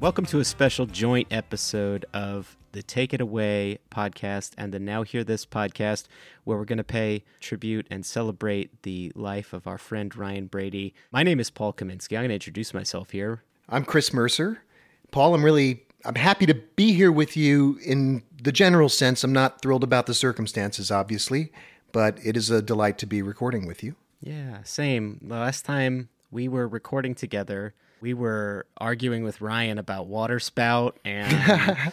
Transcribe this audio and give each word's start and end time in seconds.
Welcome 0.00 0.24
to 0.26 0.40
a 0.40 0.46
special 0.46 0.86
joint 0.86 1.28
episode 1.30 2.06
of 2.14 2.56
the 2.72 2.82
Take 2.82 3.12
It 3.12 3.20
Away 3.20 3.80
podcast 3.90 4.52
and 4.56 4.72
the 4.72 4.78
Now 4.78 5.02
Hear 5.02 5.24
This 5.24 5.44
podcast, 5.44 6.06
where 6.44 6.56
we're 6.56 6.64
going 6.64 6.78
to 6.78 6.84
pay 6.84 7.22
tribute 7.38 7.86
and 7.90 8.06
celebrate 8.06 8.80
the 8.80 9.12
life 9.14 9.52
of 9.52 9.66
our 9.66 9.76
friend 9.76 10.16
Ryan 10.16 10.46
Brady. 10.46 10.94
My 11.12 11.22
name 11.22 11.38
is 11.38 11.50
Paul 11.50 11.74
Kaminsky. 11.74 12.16
I'm 12.16 12.20
going 12.20 12.30
to 12.30 12.34
introduce 12.34 12.72
myself 12.72 13.10
here. 13.10 13.42
I'm 13.68 13.84
Chris 13.84 14.10
Mercer. 14.14 14.62
Paul, 15.10 15.34
I'm 15.34 15.44
really 15.44 15.82
I'm 16.06 16.14
happy 16.14 16.46
to 16.46 16.54
be 16.54 16.94
here 16.94 17.12
with 17.12 17.36
you 17.36 17.78
in 17.84 18.22
the 18.42 18.52
general 18.52 18.88
sense. 18.88 19.22
I'm 19.22 19.34
not 19.34 19.60
thrilled 19.60 19.84
about 19.84 20.06
the 20.06 20.14
circumstances, 20.14 20.90
obviously, 20.90 21.52
but 21.92 22.18
it 22.24 22.38
is 22.38 22.48
a 22.48 22.62
delight 22.62 22.96
to 22.98 23.06
be 23.06 23.20
recording 23.20 23.66
with 23.66 23.84
you. 23.84 23.96
Yeah, 24.22 24.62
same. 24.62 25.18
The 25.20 25.34
last 25.34 25.66
time 25.66 26.08
we 26.30 26.48
were 26.48 26.66
recording 26.66 27.14
together, 27.14 27.74
we 28.00 28.14
were 28.14 28.66
arguing 28.78 29.24
with 29.24 29.40
Ryan 29.40 29.78
about 29.78 30.06
water 30.06 30.38
spout 30.40 30.98
and 31.04 31.30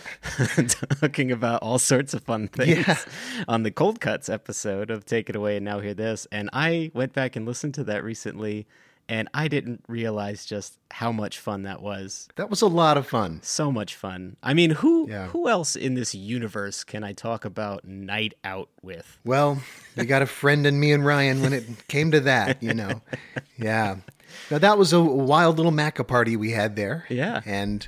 talking 0.99 1.31
about 1.31 1.61
all 1.61 1.80
sorts 1.80 2.14
of 2.14 2.23
fun 2.23 2.47
things 2.47 2.86
Yeah. 2.88 2.97
on 3.47 3.64
the 3.64 3.72
cold 3.72 3.99
cuts 3.99 4.30
episode 4.30 4.89
of 4.89 5.05
Take 5.05 5.30
It 5.30 5.36
Away 5.36 5.58
and 5.58 5.66
Now 5.66 5.80
Hear 5.80 5.94
This. 5.94 6.27
And 6.31 6.49
I 6.53 6.91
went 6.94 7.14
back 7.14 7.36
and 7.36 7.45
listened 7.45 7.73
to 7.75 7.83
that 7.86 8.03
recently 8.03 8.67
and 9.09 9.30
I 9.33 9.47
didn't 9.47 9.83
realize 9.88 10.45
just 10.45 10.80
how 10.91 11.14
much 11.14 11.39
fun 11.39 11.64
that 11.64 11.81
was. 11.81 12.27
That 12.36 12.49
was 12.49 12.61
a 12.61 12.67
lot 12.67 12.97
of 12.97 13.08
fun. 13.08 13.39
So 13.42 13.71
much 13.71 13.95
fun. 13.95 14.36
I 14.44 14.53
mean, 14.53 14.71
who 14.71 15.09
Yeah. 15.09 15.27
who 15.27 15.47
else 15.47 15.77
in 15.77 15.94
this 15.94 16.14
universe 16.14 16.83
can 16.83 17.05
I 17.05 17.14
talk 17.14 17.45
about 17.45 17.86
night 17.86 18.33
out 18.44 18.67
with? 18.81 19.17
Well, 19.23 19.61
you 19.95 20.03
got 20.03 20.21
a 20.21 20.25
friend 20.25 20.67
in 20.67 20.77
me 20.77 20.92
and 20.92 21.05
Ryan 21.05 21.42
when 21.42 21.53
it 21.53 21.88
came 21.88 22.11
to 22.11 22.19
that, 22.21 22.61
you 22.61 22.73
know. 22.73 23.02
Yeah. 23.59 23.95
Now 24.52 24.58
that 24.60 24.77
was 24.77 24.93
a 24.93 25.02
wild 25.02 25.58
little 25.58 25.71
Macca 25.71 26.05
party 26.08 26.36
we 26.36 26.52
had 26.52 26.76
there. 26.76 27.05
Yeah. 27.10 27.42
And 27.45 27.88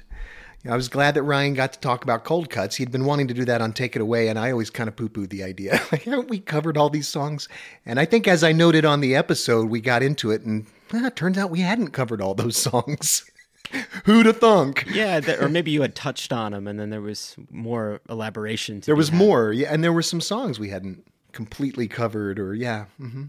I 0.70 0.76
was 0.76 0.90
glad 0.90 1.16
that 1.16 1.24
Ryan 1.24 1.54
got 1.54 1.72
to 1.74 1.80
talk 1.80 2.04
about 2.04 2.26
cold 2.26 2.50
cuts. 2.50 2.76
He'd 2.76 2.92
been 2.92 3.06
wanting 3.06 3.30
to 3.30 3.34
do 3.34 3.46
that 3.46 3.62
on 3.62 3.72
Take 3.72 3.96
It 3.96 4.02
Away, 4.02 4.28
and 4.28 4.38
I 4.38 4.52
always 4.52 4.70
kind 4.70 4.90
of 4.90 4.96
poo 4.96 5.08
pooed 5.08 5.30
the 5.30 5.44
idea. 5.44 5.80
Like, 5.92 6.04
haven't 6.04 6.30
we 6.30 6.40
covered 6.40 6.78
all 6.78 6.90
these 6.90 7.08
songs? 7.08 7.48
And 7.86 7.98
I 8.00 8.06
think, 8.06 8.28
as 8.28 8.44
I 8.44 8.52
noted 8.52 8.84
on 8.84 9.00
the 9.00 9.16
episode, 9.16 9.70
we 9.70 9.80
got 9.80 10.04
into 10.04 10.32
it, 10.32 10.42
and 10.42 10.66
it 10.94 11.16
turns 11.16 11.38
out 11.38 11.50
we 11.50 11.62
hadn't 11.62 11.92
covered 11.92 12.22
all 12.22 12.34
those 12.36 12.58
songs. 12.70 13.24
Who'd 14.06 14.26
have 14.26 14.40
thunk? 14.40 14.86
Yeah, 14.92 15.20
that, 15.22 15.42
or 15.42 15.48
maybe 15.48 15.72
you 15.72 15.82
had 15.82 15.96
touched 15.96 16.34
on 16.34 16.52
them 16.54 16.68
and 16.68 16.80
then 16.80 16.90
there 16.90 17.02
was 17.02 17.36
more 17.52 18.02
elaboration 18.10 18.82
to 18.82 18.86
There 18.88 18.96
was 18.96 19.10
had. 19.10 19.18
more, 19.18 19.54
yeah, 19.54 19.72
and 19.72 19.84
there 19.84 19.94
were 19.94 20.02
some 20.02 20.20
songs 20.22 20.60
we 20.60 20.70
hadn't 20.70 21.06
completely 21.34 21.88
covered, 21.88 22.40
or 22.40 22.54
yeah, 22.56 22.86
hmm 22.98 23.26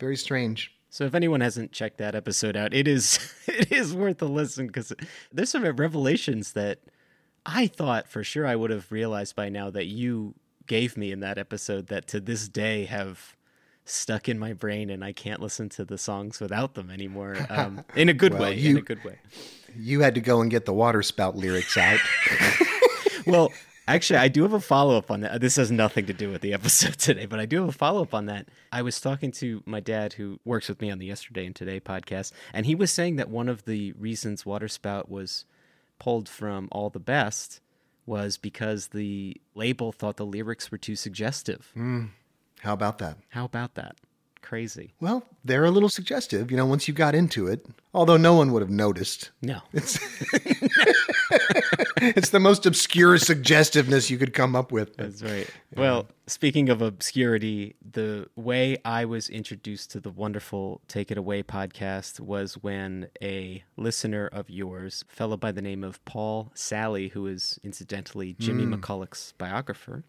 very 0.00 0.16
strange. 0.16 0.72
So 0.92 1.04
if 1.04 1.14
anyone 1.14 1.40
hasn't 1.40 1.72
checked 1.72 1.96
that 1.98 2.14
episode 2.14 2.54
out, 2.54 2.74
it 2.74 2.86
is 2.86 3.18
it 3.46 3.72
is 3.72 3.94
worth 3.94 4.20
a 4.20 4.26
listen 4.26 4.66
because 4.66 4.92
there's 5.32 5.48
some 5.48 5.64
revelations 5.64 6.52
that 6.52 6.80
I 7.46 7.66
thought 7.66 8.08
for 8.08 8.22
sure 8.22 8.46
I 8.46 8.56
would 8.56 8.70
have 8.70 8.92
realized 8.92 9.34
by 9.34 9.48
now 9.48 9.70
that 9.70 9.86
you 9.86 10.34
gave 10.66 10.98
me 10.98 11.10
in 11.10 11.20
that 11.20 11.38
episode 11.38 11.86
that 11.86 12.06
to 12.08 12.20
this 12.20 12.46
day 12.46 12.84
have 12.84 13.34
stuck 13.86 14.28
in 14.28 14.38
my 14.38 14.52
brain 14.52 14.90
and 14.90 15.02
I 15.02 15.12
can't 15.12 15.40
listen 15.40 15.70
to 15.70 15.84
the 15.86 15.96
songs 15.96 16.40
without 16.40 16.74
them 16.74 16.90
anymore. 16.90 17.38
Um, 17.48 17.84
in 17.96 18.10
a 18.10 18.12
good 18.14 18.34
Well, 18.34 18.42
way. 18.42 18.52
In 18.58 18.58
you- 18.62 18.78
a 18.78 18.82
good 18.82 19.02
way. 19.02 19.18
You 19.74 20.00
had 20.00 20.14
to 20.16 20.20
go 20.20 20.42
and 20.42 20.50
get 20.50 20.66
the 20.66 20.74
water 20.74 21.02
spout 21.02 21.36
lyrics 21.36 21.78
out. 21.78 21.98
well, 23.26 23.50
actually, 23.86 24.18
I 24.18 24.28
do 24.28 24.42
have 24.42 24.52
a 24.52 24.60
follow 24.60 24.96
up 24.96 25.10
on 25.10 25.20
that. 25.20 25.32
Uh, 25.32 25.38
this 25.38 25.56
has 25.56 25.70
nothing 25.70 26.06
to 26.06 26.12
do 26.12 26.30
with 26.30 26.40
the 26.40 26.52
episode 26.52 26.94
today, 26.98 27.26
but 27.26 27.40
I 27.40 27.46
do 27.46 27.60
have 27.60 27.68
a 27.68 27.72
follow 27.72 28.02
up 28.02 28.14
on 28.14 28.26
that. 28.26 28.48
I 28.70 28.82
was 28.82 29.00
talking 29.00 29.32
to 29.32 29.62
my 29.66 29.80
dad, 29.80 30.14
who 30.14 30.40
works 30.44 30.68
with 30.68 30.80
me 30.80 30.90
on 30.90 30.98
the 30.98 31.06
Yesterday 31.06 31.46
and 31.46 31.54
Today 31.54 31.80
podcast, 31.80 32.32
and 32.52 32.66
he 32.66 32.74
was 32.74 32.90
saying 32.90 33.16
that 33.16 33.28
one 33.28 33.48
of 33.48 33.64
the 33.64 33.92
reasons 33.92 34.44
Waterspout 34.44 35.08
was 35.08 35.44
pulled 35.98 36.28
from 36.28 36.68
All 36.72 36.90
the 36.90 37.00
Best 37.00 37.60
was 38.06 38.36
because 38.36 38.88
the 38.88 39.40
label 39.54 39.92
thought 39.92 40.16
the 40.16 40.26
lyrics 40.26 40.70
were 40.70 40.78
too 40.78 40.96
suggestive. 40.96 41.70
Hmm. 41.74 42.06
How 42.60 42.72
about 42.72 42.98
that? 42.98 43.18
How 43.30 43.44
about 43.44 43.74
that? 43.74 43.96
Crazy. 44.42 44.92
Well, 45.00 45.24
they're 45.44 45.64
a 45.64 45.70
little 45.70 45.88
suggestive, 45.88 46.50
you 46.50 46.56
know, 46.58 46.66
once 46.66 46.86
you 46.86 46.92
got 46.94 47.14
into 47.14 47.46
it. 47.46 47.64
Although 47.94 48.16
no 48.18 48.34
one 48.34 48.52
would 48.52 48.60
have 48.62 48.70
noticed. 48.70 49.30
No. 49.40 49.60
It's 49.72 49.98
it's 52.00 52.30
the 52.30 52.40
most 52.40 52.66
obscure 52.66 53.18
suggestiveness 53.18 54.10
you 54.10 54.18
could 54.18 54.34
come 54.34 54.54
up 54.56 54.72
with. 54.72 54.96
That's 54.96 55.22
right. 55.22 55.48
Well, 55.76 56.06
speaking 56.26 56.68
of 56.68 56.82
obscurity, 56.82 57.76
the 57.88 58.28
way 58.36 58.76
I 58.84 59.04
was 59.04 59.28
introduced 59.28 59.90
to 59.92 60.00
the 60.00 60.10
wonderful 60.10 60.80
Take 60.88 61.10
It 61.10 61.18
Away 61.18 61.42
podcast 61.42 62.20
was 62.20 62.54
when 62.54 63.08
a 63.22 63.62
listener 63.76 64.28
of 64.32 64.50
yours, 64.50 65.04
a 65.10 65.14
fellow 65.14 65.36
by 65.36 65.52
the 65.52 65.62
name 65.62 65.84
of 65.84 66.04
Paul 66.04 66.50
Sally, 66.54 67.08
who 67.08 67.26
is 67.26 67.58
incidentally 67.62 68.34
Jimmy 68.38 68.64
McCulloch's 68.64 69.32
biographer, 69.38 70.04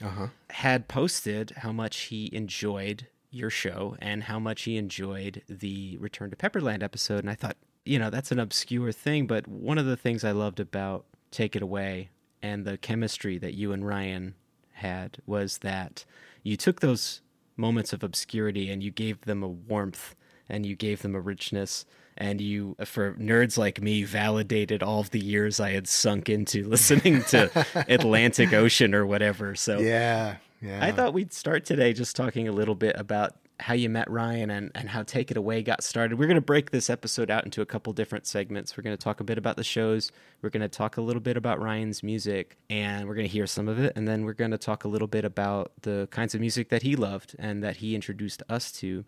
Uh-huh. 0.00 0.28
had 0.50 0.88
posted 0.88 1.50
how 1.58 1.72
much 1.72 1.96
he 2.02 2.28
enjoyed 2.32 3.06
your 3.32 3.50
show 3.50 3.96
and 3.98 4.24
how 4.24 4.38
much 4.38 4.62
he 4.62 4.76
enjoyed 4.76 5.42
the 5.48 5.96
Return 5.98 6.30
to 6.30 6.36
Pepperland 6.36 6.82
episode. 6.82 7.20
And 7.20 7.30
I 7.30 7.34
thought, 7.34 7.56
you 7.84 7.98
know, 7.98 8.10
that's 8.10 8.30
an 8.30 8.38
obscure 8.38 8.92
thing, 8.92 9.26
but 9.26 9.48
one 9.48 9.78
of 9.78 9.86
the 9.86 9.96
things 9.96 10.22
I 10.22 10.32
loved 10.32 10.60
about 10.60 11.06
Take 11.30 11.56
It 11.56 11.62
Away 11.62 12.10
and 12.42 12.64
the 12.64 12.76
chemistry 12.76 13.38
that 13.38 13.54
you 13.54 13.72
and 13.72 13.86
Ryan 13.86 14.34
had 14.72 15.18
was 15.26 15.58
that 15.58 16.04
you 16.42 16.56
took 16.56 16.80
those 16.80 17.22
moments 17.56 17.92
of 17.92 18.02
obscurity 18.02 18.70
and 18.70 18.82
you 18.82 18.90
gave 18.90 19.20
them 19.22 19.42
a 19.42 19.48
warmth 19.48 20.14
and 20.48 20.66
you 20.66 20.76
gave 20.76 21.02
them 21.02 21.14
a 21.14 21.20
richness 21.20 21.84
and 22.16 22.40
you 22.40 22.76
for 22.84 23.14
nerds 23.14 23.56
like 23.56 23.80
me 23.80 24.02
validated 24.02 24.82
all 24.82 25.00
of 25.00 25.10
the 25.10 25.20
years 25.20 25.60
I 25.60 25.70
had 25.70 25.88
sunk 25.88 26.28
into 26.28 26.64
listening 26.68 27.22
to 27.24 27.50
Atlantic 27.88 28.52
Ocean 28.52 28.94
or 28.94 29.06
whatever. 29.06 29.54
So 29.54 29.78
Yeah, 29.78 30.36
yeah. 30.62 30.84
I 30.84 30.92
thought 30.92 31.12
we'd 31.12 31.32
start 31.32 31.64
today 31.64 31.92
just 31.92 32.16
talking 32.16 32.48
a 32.48 32.52
little 32.52 32.74
bit 32.74 32.94
about 32.98 33.36
how 33.60 33.74
you 33.74 33.88
met 33.88 34.10
Ryan 34.10 34.50
and, 34.50 34.70
and 34.74 34.88
how 34.88 35.02
Take 35.02 35.30
It 35.30 35.36
Away 35.36 35.62
got 35.62 35.82
started. 35.82 36.18
We're 36.18 36.26
going 36.26 36.34
to 36.34 36.40
break 36.40 36.70
this 36.70 36.90
episode 36.90 37.30
out 37.30 37.44
into 37.44 37.62
a 37.62 37.66
couple 37.66 37.92
different 37.92 38.26
segments. 38.26 38.76
We're 38.76 38.82
going 38.82 38.96
to 38.96 39.02
talk 39.02 39.20
a 39.20 39.24
bit 39.24 39.38
about 39.38 39.56
the 39.56 39.64
shows. 39.64 40.10
We're 40.40 40.50
going 40.50 40.62
to 40.62 40.68
talk 40.68 40.96
a 40.96 41.00
little 41.00 41.20
bit 41.20 41.36
about 41.36 41.60
Ryan's 41.60 42.02
music, 42.02 42.56
and 42.68 43.06
we're 43.06 43.14
going 43.14 43.26
to 43.26 43.32
hear 43.32 43.46
some 43.46 43.68
of 43.68 43.78
it. 43.78 43.92
And 43.94 44.06
then 44.06 44.24
we're 44.24 44.32
going 44.32 44.50
to 44.50 44.58
talk 44.58 44.84
a 44.84 44.88
little 44.88 45.06
bit 45.08 45.24
about 45.24 45.72
the 45.82 46.08
kinds 46.10 46.34
of 46.34 46.40
music 46.40 46.70
that 46.70 46.82
he 46.82 46.96
loved 46.96 47.36
and 47.38 47.62
that 47.62 47.76
he 47.76 47.94
introduced 47.94 48.42
us 48.48 48.72
to. 48.72 49.04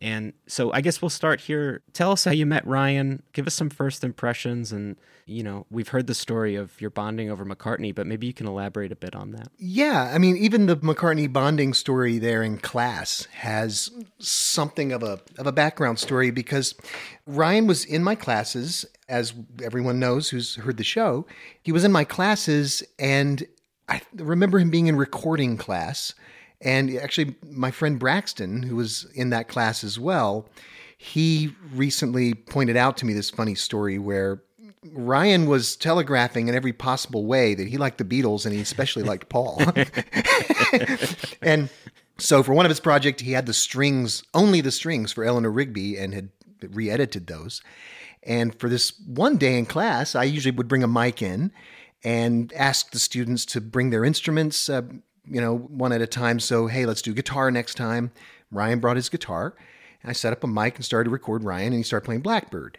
And 0.00 0.32
so 0.46 0.72
I 0.72 0.80
guess 0.80 1.02
we'll 1.02 1.10
start 1.10 1.40
here. 1.40 1.82
Tell 1.92 2.12
us 2.12 2.24
how 2.24 2.30
you 2.30 2.46
met 2.46 2.66
Ryan. 2.66 3.22
Give 3.32 3.46
us 3.46 3.54
some 3.54 3.70
first 3.70 4.04
impressions. 4.04 4.70
And, 4.72 4.96
you 5.26 5.42
know, 5.42 5.66
we've 5.70 5.88
heard 5.88 6.06
the 6.06 6.14
story 6.14 6.54
of 6.54 6.80
your 6.80 6.90
bonding 6.90 7.30
over 7.30 7.44
McCartney, 7.44 7.94
but 7.94 8.06
maybe 8.06 8.26
you 8.26 8.32
can 8.32 8.46
elaborate 8.46 8.92
a 8.92 8.96
bit 8.96 9.16
on 9.16 9.32
that. 9.32 9.48
Yeah, 9.58 10.10
I 10.14 10.18
mean, 10.18 10.36
even 10.36 10.66
the 10.66 10.76
McCartney 10.76 11.32
bonding 11.32 11.74
story 11.74 12.18
there 12.18 12.42
in 12.42 12.58
class 12.58 13.26
has 13.32 13.90
something 14.18 14.92
of 14.92 15.02
a 15.02 15.20
of 15.38 15.46
a 15.46 15.52
background 15.52 15.98
story 15.98 16.30
because 16.30 16.74
Ryan 17.26 17.66
was 17.66 17.84
in 17.84 18.04
my 18.04 18.14
classes, 18.14 18.84
as 19.08 19.34
everyone 19.62 19.98
knows 19.98 20.28
who's 20.28 20.56
heard 20.56 20.76
the 20.76 20.84
show. 20.84 21.26
He 21.62 21.72
was 21.72 21.84
in 21.84 21.92
my 21.92 22.04
classes, 22.04 22.82
and 22.98 23.46
I 23.88 24.00
remember 24.14 24.58
him 24.58 24.70
being 24.70 24.86
in 24.86 24.96
recording 24.96 25.56
class. 25.56 26.14
And 26.60 26.94
actually, 26.96 27.36
my 27.42 27.70
friend 27.70 27.98
Braxton, 27.98 28.62
who 28.62 28.76
was 28.76 29.06
in 29.14 29.30
that 29.30 29.48
class 29.48 29.84
as 29.84 29.98
well, 29.98 30.48
he 30.96 31.54
recently 31.72 32.34
pointed 32.34 32.76
out 32.76 32.96
to 32.98 33.06
me 33.06 33.12
this 33.12 33.30
funny 33.30 33.54
story 33.54 33.98
where 33.98 34.42
Ryan 34.92 35.46
was 35.46 35.76
telegraphing 35.76 36.48
in 36.48 36.54
every 36.54 36.72
possible 36.72 37.26
way 37.26 37.54
that 37.54 37.68
he 37.68 37.78
liked 37.78 37.98
the 37.98 38.04
Beatles 38.04 38.44
and 38.44 38.54
he 38.54 38.60
especially 38.60 39.02
liked 39.02 39.28
Paul. 39.28 39.62
and 41.42 41.68
so 42.18 42.42
for 42.42 42.52
one 42.52 42.66
of 42.66 42.70
his 42.70 42.80
projects, 42.80 43.22
he 43.22 43.32
had 43.32 43.46
the 43.46 43.54
strings, 43.54 44.24
only 44.34 44.60
the 44.60 44.72
strings 44.72 45.12
for 45.12 45.24
Eleanor 45.24 45.50
Rigby 45.50 45.96
and 45.96 46.12
had 46.12 46.30
re 46.70 46.90
edited 46.90 47.28
those. 47.28 47.62
And 48.24 48.58
for 48.58 48.68
this 48.68 48.92
one 49.06 49.36
day 49.36 49.58
in 49.58 49.66
class, 49.66 50.14
I 50.14 50.24
usually 50.24 50.56
would 50.56 50.68
bring 50.68 50.82
a 50.82 50.88
mic 50.88 51.22
in 51.22 51.52
and 52.04 52.52
ask 52.52 52.90
the 52.90 52.98
students 52.98 53.44
to 53.46 53.60
bring 53.60 53.90
their 53.90 54.04
instruments, 54.04 54.68
uh, 54.68 54.82
you 55.30 55.40
know, 55.40 55.56
one 55.56 55.92
at 55.92 56.00
a 56.00 56.06
time. 56.06 56.40
So, 56.40 56.66
hey, 56.66 56.86
let's 56.86 57.02
do 57.02 57.14
guitar 57.14 57.50
next 57.50 57.76
time. 57.76 58.10
Ryan 58.50 58.80
brought 58.80 58.96
his 58.96 59.08
guitar. 59.08 59.54
And 60.02 60.10
I 60.10 60.12
set 60.12 60.32
up 60.32 60.44
a 60.44 60.46
mic 60.46 60.76
and 60.76 60.84
started 60.84 61.06
to 61.06 61.10
record 61.10 61.42
Ryan, 61.42 61.68
and 61.68 61.76
he 61.76 61.82
started 61.82 62.04
playing 62.04 62.20
Blackbird. 62.20 62.78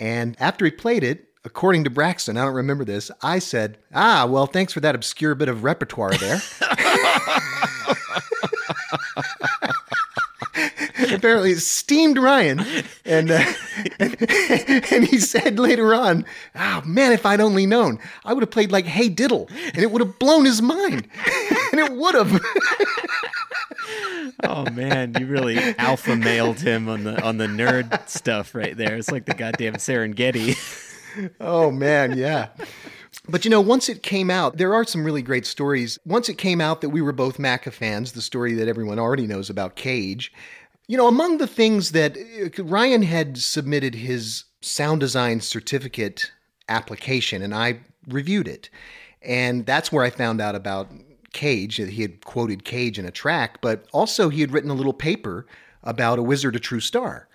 And 0.00 0.36
after 0.40 0.64
he 0.64 0.72
played 0.72 1.04
it, 1.04 1.28
according 1.44 1.84
to 1.84 1.90
Braxton, 1.90 2.36
I 2.36 2.44
don't 2.44 2.54
remember 2.54 2.84
this, 2.84 3.08
I 3.22 3.38
said, 3.38 3.78
Ah, 3.94 4.26
well, 4.28 4.46
thanks 4.46 4.72
for 4.72 4.80
that 4.80 4.96
obscure 4.96 5.36
bit 5.36 5.48
of 5.48 5.62
repertoire 5.62 6.12
there. 6.14 6.40
Apparently, 11.14 11.54
steamed 11.54 12.18
Ryan. 12.18 12.64
And, 13.04 13.30
uh, 13.30 13.44
and, 13.98 14.16
and 14.92 15.04
he 15.04 15.18
said 15.18 15.58
later 15.58 15.94
on, 15.94 16.24
Oh, 16.54 16.82
man, 16.84 17.12
if 17.12 17.26
I'd 17.26 17.40
only 17.40 17.66
known, 17.66 17.98
I 18.24 18.32
would 18.32 18.42
have 18.42 18.50
played 18.50 18.72
like 18.72 18.86
Hey 18.86 19.08
Diddle, 19.08 19.48
and 19.74 19.78
it 19.78 19.90
would 19.90 20.00
have 20.00 20.18
blown 20.18 20.44
his 20.44 20.62
mind. 20.62 21.08
and 21.72 21.80
it 21.80 21.92
would 21.92 22.14
have. 22.14 22.40
Oh 24.44 24.70
man, 24.70 25.14
you 25.18 25.26
really 25.26 25.58
alpha 25.78 26.16
mailed 26.16 26.60
him 26.60 26.88
on 26.88 27.04
the 27.04 27.20
on 27.22 27.38
the 27.38 27.46
nerd 27.46 28.08
stuff 28.08 28.54
right 28.54 28.76
there. 28.76 28.96
It's 28.96 29.10
like 29.10 29.26
the 29.26 29.34
goddamn 29.34 29.74
Serengeti. 29.74 30.56
Oh 31.40 31.70
man, 31.70 32.16
yeah. 32.16 32.48
But 33.28 33.44
you 33.44 33.50
know, 33.50 33.60
once 33.60 33.88
it 33.88 34.02
came 34.02 34.30
out, 34.30 34.56
there 34.56 34.74
are 34.74 34.84
some 34.84 35.04
really 35.04 35.22
great 35.22 35.46
stories. 35.46 35.98
Once 36.04 36.28
it 36.28 36.38
came 36.38 36.60
out 36.60 36.80
that 36.80 36.88
we 36.88 37.02
were 37.02 37.12
both 37.12 37.38
Macca 37.38 37.72
fans, 37.72 38.12
the 38.12 38.22
story 38.22 38.54
that 38.54 38.68
everyone 38.68 38.98
already 38.98 39.26
knows 39.26 39.50
about 39.50 39.76
Cage. 39.76 40.32
You 40.90 40.96
know, 40.96 41.06
among 41.06 41.38
the 41.38 41.46
things 41.46 41.92
that 41.92 42.16
uh, 42.18 42.64
Ryan 42.64 43.02
had 43.02 43.38
submitted 43.38 43.94
his 43.94 44.46
sound 44.60 44.98
design 44.98 45.40
certificate 45.40 46.32
application, 46.68 47.42
and 47.42 47.54
I 47.54 47.78
reviewed 48.08 48.48
it. 48.48 48.70
And 49.22 49.64
that's 49.66 49.92
where 49.92 50.02
I 50.02 50.10
found 50.10 50.40
out 50.40 50.56
about 50.56 50.90
Cage, 51.32 51.76
that 51.76 51.90
he 51.90 52.02
had 52.02 52.24
quoted 52.24 52.64
Cage 52.64 52.98
in 52.98 53.04
a 53.04 53.12
track, 53.12 53.60
but 53.60 53.86
also 53.92 54.30
he 54.30 54.40
had 54.40 54.50
written 54.50 54.68
a 54.68 54.74
little 54.74 54.92
paper 54.92 55.46
about 55.84 56.18
A 56.18 56.24
Wizard, 56.24 56.56
a 56.56 56.58
True 56.58 56.80
Star 56.80 57.28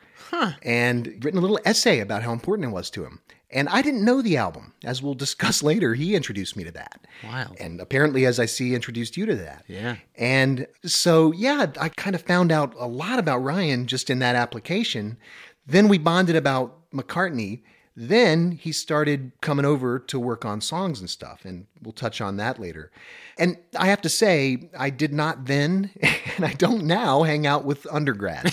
and 0.62 1.24
written 1.24 1.38
a 1.38 1.42
little 1.42 1.60
essay 1.63 2.00
about 2.00 2.24
how 2.24 2.34
important 2.34 2.68
it 2.68 2.74
was 2.74 2.90
to 2.90 3.06
him. 3.06 3.22
And 3.56 3.69
I 3.69 3.81
didn't 3.81 4.04
know 4.04 4.22
the 4.22 4.38
album. 4.38 4.74
As 4.84 5.02
we'll 5.02 5.13
discuss 5.25 5.63
later, 5.63 5.96
he 5.96 6.13
introduced 6.13 6.56
me 6.56 6.63
to 6.66 6.72
that. 6.72 7.07
Wow. 7.24 7.56
And 7.60 7.80
apparently, 7.80 8.25
as 8.25 8.40
I 8.40 8.46
see, 8.46 8.75
introduced 8.75 9.18
you 9.18 9.25
to 9.25 9.36
that. 9.38 9.63
Yeah. 9.68 9.96
And 10.16 10.68
so, 10.86 11.31
yeah, 11.31 11.68
I 11.80 11.90
kind 11.90 12.16
of 12.16 12.22
found 12.22 12.52
out 12.52 12.75
a 12.78 12.88
lot 12.88 13.18
about 13.18 13.40
Ryan 13.40 13.88
just 13.88 14.10
in 14.12 14.19
that 14.19 14.36
application. 14.36 15.18
Then 15.66 15.88
we 15.88 15.98
bonded 15.98 16.36
about 16.36 16.92
McCartney. 16.92 17.63
Then 17.97 18.51
he 18.51 18.74
started 18.74 19.31
coming 19.42 19.65
over 19.65 20.00
to 20.00 20.19
work 20.19 20.44
on 20.44 20.59
songs 20.59 21.00
and 21.00 21.09
stuff, 21.09 21.45
and 21.45 21.65
we'll 21.81 21.94
touch 21.94 22.19
on 22.19 22.36
that 22.38 22.59
later. 22.59 22.92
And 23.38 23.57
I 23.77 23.88
have 23.88 24.01
to 24.01 24.09
say, 24.09 24.69
I 24.77 24.89
did 24.89 25.13
not 25.13 25.45
then, 25.45 25.92
and 26.36 26.45
I 26.45 26.53
don't 26.53 26.83
now, 26.83 27.24
hang 27.24 27.47
out 27.47 27.63
with 27.63 27.88
undergrads. 27.89 28.51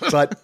but 0.10 0.38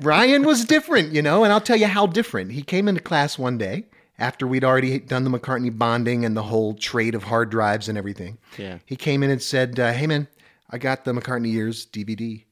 Ryan 0.00 0.44
was 0.44 0.64
different, 0.64 1.12
you 1.12 1.20
know, 1.20 1.44
and 1.44 1.52
I'll 1.52 1.60
tell 1.60 1.76
you 1.76 1.86
how 1.86 2.06
different. 2.06 2.52
He 2.52 2.62
came 2.62 2.88
into 2.88 3.02
class 3.02 3.38
one 3.38 3.58
day 3.58 3.84
after 4.18 4.46
we'd 4.46 4.64
already 4.64 4.98
done 4.98 5.24
the 5.24 5.30
McCartney 5.30 5.76
bonding 5.76 6.24
and 6.24 6.34
the 6.34 6.44
whole 6.44 6.74
trade 6.74 7.14
of 7.14 7.24
hard 7.24 7.50
drives 7.50 7.90
and 7.90 7.98
everything. 7.98 8.38
Yeah. 8.56 8.78
He 8.86 8.96
came 8.96 9.22
in 9.22 9.30
and 9.30 9.42
said, 9.42 9.78
uh, 9.78 9.92
Hey, 9.92 10.06
man, 10.06 10.28
I 10.70 10.78
got 10.78 11.04
the 11.04 11.12
McCartney 11.12 11.52
Years 11.52 11.84
DVD. 11.84 12.44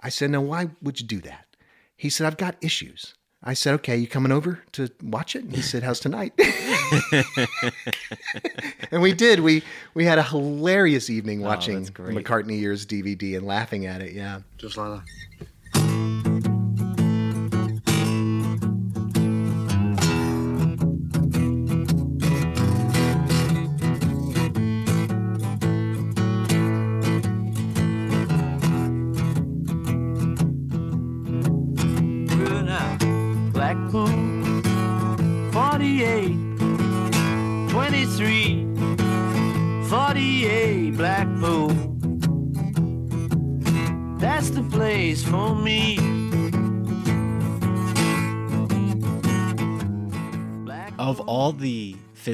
I 0.00 0.08
said, 0.08 0.30
Now, 0.30 0.40
why 0.40 0.70
would 0.80 1.00
you 1.00 1.06
do 1.06 1.20
that? 1.20 1.44
He 1.96 2.08
said, 2.08 2.26
I've 2.26 2.38
got 2.38 2.56
issues. 2.62 3.14
I 3.44 3.54
said, 3.54 3.74
Okay, 3.74 3.96
you 3.96 4.06
coming 4.06 4.32
over 4.32 4.60
to 4.72 4.90
watch 5.02 5.36
it? 5.36 5.44
And 5.44 5.54
he 5.54 5.62
said, 5.62 5.82
How's 5.82 6.00
tonight? 6.00 6.32
and 8.90 9.02
we 9.02 9.12
did. 9.12 9.40
We 9.40 9.62
we 9.92 10.04
had 10.06 10.18
a 10.18 10.22
hilarious 10.22 11.10
evening 11.10 11.42
oh, 11.42 11.46
watching 11.48 11.76
that's 11.76 11.88
the 11.88 11.92
great. 11.92 12.16
McCartney 12.16 12.58
Years 12.58 12.86
DVD 12.86 13.36
and 13.36 13.46
laughing 13.46 13.86
at 13.86 14.00
it. 14.00 14.12
Yeah. 14.12 14.40
Just 14.56 14.76
like 14.76 15.00
that. 15.38 15.46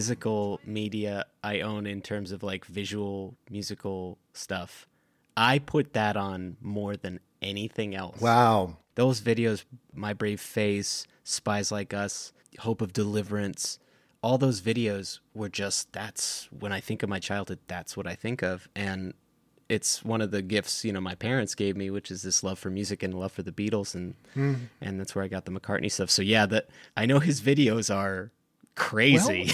Physical 0.00 0.58
media 0.64 1.26
I 1.44 1.60
own 1.60 1.86
in 1.86 2.00
terms 2.00 2.32
of 2.32 2.42
like 2.42 2.64
visual 2.64 3.36
musical 3.50 4.16
stuff, 4.32 4.86
I 5.36 5.58
put 5.58 5.92
that 5.92 6.16
on 6.16 6.56
more 6.62 6.96
than 6.96 7.20
anything 7.42 7.94
else. 7.94 8.18
Wow. 8.18 8.78
Those 8.94 9.20
videos, 9.20 9.64
My 9.92 10.14
Brave 10.14 10.40
Face, 10.40 11.06
Spies 11.22 11.70
Like 11.70 11.92
Us, 11.92 12.32
Hope 12.60 12.80
of 12.80 12.94
Deliverance, 12.94 13.78
all 14.22 14.38
those 14.38 14.62
videos 14.62 15.18
were 15.34 15.50
just 15.50 15.92
that's 15.92 16.48
when 16.50 16.72
I 16.72 16.80
think 16.80 17.02
of 17.02 17.10
my 17.10 17.18
childhood, 17.18 17.58
that's 17.66 17.94
what 17.94 18.06
I 18.06 18.14
think 18.14 18.42
of. 18.42 18.70
And 18.74 19.12
it's 19.68 20.02
one 20.02 20.22
of 20.22 20.30
the 20.30 20.40
gifts, 20.40 20.82
you 20.82 20.94
know, 20.94 21.02
my 21.02 21.14
parents 21.14 21.54
gave 21.54 21.76
me, 21.76 21.90
which 21.90 22.10
is 22.10 22.22
this 22.22 22.42
love 22.42 22.58
for 22.58 22.70
music 22.70 23.02
and 23.02 23.12
love 23.12 23.32
for 23.32 23.42
the 23.42 23.52
Beatles 23.52 23.94
and 23.94 24.14
hmm. 24.32 24.54
and 24.80 24.98
that's 24.98 25.14
where 25.14 25.24
I 25.26 25.28
got 25.28 25.44
the 25.44 25.52
McCartney 25.52 25.92
stuff. 25.92 26.08
So 26.08 26.22
yeah, 26.22 26.46
that 26.46 26.70
I 26.96 27.04
know 27.04 27.18
his 27.18 27.42
videos 27.42 27.94
are 27.94 28.32
crazy. 28.74 29.50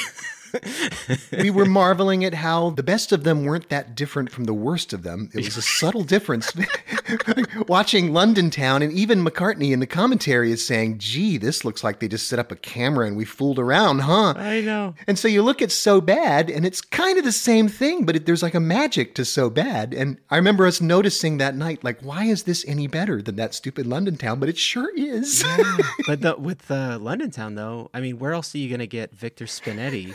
We 1.33 1.51
were 1.51 1.65
marveling 1.65 2.25
at 2.25 2.35
how 2.35 2.71
the 2.71 2.83
best 2.83 3.13
of 3.13 3.25
them 3.25 3.45
weren't 3.45 3.69
that 3.69 3.95
different 3.95 4.31
from 4.31 4.45
the 4.45 4.55
worst 4.55 4.93
of 4.93 5.03
them. 5.03 5.31
It 5.35 5.45
was 5.45 5.57
a 5.57 5.63
subtle 5.63 6.05
difference. 6.05 6.53
Watching 7.69 8.13
London 8.13 8.51
Town, 8.51 8.83
and 8.83 8.93
even 8.93 9.25
McCartney 9.25 9.73
in 9.73 9.81
the 9.81 9.87
commentary 9.87 10.53
is 10.53 10.67
saying, 10.67 10.99
gee, 10.99 11.39
this 11.39 11.65
looks 11.65 11.85
like 11.85 12.01
they 12.01 12.09
just 12.09 12.29
set 12.29 12.39
up 12.39 12.53
a 12.53 12.57
camera 12.57 13.07
and 13.07 13.17
we 13.17 13.25
fooled 13.25 13.59
around, 13.59 14.01
huh? 14.01 14.35
I 14.37 14.61
know. 14.61 14.95
And 15.07 15.19
so 15.19 15.29
you 15.29 15.43
look 15.43 15.63
at 15.63 15.71
So 15.71 16.01
Bad, 16.01 16.51
and 16.51 16.67
it's 16.67 16.81
kind 16.81 17.19
of 17.19 17.25
the 17.25 17.33
same 17.33 17.69
thing, 17.69 18.05
but 18.05 18.17
it, 18.17 18.27
there's 18.27 18.43
like 18.43 18.55
a 18.55 18.61
magic 18.61 19.15
to 19.17 19.25
So 19.25 19.51
Bad. 19.51 19.95
And 19.95 20.19
I 20.31 20.37
remember 20.37 20.67
us 20.67 20.81
noticing 20.81 21.39
that 21.39 21.57
night, 21.57 21.85
like, 21.85 22.01
why 22.01 22.25
is 22.25 22.45
this 22.45 22.65
any 22.67 22.87
better 22.87 23.23
than 23.23 23.37
that 23.37 23.55
stupid 23.55 23.87
London 23.87 24.17
Town? 24.17 24.41
But 24.41 24.49
it 24.49 24.59
sure 24.59 24.91
is. 24.97 25.45
but 26.07 26.21
the, 26.21 26.37
with 26.39 26.71
uh, 26.71 26.99
London 27.01 27.31
Town, 27.31 27.55
though, 27.55 27.91
I 27.95 28.01
mean, 28.01 28.19
where 28.19 28.33
else 28.33 28.55
are 28.55 28.59
you 28.59 28.69
going 28.69 28.81
to 28.81 28.87
get 28.87 29.13
Victor 29.13 29.47
Spinetti 29.47 30.15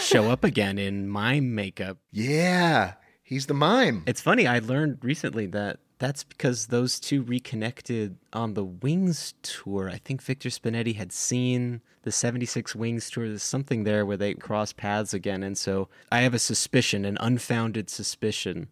show 0.00 0.30
up 0.30 0.44
again 0.44 0.78
in 0.78 1.08
mime 1.08 1.54
makeup? 1.54 1.98
yeah, 2.12 2.94
he's 3.22 3.46
the 3.46 3.54
mime. 3.54 4.02
It's 4.06 4.20
funny. 4.20 4.46
I 4.46 4.58
learned 4.58 4.98
recently 5.02 5.46
that 5.46 5.78
that's 5.98 6.24
because 6.24 6.66
those 6.66 7.00
two 7.00 7.22
reconnected 7.22 8.18
on 8.32 8.54
the 8.54 8.64
Wings 8.64 9.34
tour. 9.42 9.88
I 9.88 9.96
think 9.96 10.22
Victor 10.22 10.50
Spinetti 10.50 10.96
had 10.96 11.12
seen 11.12 11.80
the 12.02 12.12
76 12.12 12.74
Wings 12.74 13.10
tour. 13.10 13.28
There's 13.28 13.42
something 13.42 13.84
there 13.84 14.04
where 14.04 14.16
they 14.16 14.34
cross 14.34 14.72
paths 14.72 15.14
again. 15.14 15.42
And 15.42 15.56
so 15.56 15.88
I 16.12 16.20
have 16.20 16.34
a 16.34 16.38
suspicion, 16.38 17.04
an 17.04 17.16
unfounded 17.20 17.88
suspicion, 17.88 18.68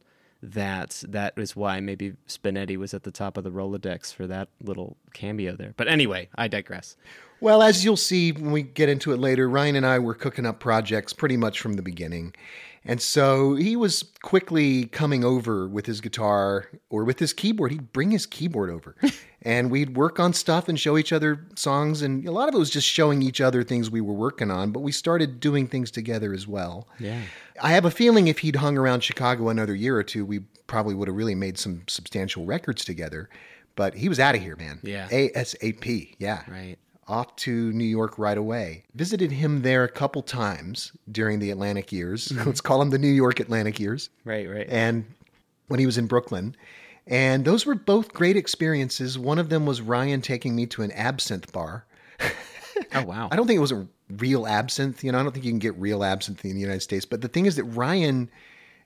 that 0.53 1.03
that 1.09 1.33
is 1.39 1.57
why 1.57 1.81
maybe 1.81 2.15
Spinetti 2.29 2.77
was 2.77 2.93
at 2.93 3.03
the 3.03 3.11
top 3.11 3.37
of 3.39 3.45
the 3.45 3.51
Rolodex 3.51 4.13
for 4.13 4.27
that 4.27 4.49
little 4.63 4.97
cameo 5.15 5.57
there. 5.57 5.73
But 5.77 5.89
anyway, 5.89 6.29
I 6.35 6.49
digress. 6.49 6.97
Well, 7.41 7.63
as 7.63 7.85
you'll 7.85 7.97
see 7.97 8.33
when 8.33 8.53
we 8.53 8.63
get 8.63 8.89
into 8.89 9.13
it 9.13 9.19
later, 9.19 9.49
Ryan 9.49 9.77
and 9.77 9.87
I 9.87 9.99
were 9.99 10.15
cooking 10.15 10.47
up 10.47 10.61
projects 10.61 11.13
pretty 11.13 11.37
much 11.37 11.61
from 11.61 11.75
the 11.75 11.83
beginning. 11.83 12.35
And 12.87 13.01
so 13.01 13.55
he 13.55 13.77
was 13.77 14.05
quickly 14.23 14.87
coming 14.87 15.25
over 15.25 15.67
with 15.67 15.87
his 15.87 16.01
guitar 16.01 16.69
or 16.91 17.05
with 17.05 17.19
his 17.19 17.33
keyboard. 17.33 17.73
He'd 17.73 17.93
bring 17.93 18.11
his 18.11 18.27
keyboard 18.27 18.69
over 18.71 18.95
and 19.43 19.71
we'd 19.71 19.97
work 19.97 20.21
on 20.21 20.35
stuff 20.35 20.69
and 20.69 20.79
show 20.79 20.99
each 20.99 21.13
other 21.13 21.47
songs. 21.57 22.03
And 22.03 22.27
a 22.29 22.33
lot 22.33 22.49
of 22.49 22.55
it 22.55 22.59
was 22.59 22.71
just 22.71 22.87
showing 22.87 23.23
each 23.23 23.41
other 23.41 23.63
things 23.63 23.91
we 23.91 24.03
were 24.03 24.13
working 24.13 24.51
on, 24.51 24.71
but 24.71 24.81
we 24.81 24.93
started 24.93 25.41
doing 25.41 25.67
things 25.67 25.91
together 25.91 26.35
as 26.35 26.47
well. 26.47 26.89
Yeah. 26.99 27.23
I 27.63 27.71
have 27.71 27.87
a 27.87 27.91
feeling 27.91 28.29
if 28.29 28.41
he'd 28.41 28.57
hung 28.57 28.77
around 28.77 29.01
Chicago 29.01 29.49
another 29.49 29.75
year 29.75 29.97
or 29.97 30.03
two, 30.03 30.27
we 30.27 30.41
probably 30.67 30.95
would 30.95 31.09
have 31.09 31.17
really 31.17 31.35
made 31.35 31.57
some 31.59 31.85
substantial 31.87 32.45
records 32.45 32.85
together. 32.85 33.31
But 33.77 33.95
he 33.95 34.09
was 34.09 34.21
out 34.21 34.35
of 34.35 34.43
here, 34.43 34.57
man. 34.57 34.81
Yeah. 34.83 35.09
ASAP. 35.09 36.15
Yeah 36.19 36.43
Right. 36.47 36.77
Off 37.09 37.35
to 37.37 37.73
New 37.73 37.85
York 37.85 38.19
right 38.19 38.39
away. 38.39 38.85
Visited 38.95 39.33
him 39.33 39.63
there 39.63 39.85
a 39.85 39.89
couple 39.89 40.23
times 40.23 40.93
during 41.11 41.39
the 41.39 41.51
Atlantic 41.51 41.93
years. 41.93 42.29
Mm-hmm. 42.35 42.49
Let's 42.49 42.61
call 42.61 42.81
them 42.81 42.91
the 42.91 42.99
New 42.99 43.09
York 43.09 43.39
Atlantic 43.39 43.79
years. 43.79 44.11
Right, 44.25 44.49
right. 44.49 44.67
And 44.69 45.05
when 45.69 45.79
he 45.79 45.87
was 45.87 45.99
in 45.99 46.07
Brooklyn. 46.07 46.57
And 47.07 47.45
those 47.45 47.67
were 47.67 47.75
both 47.75 48.13
great 48.13 48.37
experiences. 48.37 49.19
One 49.19 49.39
of 49.39 49.51
them 49.51 49.67
was 49.67 49.81
Ryan 49.81 50.21
taking 50.23 50.57
me 50.57 50.67
to 50.67 50.83
an 50.83 50.91
absinthe 50.93 51.53
bar. 51.53 51.85
oh 52.95 53.05
wow. 53.05 53.29
I 53.31 53.37
don't 53.37 53.47
think 53.47 53.59
it 53.59 53.61
was 53.61 53.73
a 53.73 53.87
real 54.11 54.47
absinthe. 54.47 55.05
You 55.05 55.13
know, 55.13 55.21
I 55.21 55.23
don't 55.23 55.33
think 55.33 55.45
you 55.45 55.53
can 55.53 55.59
get 55.59 55.79
real 55.79 56.03
absinthe 56.03 56.45
in 56.45 56.55
the 56.55 56.61
United 56.61 56.81
States. 56.81 57.05
But 57.05 57.21
the 57.21 57.29
thing 57.29 57.47
is 57.47 57.57
that 57.57 57.65
Ryan 57.65 58.31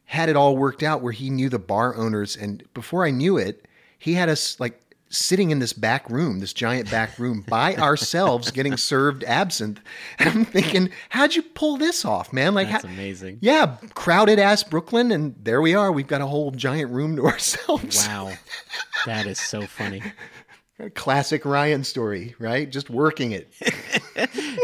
had 0.05 0.29
it 0.29 0.37
all 0.37 0.57
worked 0.57 0.83
out 0.83 1.03
where 1.03 1.13
he 1.13 1.31
knew 1.31 1.49
the 1.49 1.59
bar 1.59 1.95
owners. 1.95 2.37
And 2.37 2.65
before 2.75 3.05
I 3.05 3.11
knew 3.11 3.37
it, 3.37 3.67
he 3.99 4.15
had 4.15 4.29
us 4.29 4.59
like 4.59 4.81
sitting 5.11 5.51
in 5.51 5.59
this 5.59 5.73
back 5.73 6.09
room, 6.11 6.41
this 6.41 6.53
giant 6.53 6.91
back 6.91 7.19
room 7.19 7.45
by 7.49 7.75
ourselves 7.77 8.51
getting 8.51 8.77
served 8.77 9.25
absinthe. 9.25 9.81
And 10.19 10.29
I'm 10.29 10.45
thinking, 10.45 10.91
how'd 11.11 11.35
you 11.35 11.43
pull 11.43 11.77
this 11.77 12.05
off, 12.05 12.33
man? 12.33 12.55
Like, 12.55 12.69
That's 12.71 12.85
how- 12.85 12.91
amazing. 12.93 13.39
yeah, 13.41 13.77
crowded 13.95 14.39
ass 14.39 14.63
Brooklyn. 14.63 15.11
And 15.13 15.35
there 15.43 15.61
we 15.63 15.75
are. 15.75 15.91
We've 15.91 16.07
got 16.07 16.21
a 16.21 16.27
whole 16.27 16.51
giant 16.51 16.91
room 16.93 17.17
to 17.17 17.27
ourselves. 17.27 18.07
Wow. 18.07 18.33
that 19.07 19.27
is 19.27 19.39
so 19.39 19.63
funny. 19.63 20.03
Classic 20.95 21.45
Ryan 21.45 21.83
story, 21.83 22.35
right? 22.39 22.71
Just 22.71 22.89
working 22.89 23.33
it. 23.33 23.53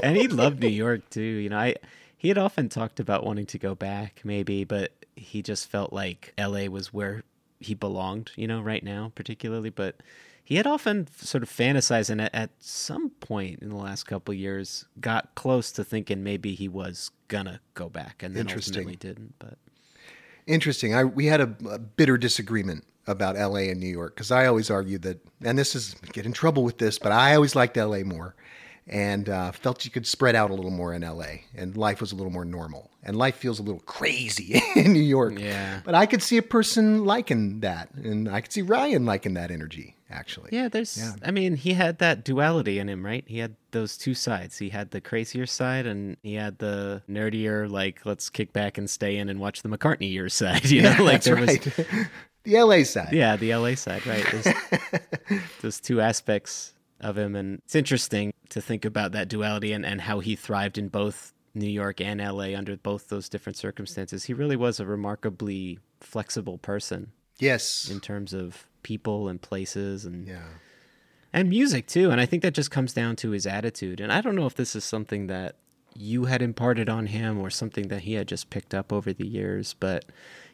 and 0.02 0.16
he 0.16 0.28
loved 0.28 0.60
New 0.60 0.68
York 0.68 1.08
too. 1.10 1.20
You 1.22 1.48
know, 1.48 1.58
I 1.58 1.74
he 2.16 2.28
had 2.28 2.38
often 2.38 2.68
talked 2.68 3.00
about 3.00 3.24
wanting 3.26 3.46
to 3.46 3.58
go 3.58 3.74
back, 3.74 4.20
maybe, 4.24 4.62
but 4.64 4.92
he 5.16 5.42
just 5.42 5.68
felt 5.68 5.92
like 5.92 6.32
L.A. 6.38 6.68
was 6.68 6.92
where 6.92 7.24
he 7.58 7.74
belonged. 7.74 8.30
You 8.36 8.46
know, 8.46 8.60
right 8.60 8.82
now, 8.84 9.10
particularly. 9.16 9.70
But 9.70 9.96
he 10.44 10.56
had 10.56 10.66
often 10.66 11.08
sort 11.16 11.42
of 11.42 11.48
fantasized, 11.48 12.10
and 12.10 12.20
at, 12.20 12.50
some 12.60 13.10
point 13.10 13.60
in 13.60 13.70
the 13.70 13.76
last 13.76 14.04
couple 14.04 14.32
of 14.32 14.38
years, 14.38 14.84
got 15.00 15.34
close 15.34 15.72
to 15.72 15.82
thinking 15.82 16.22
maybe 16.22 16.54
he 16.54 16.68
was 16.68 17.10
gonna 17.28 17.60
go 17.72 17.88
back, 17.88 18.22
and 18.22 18.36
then 18.36 18.42
Interesting. 18.42 18.74
ultimately 18.74 18.96
didn't. 18.96 19.34
But 19.38 19.56
Interesting. 20.46 20.94
I 20.94 21.04
we 21.04 21.26
had 21.26 21.40
a, 21.40 21.54
a 21.70 21.78
bitter 21.78 22.18
disagreement 22.18 22.84
about 23.06 23.36
L.A. 23.36 23.70
and 23.70 23.80
New 23.80 23.88
York 23.88 24.14
because 24.14 24.30
I 24.30 24.46
always 24.46 24.70
argued 24.70 25.02
that, 25.02 25.18
and 25.42 25.58
this 25.58 25.74
is 25.74 25.94
get 26.12 26.26
in 26.26 26.32
trouble 26.32 26.62
with 26.62 26.78
this, 26.78 26.98
but 26.98 27.12
I 27.12 27.34
always 27.34 27.56
liked 27.56 27.76
L.A. 27.78 28.02
more, 28.02 28.34
and 28.86 29.28
uh, 29.28 29.52
felt 29.52 29.84
you 29.84 29.90
could 29.90 30.06
spread 30.06 30.34
out 30.34 30.50
a 30.50 30.54
little 30.54 30.70
more 30.70 30.92
in 30.92 31.02
L.A. 31.02 31.44
and 31.54 31.76
life 31.76 32.00
was 32.00 32.12
a 32.12 32.16
little 32.16 32.32
more 32.32 32.44
normal, 32.44 32.90
and 33.02 33.16
life 33.16 33.36
feels 33.36 33.58
a 33.58 33.62
little 33.62 33.80
crazy 33.80 34.62
in 34.76 34.92
New 34.92 35.02
York. 35.02 35.38
Yeah. 35.38 35.80
But 35.84 35.94
I 35.94 36.06
could 36.06 36.22
see 36.22 36.36
a 36.36 36.42
person 36.42 37.04
liking 37.04 37.60
that, 37.60 37.92
and 37.94 38.28
I 38.28 38.40
could 38.40 38.52
see 38.52 38.62
Ryan 38.62 39.06
liking 39.06 39.34
that 39.34 39.50
energy. 39.50 39.96
Actually, 40.10 40.50
Yeah, 40.52 40.68
there's. 40.68 41.02
I 41.24 41.32
mean, 41.32 41.56
he 41.56 41.72
had 41.72 41.98
that 41.98 42.24
duality 42.24 42.78
in 42.78 42.88
him, 42.88 43.04
right? 43.04 43.24
He 43.26 43.38
had 43.38 43.56
those 43.72 43.96
two 43.96 44.14
sides. 44.14 44.58
He 44.58 44.68
had 44.68 44.92
the 44.92 45.00
crazier 45.00 45.46
side, 45.46 45.86
and 45.86 46.18
he 46.22 46.34
had 46.34 46.58
the 46.58 47.02
nerdier, 47.08 47.68
like 47.68 48.04
let's 48.04 48.28
kick 48.30 48.52
back 48.52 48.78
and 48.78 48.88
stay 48.88 49.16
in 49.16 49.28
and 49.28 49.40
watch 49.40 49.62
the 49.62 49.68
McCartney 49.68 50.12
year 50.12 50.28
side. 50.28 50.66
You 50.66 50.82
know, 50.82 50.96
like 51.00 51.22
that's 51.22 51.26
there 51.26 51.36
was. 51.36 51.58
the 52.44 52.56
L.A. 52.56 52.84
side. 52.84 53.12
Yeah, 53.12 53.34
the 53.36 53.56
LA 53.56 53.74
side, 53.74 54.06
right? 54.06 54.24
There's 54.30 55.40
those 55.62 55.80
two 55.80 56.00
aspects 56.00 56.73
of 57.04 57.16
him, 57.16 57.36
and 57.36 57.60
it's 57.64 57.74
interesting 57.74 58.32
to 58.48 58.60
think 58.60 58.84
about 58.84 59.12
that 59.12 59.28
duality 59.28 59.72
and 59.72 59.84
and 59.86 60.00
how 60.00 60.20
he 60.20 60.34
thrived 60.36 60.78
in 60.78 60.88
both 60.88 61.32
New 61.54 61.68
York 61.70 62.00
and 62.00 62.20
LA 62.20 62.56
under 62.56 62.76
both 62.76 63.08
those 63.08 63.28
different 63.28 63.56
circumstances. 63.56 64.24
He 64.24 64.34
really 64.34 64.56
was 64.56 64.80
a 64.80 64.86
remarkably 64.86 65.78
flexible 66.00 66.58
person 66.58 67.12
Yes. 67.38 67.88
in 67.90 68.00
terms 68.00 68.32
of 68.32 68.66
people 68.82 69.28
and 69.28 69.40
places 69.40 70.04
and 70.04 70.26
yeah. 70.26 70.42
and 71.32 71.48
music 71.48 71.86
too 71.86 72.10
and 72.10 72.20
i 72.20 72.26
think 72.26 72.42
that 72.42 72.52
just 72.52 72.70
comes 72.70 72.92
down 72.92 73.16
to 73.16 73.30
his 73.30 73.46
attitude 73.46 73.98
and 73.98 74.12
i 74.12 74.20
don't 74.20 74.36
know 74.36 74.44
if 74.44 74.54
this 74.54 74.76
is 74.76 74.84
something 74.84 75.26
that 75.28 75.56
you 75.96 76.26
had 76.26 76.42
imparted 76.42 76.88
on 76.90 77.06
him 77.06 77.38
or 77.40 77.48
something 77.48 77.88
that 77.88 78.02
he 78.02 78.12
had 78.12 78.28
just 78.28 78.50
picked 78.50 78.74
up 78.74 78.92
over 78.92 79.10
the 79.14 79.26
years 79.26 79.74
but 79.80 80.04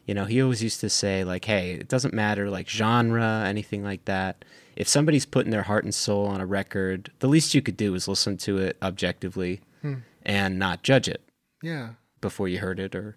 you 0.05 0.13
know 0.13 0.23
he 0.23 0.41
always 0.41 0.63
used 0.63 0.79
to 0.79 0.89
say 0.89 1.25
like 1.25 1.43
hey 1.43 1.73
it 1.73 1.89
doesn't 1.89 2.13
matter 2.13 2.49
like 2.49 2.69
genre 2.69 3.43
anything 3.45 3.83
like 3.83 4.05
that 4.05 4.45
if 4.81 4.87
somebody's 4.87 5.27
putting 5.27 5.51
their 5.51 5.61
heart 5.69 5.83
and 5.83 5.93
soul 5.93 6.25
on 6.25 6.41
a 6.41 6.45
record 6.45 7.11
the 7.19 7.27
least 7.27 7.53
you 7.53 7.61
could 7.61 7.77
do 7.77 7.93
is 7.93 8.07
listen 8.07 8.35
to 8.37 8.57
it 8.57 8.75
objectively 8.81 9.61
hmm. 9.81 9.95
and 10.23 10.57
not 10.57 10.81
judge 10.83 11.07
it 11.07 11.21
Yeah. 11.61 11.89
before 12.19 12.47
you 12.47 12.57
heard 12.59 12.79
it 12.79 12.95
or 12.95 13.15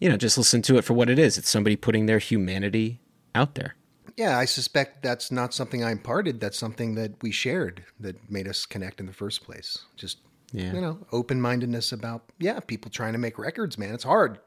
you 0.00 0.08
know 0.08 0.16
just 0.16 0.36
listen 0.36 0.60
to 0.62 0.76
it 0.76 0.82
for 0.82 0.94
what 0.94 1.08
it 1.08 1.18
is 1.18 1.38
it's 1.38 1.48
somebody 1.48 1.76
putting 1.76 2.06
their 2.06 2.18
humanity 2.18 2.98
out 3.34 3.54
there 3.54 3.76
Yeah, 4.16 4.36
I 4.36 4.46
suspect 4.46 5.02
that's 5.04 5.30
not 5.30 5.54
something 5.54 5.84
I 5.84 5.92
imparted. 5.92 6.40
That's 6.40 6.58
something 6.58 6.96
that 6.96 7.12
we 7.22 7.30
shared 7.30 7.84
that 8.00 8.16
made 8.28 8.48
us 8.48 8.66
connect 8.66 8.98
in 8.98 9.06
the 9.06 9.12
first 9.12 9.44
place. 9.46 9.70
Just, 9.96 10.18
Yeah. 10.52 10.72
you 10.72 10.80
know, 10.80 10.98
open 11.12 11.40
mindedness 11.40 11.92
about, 11.92 12.22
yeah, 12.38 12.60
people 12.60 12.90
trying 12.90 13.12
to 13.12 13.18
make 13.18 13.38
records, 13.38 13.76
man. 13.76 13.94
It's 13.94 14.04
hard. 14.04 14.38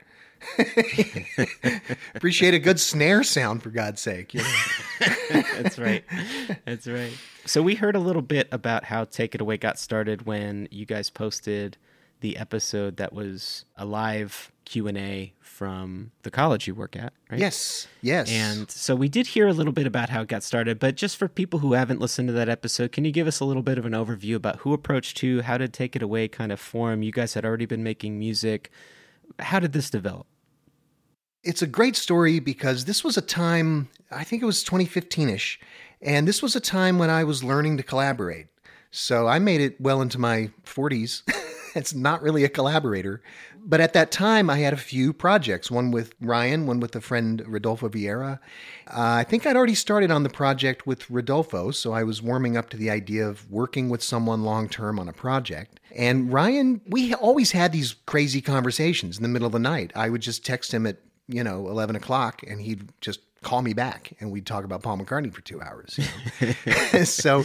Appreciate 2.15 2.53
a 2.55 2.60
good 2.60 2.79
snare 2.79 3.24
sound, 3.24 3.62
for 3.62 3.70
God's 3.70 4.01
sake. 4.01 4.34
You 4.34 4.41
know? 4.41 5.03
That's 5.62 5.77
right. 5.77 6.03
That's 6.65 6.88
right. 6.88 7.12
So 7.46 7.62
we 7.62 7.75
heard 7.75 7.96
a 7.96 8.00
little 8.00 8.24
bit 8.24 8.48
about 8.51 8.86
how 8.86 9.05
Take 9.05 9.36
It 9.36 9.41
Away 9.41 9.58
got 9.58 9.77
started 9.77 10.25
when 10.25 10.67
you 10.72 10.86
guys 10.86 11.10
posted 11.12 11.77
the 12.22 12.38
episode 12.38 12.98
that 12.98 13.13
was 13.13 13.66
a 13.75 13.86
live 13.86 14.51
Q&A 14.66 15.34
from 15.40 16.12
the 16.24 16.32
college 16.32 16.68
you 16.68 16.74
work 16.74 16.96
at, 16.96 17.13
right? 17.30 17.40
yes, 17.40 17.88
yes. 18.01 18.32
And 18.32 18.72
so 18.72 18.96
we 18.96 19.10
did 19.10 19.28
hear 19.28 19.48
a 19.48 19.54
little 19.54 19.74
bit 19.74 19.86
about 19.86 20.10
how 20.10 20.22
it 20.22 20.28
got 20.28 20.44
started, 20.44 20.80
but 20.80 20.96
just 20.96 21.18
for 21.18 21.28
people 21.28 21.60
who 21.60 21.74
haven't 21.74 22.00
listened 22.00 22.30
to 22.30 22.34
that 22.34 22.50
episode, 22.50 22.92
can 22.92 23.06
you 23.06 23.12
give 23.12 23.28
us 23.28 23.40
a 23.40 23.46
little 23.46 23.63
bit 23.63 23.78
of 23.78 23.86
an 23.86 23.94
overview 23.94 24.36
about 24.36 24.58
who 24.58 24.74
approached 24.74 25.20
who, 25.20 25.42
how 25.42 25.58
did 25.58 25.74
Take 25.74 25.96
It 25.96 26.01
Away 26.01 26.28
kind 26.28 26.51
of 26.51 26.60
form? 26.60 27.04
You 27.04 27.12
guys 27.12 27.34
had 27.34 27.44
already 27.44 27.66
been 27.66 27.84
making 27.84 28.18
music. 28.18 28.72
How 29.40 29.60
did 29.60 29.74
this 29.74 29.90
develop? 29.90 30.28
it's 31.44 31.62
a 31.62 31.68
great 31.68 31.96
story 31.96 32.40
because 32.40 32.86
this 32.86 33.04
was 33.04 33.18
a 33.18 33.22
time, 33.22 33.90
I 34.12 34.24
think 34.24 34.42
it 34.42 34.46
was 34.46 34.63
2015 34.63 35.30
ish, 35.30 35.60
and 36.01 36.28
this 36.28 36.42
was 36.42 36.56
a 36.56 36.60
time 36.60 37.00
when 37.00 37.10
I 37.10 37.24
was 37.24 37.44
learning 37.44 37.78
to 37.78 37.84
collaborate. 37.84 38.48
So 38.92 39.28
I 39.28 39.40
made 39.40 39.62
it 39.62 39.80
well 39.80 40.01
into 40.01 40.20
my 40.20 40.51
40s. 40.66 41.24
it's 41.75 41.94
not 41.94 42.22
really 42.22 42.44
a 42.44 42.50
collaborator. 42.50 43.22
But 43.63 43.80
at 43.80 43.94
that 43.94 44.12
time, 44.12 44.50
I 44.50 44.58
had 44.60 44.74
a 44.74 44.78
few 44.78 45.13
projects 45.13 45.70
one 45.70 45.92
with 45.92 46.13
Ryan, 46.20 46.66
one 46.66 46.80
with 46.80 46.96
a 46.96 47.01
friend, 47.01 47.44
Rodolfo 47.46 47.90
Vieira. 47.90 48.40
Uh, 48.88 49.20
I 49.20 49.24
think 49.24 49.46
I'd 49.46 49.56
already 49.56 49.75
started 49.75 50.10
on 50.10 50.24
the 50.24 50.30
project 50.30 50.88
with 50.88 51.10
Rodolfo, 51.10 51.70
so 51.72 51.94
I 51.94 52.04
was 52.04 52.22
warming 52.22 52.58
up 52.58 52.70
to 52.72 52.78
the 52.78 52.90
idea 52.90 53.28
of 53.28 53.50
working 53.51 53.90
with 53.90 54.01
someone 54.01 54.44
long 54.44 54.68
term 54.68 55.00
on 55.00 55.08
a 55.08 55.13
project. 55.13 55.80
And 55.96 56.34
Ryan, 56.34 56.82
we 56.88 57.13
always 57.13 57.51
had 57.51 57.72
these 57.72 57.94
crazy 58.06 58.42
conversations 58.42 59.18
in 59.18 59.24
the 59.24 59.30
middle 59.30 59.46
of 59.46 59.54
the 59.54 59.60
night. 59.60 59.92
I 59.96 60.10
would 60.10 60.22
just 60.22 60.46
text 60.46 60.74
him 60.74 60.88
at 60.88 60.98
you 61.32 61.44
know, 61.44 61.68
11 61.68 61.96
o'clock 61.96 62.44
and 62.44 62.62
he'd 62.62 62.90
just 63.01 63.22
call 63.43 63.62
me 63.62 63.74
back 63.74 64.13
and 64.19 64.31
we'd 64.31 64.45
talk 64.45 64.63
about 64.63 64.83
Paul 64.83 64.98
McCartney 64.98 65.33
for 65.33 65.41
two 65.41 65.62
hours. 65.62 65.98
you 66.39 66.48
know? 66.93 67.03
so, 67.03 67.43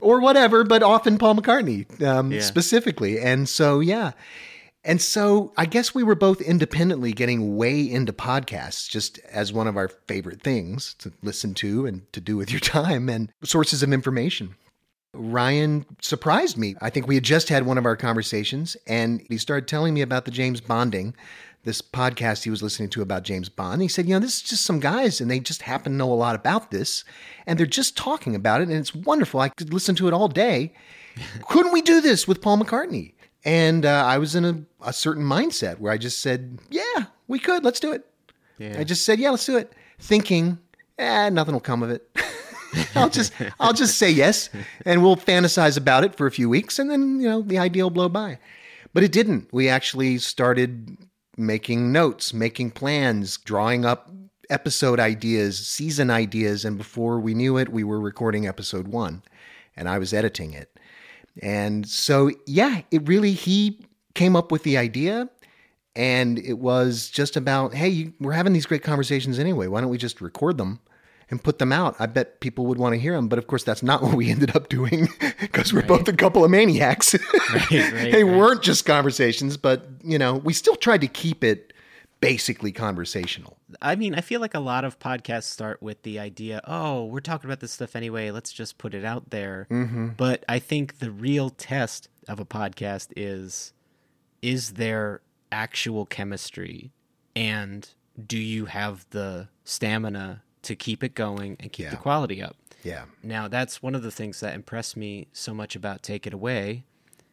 or 0.00 0.20
whatever, 0.20 0.64
but 0.64 0.82
often 0.82 1.18
Paul 1.18 1.36
McCartney 1.36 2.02
um, 2.02 2.32
Yeah. 2.32 2.40
specifically. 2.40 3.18
And 3.20 3.48
so, 3.48 3.80
yeah. 3.80 4.12
And 4.84 5.02
so 5.02 5.52
I 5.56 5.66
guess 5.66 5.94
we 5.94 6.02
were 6.02 6.14
both 6.14 6.40
independently 6.40 7.12
getting 7.12 7.56
way 7.56 7.80
into 7.82 8.12
podcasts 8.12 8.88
just 8.88 9.18
as 9.30 9.52
one 9.52 9.66
of 9.66 9.76
our 9.76 9.88
favorite 9.88 10.40
things 10.42 10.94
to 11.00 11.12
listen 11.22 11.52
to 11.54 11.84
and 11.84 12.10
to 12.12 12.20
do 12.20 12.36
with 12.36 12.50
your 12.50 12.60
time 12.60 13.08
and 13.08 13.30
sources 13.44 13.82
of 13.82 13.92
information. 13.92 14.54
Ryan 15.14 15.84
surprised 16.00 16.56
me. 16.56 16.76
I 16.80 16.90
think 16.90 17.06
we 17.06 17.16
had 17.16 17.24
just 17.24 17.48
had 17.48 17.66
one 17.66 17.76
of 17.78 17.86
our 17.86 17.96
conversations 17.96 18.76
and 18.86 19.22
he 19.28 19.36
started 19.38 19.66
telling 19.66 19.94
me 19.94 20.00
about 20.02 20.26
the 20.26 20.30
James 20.30 20.60
Bonding, 20.60 21.14
this 21.68 21.82
podcast 21.82 22.44
he 22.44 22.50
was 22.50 22.62
listening 22.62 22.88
to 22.88 23.02
about 23.02 23.24
James 23.24 23.50
Bond. 23.50 23.82
He 23.82 23.88
said, 23.88 24.06
You 24.08 24.14
know, 24.14 24.20
this 24.20 24.36
is 24.36 24.42
just 24.42 24.64
some 24.64 24.80
guys 24.80 25.20
and 25.20 25.30
they 25.30 25.38
just 25.38 25.62
happen 25.62 25.92
to 25.92 25.98
know 25.98 26.10
a 26.10 26.14
lot 26.14 26.34
about 26.34 26.70
this 26.70 27.04
and 27.46 27.58
they're 27.58 27.66
just 27.66 27.94
talking 27.96 28.34
about 28.34 28.62
it 28.62 28.68
and 28.68 28.76
it's 28.78 28.94
wonderful. 28.94 29.38
I 29.38 29.50
could 29.50 29.72
listen 29.72 29.94
to 29.96 30.08
it 30.08 30.14
all 30.14 30.28
day. 30.28 30.72
Couldn't 31.48 31.72
we 31.72 31.82
do 31.82 32.00
this 32.00 32.26
with 32.26 32.40
Paul 32.40 32.58
McCartney? 32.58 33.12
And 33.44 33.84
uh, 33.84 34.04
I 34.06 34.16
was 34.16 34.34
in 34.34 34.44
a, 34.46 34.62
a 34.80 34.92
certain 34.94 35.22
mindset 35.22 35.78
where 35.78 35.92
I 35.92 35.98
just 35.98 36.20
said, 36.20 36.58
Yeah, 36.70 37.04
we 37.28 37.38
could. 37.38 37.64
Let's 37.64 37.80
do 37.80 37.92
it. 37.92 38.06
Yeah. 38.56 38.76
I 38.78 38.84
just 38.84 39.04
said, 39.04 39.20
Yeah, 39.20 39.30
let's 39.30 39.44
do 39.46 39.58
it. 39.58 39.72
thinking, 39.98 40.58
eh, 40.98 41.28
nothing 41.28 41.52
will 41.52 41.60
come 41.60 41.82
of 41.82 41.90
it. 41.90 42.08
I'll 42.94 43.10
just 43.10 43.32
I'll 43.60 43.72
just 43.72 43.96
say 43.96 44.10
yes, 44.10 44.50
and 44.84 45.02
we'll 45.02 45.16
fantasize 45.16 45.78
about 45.78 46.04
it 46.04 46.14
for 46.14 46.26
a 46.26 46.30
few 46.30 46.50
weeks, 46.50 46.78
and 46.78 46.90
then 46.90 47.18
you 47.18 47.26
know 47.26 47.40
the 47.40 47.56
idea 47.56 47.82
will 47.82 47.90
blow 47.90 48.10
by. 48.10 48.38
But 48.92 49.04
it 49.04 49.12
didn't. 49.12 49.48
We 49.52 49.70
actually 49.70 50.18
started 50.18 50.98
making 51.38 51.92
notes, 51.92 52.34
making 52.34 52.72
plans, 52.72 53.36
drawing 53.38 53.84
up 53.84 54.10
episode 54.50 54.98
ideas, 54.98 55.66
season 55.66 56.10
ideas, 56.10 56.64
and 56.64 56.76
before 56.78 57.20
we 57.20 57.34
knew 57.34 57.56
it, 57.56 57.68
we 57.68 57.84
were 57.84 58.00
recording 58.00 58.46
episode 58.46 58.88
one, 58.88 59.22
and 59.76 59.88
I 59.88 59.98
was 59.98 60.12
editing 60.12 60.52
it. 60.52 60.78
And 61.42 61.86
so, 61.86 62.30
yeah, 62.46 62.82
it 62.90 63.06
really 63.06 63.32
he 63.32 63.80
came 64.14 64.34
up 64.34 64.50
with 64.50 64.62
the 64.62 64.76
idea, 64.76 65.28
and 65.94 66.38
it 66.38 66.58
was 66.58 67.08
just 67.08 67.36
about, 67.36 67.74
hey, 67.74 68.12
we're 68.20 68.32
having 68.32 68.52
these 68.52 68.66
great 68.66 68.82
conversations 68.82 69.38
anyway. 69.38 69.66
Why 69.66 69.80
don't 69.80 69.90
we 69.90 69.98
just 69.98 70.20
record 70.20 70.58
them? 70.58 70.80
And 71.30 71.42
put 71.42 71.58
them 71.58 71.72
out. 71.72 71.96
I 71.98 72.06
bet 72.06 72.40
people 72.40 72.66
would 72.66 72.78
want 72.78 72.94
to 72.94 73.00
hear 73.00 73.14
them, 73.14 73.28
but 73.28 73.38
of 73.38 73.46
course 73.46 73.64
that's 73.64 73.82
not 73.82 74.02
what 74.04 74.14
we 74.14 74.30
ended 74.30 74.54
up 74.56 74.68
doing 74.68 75.08
because 75.40 75.72
we're 75.72 75.82
both 75.82 76.08
a 76.08 76.12
couple 76.12 76.44
of 76.44 76.50
maniacs. 76.50 77.14
Right, 77.48 77.70
right, 77.70 78.12
they 78.12 78.24
right. 78.24 78.36
weren't 78.36 78.62
just 78.62 78.84
conversations, 78.84 79.56
but 79.56 79.88
you 80.02 80.18
know, 80.18 80.34
we 80.34 80.52
still 80.52 80.76
tried 80.76 81.00
to 81.00 81.06
keep 81.06 81.42
it 81.42 81.72
basically 82.20 82.72
conversational. 82.72 83.56
I 83.80 83.96
mean, 83.96 84.14
I 84.14 84.20
feel 84.20 84.40
like 84.40 84.54
a 84.54 84.60
lot 84.60 84.84
of 84.84 84.98
podcasts 84.98 85.44
start 85.44 85.82
with 85.82 86.02
the 86.02 86.18
idea, 86.18 86.60
oh, 86.64 87.06
we're 87.06 87.20
talking 87.20 87.48
about 87.48 87.60
this 87.60 87.72
stuff 87.72 87.96
anyway, 87.96 88.30
let's 88.30 88.52
just 88.52 88.76
put 88.76 88.92
it 88.92 89.04
out 89.04 89.30
there. 89.30 89.66
Mm-hmm. 89.70 90.08
But 90.16 90.44
I 90.48 90.58
think 90.58 90.98
the 90.98 91.10
real 91.10 91.50
test 91.50 92.08
of 92.26 92.38
a 92.38 92.44
podcast 92.44 93.08
is 93.16 93.72
is 94.42 94.72
there 94.72 95.20
actual 95.50 96.06
chemistry 96.06 96.92
and 97.34 97.88
do 98.26 98.38
you 98.38 98.66
have 98.66 99.06
the 99.10 99.48
stamina 99.64 100.42
to 100.62 100.76
keep 100.76 101.02
it 101.02 101.14
going 101.14 101.56
and 101.60 101.72
keep 101.72 101.90
the 101.90 101.96
quality 101.96 102.42
up? 102.42 102.56
Yeah. 102.82 103.04
Now, 103.22 103.48
that's 103.48 103.82
one 103.82 103.94
of 103.94 104.02
the 104.02 104.10
things 104.10 104.40
that 104.40 104.54
impressed 104.54 104.96
me 104.96 105.28
so 105.32 105.52
much 105.52 105.74
about 105.74 106.02
Take 106.02 106.26
It 106.26 106.32
Away 106.32 106.84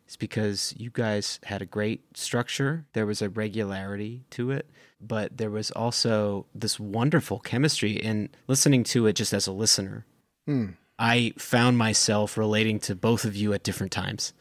is 0.07 0.15
because 0.15 0.73
you 0.77 0.89
guys 0.89 1.39
had 1.43 1.61
a 1.61 1.65
great 1.65 2.17
structure. 2.17 2.85
There 2.93 3.05
was 3.05 3.21
a 3.21 3.29
regularity 3.29 4.23
to 4.31 4.51
it, 4.51 4.69
but 5.01 5.37
there 5.37 5.49
was 5.49 5.71
also 5.71 6.45
this 6.53 6.79
wonderful 6.79 7.39
chemistry 7.39 7.93
in 7.93 8.29
listening 8.47 8.83
to 8.85 9.07
it 9.07 9.13
just 9.13 9.33
as 9.33 9.47
a 9.47 9.51
listener. 9.51 10.05
Hmm. 10.45 10.71
I 10.97 11.33
found 11.37 11.77
myself 11.77 12.37
relating 12.37 12.79
to 12.81 12.95
both 12.95 13.25
of 13.25 13.35
you 13.35 13.53
at 13.53 13.63
different 13.63 13.91
times. 13.91 14.33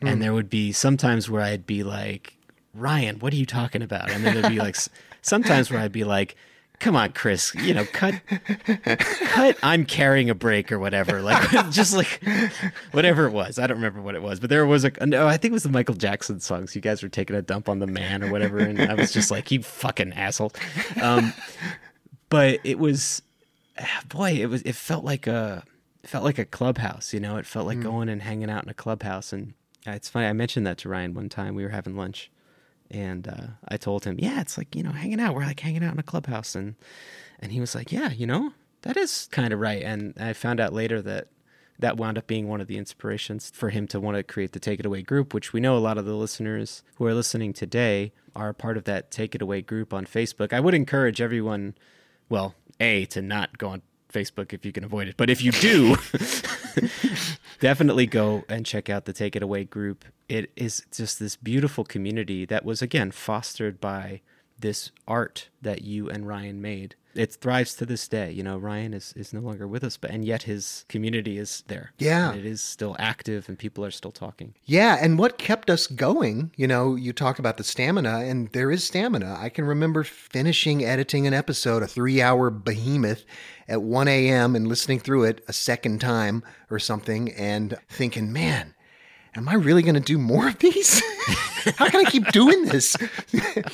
And 0.00 0.14
hmm. 0.14 0.20
there 0.20 0.34
would 0.34 0.50
be 0.50 0.72
sometimes 0.72 1.30
where 1.30 1.42
I'd 1.42 1.66
be 1.66 1.82
like, 1.82 2.36
Ryan, 2.74 3.18
what 3.18 3.32
are 3.32 3.36
you 3.36 3.46
talking 3.46 3.82
about? 3.82 4.10
And 4.10 4.24
then 4.24 4.34
there'd 4.34 4.52
be 4.52 4.58
like 4.58 4.76
sometimes 5.22 5.70
where 5.70 5.80
I'd 5.80 5.92
be 5.92 6.04
like, 6.04 6.36
come 6.82 6.96
on, 6.96 7.12
Chris, 7.12 7.54
you 7.54 7.72
know, 7.72 7.84
cut, 7.92 8.20
cut, 8.26 9.56
I'm 9.62 9.86
carrying 9.86 10.28
a 10.28 10.34
break 10.34 10.72
or 10.72 10.80
whatever. 10.80 11.22
Like, 11.22 11.48
just 11.70 11.94
like 11.94 12.20
whatever 12.90 13.26
it 13.26 13.30
was. 13.30 13.58
I 13.58 13.68
don't 13.68 13.76
remember 13.76 14.02
what 14.02 14.16
it 14.16 14.22
was, 14.22 14.40
but 14.40 14.50
there 14.50 14.66
was 14.66 14.84
a, 14.84 14.90
no, 15.06 15.28
I 15.28 15.36
think 15.36 15.52
it 15.52 15.54
was 15.54 15.62
the 15.62 15.68
Michael 15.68 15.94
Jackson 15.94 16.40
songs. 16.40 16.74
You 16.74 16.82
guys 16.82 17.00
were 17.00 17.08
taking 17.08 17.36
a 17.36 17.42
dump 17.42 17.68
on 17.68 17.78
the 17.78 17.86
man 17.86 18.24
or 18.24 18.32
whatever. 18.32 18.58
And 18.58 18.80
I 18.80 18.94
was 18.94 19.12
just 19.12 19.30
like, 19.30 19.50
you 19.52 19.62
fucking 19.62 20.12
asshole. 20.12 20.52
Um, 21.00 21.32
but 22.28 22.58
it 22.64 22.80
was, 22.80 23.22
boy, 24.08 24.32
it 24.32 24.46
was, 24.46 24.62
it 24.62 24.74
felt 24.74 25.04
like 25.04 25.28
a, 25.28 25.62
it 26.02 26.10
felt 26.10 26.24
like 26.24 26.38
a 26.38 26.44
clubhouse, 26.44 27.14
you 27.14 27.20
know, 27.20 27.36
it 27.36 27.46
felt 27.46 27.66
like 27.66 27.80
going 27.80 28.08
and 28.08 28.22
hanging 28.22 28.50
out 28.50 28.64
in 28.64 28.68
a 28.68 28.74
clubhouse. 28.74 29.32
And 29.32 29.54
uh, 29.86 29.92
it's 29.92 30.08
funny. 30.08 30.26
I 30.26 30.32
mentioned 30.32 30.66
that 30.66 30.78
to 30.78 30.88
Ryan 30.88 31.14
one 31.14 31.28
time. 31.28 31.54
We 31.54 31.62
were 31.62 31.70
having 31.70 31.96
lunch 31.96 32.28
and 32.92 33.26
uh, 33.26 33.46
I 33.68 33.76
told 33.76 34.04
him, 34.04 34.16
yeah, 34.18 34.40
it's 34.40 34.58
like, 34.58 34.76
you 34.76 34.82
know, 34.82 34.92
hanging 34.92 35.20
out. 35.20 35.34
We're 35.34 35.46
like 35.46 35.60
hanging 35.60 35.82
out 35.82 35.94
in 35.94 35.98
a 35.98 36.04
clubhouse. 36.04 36.54
And, 36.54 36.74
and 37.40 37.50
he 37.50 37.60
was 37.60 37.74
like, 37.74 37.90
yeah, 37.90 38.12
you 38.12 38.26
know, 38.26 38.52
that 38.82 38.96
is 38.96 39.28
kind 39.32 39.52
of 39.52 39.60
right. 39.60 39.82
And 39.82 40.14
I 40.18 40.32
found 40.32 40.60
out 40.60 40.72
later 40.72 41.00
that 41.02 41.28
that 41.78 41.96
wound 41.96 42.18
up 42.18 42.26
being 42.26 42.48
one 42.48 42.60
of 42.60 42.68
the 42.68 42.76
inspirations 42.76 43.50
for 43.52 43.70
him 43.70 43.88
to 43.88 43.98
want 43.98 44.16
to 44.16 44.22
create 44.22 44.52
the 44.52 44.60
Take 44.60 44.78
It 44.78 44.86
Away 44.86 45.02
group, 45.02 45.34
which 45.34 45.52
we 45.52 45.60
know 45.60 45.76
a 45.76 45.78
lot 45.78 45.98
of 45.98 46.04
the 46.04 46.14
listeners 46.14 46.84
who 46.96 47.06
are 47.06 47.14
listening 47.14 47.52
today 47.52 48.12
are 48.36 48.52
part 48.52 48.76
of 48.76 48.84
that 48.84 49.10
Take 49.10 49.34
It 49.34 49.42
Away 49.42 49.62
group 49.62 49.92
on 49.92 50.06
Facebook. 50.06 50.52
I 50.52 50.60
would 50.60 50.74
encourage 50.74 51.20
everyone, 51.20 51.74
well, 52.28 52.54
A, 52.78 53.06
to 53.06 53.22
not 53.22 53.58
go 53.58 53.68
on 53.68 53.82
Facebook 54.12 54.52
if 54.52 54.64
you 54.64 54.72
can 54.72 54.84
avoid 54.84 55.08
it. 55.08 55.16
But 55.16 55.30
if 55.30 55.42
you 55.42 55.52
do, 55.52 55.96
definitely 57.60 58.06
go 58.06 58.44
and 58.48 58.66
check 58.66 58.90
out 58.90 59.04
the 59.04 59.12
Take 59.12 59.34
It 59.36 59.42
Away 59.42 59.64
group. 59.64 60.04
It 60.28 60.50
is 60.56 60.84
just 60.92 61.18
this 61.18 61.36
beautiful 61.36 61.84
community 61.84 62.44
that 62.44 62.64
was, 62.64 62.82
again, 62.82 63.10
fostered 63.10 63.80
by 63.80 64.20
this 64.58 64.90
art 65.08 65.48
that 65.60 65.82
you 65.82 66.08
and 66.08 66.26
Ryan 66.26 66.60
made. 66.62 66.94
It 67.14 67.34
thrives 67.34 67.74
to 67.74 67.86
this 67.86 68.08
day. 68.08 68.32
You 68.32 68.42
know, 68.42 68.56
Ryan 68.58 68.94
is, 68.94 69.12
is 69.16 69.32
no 69.32 69.40
longer 69.40 69.66
with 69.68 69.84
us, 69.84 69.96
but 69.96 70.10
and 70.10 70.24
yet 70.24 70.44
his 70.44 70.84
community 70.88 71.38
is 71.38 71.62
there. 71.66 71.92
Yeah. 71.98 72.30
And 72.30 72.40
it 72.40 72.46
is 72.46 72.60
still 72.60 72.96
active 72.98 73.48
and 73.48 73.58
people 73.58 73.84
are 73.84 73.90
still 73.90 74.12
talking. 74.12 74.54
Yeah, 74.64 74.98
and 75.00 75.18
what 75.18 75.38
kept 75.38 75.70
us 75.70 75.86
going, 75.86 76.52
you 76.56 76.66
know, 76.66 76.94
you 76.94 77.12
talk 77.12 77.38
about 77.38 77.56
the 77.56 77.64
stamina, 77.64 78.20
and 78.20 78.48
there 78.48 78.70
is 78.70 78.84
stamina. 78.84 79.36
I 79.38 79.48
can 79.48 79.64
remember 79.64 80.04
finishing 80.04 80.84
editing 80.84 81.26
an 81.26 81.34
episode, 81.34 81.82
a 81.82 81.86
three 81.86 82.22
hour 82.22 82.50
behemoth, 82.50 83.24
at 83.68 83.82
1 83.82 84.08
a.m. 84.08 84.54
and 84.54 84.66
listening 84.66 84.98
through 84.98 85.24
it 85.24 85.44
a 85.48 85.52
second 85.52 86.00
time 86.00 86.42
or 86.70 86.78
something 86.78 87.32
and 87.32 87.76
thinking, 87.88 88.32
man, 88.32 88.74
am 89.34 89.48
I 89.48 89.54
really 89.54 89.82
going 89.82 89.94
to 89.94 90.00
do 90.00 90.18
more 90.18 90.48
of 90.48 90.58
these? 90.58 91.02
How 91.76 91.88
can 91.88 92.04
I 92.06 92.10
keep 92.10 92.26
doing 92.32 92.64
this? 92.64 92.96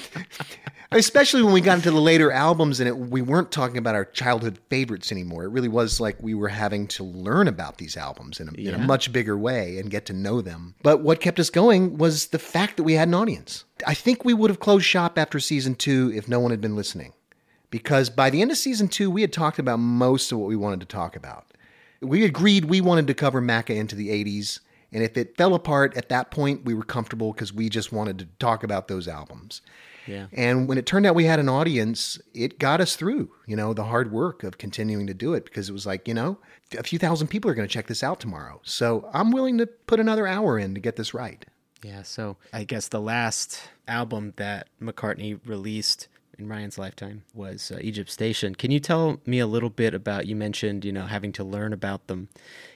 Especially 0.93 1.43
when 1.43 1.53
we 1.53 1.61
got 1.61 1.77
into 1.77 1.91
the 1.91 2.01
later 2.01 2.33
albums 2.33 2.81
and 2.81 2.89
it, 2.89 2.97
we 2.97 3.21
weren't 3.21 3.53
talking 3.53 3.77
about 3.77 3.95
our 3.95 4.07
childhood 4.07 4.59
favorites 4.71 5.13
anymore. 5.13 5.45
It 5.45 5.51
really 5.51 5.69
was 5.69 6.01
like 6.01 6.17
we 6.23 6.33
were 6.33 6.49
having 6.49 6.87
to 6.89 7.05
learn 7.05 7.47
about 7.47 7.77
these 7.77 7.97
albums 7.97 8.41
in 8.41 8.49
a, 8.49 8.53
in 8.53 8.75
a 8.75 8.79
much 8.79 9.13
bigger 9.13 9.37
way 9.37 9.79
and 9.79 9.91
get 9.91 10.07
to 10.07 10.15
know 10.15 10.41
them. 10.41 10.75
But 10.83 11.01
what 11.01 11.21
kept 11.21 11.39
us 11.39 11.51
going 11.51 11.99
was 11.99 12.29
the 12.29 12.39
fact 12.39 12.79
that 12.79 12.85
we 12.85 12.95
had 12.95 13.09
an 13.09 13.15
audience. 13.15 13.65
I 13.87 13.93
think 13.93 14.25
we 14.25 14.33
would 14.33 14.49
have 14.49 14.61
closed 14.61 14.87
shop 14.87 15.19
after 15.19 15.39
season 15.41 15.75
two 15.75 16.11
if 16.15 16.27
no 16.27 16.41
one 16.41 16.53
had 16.53 16.61
been 16.61 16.77
listening. 16.77 17.13
Because 17.71 18.09
by 18.09 18.31
the 18.31 18.41
end 18.41 18.51
of 18.51 18.57
season 18.57 18.89
two, 18.89 19.11
we 19.11 19.21
had 19.21 19.33
talked 19.33 19.59
about 19.59 19.79
most 19.79 20.33
of 20.33 20.39
what 20.39 20.49
we 20.49 20.57
wanted 20.57 20.81
to 20.81 20.87
talk 20.87 21.17
about. 21.17 21.45
We 22.01 22.25
agreed 22.25 22.65
we 22.65 22.81
wanted 22.81 23.07
to 23.09 23.15
cover 23.15 23.43
Macca 23.43 23.77
into 23.77 23.95
the 23.95 24.09
80s. 24.09 24.61
And 24.93 25.03
if 25.03 25.17
it 25.17 25.37
fell 25.37 25.55
apart 25.55 25.97
at 25.97 26.09
that 26.09 26.31
point, 26.31 26.65
we 26.65 26.75
were 26.75 26.83
comfortable 26.83 27.33
because 27.33 27.53
we 27.53 27.69
just 27.69 27.93
wanted 27.93 28.19
to 28.21 28.27
talk 28.39 28.63
about 28.63 28.89
those 28.89 29.07
albums. 29.07 29.61
Yeah. 30.07 30.27
And 30.33 30.69
when 30.69 30.79
it 30.79 30.87
turned 30.87 31.05
out 31.05 31.15
we 31.15 31.25
had 31.25 31.39
an 31.39 31.51
audience, 31.51 32.19
it 32.33 32.59
got 32.59 32.81
us 32.81 32.97
through, 32.97 33.31
you 33.47 33.55
know, 33.57 33.75
the 33.75 33.85
hard 33.85 34.11
work 34.11 34.43
of 34.43 34.57
continuing 34.57 35.07
to 35.07 35.15
do 35.15 35.35
it 35.35 35.45
because 35.45 35.69
it 35.69 35.73
was 35.73 35.87
like, 35.87 36.09
you 36.09 36.15
know, 36.15 36.39
a 36.79 36.83
few 36.83 36.99
thousand 36.99 37.29
people 37.29 37.51
are 37.51 37.55
going 37.55 37.69
to 37.69 37.73
check 37.73 37.87
this 37.87 38.03
out 38.03 38.19
tomorrow. 38.19 38.61
So 38.65 39.11
I'm 39.13 39.31
willing 39.31 39.59
to 39.59 39.67
put 39.67 40.01
another 40.01 40.27
hour 40.27 40.59
in 40.59 40.75
to 40.75 40.81
get 40.81 40.97
this 40.97 41.13
right. 41.13 41.45
Yeah, 41.83 42.03
so 42.03 42.39
I 42.53 42.65
guess 42.65 42.89
the 42.89 43.01
last 43.01 43.61
album 43.87 44.33
that 44.37 44.69
McCartney 44.83 45.39
released 45.47 46.09
in 46.39 46.49
Ryan's 46.49 46.79
lifetime 46.79 47.25
was 47.35 47.73
uh, 47.75 47.79
Egypt 47.81 48.11
Station. 48.11 48.55
Can 48.55 48.71
you 48.71 48.79
tell 48.79 49.21
me 49.27 49.41
a 49.41 49.47
little 49.47 49.71
bit 49.71 49.93
about? 49.93 50.27
You 50.27 50.37
mentioned 50.37 50.85
you 50.85 50.93
know 50.93 51.07
having 51.07 51.33
to 51.33 51.45
learn 51.45 51.73
about 51.73 52.07
them. 52.07 52.29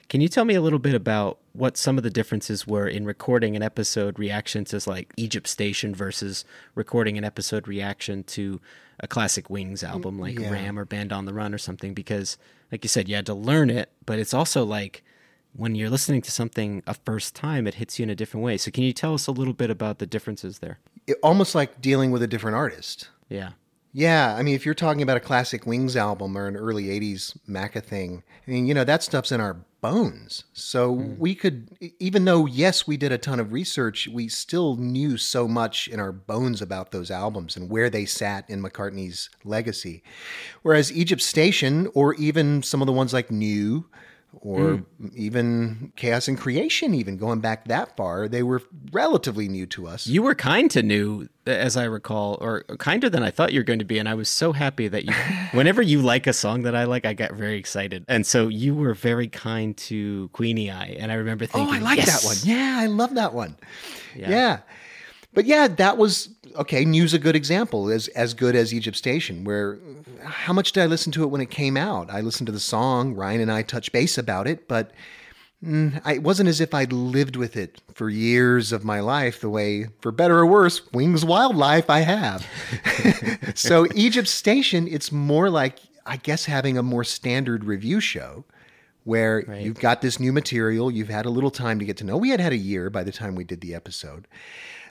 Can 0.09 0.21
you 0.21 0.27
tell 0.27 0.45
me 0.45 0.53
a 0.53 0.61
little 0.61 0.79
bit 0.79 0.93
about 0.93 1.39
what 1.53 1.77
some 1.77 1.97
of 1.97 2.03
the 2.03 2.09
differences 2.09 2.67
were 2.67 2.87
in 2.87 3.05
recording 3.05 3.55
an 3.55 3.63
episode 3.63 4.19
reaction 4.19 4.65
to 4.65 4.81
like 4.85 5.13
Egypt 5.17 5.47
Station 5.47 5.95
versus 5.95 6.43
recording 6.75 7.17
an 7.17 7.23
episode 7.23 7.67
reaction 7.67 8.23
to 8.25 8.59
a 8.99 9.07
classic 9.07 9.49
Wings 9.49 9.83
album 9.83 10.19
like 10.19 10.37
yeah. 10.37 10.51
Ram 10.51 10.77
or 10.77 10.85
Band 10.85 11.13
on 11.13 11.25
the 11.25 11.33
Run 11.33 11.53
or 11.53 11.57
something? 11.57 11.93
Because 11.93 12.37
like 12.71 12.83
you 12.83 12.89
said, 12.89 13.07
you 13.07 13.15
had 13.15 13.25
to 13.27 13.33
learn 13.33 13.69
it, 13.69 13.91
but 14.05 14.19
it's 14.19 14.33
also 14.33 14.63
like 14.63 15.03
when 15.55 15.75
you're 15.75 15.89
listening 15.89 16.21
to 16.23 16.31
something 16.31 16.83
a 16.85 16.93
first 16.93 17.35
time, 17.35 17.67
it 17.67 17.75
hits 17.75 17.97
you 17.97 18.03
in 18.03 18.09
a 18.09 18.15
different 18.15 18.43
way. 18.43 18.57
So, 18.57 18.71
can 18.71 18.83
you 18.83 18.93
tell 18.93 19.13
us 19.13 19.27
a 19.27 19.31
little 19.31 19.53
bit 19.53 19.69
about 19.69 19.99
the 19.99 20.05
differences 20.05 20.59
there? 20.59 20.79
It, 21.07 21.17
almost 21.21 21.53
like 21.53 21.79
dealing 21.79 22.11
with 22.11 22.23
a 22.23 22.27
different 22.27 22.55
artist. 22.55 23.09
Yeah. 23.33 23.49
Yeah, 23.95 24.35
I 24.35 24.41
mean, 24.41 24.55
if 24.55 24.65
you're 24.65 24.75
talking 24.75 25.01
about 25.01 25.17
a 25.17 25.19
classic 25.19 25.67
Wings 25.67 25.95
album 25.95 26.35
or 26.37 26.47
an 26.47 26.55
early 26.55 26.85
80s 26.85 27.37
Macca 27.47 27.83
thing, 27.83 28.23
I 28.47 28.51
mean, 28.51 28.65
you 28.65 28.73
know, 28.73 28.83
that 28.83 29.03
stuff's 29.03 29.31
in 29.31 29.39
our 29.39 29.65
bones. 29.81 30.45
So 30.53 30.95
mm. 30.95 31.17
we 31.17 31.35
could, 31.35 31.69
even 31.99 32.25
though, 32.25 32.45
yes, 32.47 32.87
we 32.87 32.97
did 32.97 33.11
a 33.11 33.17
ton 33.17 33.39
of 33.39 33.51
research, 33.51 34.07
we 34.07 34.27
still 34.29 34.77
knew 34.77 35.17
so 35.17 35.47
much 35.47 35.87
in 35.87 35.99
our 35.99 36.11
bones 36.11 36.61
about 36.61 36.91
those 36.91 37.11
albums 37.11 37.55
and 37.55 37.69
where 37.69 37.89
they 37.89 38.05
sat 38.05 38.49
in 38.49 38.63
McCartney's 38.63 39.29
legacy. 39.43 40.03
Whereas 40.63 40.91
Egypt 40.91 41.21
Station, 41.21 41.87
or 41.93 42.15
even 42.15 42.63
some 42.63 42.81
of 42.81 42.87
the 42.87 42.93
ones 42.93 43.13
like 43.13 43.29
New, 43.29 43.85
or 44.41 44.75
hmm. 44.77 45.07
even 45.15 45.93
Chaos 45.95 46.27
and 46.27 46.37
Creation, 46.37 46.93
even 46.93 47.17
going 47.17 47.39
back 47.39 47.65
that 47.65 47.95
far, 47.95 48.27
they 48.27 48.43
were 48.43 48.61
relatively 48.91 49.47
new 49.47 49.65
to 49.67 49.87
us. 49.87 50.07
You 50.07 50.23
were 50.23 50.35
kind 50.35 50.69
to 50.71 50.83
new, 50.83 51.29
as 51.45 51.77
I 51.77 51.85
recall, 51.85 52.37
or 52.41 52.63
kinder 52.77 53.09
than 53.09 53.23
I 53.23 53.31
thought 53.31 53.53
you 53.53 53.59
were 53.59 53.65
going 53.65 53.79
to 53.79 53.85
be. 53.85 53.99
And 53.99 54.09
I 54.09 54.13
was 54.13 54.29
so 54.29 54.51
happy 54.51 54.87
that 54.87 55.05
you, 55.05 55.13
whenever 55.57 55.81
you 55.81 56.01
like 56.01 56.27
a 56.27 56.33
song 56.33 56.63
that 56.63 56.75
I 56.75 56.83
like, 56.85 57.05
I 57.05 57.13
got 57.13 57.33
very 57.33 57.57
excited. 57.57 58.05
And 58.07 58.25
so 58.25 58.47
you 58.47 58.75
were 58.75 58.93
very 58.93 59.27
kind 59.27 59.75
to 59.77 60.29
Queenie 60.33 60.71
Eye. 60.71 60.97
And 60.99 61.11
I 61.11 61.15
remember 61.15 61.45
thinking 61.45 61.73
Oh, 61.73 61.77
I 61.77 61.79
like 61.79 61.97
"Yes!" 61.97 62.21
that 62.21 62.27
one. 62.27 62.37
Yeah, 62.43 62.77
I 62.79 62.87
love 62.87 63.15
that 63.15 63.33
one. 63.33 63.55
Yeah. 64.15 64.29
Yeah. 64.29 64.59
But 65.33 65.45
yeah, 65.45 65.67
that 65.67 65.97
was 65.97 66.29
okay. 66.55 66.85
News 66.85 67.13
a 67.13 67.19
good 67.19 67.35
example, 67.35 67.89
as 67.89 68.07
as 68.09 68.33
good 68.33 68.55
as 68.55 68.73
Egypt 68.73 68.97
Station. 68.97 69.43
Where 69.43 69.77
how 70.23 70.53
much 70.53 70.71
did 70.71 70.83
I 70.83 70.85
listen 70.85 71.11
to 71.13 71.23
it 71.23 71.27
when 71.27 71.41
it 71.41 71.49
came 71.49 71.75
out? 71.77 72.09
I 72.11 72.21
listened 72.21 72.47
to 72.47 72.53
the 72.53 72.59
song. 72.59 73.13
Ryan 73.15 73.41
and 73.41 73.51
I 73.51 73.61
touched 73.63 73.91
base 73.91 74.17
about 74.17 74.47
it, 74.47 74.67
but 74.67 74.91
mm, 75.63 75.99
I, 76.05 76.13
it 76.15 76.23
wasn't 76.23 76.49
as 76.49 76.61
if 76.61 76.73
I'd 76.73 76.93
lived 76.93 77.35
with 77.35 77.57
it 77.57 77.81
for 77.93 78.09
years 78.09 78.71
of 78.71 78.83
my 78.85 78.99
life. 78.99 79.41
The 79.41 79.49
way, 79.49 79.87
for 80.01 80.11
better 80.11 80.37
or 80.37 80.45
worse, 80.45 80.81
Wings 80.93 81.25
Wildlife 81.25 81.89
I 81.89 81.99
have. 82.01 82.47
so 83.55 83.87
Egypt 83.95 84.27
Station, 84.27 84.87
it's 84.87 85.11
more 85.11 85.49
like 85.49 85.79
I 86.05 86.17
guess 86.17 86.45
having 86.45 86.77
a 86.77 86.83
more 86.83 87.03
standard 87.03 87.63
review 87.63 87.99
show 87.99 88.43
where 89.03 89.43
Right. 89.47 89.61
you've 89.61 89.79
got 89.79 90.01
this 90.01 90.19
new 90.19 90.31
material, 90.31 90.89
you've 90.89 91.09
had 91.09 91.25
a 91.25 91.29
little 91.29 91.51
time 91.51 91.79
to 91.79 91.85
get 91.85 91.97
to 91.97 92.03
know. 92.05 92.17
We 92.17 92.29
had 92.29 92.39
had 92.39 92.53
a 92.53 92.57
year 92.57 92.89
by 92.89 93.03
the 93.03 93.11
time 93.11 93.35
we 93.35 93.43
did 93.43 93.59
the 93.61 93.75
episode. 93.75 94.27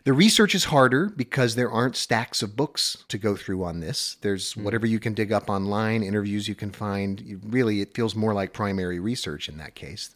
The 0.05 0.13
research 0.13 0.55
is 0.55 0.65
harder 0.65 1.09
because 1.09 1.55
there 1.55 1.71
aren't 1.71 1.95
stacks 1.95 2.43
of 2.43 2.57
books 2.57 3.05
to 3.09 3.19
go 3.19 3.37
through 3.37 3.63
on 3.65 3.81
this. 3.81 4.17
There's 4.21 4.53
hmm. 4.53 4.65
whatever 4.65 4.87
you 4.87 4.99
can 4.99 5.15
dig 5.15 5.33
up 5.33 5.49
online, 5.49 6.03
interviews 6.03 6.49
you 6.49 6.55
can 6.55 6.71
find. 6.71 7.41
Really, 7.45 7.81
it 7.81 7.95
feels 7.95 8.17
more 8.17 8.35
like 8.35 8.53
primary 8.53 8.99
research 8.99 9.49
in 9.49 9.59
that 9.59 9.75
case. 9.75 10.15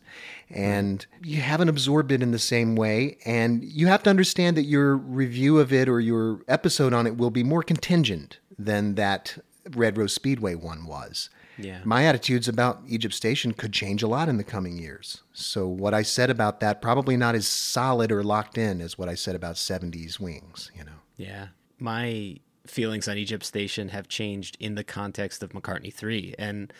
And 0.50 1.06
you 1.22 1.40
haven't 1.40 1.68
absorbed 1.68 2.10
it 2.10 2.22
in 2.22 2.32
the 2.32 2.38
same 2.38 2.74
way. 2.74 3.18
And 3.24 3.62
you 3.64 3.86
have 3.86 4.02
to 4.04 4.10
understand 4.10 4.56
that 4.56 4.64
your 4.64 4.96
review 4.96 5.58
of 5.58 5.72
it 5.72 5.88
or 5.88 6.00
your 6.00 6.40
episode 6.48 6.92
on 6.92 7.06
it 7.06 7.16
will 7.16 7.30
be 7.30 7.44
more 7.44 7.62
contingent 7.62 8.38
than 8.58 8.96
that 8.96 9.38
Red 9.70 9.98
Rose 9.98 10.14
Speedway 10.14 10.54
one 10.54 10.86
was 10.86 11.30
Yeah. 11.58 11.80
my 11.84 12.04
attitudes 12.04 12.48
about 12.48 12.80
Egypt 12.86 13.14
Station 13.14 13.52
could 13.52 13.72
change 13.72 14.02
a 14.02 14.06
lot 14.08 14.28
in 14.28 14.36
the 14.36 14.44
coming 14.44 14.78
years. 14.78 15.22
So 15.32 15.66
what 15.66 15.94
I 15.94 16.02
said 16.02 16.30
about 16.30 16.60
that 16.60 16.82
probably 16.82 17.16
not 17.16 17.34
as 17.34 17.46
solid 17.46 18.12
or 18.12 18.22
locked 18.22 18.58
in 18.58 18.80
as 18.80 18.98
what 18.98 19.08
I 19.08 19.14
said 19.14 19.34
about 19.34 19.56
70s 19.56 20.20
Wings, 20.20 20.70
you 20.76 20.84
know. 20.84 21.00
Yeah. 21.16 21.48
My 21.78 22.36
feelings 22.66 23.08
on 23.08 23.16
Egypt 23.16 23.44
Station 23.44 23.88
have 23.88 24.08
changed 24.08 24.56
in 24.60 24.74
the 24.74 24.84
context 24.84 25.42
of 25.42 25.50
McCartney 25.50 25.92
3. 25.92 26.34
And 26.38 26.72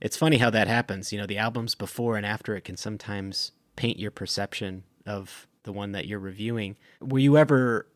it's 0.00 0.16
funny 0.16 0.38
how 0.38 0.50
that 0.50 0.68
happens. 0.68 1.12
You 1.12 1.18
know, 1.18 1.26
the 1.26 1.38
albums 1.38 1.74
before 1.74 2.16
and 2.16 2.26
after 2.26 2.54
it 2.54 2.64
can 2.64 2.76
sometimes 2.76 3.52
paint 3.76 3.98
your 3.98 4.10
perception 4.10 4.84
of 5.06 5.46
the 5.62 5.72
one 5.72 5.92
that 5.92 6.06
you're 6.06 6.18
reviewing. 6.18 6.76
Were 7.00 7.18
you 7.18 7.36
ever 7.36 7.86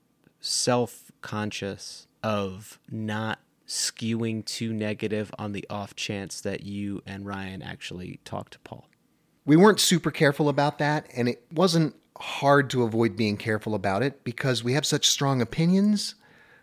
self 0.40 1.10
conscious 1.20 2.06
of 2.22 2.78
not 2.90 3.40
skewing 3.66 4.44
too 4.44 4.72
negative 4.72 5.32
on 5.38 5.52
the 5.52 5.66
off 5.68 5.94
chance 5.94 6.40
that 6.40 6.62
you 6.62 7.02
and 7.06 7.26
Ryan 7.26 7.62
actually 7.62 8.20
talked 8.24 8.52
to 8.54 8.58
Paul? 8.60 8.88
We 9.44 9.56
weren't 9.56 9.80
super 9.80 10.10
careful 10.10 10.48
about 10.48 10.78
that, 10.78 11.06
and 11.14 11.28
it 11.28 11.44
wasn't 11.52 11.94
hard 12.18 12.70
to 12.70 12.82
avoid 12.82 13.16
being 13.16 13.36
careful 13.36 13.74
about 13.74 14.02
it 14.02 14.24
because 14.24 14.64
we 14.64 14.72
have 14.72 14.86
such 14.86 15.08
strong 15.08 15.40
opinions 15.40 16.14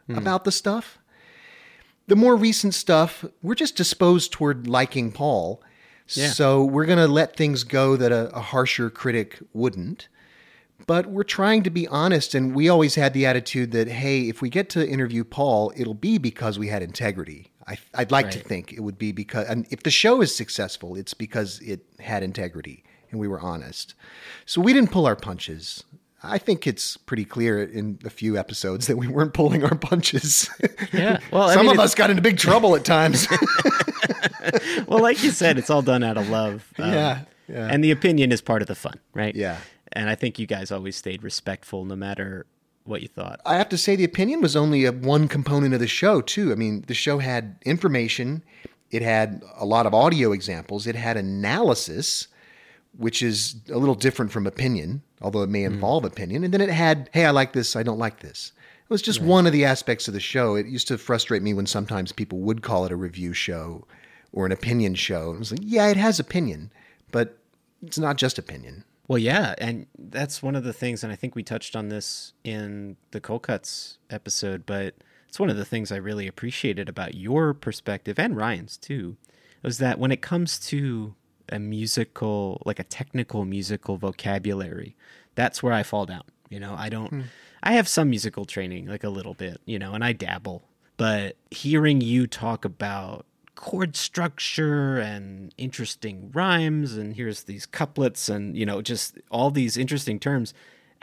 hmm. 0.07 0.17
about 0.17 0.43
the 0.43 0.51
stuff. 0.51 0.97
The 2.07 2.15
more 2.15 2.35
recent 2.35 2.73
stuff, 2.73 3.23
we're 3.41 3.55
just 3.55 3.75
disposed 3.75 4.31
toward 4.31 4.67
liking 4.67 5.11
Paul. 5.11 5.61
Yeah. 6.09 6.31
So 6.31 6.63
we're 6.63 6.85
going 6.85 6.99
to 6.99 7.07
let 7.07 7.37
things 7.37 7.63
go 7.63 7.95
that 7.95 8.11
a, 8.11 8.29
a 8.35 8.41
harsher 8.41 8.89
critic 8.89 9.39
wouldn't. 9.53 10.09
But 10.85 11.07
we're 11.07 11.23
trying 11.23 11.63
to 11.63 11.69
be 11.69 11.87
honest, 11.87 12.35
and 12.35 12.53
we 12.53 12.67
always 12.67 12.95
had 12.95 13.13
the 13.13 13.25
attitude 13.25 13.71
that, 13.71 13.87
hey, 13.87 14.27
if 14.27 14.41
we 14.41 14.49
get 14.49 14.69
to 14.71 14.85
interview 14.87 15.23
Paul, 15.23 15.71
it'll 15.77 15.93
be 15.93 16.17
because 16.17 16.59
we 16.59 16.67
had 16.67 16.83
integrity. 16.83 17.51
I, 17.65 17.77
I'd 17.93 18.11
like 18.11 18.31
to 18.31 18.39
think 18.39 18.73
it 18.73 18.81
would 18.81 18.97
be 18.97 19.13
because, 19.13 19.47
and 19.47 19.65
if 19.69 19.83
the 19.83 19.91
show 19.91 20.21
is 20.21 20.35
successful, 20.35 20.95
it's 20.95 21.13
because 21.13 21.59
it 21.61 21.85
had 21.99 22.21
integrity 22.21 22.83
and 23.11 23.19
we 23.21 23.27
were 23.29 23.39
honest. 23.39 23.93
So 24.45 24.59
we 24.59 24.73
didn't 24.73 24.91
pull 24.91 25.05
our 25.05 25.15
punches. 25.15 25.85
I 26.21 26.37
think 26.37 26.67
it's 26.67 26.97
pretty 26.97 27.25
clear 27.25 27.63
in 27.63 27.99
a 28.03 28.09
few 28.09 28.37
episodes 28.37 28.87
that 28.87 28.97
we 28.97 29.07
weren't 29.07 29.33
pulling 29.33 29.63
our 29.63 29.75
punches. 29.75 30.49
Yeah. 30.91 31.19
Well, 31.31 31.49
I 31.49 31.55
Some 31.55 31.65
mean, 31.65 31.75
of 31.75 31.79
us 31.79 31.95
got 31.95 32.09
into 32.11 32.21
big 32.21 32.37
trouble 32.37 32.75
at 32.75 32.85
times. 32.85 33.27
well, 34.87 35.01
like 35.01 35.23
you 35.23 35.31
said, 35.31 35.57
it's 35.57 35.69
all 35.71 35.81
done 35.81 36.03
out 36.03 36.17
of 36.17 36.29
love. 36.29 36.71
Um, 36.77 36.93
Yeah, 36.93 37.19
yeah. 37.47 37.67
And 37.71 37.83
the 37.83 37.89
opinion 37.89 38.31
is 38.31 38.41
part 38.41 38.61
of 38.61 38.67
the 38.67 38.75
fun, 38.75 38.99
right? 39.13 39.35
Yeah. 39.35 39.57
And 39.93 40.09
I 40.09 40.15
think 40.15 40.39
you 40.39 40.47
guys 40.47 40.71
always 40.71 40.95
stayed 40.95 41.23
respectful 41.23 41.85
no 41.85 41.95
matter 41.95 42.45
what 42.85 43.01
you 43.01 43.07
thought. 43.07 43.39
I 43.45 43.55
have 43.55 43.69
to 43.69 43.77
say 43.77 43.95
the 43.95 44.03
opinion 44.03 44.41
was 44.41 44.55
only 44.55 44.85
a 44.85 44.91
one 44.91 45.27
component 45.27 45.73
of 45.73 45.79
the 45.79 45.87
show 45.87 46.21
too. 46.21 46.51
I 46.51 46.55
mean, 46.55 46.83
the 46.87 46.93
show 46.93 47.19
had 47.19 47.55
information, 47.65 48.43
it 48.91 49.01
had 49.01 49.41
a 49.55 49.65
lot 49.65 49.85
of 49.85 49.93
audio 49.93 50.31
examples, 50.31 50.85
it 50.85 50.95
had 50.95 51.15
analysis, 51.15 52.27
which 52.97 53.21
is 53.21 53.55
a 53.71 53.77
little 53.77 53.95
different 53.95 54.31
from 54.31 54.45
opinion, 54.45 55.01
although 55.21 55.43
it 55.43 55.49
may 55.49 55.63
mm. 55.63 55.67
involve 55.67 56.03
opinion, 56.03 56.43
and 56.43 56.53
then 56.53 56.61
it 56.61 56.69
had, 56.69 57.09
hey, 57.13 57.25
I 57.25 57.31
like 57.31 57.53
this, 57.53 57.75
I 57.75 57.83
don't 57.83 57.99
like 57.99 58.19
this. 58.19 58.51
It 58.83 58.89
was 58.89 59.01
just 59.01 59.21
one 59.21 59.47
of 59.47 59.53
the 59.53 59.65
aspects 59.65 60.07
of 60.07 60.13
the 60.13 60.19
show. 60.19 60.55
It 60.55 60.67
used 60.67 60.89
to 60.89 60.97
frustrate 60.97 61.41
me 61.41 61.53
when 61.53 61.65
sometimes 61.65 62.11
people 62.11 62.39
would 62.39 62.61
call 62.61 62.85
it 62.85 62.91
a 62.91 62.97
review 62.97 63.33
show 63.33 63.87
or 64.33 64.45
an 64.45 64.51
opinion 64.51 64.93
show. 64.95 65.31
It 65.31 65.39
was 65.39 65.51
like, 65.51 65.61
yeah, 65.63 65.87
it 65.87 65.97
has 65.97 66.19
opinion, 66.19 66.71
but 67.11 67.37
it's 67.81 67.97
not 67.97 68.17
just 68.17 68.37
opinion. 68.37 68.83
Well, 69.13 69.19
yeah, 69.19 69.53
and 69.59 69.85
that's 69.95 70.41
one 70.41 70.55
of 70.55 70.63
the 70.63 70.73
things, 70.73 71.03
and 71.03 71.13
I 71.13 71.15
think 71.15 71.35
we 71.35 71.43
touched 71.43 71.75
on 71.75 71.89
this 71.89 72.33
in 72.43 72.97
the 73.11 73.21
Cold 73.21 73.43
Cuts 73.43 73.99
episode, 74.09 74.65
but 74.65 74.95
it's 75.29 75.39
one 75.39 75.51
of 75.51 75.55
the 75.55 75.65
things 75.65 75.91
I 75.91 75.97
really 75.97 76.25
appreciated 76.25 76.89
about 76.89 77.13
your 77.13 77.53
perspective 77.53 78.17
and 78.17 78.35
Ryan's 78.35 78.75
too, 78.75 79.17
was 79.61 79.77
that 79.77 79.99
when 79.99 80.11
it 80.11 80.23
comes 80.23 80.57
to 80.61 81.13
a 81.49 81.59
musical, 81.59 82.63
like 82.65 82.79
a 82.79 82.83
technical 82.83 83.45
musical 83.45 83.97
vocabulary, 83.97 84.95
that's 85.35 85.61
where 85.61 85.73
I 85.73 85.83
fall 85.83 86.07
down. 86.07 86.23
You 86.49 86.59
know, 86.59 86.73
I 86.75 86.89
don't, 86.89 87.09
hmm. 87.09 87.21
I 87.61 87.73
have 87.73 87.87
some 87.87 88.09
musical 88.09 88.45
training, 88.45 88.87
like 88.87 89.03
a 89.03 89.09
little 89.09 89.35
bit, 89.35 89.61
you 89.65 89.77
know, 89.77 89.93
and 89.93 90.03
I 90.03 90.13
dabble, 90.13 90.63
but 90.97 91.37
hearing 91.51 92.01
you 92.01 92.25
talk 92.25 92.65
about 92.65 93.27
chord 93.55 93.95
structure 93.95 94.97
and 94.97 95.53
interesting 95.57 96.31
rhymes 96.33 96.97
and 96.97 97.15
here's 97.15 97.43
these 97.43 97.65
couplets 97.65 98.27
and 98.27 98.57
you 98.57 98.65
know 98.65 98.81
just 98.81 99.17
all 99.29 99.51
these 99.51 99.77
interesting 99.77 100.19
terms 100.19 100.53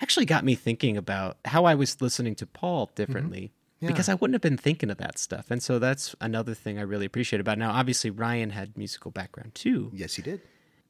actually 0.00 0.26
got 0.26 0.44
me 0.44 0.54
thinking 0.54 0.96
about 0.96 1.36
how 1.44 1.64
I 1.64 1.74
was 1.74 2.00
listening 2.00 2.34
to 2.36 2.46
Paul 2.46 2.86
mm-hmm. 2.86 2.94
differently 2.94 3.52
because 3.80 4.08
I 4.08 4.14
wouldn't 4.14 4.34
have 4.34 4.42
been 4.42 4.58
thinking 4.58 4.90
of 4.90 4.98
that 4.98 5.18
stuff. 5.18 5.50
And 5.50 5.62
so 5.62 5.78
that's 5.78 6.14
another 6.20 6.52
thing 6.52 6.78
I 6.78 6.82
really 6.82 7.06
appreciate 7.06 7.40
about 7.40 7.56
it. 7.56 7.60
now 7.60 7.70
obviously 7.72 8.10
Ryan 8.10 8.50
had 8.50 8.76
musical 8.76 9.10
background 9.10 9.54
too. 9.54 9.90
Yes, 9.94 10.14
he 10.16 10.22
did. 10.22 10.42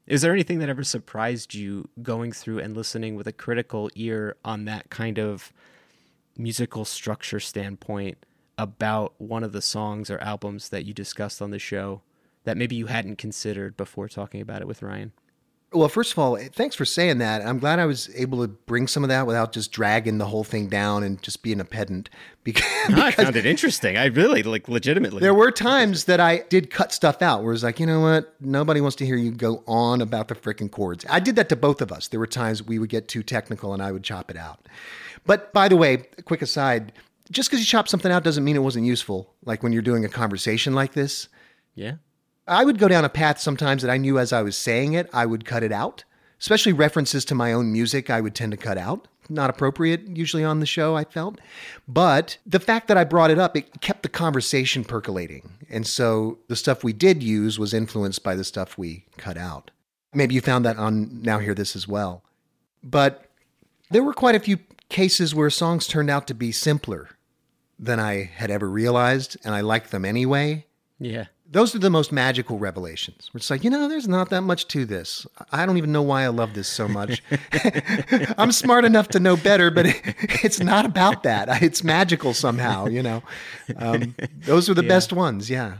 Is 0.07 0.21
there 0.21 0.33
anything 0.33 0.59
that 0.59 0.67
ever 0.67 0.83
surprised 0.83 1.53
you 1.53 1.87
going 2.01 2.31
through 2.31 2.59
and 2.59 2.75
listening 2.75 3.15
with 3.15 3.27
a 3.27 3.31
critical 3.31 3.89
ear 3.95 4.35
on 4.43 4.65
that 4.65 4.89
kind 4.89 5.19
of 5.19 5.53
musical 6.37 6.85
structure 6.85 7.39
standpoint 7.39 8.17
about 8.57 9.13
one 9.17 9.43
of 9.43 9.51
the 9.51 9.61
songs 9.61 10.09
or 10.09 10.19
albums 10.19 10.69
that 10.69 10.85
you 10.85 10.93
discussed 10.93 11.41
on 11.41 11.51
the 11.51 11.59
show 11.59 12.01
that 12.43 12.57
maybe 12.57 12.75
you 12.75 12.87
hadn't 12.87 13.17
considered 13.17 13.77
before 13.77 14.07
talking 14.07 14.41
about 14.41 14.61
it 14.61 14.67
with 14.67 14.81
Ryan? 14.81 15.11
Well, 15.73 15.87
first 15.87 16.11
of 16.11 16.19
all, 16.19 16.35
thanks 16.35 16.75
for 16.75 16.83
saying 16.83 17.19
that. 17.19 17.45
I'm 17.45 17.57
glad 17.57 17.79
I 17.79 17.85
was 17.85 18.09
able 18.13 18.41
to 18.41 18.49
bring 18.49 18.87
some 18.87 19.03
of 19.03 19.07
that 19.07 19.25
without 19.25 19.53
just 19.53 19.71
dragging 19.71 20.17
the 20.17 20.25
whole 20.25 20.43
thing 20.43 20.67
down 20.67 21.01
and 21.01 21.21
just 21.21 21.43
being 21.43 21.59
a 21.59 21.65
pedant. 21.65 22.09
Because, 22.43 22.63
I 22.95 23.11
found 23.11 23.35
it 23.35 23.45
interesting. 23.45 23.97
I 23.97 24.05
really 24.05 24.41
like 24.41 24.67
legitimately. 24.67 25.19
there 25.19 25.35
were 25.35 25.51
times 25.51 26.05
that 26.05 26.19
I 26.19 26.39
did 26.49 26.71
cut 26.71 26.91
stuff 26.91 27.21
out 27.21 27.43
where 27.43 27.53
it's 27.53 27.61
like, 27.61 27.79
you 27.79 27.85
know 27.85 27.99
what? 27.99 28.33
Nobody 28.41 28.81
wants 28.81 28.95
to 28.95 29.05
hear 29.05 29.15
you 29.15 29.29
go 29.29 29.63
on 29.67 30.01
about 30.01 30.27
the 30.27 30.33
freaking 30.33 30.71
chords. 30.71 31.05
I 31.07 31.19
did 31.19 31.35
that 31.35 31.49
to 31.49 31.55
both 31.55 31.83
of 31.83 31.91
us. 31.91 32.07
There 32.07 32.19
were 32.19 32.25
times 32.25 32.63
we 32.63 32.79
would 32.79 32.89
get 32.89 33.07
too 33.07 33.21
technical 33.21 33.75
and 33.75 33.83
I 33.83 33.91
would 33.91 34.03
chop 34.03 34.31
it 34.31 34.37
out. 34.37 34.67
But 35.27 35.53
by 35.53 35.67
the 35.67 35.77
way, 35.77 35.97
quick 36.25 36.41
aside, 36.41 36.93
just 37.31 37.49
because 37.49 37.59
you 37.61 37.65
chop 37.65 37.87
something 37.87 38.11
out 38.11 38.23
doesn't 38.23 38.43
mean 38.43 38.55
it 38.55 38.59
wasn't 38.59 38.85
useful. 38.85 39.33
Like 39.43 39.63
when 39.63 39.71
you're 39.71 39.81
doing 39.81 40.05
a 40.05 40.09
conversation 40.09 40.75
like 40.75 40.93
this, 40.93 41.29
yeah. 41.73 41.95
I 42.47 42.65
would 42.65 42.79
go 42.79 42.87
down 42.87 43.05
a 43.05 43.09
path 43.09 43.39
sometimes 43.39 43.81
that 43.81 43.91
I 43.91 43.97
knew 43.97 44.19
as 44.19 44.33
I 44.33 44.41
was 44.41 44.57
saying 44.57 44.93
it, 44.93 45.09
I 45.13 45.25
would 45.25 45.45
cut 45.45 45.63
it 45.63 45.71
out. 45.71 46.03
Especially 46.39 46.73
references 46.73 47.23
to 47.25 47.35
my 47.35 47.53
own 47.53 47.71
music, 47.71 48.09
I 48.09 48.19
would 48.19 48.35
tend 48.35 48.51
to 48.51 48.57
cut 48.57 48.77
out. 48.77 49.07
Not 49.29 49.49
appropriate 49.49 50.17
usually 50.17 50.43
on 50.43 50.59
the 50.59 50.65
show, 50.65 50.95
I 50.95 51.03
felt. 51.03 51.39
But 51.87 52.37
the 52.45 52.59
fact 52.59 52.87
that 52.87 52.97
I 52.97 53.03
brought 53.03 53.31
it 53.31 53.39
up, 53.39 53.55
it 53.55 53.79
kept 53.79 54.03
the 54.03 54.09
conversation 54.09 54.83
percolating. 54.83 55.51
And 55.69 55.87
so 55.87 56.39
the 56.47 56.55
stuff 56.55 56.83
we 56.83 56.93
did 56.93 57.23
use 57.23 57.57
was 57.59 57.73
influenced 57.73 58.23
by 58.23 58.35
the 58.35 58.43
stuff 58.43 58.77
we 58.77 59.05
cut 59.17 59.37
out. 59.37 59.71
Maybe 60.13 60.35
you 60.35 60.41
found 60.41 60.65
that 60.65 60.77
on 60.77 61.21
Now 61.21 61.39
Hear 61.39 61.53
This 61.53 61.75
as 61.75 61.87
well. 61.87 62.23
But 62.83 63.29
there 63.91 64.03
were 64.03 64.13
quite 64.13 64.35
a 64.35 64.39
few 64.39 64.57
cases 64.89 65.33
where 65.33 65.49
songs 65.49 65.87
turned 65.87 66.09
out 66.09 66.27
to 66.27 66.33
be 66.33 66.51
simpler 66.51 67.09
than 67.81 67.99
I 67.99 68.23
had 68.35 68.51
ever 68.51 68.69
realized, 68.69 69.35
and 69.43 69.55
I 69.55 69.61
liked 69.61 69.89
them 69.91 70.05
anyway 70.05 70.65
Yeah. 70.99 71.25
those 71.49 71.73
are 71.75 71.79
the 71.79 71.89
most 71.89 72.11
magical 72.11 72.57
revelations. 72.59 73.29
It's 73.33 73.49
like, 73.49 73.63
you 73.65 73.69
know, 73.71 73.89
there's 73.89 74.07
not 74.07 74.29
that 74.29 74.41
much 74.43 74.67
to 74.69 74.85
this. 74.85 75.25
I 75.51 75.65
don't 75.65 75.77
even 75.77 75.91
know 75.91 76.03
why 76.03 76.23
I 76.23 76.27
love 76.27 76.53
this 76.53 76.67
so 76.69 76.87
much. 76.87 77.21
I'm 78.37 78.51
smart 78.51 78.85
enough 78.85 79.07
to 79.09 79.19
know 79.19 79.35
better, 79.35 79.71
but 79.71 79.85
it's 80.45 80.59
not 80.59 80.85
about 80.85 81.23
that. 81.23 81.61
It's 81.61 81.83
magical 81.83 82.33
somehow, 82.33 82.85
you 82.87 83.03
know. 83.03 83.21
Um, 83.75 84.15
those 84.45 84.69
are 84.69 84.73
the 84.75 84.83
best 84.83 85.11
ones. 85.11 85.49
Yeah, 85.49 85.77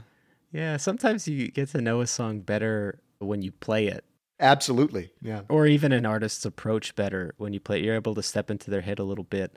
Yeah. 0.51 0.77
Sometimes 0.77 1.27
you 1.27 1.49
get 1.51 1.69
to 1.69 1.81
know 1.81 2.01
a 2.01 2.07
song 2.07 2.41
better 2.41 2.99
when 3.19 3.41
you 3.41 3.51
play 3.51 3.87
it. 3.87 4.03
absolutely. 4.39 5.11
Yeah. 5.21 5.41
or 5.49 5.67
even 5.67 5.91
an 5.91 6.05
artist's 6.05 6.45
approach 6.45 6.95
better 6.95 7.33
when 7.37 7.53
you 7.53 7.59
play. 7.59 7.79
You're 7.83 7.95
able 7.95 8.15
to 8.15 8.23
step 8.23 8.49
into 8.49 8.71
their 8.71 8.81
head 8.81 8.97
a 8.99 9.03
little 9.03 9.23
bit. 9.23 9.55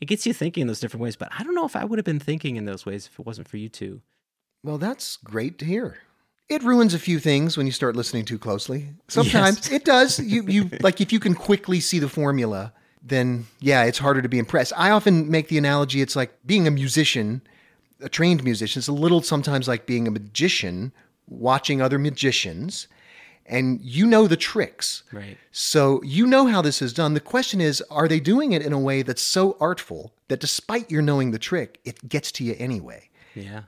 It 0.00 0.06
gets 0.06 0.26
you 0.26 0.32
thinking 0.32 0.62
in 0.62 0.66
those 0.66 0.80
different 0.80 1.02
ways. 1.02 1.16
But 1.16 1.28
I 1.38 1.42
don't 1.42 1.54
know 1.54 1.66
if 1.66 1.76
I 1.76 1.84
would 1.84 1.98
have 1.98 2.06
been 2.06 2.20
thinking 2.20 2.56
in 2.56 2.64
those 2.64 2.86
ways 2.86 3.06
if 3.12 3.18
it 3.18 3.26
wasn't 3.26 3.48
for 3.48 3.56
you 3.56 3.68
two. 3.68 4.00
Well, 4.62 4.78
that's 4.78 5.16
great 5.16 5.58
to 5.58 5.64
hear. 5.64 5.98
It 6.48 6.62
ruins 6.62 6.94
a 6.94 6.98
few 6.98 7.18
things 7.20 7.56
when 7.56 7.66
you 7.66 7.72
start 7.72 7.94
listening 7.96 8.24
too 8.24 8.38
closely. 8.38 8.88
Sometimes 9.08 9.56
Yes. 9.58 9.70
it 9.72 9.84
does. 9.84 10.18
You 10.18 10.42
you 10.48 10.70
like 10.80 11.00
if 11.00 11.12
you 11.12 11.20
can 11.20 11.34
quickly 11.34 11.80
see 11.80 11.98
the 11.98 12.08
formula, 12.08 12.72
then 13.02 13.46
yeah, 13.60 13.84
it's 13.84 13.98
harder 13.98 14.20
to 14.20 14.28
be 14.28 14.38
impressed. 14.38 14.72
I 14.76 14.90
often 14.90 15.30
make 15.30 15.48
the 15.48 15.58
analogy 15.58 16.00
it's 16.02 16.16
like 16.16 16.32
being 16.44 16.66
a 16.66 16.70
musician, 16.70 17.40
a 18.00 18.08
trained 18.08 18.42
musician. 18.42 18.80
It's 18.80 18.88
a 18.88 18.92
little 18.92 19.22
sometimes 19.22 19.68
like 19.68 19.86
being 19.86 20.08
a 20.08 20.10
magician 20.10 20.92
watching 21.28 21.80
other 21.80 21.98
magicians 21.98 22.88
and 23.50 23.80
you 23.82 24.06
know 24.06 24.26
the 24.26 24.36
tricks. 24.36 25.02
Right. 25.12 25.36
So 25.50 26.00
you 26.02 26.26
know 26.26 26.46
how 26.46 26.62
this 26.62 26.80
is 26.80 26.92
done. 26.94 27.12
The 27.14 27.20
question 27.20 27.60
is, 27.60 27.82
are 27.90 28.08
they 28.08 28.20
doing 28.20 28.52
it 28.52 28.62
in 28.62 28.72
a 28.72 28.78
way 28.78 29.02
that's 29.02 29.20
so 29.20 29.56
artful 29.60 30.14
that 30.28 30.40
despite 30.40 30.90
your 30.90 31.02
knowing 31.02 31.32
the 31.32 31.38
trick, 31.38 31.80
it 31.84 32.08
gets 32.08 32.32
to 32.32 32.44
you 32.44 32.54
anyway? 32.58 33.10
Yeah. 33.34 33.62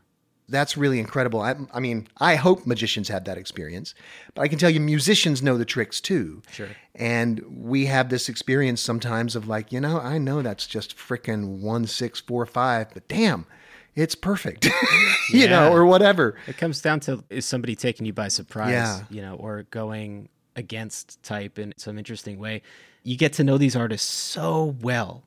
that's 0.48 0.76
really 0.76 1.00
incredible. 1.00 1.40
I, 1.40 1.54
I 1.72 1.80
mean, 1.80 2.06
I 2.18 2.36
hope 2.36 2.66
magicians 2.66 3.08
have 3.08 3.24
that 3.24 3.38
experience, 3.38 3.94
but 4.34 4.42
I 4.42 4.48
can 4.48 4.58
tell 4.58 4.70
you, 4.70 4.80
musicians 4.80 5.42
know 5.42 5.56
the 5.56 5.64
tricks 5.64 6.00
too. 6.00 6.42
Sure. 6.52 6.68
And 6.94 7.40
we 7.48 7.86
have 7.86 8.08
this 8.10 8.28
experience 8.28 8.80
sometimes 8.80 9.34
of 9.34 9.48
like, 9.48 9.72
you 9.72 9.80
know, 9.80 9.98
I 9.98 10.18
know 10.18 10.42
that's 10.42 10.66
just 10.66 10.96
frickin' 10.96 11.60
one, 11.60 11.86
six, 11.86 12.20
four, 12.20 12.44
five, 12.46 12.88
but 12.92 13.08
damn, 13.08 13.46
it's 13.94 14.14
perfect, 14.14 14.68
you 15.30 15.48
know, 15.48 15.72
or 15.72 15.84
whatever. 15.86 16.36
It 16.46 16.56
comes 16.56 16.80
down 16.80 17.00
to 17.00 17.22
is 17.30 17.44
somebody 17.46 17.74
taking 17.76 18.06
you 18.06 18.12
by 18.12 18.28
surprise, 18.28 18.70
Yeah. 18.72 19.00
you 19.10 19.22
know, 19.22 19.34
or 19.34 19.64
going 19.70 20.28
against 20.56 21.22
type 21.22 21.58
in 21.58 21.72
some 21.76 21.98
interesting 21.98 22.38
way. 22.38 22.62
You 23.02 23.16
get 23.16 23.32
to 23.34 23.44
know 23.44 23.58
these 23.58 23.74
artists 23.76 24.08
so 24.10 24.76
well 24.80 25.24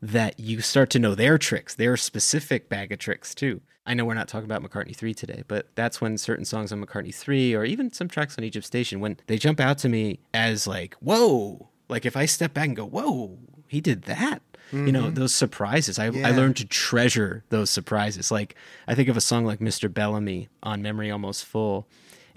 that 0.00 0.38
you 0.38 0.60
start 0.60 0.90
to 0.90 0.98
know 0.98 1.14
their 1.14 1.38
tricks, 1.38 1.74
their 1.74 1.96
specific 1.96 2.68
bag 2.68 2.92
of 2.92 2.98
tricks 2.98 3.34
too. 3.34 3.60
I 3.84 3.94
know 3.94 4.04
we're 4.04 4.14
not 4.14 4.28
talking 4.28 4.44
about 4.44 4.62
McCartney 4.62 4.94
3 4.94 5.14
today, 5.14 5.42
but 5.48 5.68
that's 5.74 6.00
when 6.00 6.18
certain 6.18 6.44
songs 6.44 6.72
on 6.72 6.84
McCartney 6.84 7.14
3 7.14 7.54
or 7.54 7.64
even 7.64 7.90
some 7.92 8.06
tracks 8.06 8.36
on 8.38 8.44
Egypt 8.44 8.66
Station, 8.66 9.00
when 9.00 9.16
they 9.28 9.38
jump 9.38 9.58
out 9.60 9.78
to 9.78 9.88
me 9.88 10.20
as 10.34 10.66
like, 10.66 10.94
whoa, 10.96 11.68
like 11.88 12.04
if 12.04 12.16
I 12.16 12.26
step 12.26 12.52
back 12.54 12.66
and 12.66 12.76
go, 12.76 12.84
whoa, 12.86 13.38
he 13.66 13.80
did 13.80 14.02
that. 14.02 14.42
You 14.72 14.92
know, 14.92 15.10
those 15.10 15.34
surprises. 15.34 15.98
I, 15.98 16.06
I 16.06 16.30
learned 16.30 16.56
to 16.58 16.66
treasure 16.66 17.42
those 17.48 17.70
surprises. 17.70 18.30
Like, 18.30 18.54
I 18.86 18.94
think 18.94 19.08
of 19.08 19.16
a 19.16 19.20
song 19.20 19.44
like 19.46 19.60
Mr. 19.60 19.92
Bellamy 19.92 20.48
on 20.62 20.82
Memory 20.82 21.10
Almost 21.10 21.44
Full. 21.46 21.86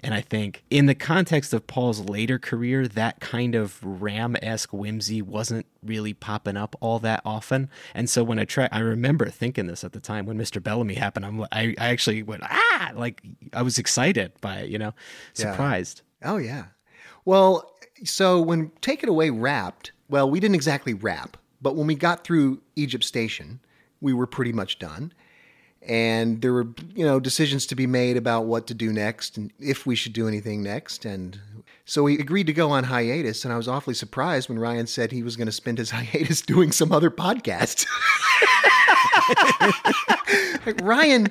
And 0.04 0.14
I 0.14 0.20
think 0.20 0.64
in 0.68 0.86
the 0.86 0.96
context 0.96 1.52
of 1.52 1.68
Paul's 1.68 2.00
later 2.00 2.36
career, 2.36 2.88
that 2.88 3.20
kind 3.20 3.54
of 3.54 3.78
Ram 3.84 4.34
esque 4.42 4.70
whimsy 4.72 5.22
wasn't 5.22 5.64
really 5.84 6.12
popping 6.12 6.56
up 6.56 6.74
all 6.80 6.98
that 7.00 7.22
often. 7.24 7.70
And 7.94 8.10
so 8.10 8.24
when 8.24 8.40
I 8.40 8.44
try, 8.44 8.68
I 8.72 8.80
remember 8.80 9.28
thinking 9.28 9.68
this 9.68 9.84
at 9.84 9.92
the 9.92 10.00
time 10.00 10.26
when 10.26 10.36
Mr. 10.36 10.60
Bellamy 10.60 10.94
happened. 10.94 11.24
I'm, 11.24 11.42
I, 11.52 11.76
I 11.78 11.90
actually 11.90 12.24
went, 12.24 12.42
ah, 12.44 12.90
like 12.96 13.22
I 13.52 13.62
was 13.62 13.78
excited 13.78 14.32
by 14.40 14.56
it, 14.56 14.70
you 14.70 14.78
know, 14.78 14.92
Yeah. 15.36 15.52
surprised. 15.52 16.02
Oh, 16.24 16.36
yeah. 16.38 16.64
Well, 17.24 17.70
so 18.02 18.40
when 18.40 18.72
Take 18.80 19.04
It 19.04 19.08
Away 19.08 19.30
wrapped, 19.30 19.92
well, 20.08 20.28
we 20.28 20.40
didn't 20.40 20.56
exactly 20.56 20.94
wrap, 20.94 21.36
but 21.62 21.76
when 21.76 21.86
we 21.86 21.94
got 21.94 22.24
through 22.24 22.60
Egypt 22.76 23.04
Station, 23.04 23.60
we 24.00 24.12
were 24.12 24.26
pretty 24.26 24.52
much 24.52 24.78
done. 24.78 25.12
And 25.86 26.42
there 26.42 26.52
were, 26.52 26.68
you 26.94 27.04
know, 27.04 27.18
decisions 27.18 27.66
to 27.66 27.74
be 27.74 27.86
made 27.86 28.16
about 28.16 28.44
what 28.44 28.66
to 28.68 28.74
do 28.74 28.92
next 28.92 29.36
and 29.36 29.52
if 29.58 29.84
we 29.84 29.96
should 29.96 30.12
do 30.12 30.28
anything 30.28 30.62
next. 30.62 31.04
And 31.04 31.40
so 31.84 32.04
we 32.04 32.18
agreed 32.18 32.46
to 32.46 32.52
go 32.52 32.70
on 32.70 32.84
hiatus. 32.84 33.44
And 33.44 33.52
I 33.52 33.56
was 33.56 33.66
awfully 33.66 33.94
surprised 33.94 34.48
when 34.48 34.60
Ryan 34.60 34.86
said 34.86 35.10
he 35.10 35.24
was 35.24 35.34
going 35.36 35.46
to 35.46 35.52
spend 35.52 35.78
his 35.78 35.90
hiatus 35.92 36.42
doing 36.42 36.70
some 36.70 36.92
other 36.92 37.10
podcast. 37.10 37.86
like, 40.66 40.80
Ryan, 40.82 41.28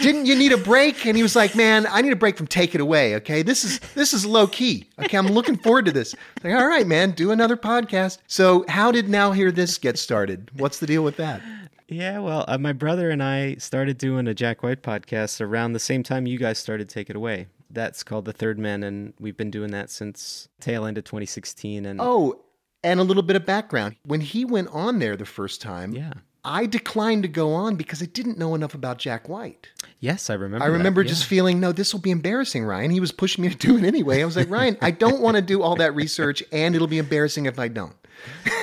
didn't 0.00 0.26
you 0.26 0.34
need 0.34 0.52
a 0.52 0.56
break? 0.56 1.06
And 1.06 1.16
he 1.16 1.22
was 1.22 1.36
like, 1.36 1.54
"Man, 1.54 1.86
I 1.90 2.00
need 2.00 2.12
a 2.12 2.16
break 2.16 2.36
from 2.36 2.46
Take 2.46 2.74
It 2.74 2.80
Away. 2.80 3.14
Okay, 3.16 3.42
this 3.42 3.64
is 3.64 3.78
this 3.94 4.12
is 4.12 4.24
low 4.24 4.46
key. 4.46 4.88
Okay, 4.98 5.16
I'm 5.16 5.26
looking 5.26 5.56
forward 5.56 5.84
to 5.86 5.92
this. 5.92 6.14
Like, 6.42 6.54
all 6.54 6.66
right, 6.66 6.86
man, 6.86 7.10
do 7.12 7.30
another 7.30 7.56
podcast. 7.56 8.18
So, 8.26 8.64
how 8.68 8.90
did 8.92 9.08
Now 9.08 9.32
Hear 9.32 9.50
This 9.52 9.78
get 9.78 9.98
started? 9.98 10.50
What's 10.58 10.78
the 10.78 10.86
deal 10.86 11.02
with 11.04 11.16
that? 11.16 11.42
Yeah, 11.88 12.18
well, 12.18 12.44
uh, 12.48 12.58
my 12.58 12.72
brother 12.72 13.10
and 13.10 13.22
I 13.22 13.54
started 13.56 13.96
doing 13.96 14.26
a 14.26 14.34
Jack 14.34 14.62
White 14.62 14.82
podcast 14.82 15.40
around 15.40 15.72
the 15.72 15.78
same 15.78 16.02
time 16.02 16.26
you 16.26 16.36
guys 16.38 16.58
started 16.58 16.88
Take 16.88 17.10
It 17.10 17.16
Away. 17.16 17.46
That's 17.70 18.02
called 18.02 18.24
The 18.24 18.32
Third 18.32 18.58
Man, 18.58 18.82
and 18.82 19.12
we've 19.20 19.36
been 19.36 19.50
doing 19.50 19.70
that 19.70 19.90
since 19.90 20.48
tail 20.60 20.84
end 20.84 20.98
of 20.98 21.04
2016. 21.04 21.86
And 21.86 22.00
Oh, 22.02 22.42
and 22.82 22.98
a 22.98 23.04
little 23.04 23.22
bit 23.22 23.36
of 23.36 23.46
background. 23.46 23.96
When 24.04 24.20
he 24.20 24.44
went 24.44 24.68
on 24.68 24.98
there 24.98 25.16
the 25.16 25.24
first 25.26 25.60
time, 25.60 25.92
yeah, 25.92 26.12
I 26.46 26.66
declined 26.66 27.24
to 27.24 27.28
go 27.28 27.52
on 27.52 27.74
because 27.74 28.00
I 28.00 28.06
didn't 28.06 28.38
know 28.38 28.54
enough 28.54 28.72
about 28.72 28.98
Jack 28.98 29.28
White. 29.28 29.68
yes, 29.98 30.30
I 30.30 30.34
remember. 30.34 30.64
I 30.64 30.68
that, 30.68 30.74
remember 30.74 31.02
yeah. 31.02 31.08
just 31.08 31.24
feeling, 31.24 31.58
no, 31.58 31.72
this 31.72 31.92
will 31.92 32.00
be 32.00 32.12
embarrassing, 32.12 32.64
Ryan. 32.64 32.92
He 32.92 33.00
was 33.00 33.10
pushing 33.10 33.42
me 33.42 33.50
to 33.50 33.56
do 33.56 33.76
it 33.76 33.82
anyway. 33.82 34.22
I 34.22 34.24
was 34.24 34.36
like, 34.36 34.48
Ryan, 34.48 34.78
I 34.80 34.92
don't 34.92 35.20
want 35.20 35.34
to 35.34 35.42
do 35.42 35.60
all 35.60 35.74
that 35.76 35.94
research, 35.96 36.44
and 36.52 36.76
it'll 36.76 36.86
be 36.86 36.98
embarrassing 36.98 37.46
if 37.46 37.58
I 37.58 37.66
don't. 37.66 37.96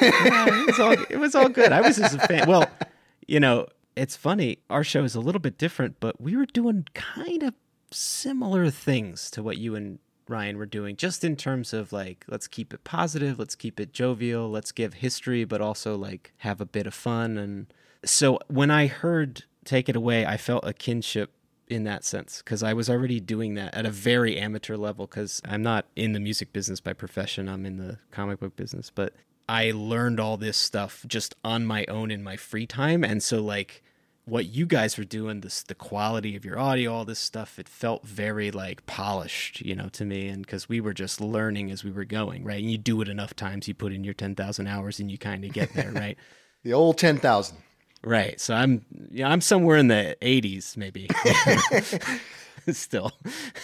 Yeah, 0.01 0.47
it 0.47 0.65
was 0.67 0.79
all 0.79 0.91
it 0.93 1.19
was 1.19 1.35
all 1.35 1.49
good. 1.49 1.71
I 1.73 1.81
was 1.81 1.97
just 1.97 2.15
a 2.15 2.19
fan. 2.19 2.47
Well, 2.47 2.69
you 3.27 3.39
know, 3.39 3.67
it's 3.95 4.15
funny. 4.15 4.59
Our 4.69 4.83
show 4.83 5.03
is 5.03 5.13
a 5.13 5.19
little 5.19 5.41
bit 5.41 5.57
different, 5.57 5.99
but 5.99 6.19
we 6.21 6.37
were 6.37 6.45
doing 6.45 6.87
kind 6.93 7.43
of 7.43 7.53
similar 7.91 8.69
things 8.69 9.29
to 9.31 9.43
what 9.43 9.57
you 9.57 9.75
and 9.75 9.99
Ryan 10.27 10.57
were 10.57 10.65
doing, 10.65 10.95
just 10.95 11.23
in 11.23 11.35
terms 11.35 11.73
of 11.73 11.91
like, 11.91 12.25
let's 12.27 12.47
keep 12.47 12.73
it 12.73 12.83
positive, 12.83 13.39
let's 13.39 13.55
keep 13.55 13.79
it 13.79 13.93
jovial, 13.93 14.49
let's 14.49 14.71
give 14.71 14.95
history, 14.95 15.43
but 15.43 15.61
also 15.61 15.95
like 15.95 16.33
have 16.37 16.61
a 16.61 16.65
bit 16.65 16.87
of 16.87 16.93
fun. 16.93 17.37
And 17.37 17.67
so 18.05 18.39
when 18.47 18.71
I 18.71 18.87
heard 18.87 19.43
Take 19.65 19.89
It 19.89 19.95
Away, 19.95 20.25
I 20.25 20.37
felt 20.37 20.65
a 20.67 20.73
kinship 20.73 21.31
in 21.67 21.83
that 21.85 22.03
sense 22.03 22.41
because 22.43 22.61
I 22.61 22.73
was 22.73 22.89
already 22.89 23.19
doing 23.19 23.55
that 23.55 23.73
at 23.73 23.85
a 23.85 23.91
very 23.91 24.37
amateur 24.37 24.75
level 24.75 25.07
because 25.07 25.41
I'm 25.45 25.63
not 25.63 25.85
in 25.95 26.13
the 26.13 26.19
music 26.19 26.53
business 26.53 26.79
by 26.79 26.93
profession, 26.93 27.49
I'm 27.49 27.65
in 27.65 27.77
the 27.77 27.99
comic 28.11 28.39
book 28.39 28.55
business, 28.55 28.91
but 28.93 29.13
I 29.47 29.71
learned 29.71 30.19
all 30.19 30.37
this 30.37 30.57
stuff 30.57 31.05
just 31.07 31.35
on 31.43 31.65
my 31.65 31.85
own 31.85 32.11
in 32.11 32.23
my 32.23 32.37
free 32.37 32.65
time. 32.65 33.03
And 33.03 33.21
so, 33.21 33.41
like, 33.41 33.83
what 34.25 34.45
you 34.45 34.65
guys 34.65 34.97
were 34.97 35.03
doing, 35.03 35.41
this 35.41 35.63
the 35.63 35.75
quality 35.75 36.35
of 36.35 36.45
your 36.45 36.57
audio, 36.57 36.93
all 36.93 37.05
this 37.05 37.19
stuff, 37.19 37.59
it 37.59 37.67
felt 37.67 38.07
very 38.07 38.51
like 38.51 38.85
polished, 38.85 39.61
you 39.61 39.75
know, 39.75 39.89
to 39.89 40.05
me. 40.05 40.27
And 40.27 40.45
because 40.45 40.69
we 40.69 40.79
were 40.79 40.93
just 40.93 41.19
learning 41.19 41.71
as 41.71 41.83
we 41.83 41.91
were 41.91 42.05
going, 42.05 42.43
right? 42.43 42.61
And 42.61 42.71
you 42.71 42.77
do 42.77 43.01
it 43.01 43.09
enough 43.09 43.35
times, 43.35 43.67
you 43.67 43.73
put 43.73 43.93
in 43.93 44.03
your 44.03 44.13
ten 44.13 44.35
thousand 44.35 44.67
hours, 44.67 44.99
and 44.99 45.11
you 45.11 45.17
kind 45.17 45.43
of 45.43 45.51
get 45.51 45.73
there, 45.73 45.91
right? 45.95 46.17
The 46.63 46.73
old 46.73 46.97
10,000. 46.97 47.57
Right. 48.05 48.39
So 48.39 48.53
I'm 48.53 48.85
yeah, 49.11 49.29
I'm 49.29 49.41
somewhere 49.41 49.77
in 49.77 49.87
the 49.87 50.17
80s 50.21 50.75
maybe. 50.75 51.09
Still. 52.71 53.11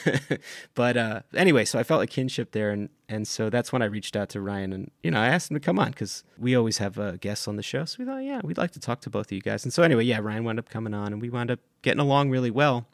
but 0.76 0.98
uh 0.98 1.22
anyway, 1.34 1.66
so 1.66 1.80
I 1.80 1.84
felt 1.84 2.02
a 2.04 2.08
kinship 2.08 2.52
there 2.52 2.72
and 2.72 2.90
and 3.08 3.28
so 3.28 3.50
that's 3.50 3.72
when 3.72 3.82
I 3.82 3.86
reached 3.86 4.16
out 4.16 4.30
to 4.30 4.42
Ryan 4.42 4.74
and 4.74 4.92
you 5.04 5.12
know, 5.12 5.20
I 5.20 5.28
asked 5.28 5.50
him 5.52 5.56
to 5.56 5.60
come 5.60 5.80
on 5.80 5.94
cuz 5.94 6.24
we 6.38 6.56
always 6.56 6.78
have 6.80 7.00
uh, 7.00 7.14
guests 7.18 7.48
on 7.48 7.56
the 7.56 7.64
show. 7.64 7.86
So 7.86 7.98
we 8.00 8.06
thought, 8.06 8.24
yeah, 8.24 8.42
we'd 8.44 8.58
like 8.58 8.72
to 8.72 8.80
talk 8.80 9.02
to 9.02 9.10
both 9.10 9.28
of 9.28 9.32
you 9.32 9.42
guys. 9.42 9.64
And 9.64 9.74
so 9.74 9.84
anyway, 9.84 10.04
yeah, 10.06 10.20
Ryan 10.20 10.44
wound 10.44 10.60
up 10.60 10.70
coming 10.70 10.94
on 10.94 11.14
and 11.14 11.22
we 11.22 11.30
wound 11.30 11.52
up 11.52 11.60
getting 11.82 12.00
along 12.02 12.30
really 12.30 12.52
well. 12.52 12.88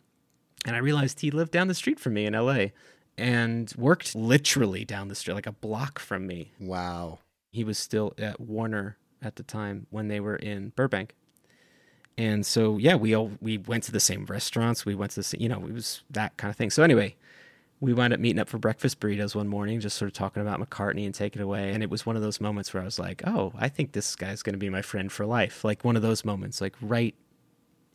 And 0.65 0.75
I 0.75 0.79
realized 0.79 1.19
he 1.19 1.31
lived 1.31 1.51
down 1.51 1.67
the 1.67 1.73
street 1.75 1.99
from 1.99 2.13
me 2.13 2.25
in 2.25 2.33
LA 2.33 2.67
and 3.17 3.71
worked 3.77 4.15
literally 4.15 4.83
down 4.85 5.07
the 5.07 5.15
street 5.15 5.35
like 5.35 5.45
a 5.47 5.51
block 5.51 5.99
from 5.99 6.27
me 6.27 6.51
Wow. 6.59 7.19
he 7.51 7.63
was 7.63 7.77
still 7.77 8.13
at 8.17 8.39
Warner 8.41 8.97
at 9.21 9.35
the 9.37 9.43
time 9.43 9.87
when 9.89 10.07
they 10.07 10.19
were 10.19 10.35
in 10.35 10.69
Burbank. 10.75 11.13
And 12.17 12.45
so 12.45 12.77
yeah, 12.77 12.95
we 12.95 13.13
all 13.13 13.31
we 13.41 13.57
went 13.57 13.83
to 13.85 13.91
the 13.91 13.99
same 13.99 14.25
restaurants. 14.25 14.85
We 14.85 14.95
went 14.95 15.11
to 15.11 15.19
the 15.19 15.23
same, 15.23 15.41
you 15.41 15.49
know, 15.49 15.65
it 15.65 15.73
was 15.73 16.01
that 16.11 16.37
kind 16.37 16.49
of 16.49 16.55
thing. 16.55 16.69
So 16.69 16.83
anyway, 16.83 17.15
we 17.81 17.93
wound 17.93 18.13
up 18.13 18.19
meeting 18.19 18.39
up 18.39 18.47
for 18.47 18.57
breakfast 18.57 18.99
burritos 18.99 19.35
one 19.35 19.47
morning, 19.47 19.79
just 19.79 19.97
sort 19.97 20.07
of 20.07 20.13
talking 20.13 20.41
about 20.41 20.59
McCartney 20.59 21.05
and 21.05 21.13
take 21.13 21.35
it 21.35 21.41
away. 21.41 21.71
And 21.71 21.83
it 21.83 21.89
was 21.89 22.05
one 22.05 22.15
of 22.15 22.21
those 22.21 22.39
moments 22.39 22.73
where 22.73 22.81
I 22.81 22.85
was 22.85 22.99
like, 22.99 23.21
oh, 23.27 23.53
I 23.57 23.67
think 23.67 23.91
this 23.91 24.15
guy's 24.15 24.41
going 24.41 24.53
to 24.53 24.59
be 24.59 24.69
my 24.69 24.81
friend 24.81 25.11
for 25.11 25.25
life. 25.25 25.63
Like 25.63 25.83
one 25.83 25.95
of 25.95 26.01
those 26.01 26.23
moments, 26.23 26.61
like 26.61 26.75
right 26.81 27.15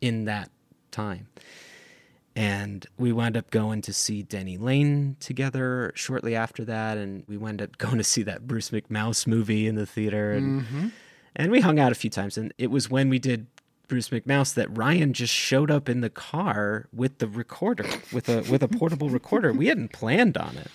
in 0.01 0.27
that 0.27 0.51
time. 0.91 1.29
And 2.37 2.87
we 2.97 3.11
wound 3.11 3.37
up 3.37 3.51
going 3.51 3.83
to 3.83 3.93
see 3.93 4.23
Denny 4.23 4.57
Laine 4.57 5.17
together 5.19 5.93
shortly 5.95 6.37
after 6.37 6.65
that. 6.67 6.97
And 6.97 7.25
we 7.27 7.37
wound 7.37 7.63
up 7.63 7.79
going 7.79 7.99
to 7.99 8.05
see 8.05 8.23
that 8.25 8.47
Bruce 8.47 8.71
McMouse 8.71 9.27
movie 9.27 9.67
in 9.67 9.77
the 9.77 9.87
theater. 9.87 10.33
And, 10.33 10.63
mm-hmm. 10.63 10.89
and 11.37 11.51
we 11.51 11.61
hung 11.61 11.79
out 11.79 11.91
a 11.91 11.97
few 11.97 12.11
times. 12.11 12.37
And 12.37 12.53
it 12.59 12.71
was 12.71 12.91
when 12.91 13.09
we 13.09 13.19
did 13.19 13.47
Bruce 13.91 14.09
McMouse 14.09 14.55
that 14.55 14.75
Ryan 14.75 15.13
just 15.13 15.35
showed 15.35 15.71
up 15.71 15.89
in 15.89 16.01
the 16.01 16.09
car 16.09 16.87
with 16.95 17.19
the 17.19 17.27
recorder, 17.29 17.85
with 18.13 18.29
a 18.29 18.41
with 18.51 18.63
a 18.63 18.69
portable 18.69 19.11
recorder. 19.11 19.53
We 19.53 19.67
hadn't 19.67 19.93
planned 19.93 20.39
on 20.39 20.57
it. 20.57 20.69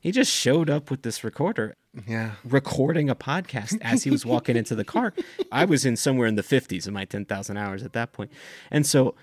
He 0.00 0.10
just 0.12 0.30
showed 0.32 0.68
up 0.68 0.90
with 0.90 1.02
this 1.02 1.24
recorder 1.24 1.74
Yeah. 2.06 2.32
recording 2.44 3.08
a 3.08 3.14
podcast 3.16 3.78
as 3.80 4.02
he 4.04 4.10
was 4.10 4.26
walking 4.26 4.56
into 4.56 4.74
the 4.74 4.84
car. 4.84 5.14
I 5.50 5.64
was 5.64 5.84
in 5.86 5.96
somewhere 5.96 6.26
in 6.28 6.34
the 6.36 6.42
50s 6.42 6.86
of 6.86 6.92
my 6.92 7.04
10,000 7.04 7.56
hours 7.56 7.82
at 7.82 7.94
that 7.94 8.12
point. 8.12 8.30
And 8.70 8.86
so, 8.86 9.14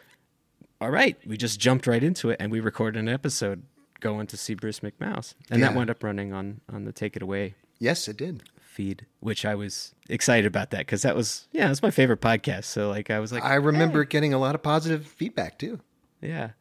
all 0.82 0.89
right, 0.91 1.17
we 1.26 1.38
just 1.38 1.60
jumped 1.60 1.88
right 1.88 2.04
into 2.04 2.30
it 2.30 2.38
and 2.41 2.52
we 2.52 2.60
recorded 2.60 3.00
an 3.00 3.08
episode 3.08 3.63
going 4.02 4.28
to 4.28 4.36
see 4.38 4.54
Bruce 4.54 4.82
McMouse. 4.82 5.36
And 5.50 5.63
that 5.63 5.74
wound 5.76 5.89
up 5.89 6.04
running 6.04 6.34
on, 6.34 6.60
on 6.71 6.84
the 6.84 6.91
Take 6.91 7.15
It 7.15 7.21
Away 7.21 7.56
Yes, 7.80 8.08
it 8.10 8.17
did. 8.17 8.43
Feed, 8.75 9.05
which 9.21 9.45
I 9.45 9.55
was 9.55 9.95
excited 10.09 10.45
about 10.45 10.69
that 10.71 10.79
because 10.79 11.01
that 11.03 11.15
was 11.15 11.47
yeah, 11.51 11.71
it's 11.71 11.81
my 11.81 11.91
favorite 11.91 12.21
podcast. 12.21 12.65
So 12.65 12.89
like 12.89 13.09
I 13.09 13.19
was 13.19 13.31
like, 13.31 13.43
I 13.43 13.55
remember 13.55 14.03
getting 14.03 14.33
a 14.33 14.38
lot 14.38 14.53
of 14.53 14.61
positive 14.61 15.05
feedback 15.07 15.57
too. 15.57 15.79
yeah. 16.21 16.51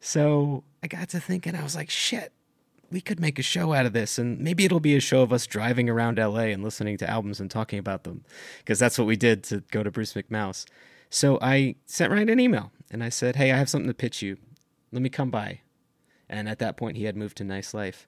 So 0.00 0.64
I 0.82 0.86
got 0.86 1.10
to 1.10 1.20
thinking, 1.20 1.54
I 1.54 1.62
was 1.62 1.76
like, 1.76 1.90
shit, 1.90 2.32
we 2.90 3.02
could 3.02 3.20
make 3.20 3.38
a 3.38 3.42
show 3.42 3.74
out 3.74 3.84
of 3.84 3.92
this, 3.92 4.18
and 4.18 4.40
maybe 4.40 4.64
it'll 4.64 4.80
be 4.80 4.96
a 4.96 5.00
show 5.00 5.20
of 5.22 5.32
us 5.32 5.46
driving 5.46 5.90
around 5.90 6.16
LA 6.16 6.48
and 6.54 6.62
listening 6.62 6.96
to 6.98 7.10
albums 7.10 7.38
and 7.38 7.50
talking 7.50 7.78
about 7.78 8.04
them, 8.04 8.24
because 8.58 8.78
that's 8.78 8.98
what 8.98 9.06
we 9.06 9.16
did 9.16 9.44
to 9.44 9.62
go 9.70 9.82
to 9.82 9.90
Bruce 9.90 10.14
McMouse. 10.14 10.64
So 11.10 11.38
I 11.42 11.74
sent 11.84 12.12
Ryan 12.12 12.30
an 12.30 12.40
email 12.40 12.72
and 12.90 13.04
I 13.04 13.08
said, 13.10 13.36
hey, 13.36 13.52
I 13.52 13.58
have 13.58 13.68
something 13.68 13.88
to 13.88 13.94
pitch 13.94 14.22
you. 14.22 14.38
Let 14.92 15.02
me 15.02 15.10
come 15.10 15.30
by. 15.30 15.60
And 16.28 16.48
at 16.48 16.60
that 16.60 16.76
point, 16.76 16.96
he 16.96 17.04
had 17.04 17.16
moved 17.16 17.36
to 17.38 17.44
Nice 17.44 17.74
Life. 17.74 18.06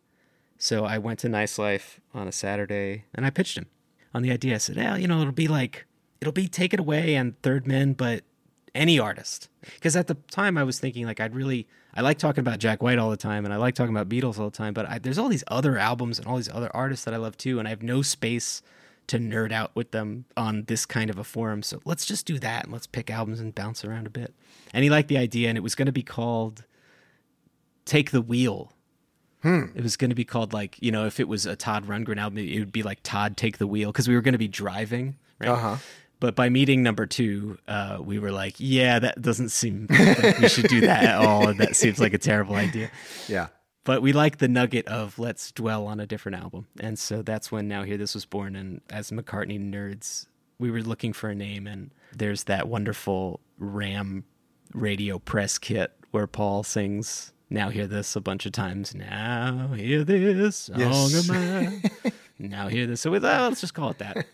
So 0.63 0.85
I 0.85 0.99
went 0.99 1.19
to 1.19 1.29
Nice 1.29 1.59
Life 1.59 1.99
on 2.15 2.29
a 2.29 2.33
Saturday 2.33 3.07
and 3.17 3.27
I 3.27 3.31
pitched 3.31 3.59
him 3.59 3.67
on 4.15 4.23
the 4.23 4.31
idea. 4.31 4.55
I 4.55 4.59
said, 4.59 4.77
yeah, 4.77 4.95
you 4.95 5.09
know, 5.09 5.21
it'll 5.21 5.33
be 5.33 5.49
like, 5.49 5.87
it'll 6.21 6.33
be 6.33 6.47
Take 6.47 6.73
It 6.73 6.79
Away 6.79 7.17
and 7.17 7.37
Third 7.43 7.67
Man, 7.67 7.95
but 7.95 8.23
any 8.73 8.97
artist. 8.97 9.49
Because 9.75 9.97
at 9.97 10.07
the 10.07 10.15
time 10.31 10.57
I 10.57 10.63
was 10.63 10.79
thinking 10.79 11.05
like 11.05 11.19
I'd 11.19 11.35
really, 11.35 11.67
I 11.95 12.01
like 12.01 12.19
talking 12.19 12.43
about 12.43 12.61
Jack 12.61 12.81
White 12.81 13.01
all 13.01 13.11
the 13.11 13.17
time 13.17 13.45
and 13.45 13.53
I 13.53 13.57
like 13.57 13.75
talking 13.75 13.93
about 13.93 14.09
Beatles 14.09 14.39
all 14.39 14.51
the 14.51 14.57
time, 14.57 14.73
but 14.73 14.89
I, 14.89 15.01
there's 15.01 15.19
all 15.19 15.29
these 15.29 15.43
other 15.49 15.79
albums 15.79 16.21
and 16.21 16.29
all 16.29 16.37
these 16.37 16.49
other 16.49 16.71
artists 16.73 17.07
that 17.07 17.13
I 17.13 17.17
love 17.17 17.37
too. 17.37 17.59
And 17.59 17.67
I 17.67 17.71
have 17.71 17.83
no 17.83 18.01
space 18.01 18.63
to 19.09 19.19
nerd 19.19 19.51
out 19.51 19.75
with 19.75 19.91
them 19.91 20.27
on 20.37 20.67
this 20.69 20.87
kind 20.87 21.11
of 21.11 21.19
a 21.19 21.25
forum. 21.25 21.65
So 21.65 21.81
let's 21.85 22.07
just 22.07 22.25
do 22.25 22.39
that 22.39 22.63
and 22.67 22.73
let's 22.73 22.87
pick 22.87 23.11
albums 23.11 23.41
and 23.41 23.53
bounce 23.53 23.85
around 23.85 24.07
a 24.07 24.11
bit. 24.11 24.33
And 24.73 24.85
he 24.85 24.91
liked 24.91 25.09
the 25.09 25.19
idea 25.19 25.49
and 25.49 25.59
it 25.59 25.63
was 25.63 25.75
going 25.75 25.87
to 25.87 25.93
be 25.93 26.05
called 26.05 26.67
Take 27.85 28.13
the 28.13 28.23
Wheel. 28.23 28.73
It 29.45 29.83
was 29.83 29.97
going 29.97 30.11
to 30.11 30.15
be 30.17 30.25
called 30.25 30.53
like 30.53 30.77
you 30.81 30.93
know 30.93 31.07
if 31.07 31.21
it 31.21 31.29
was 31.29 31.47
a 31.47 31.57
Todd 31.57 31.87
Rundgren 31.87 32.19
album, 32.19 32.39
it 32.39 32.59
would 32.59 32.73
be 32.73 32.83
like 32.83 33.01
Todd 33.03 33.37
Take 33.37 33.59
the 33.59 33.67
Wheel 33.67 33.91
because 33.91 34.09
we 34.09 34.15
were 34.15 34.23
going 34.23 34.33
to 34.33 34.39
be 34.39 34.49
driving, 34.49 35.17
right? 35.39 35.51
Uh-huh. 35.51 35.77
But 36.21 36.37
by 36.37 36.51
meeting 36.51 36.85
number 36.85 37.05
two, 37.05 37.59
uh, 37.67 37.99
we 38.01 38.21
were 38.21 38.31
like, 38.31 38.55
yeah, 38.59 39.01
that 39.01 39.21
doesn't 39.21 39.49
seem 39.49 39.89
like 39.91 40.39
we 40.39 40.49
should 40.49 40.69
do 40.69 40.83
that 40.83 41.03
at 41.03 41.17
all, 41.17 41.49
and 41.49 41.59
that 41.59 41.75
seems 41.75 41.99
like 41.99 42.15
a 42.15 42.19
terrible 42.19 42.55
idea. 42.55 42.93
Yeah. 43.27 43.49
But 43.83 44.03
we 44.03 44.13
like 44.13 44.39
the 44.39 44.47
nugget 44.47 44.87
of 44.87 45.19
let's 45.19 45.51
dwell 45.51 45.89
on 45.89 45.99
a 45.99 46.07
different 46.07 46.39
album, 46.39 46.69
and 46.79 46.97
so 46.97 47.23
that's 47.23 47.51
when 47.51 47.67
Now 47.67 47.83
Hear 47.83 47.97
This 47.97 48.15
was 48.15 48.25
born. 48.25 48.55
And 48.55 48.83
as 48.89 49.11
McCartney 49.11 49.59
nerds, 49.59 50.27
we 50.61 50.71
were 50.71 50.83
looking 50.83 51.13
for 51.13 51.29
a 51.31 51.35
name, 51.35 51.67
and 51.67 51.91
there's 52.17 52.45
that 52.45 52.69
wonderful 52.69 53.41
Ram 53.59 54.25
radio 54.73 55.19
press 55.19 55.59
kit 55.59 55.93
where 56.13 56.29
Paul 56.29 56.63
sings 56.63 57.33
"Now 57.53 57.69
Hear 57.69 57.87
This" 57.87 58.17
a 58.17 58.21
bunch 58.21 58.47
of 58.47 58.53
times. 58.53 58.95
Now 58.95 59.69
hear 59.77 60.05
this 60.05 60.57
song 60.57 60.79
Yes. 60.81 61.29
of 61.29 61.29
mine. 61.37 61.83
now 62.39 62.69
hear 62.69 62.87
this. 62.87 63.01
So 63.03 63.11
thought, 63.21 63.41
oh, 63.41 63.49
let's 63.49 63.61
just 63.61 63.75
call 63.75 63.91
it 63.91 63.99
that. 63.99 64.27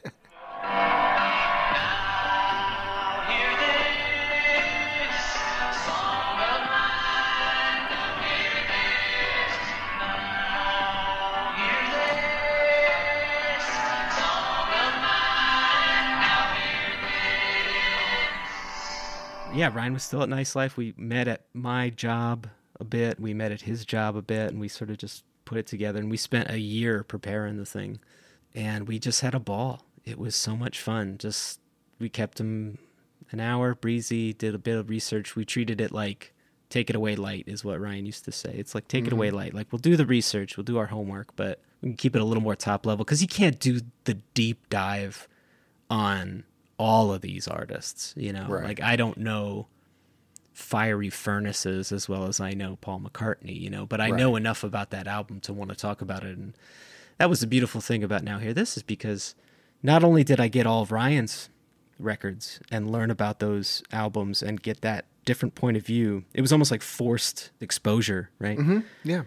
yeah, 19.54 19.70
Ryan 19.74 19.94
was 19.94 20.02
still 20.02 20.22
at 20.22 20.28
Nice 20.28 20.54
Life. 20.54 20.76
We 20.76 20.94
met 20.96 21.26
at 21.26 21.42
my 21.54 21.90
job 21.90 22.46
a 22.80 22.84
bit. 22.84 23.20
We 23.20 23.34
met 23.34 23.52
at 23.52 23.62
his 23.62 23.84
job 23.84 24.16
a 24.16 24.22
bit, 24.22 24.50
and 24.50 24.60
we 24.60 24.68
sort 24.68 24.90
of 24.90 24.98
just 24.98 25.24
put 25.44 25.58
it 25.58 25.66
together. 25.66 25.98
And 25.98 26.10
we 26.10 26.16
spent 26.16 26.50
a 26.50 26.58
year 26.58 27.02
preparing 27.02 27.56
the 27.56 27.66
thing, 27.66 28.00
and 28.54 28.86
we 28.86 28.98
just 28.98 29.20
had 29.20 29.34
a 29.34 29.40
ball. 29.40 29.84
It 30.04 30.18
was 30.18 30.34
so 30.36 30.56
much 30.56 30.80
fun. 30.80 31.18
Just 31.18 31.60
we 31.98 32.08
kept 32.08 32.40
him 32.40 32.78
an 33.30 33.40
hour 33.40 33.74
breezy. 33.74 34.32
Did 34.32 34.54
a 34.54 34.58
bit 34.58 34.78
of 34.78 34.88
research. 34.88 35.36
We 35.36 35.44
treated 35.44 35.80
it 35.80 35.92
like 35.92 36.32
take 36.70 36.90
it 36.90 36.96
away 36.96 37.16
light 37.16 37.44
is 37.46 37.64
what 37.64 37.80
Ryan 37.80 38.06
used 38.06 38.24
to 38.26 38.32
say. 38.32 38.54
It's 38.56 38.74
like 38.74 38.88
take 38.88 39.04
it 39.04 39.08
mm-hmm. 39.08 39.16
away 39.16 39.30
light. 39.30 39.54
Like 39.54 39.72
we'll 39.72 39.78
do 39.78 39.96
the 39.96 40.06
research, 40.06 40.56
we'll 40.56 40.64
do 40.64 40.78
our 40.78 40.86
homework, 40.86 41.34
but 41.36 41.60
we 41.80 41.90
can 41.90 41.96
keep 41.96 42.14
it 42.14 42.22
a 42.22 42.24
little 42.24 42.42
more 42.42 42.56
top 42.56 42.84
level 42.86 43.04
because 43.04 43.22
you 43.22 43.28
can't 43.28 43.58
do 43.58 43.80
the 44.04 44.14
deep 44.34 44.68
dive 44.68 45.28
on 45.88 46.44
all 46.78 47.12
of 47.12 47.22
these 47.22 47.48
artists. 47.48 48.14
You 48.16 48.32
know, 48.32 48.46
Right. 48.48 48.64
like 48.64 48.82
I 48.82 48.96
don't 48.96 49.18
know 49.18 49.68
fiery 50.58 51.08
furnaces 51.10 51.92
as 51.92 52.08
well 52.08 52.24
as 52.26 52.40
I 52.40 52.52
know 52.52 52.76
Paul 52.80 53.00
McCartney. 53.00 53.58
You 53.58 53.70
know, 53.70 53.86
but 53.86 54.00
I 54.00 54.10
know 54.10 54.36
enough 54.36 54.64
about 54.64 54.90
that 54.90 55.06
album 55.06 55.40
to 55.40 55.52
want 55.52 55.70
to 55.70 55.76
talk 55.76 56.00
about 56.02 56.24
it. 56.24 56.36
And 56.36 56.54
that 57.18 57.30
was 57.30 57.40
the 57.40 57.46
beautiful 57.46 57.80
thing 57.80 58.02
about 58.02 58.24
Now 58.24 58.38
Hear 58.38 58.52
This 58.52 58.76
is 58.76 58.82
because 58.82 59.34
not 59.82 60.02
only 60.04 60.24
did 60.24 60.40
I 60.40 60.48
get 60.48 60.66
all 60.66 60.82
of 60.82 60.90
Ryan's 60.92 61.48
records 61.98 62.60
and 62.70 62.90
learn 62.90 63.10
about 63.10 63.38
those 63.38 63.82
albums 63.92 64.42
and 64.42 64.62
get 64.62 64.80
that 64.82 65.04
different 65.24 65.54
point 65.54 65.76
of 65.76 65.84
view, 65.86 66.24
it 66.34 66.40
was 66.40 66.52
almost 66.52 66.70
like 66.70 66.82
forced 66.82 67.50
exposure, 67.60 68.30
right? 68.38 68.58
Mm-hmm. 68.58 68.80
Yeah. 69.04 69.22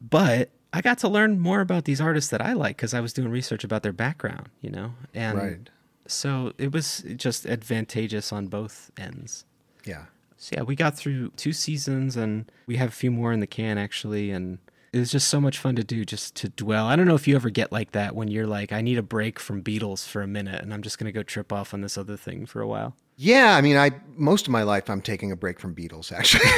but 0.00 0.50
I 0.72 0.82
got 0.82 0.98
to 0.98 1.08
learn 1.08 1.38
more 1.40 1.60
about 1.62 1.84
these 1.86 2.00
artists 2.02 2.30
that 2.30 2.42
I 2.42 2.52
like 2.52 2.76
because 2.76 2.92
I 2.92 3.00
was 3.00 3.14
doing 3.14 3.30
research 3.30 3.64
about 3.64 3.82
their 3.82 3.92
background, 3.94 4.48
you 4.60 4.68
know, 4.70 4.92
and 5.14 5.38
Right. 5.38 5.70
so 6.06 6.52
it 6.58 6.70
was 6.72 7.02
just 7.16 7.46
advantageous 7.46 8.30
on 8.32 8.48
both 8.48 8.90
ends. 8.98 9.46
Yeah. 9.86 10.06
So 10.36 10.56
yeah, 10.56 10.62
we 10.62 10.76
got 10.76 10.96
through 10.96 11.30
two 11.30 11.52
seasons, 11.52 12.16
and 12.16 12.50
we 12.66 12.76
have 12.76 12.90
a 12.90 12.92
few 12.92 13.10
more 13.10 13.32
in 13.32 13.40
the 13.40 13.46
can 13.46 13.78
actually, 13.78 14.30
and 14.30 14.58
it 14.92 14.98
was 14.98 15.10
just 15.10 15.28
so 15.28 15.40
much 15.40 15.58
fun 15.58 15.76
to 15.76 15.84
do, 15.84 16.04
just 16.04 16.34
to 16.36 16.48
dwell. 16.48 16.86
I 16.86 16.96
don't 16.96 17.06
know 17.06 17.14
if 17.14 17.26
you 17.26 17.34
ever 17.36 17.50
get 17.50 17.72
like 17.72 17.92
that 17.92 18.14
when 18.14 18.28
you're 18.28 18.46
like, 18.46 18.72
I 18.72 18.80
need 18.80 18.98
a 18.98 19.02
break 19.02 19.38
from 19.38 19.62
Beatles 19.62 20.06
for 20.06 20.22
a 20.22 20.26
minute, 20.26 20.62
and 20.62 20.72
I'm 20.72 20.82
just 20.82 20.98
gonna 20.98 21.12
go 21.12 21.22
trip 21.22 21.52
off 21.52 21.74
on 21.74 21.80
this 21.80 21.98
other 21.98 22.16
thing 22.16 22.46
for 22.46 22.60
a 22.60 22.68
while. 22.68 22.94
Yeah, 23.16 23.56
I 23.56 23.62
mean, 23.62 23.76
I 23.78 23.92
most 24.14 24.46
of 24.46 24.52
my 24.52 24.62
life 24.62 24.90
I'm 24.90 25.00
taking 25.00 25.32
a 25.32 25.36
break 25.36 25.58
from 25.58 25.74
Beatles. 25.74 26.12
Actually, 26.12 26.44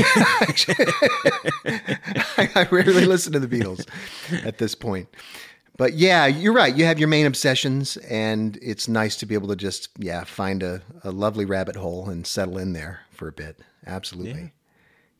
I, 2.37 2.63
I 2.63 2.69
rarely 2.71 3.07
listen 3.07 3.33
to 3.33 3.41
the 3.41 3.47
Beatles 3.47 3.87
at 4.45 4.59
this 4.59 4.75
point. 4.75 5.09
But 5.77 5.93
yeah, 5.93 6.27
you're 6.27 6.53
right. 6.53 6.77
You 6.77 6.85
have 6.87 6.99
your 6.99 7.07
main 7.07 7.27
obsessions, 7.27 7.97
and 7.99 8.59
it's 8.61 8.89
nice 8.89 9.15
to 9.19 9.27
be 9.27 9.35
able 9.35 9.49
to 9.49 9.57
just 9.57 9.91
yeah 9.97 10.25
find 10.25 10.65
a, 10.65 10.83
a 11.05 11.13
lovely 11.13 11.45
rabbit 11.45 11.77
hole 11.77 12.11
and 12.11 12.27
settle 12.27 12.59
in 12.59 12.73
there 12.73 13.03
for 13.13 13.29
a 13.29 13.33
bit. 13.33 13.61
Absolutely. 13.89 14.53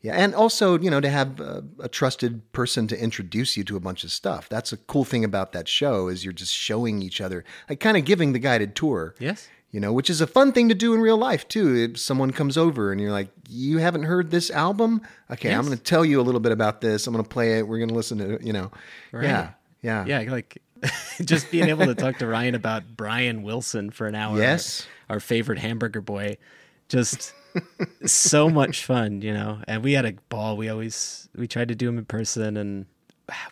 Yeah, 0.01 0.13
and 0.13 0.33
also 0.33 0.79
you 0.79 0.89
know 0.89 1.01
to 1.01 1.09
have 1.09 1.41
a, 1.41 1.63
a 1.79 1.89
trusted 1.89 2.49
person 2.53 2.87
to 2.87 2.97
introduce 2.97 3.57
you 3.57 3.65
to 3.65 3.75
a 3.75 3.81
bunch 3.81 4.05
of 4.05 4.11
stuff. 4.13 4.47
That's 4.47 4.71
a 4.71 4.77
cool 4.77 5.03
thing 5.03 5.25
about 5.25 5.51
that 5.51 5.67
show 5.67 6.07
is 6.07 6.23
you're 6.23 6.31
just 6.31 6.53
showing 6.53 7.01
each 7.01 7.19
other, 7.19 7.43
like 7.69 7.81
kind 7.81 7.97
of 7.97 8.05
giving 8.05 8.31
the 8.31 8.39
guided 8.39 8.75
tour 8.77 9.13
Yes. 9.19 9.49
you 9.71 9.79
know, 9.81 9.91
which 9.91 10.09
is 10.09 10.21
a 10.21 10.27
fun 10.27 10.53
thing 10.53 10.69
to 10.69 10.75
do 10.75 10.93
in 10.93 11.01
real 11.01 11.17
life 11.17 11.45
too. 11.49 11.75
If 11.75 11.99
someone 11.99 12.31
comes 12.31 12.57
over 12.57 12.93
and 12.93 13.01
you're 13.01 13.11
like, 13.11 13.27
"You 13.49 13.79
haven't 13.79 14.03
heard 14.03 14.31
this 14.31 14.49
album? 14.49 15.01
Okay, 15.29 15.53
I'm 15.53 15.65
going 15.65 15.77
to 15.77 15.83
tell 15.83 16.05
you 16.05 16.21
a 16.21 16.23
little 16.23 16.39
bit 16.39 16.53
about 16.53 16.79
this. 16.79 17.05
I'm 17.05 17.13
going 17.13 17.25
to 17.25 17.29
play 17.29 17.57
it. 17.59 17.67
We're 17.67 17.79
going 17.79 17.89
to 17.89 17.95
listen 17.95 18.19
to 18.19 18.35
it." 18.35 18.41
You 18.41 18.53
know, 18.53 18.71
Right. 19.11 19.25
yeah, 19.25 19.49
yeah, 19.81 20.05
Yeah, 20.05 20.31
like 20.31 20.61
just 21.25 21.51
being 21.51 21.67
able 21.67 21.87
to 21.87 21.93
talk 21.95 22.19
to 22.19 22.25
Ryan 22.27 22.55
about 22.55 22.83
Brian 22.95 23.43
Wilson 23.43 23.89
for 23.89 24.07
an 24.07 24.15
hour. 24.15 24.37
Yes. 24.37 24.87
Our, 25.09 25.15
our 25.15 25.19
favorite 25.19 25.59
hamburger 25.59 25.99
boy. 25.99 26.37
Just 26.87 27.33
so 28.05 28.49
much 28.49 28.85
fun, 28.85 29.21
you 29.21 29.33
know. 29.33 29.59
And 29.67 29.83
we 29.83 29.93
had 29.93 30.05
a 30.05 30.13
ball. 30.29 30.57
We 30.57 30.69
always 30.69 31.29
we 31.35 31.47
tried 31.47 31.69
to 31.69 31.75
do 31.75 31.87
them 31.87 31.97
in 31.97 32.05
person 32.05 32.57
and 32.57 32.85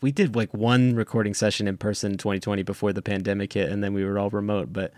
we 0.01 0.11
did 0.11 0.35
like 0.35 0.53
one 0.53 0.95
recording 0.95 1.33
session 1.33 1.67
in 1.67 1.77
person 1.77 2.13
in 2.13 2.17
2020 2.17 2.63
before 2.63 2.93
the 2.93 3.01
pandemic 3.01 3.53
hit 3.53 3.69
and 3.69 3.83
then 3.83 3.93
we 3.93 4.03
were 4.03 4.17
all 4.17 4.29
remote, 4.29 4.73
but 4.73 4.93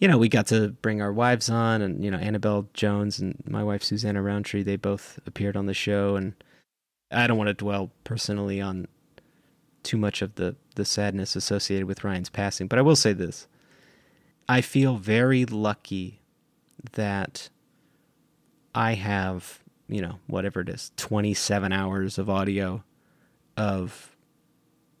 you 0.00 0.08
know, 0.08 0.18
we 0.18 0.28
got 0.28 0.46
to 0.48 0.70
bring 0.82 1.00
our 1.00 1.12
wives 1.12 1.48
on 1.48 1.82
and 1.82 2.04
you 2.04 2.10
know, 2.10 2.18
Annabelle 2.18 2.68
Jones 2.74 3.18
and 3.18 3.42
my 3.46 3.62
wife 3.62 3.82
Susanna 3.82 4.22
Roundtree, 4.22 4.62
they 4.62 4.76
both 4.76 5.18
appeared 5.26 5.56
on 5.56 5.66
the 5.66 5.74
show 5.74 6.16
and 6.16 6.34
I 7.10 7.26
don't 7.26 7.38
want 7.38 7.48
to 7.48 7.54
dwell 7.54 7.90
personally 8.02 8.60
on 8.60 8.88
too 9.82 9.96
much 9.96 10.22
of 10.22 10.34
the 10.36 10.56
the 10.74 10.84
sadness 10.84 11.36
associated 11.36 11.86
with 11.86 12.02
Ryan's 12.02 12.30
passing, 12.30 12.66
but 12.66 12.78
I 12.78 12.82
will 12.82 12.96
say 12.96 13.12
this. 13.12 13.46
I 14.48 14.60
feel 14.60 14.96
very 14.96 15.44
lucky 15.44 16.20
that 16.92 17.48
I 18.74 18.94
have, 18.94 19.60
you 19.88 20.00
know, 20.02 20.18
whatever 20.26 20.60
it 20.60 20.68
is, 20.68 20.90
27 20.96 21.72
hours 21.72 22.18
of 22.18 22.28
audio 22.28 22.82
of 23.56 24.14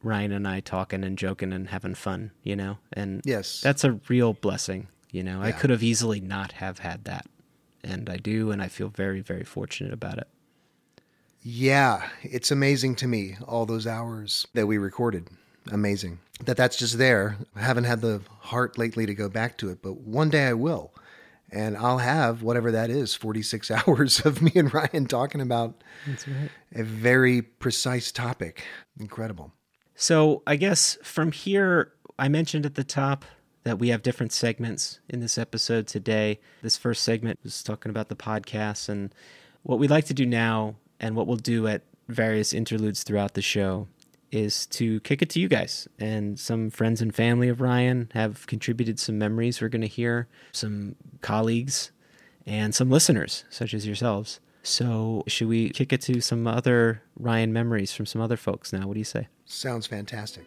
Ryan 0.02 0.32
and 0.32 0.46
I 0.46 0.60
talking 0.60 1.02
and 1.04 1.16
joking 1.18 1.52
and 1.52 1.68
having 1.68 1.94
fun, 1.94 2.30
you 2.42 2.54
know? 2.56 2.78
And 2.92 3.22
Yes. 3.24 3.60
that's 3.60 3.84
a 3.84 3.98
real 4.08 4.34
blessing, 4.34 4.88
you 5.10 5.22
know? 5.22 5.42
I 5.42 5.52
could 5.52 5.70
have 5.70 5.82
easily 5.82 6.20
not 6.20 6.52
have 6.52 6.78
had 6.80 7.04
that. 7.04 7.26
And 7.82 8.08
I 8.08 8.16
do, 8.16 8.50
and 8.50 8.62
I 8.62 8.68
feel 8.68 8.88
very, 8.88 9.20
very 9.20 9.44
fortunate 9.44 9.92
about 9.92 10.18
it. 10.18 10.28
yeah. 11.42 12.08
It's 12.22 12.50
amazing 12.50 12.94
to 12.96 13.06
me 13.06 13.36
all 13.46 13.66
those 13.66 13.86
hours 13.86 14.46
that 14.54 14.66
we 14.66 14.78
recorded. 14.78 15.28
Amazing 15.70 16.18
that 16.44 16.56
that's 16.56 16.76
just 16.76 16.98
there. 16.98 17.36
I 17.54 17.60
haven't 17.60 17.84
had 17.84 18.00
the 18.00 18.20
heart 18.40 18.76
lately 18.76 19.06
to 19.06 19.14
go 19.14 19.28
back 19.28 19.56
to 19.58 19.70
it, 19.70 19.80
but 19.82 20.00
one 20.00 20.28
day 20.30 20.46
I 20.48 20.52
will. 20.54 20.92
And 21.54 21.76
I'll 21.76 21.98
have 21.98 22.42
whatever 22.42 22.72
that 22.72 22.90
is 22.90 23.14
46 23.14 23.70
hours 23.86 24.26
of 24.26 24.42
me 24.42 24.52
and 24.56 24.72
Ryan 24.72 25.06
talking 25.06 25.40
about 25.40 25.82
right. 26.06 26.50
a 26.74 26.82
very 26.82 27.42
precise 27.42 28.10
topic. 28.10 28.64
Incredible. 28.98 29.52
So 29.94 30.42
I 30.46 30.56
guess 30.56 30.98
from 31.02 31.30
here, 31.30 31.92
I 32.18 32.28
mentioned 32.28 32.66
at 32.66 32.74
the 32.74 32.84
top 32.84 33.24
that 33.62 33.78
we 33.78 33.88
have 33.88 34.02
different 34.02 34.32
segments 34.32 34.98
in 35.08 35.20
this 35.20 35.38
episode 35.38 35.86
today. 35.86 36.40
This 36.62 36.76
first 36.76 37.02
segment 37.02 37.38
was 37.42 37.62
talking 37.62 37.90
about 37.90 38.08
the 38.08 38.16
podcast 38.16 38.88
and 38.88 39.14
what 39.62 39.78
we'd 39.78 39.90
like 39.90 40.04
to 40.06 40.14
do 40.14 40.26
now 40.26 40.74
and 41.00 41.16
what 41.16 41.26
we'll 41.26 41.36
do 41.36 41.66
at 41.66 41.82
various 42.08 42.52
interludes 42.52 43.02
throughout 43.04 43.34
the 43.34 43.42
show 43.42 43.88
is 44.34 44.66
to 44.66 45.00
kick 45.00 45.22
it 45.22 45.30
to 45.30 45.40
you 45.40 45.48
guys. 45.48 45.86
And 45.98 46.38
some 46.38 46.70
friends 46.70 47.00
and 47.00 47.14
family 47.14 47.48
of 47.48 47.60
Ryan 47.60 48.10
have 48.14 48.46
contributed 48.46 48.98
some 48.98 49.18
memories 49.18 49.60
we're 49.60 49.68
going 49.68 49.82
to 49.82 49.86
hear, 49.86 50.28
some 50.52 50.96
colleagues, 51.20 51.92
and 52.46 52.74
some 52.74 52.90
listeners, 52.90 53.44
such 53.48 53.72
as 53.72 53.86
yourselves. 53.86 54.40
So, 54.62 55.24
should 55.26 55.48
we 55.48 55.70
kick 55.70 55.92
it 55.92 56.00
to 56.02 56.20
some 56.20 56.46
other 56.46 57.02
Ryan 57.18 57.52
memories 57.52 57.92
from 57.92 58.06
some 58.06 58.20
other 58.20 58.36
folks 58.36 58.72
now? 58.72 58.86
What 58.86 58.94
do 58.94 59.00
you 59.00 59.04
say? 59.04 59.28
Sounds 59.44 59.86
fantastic. 59.86 60.46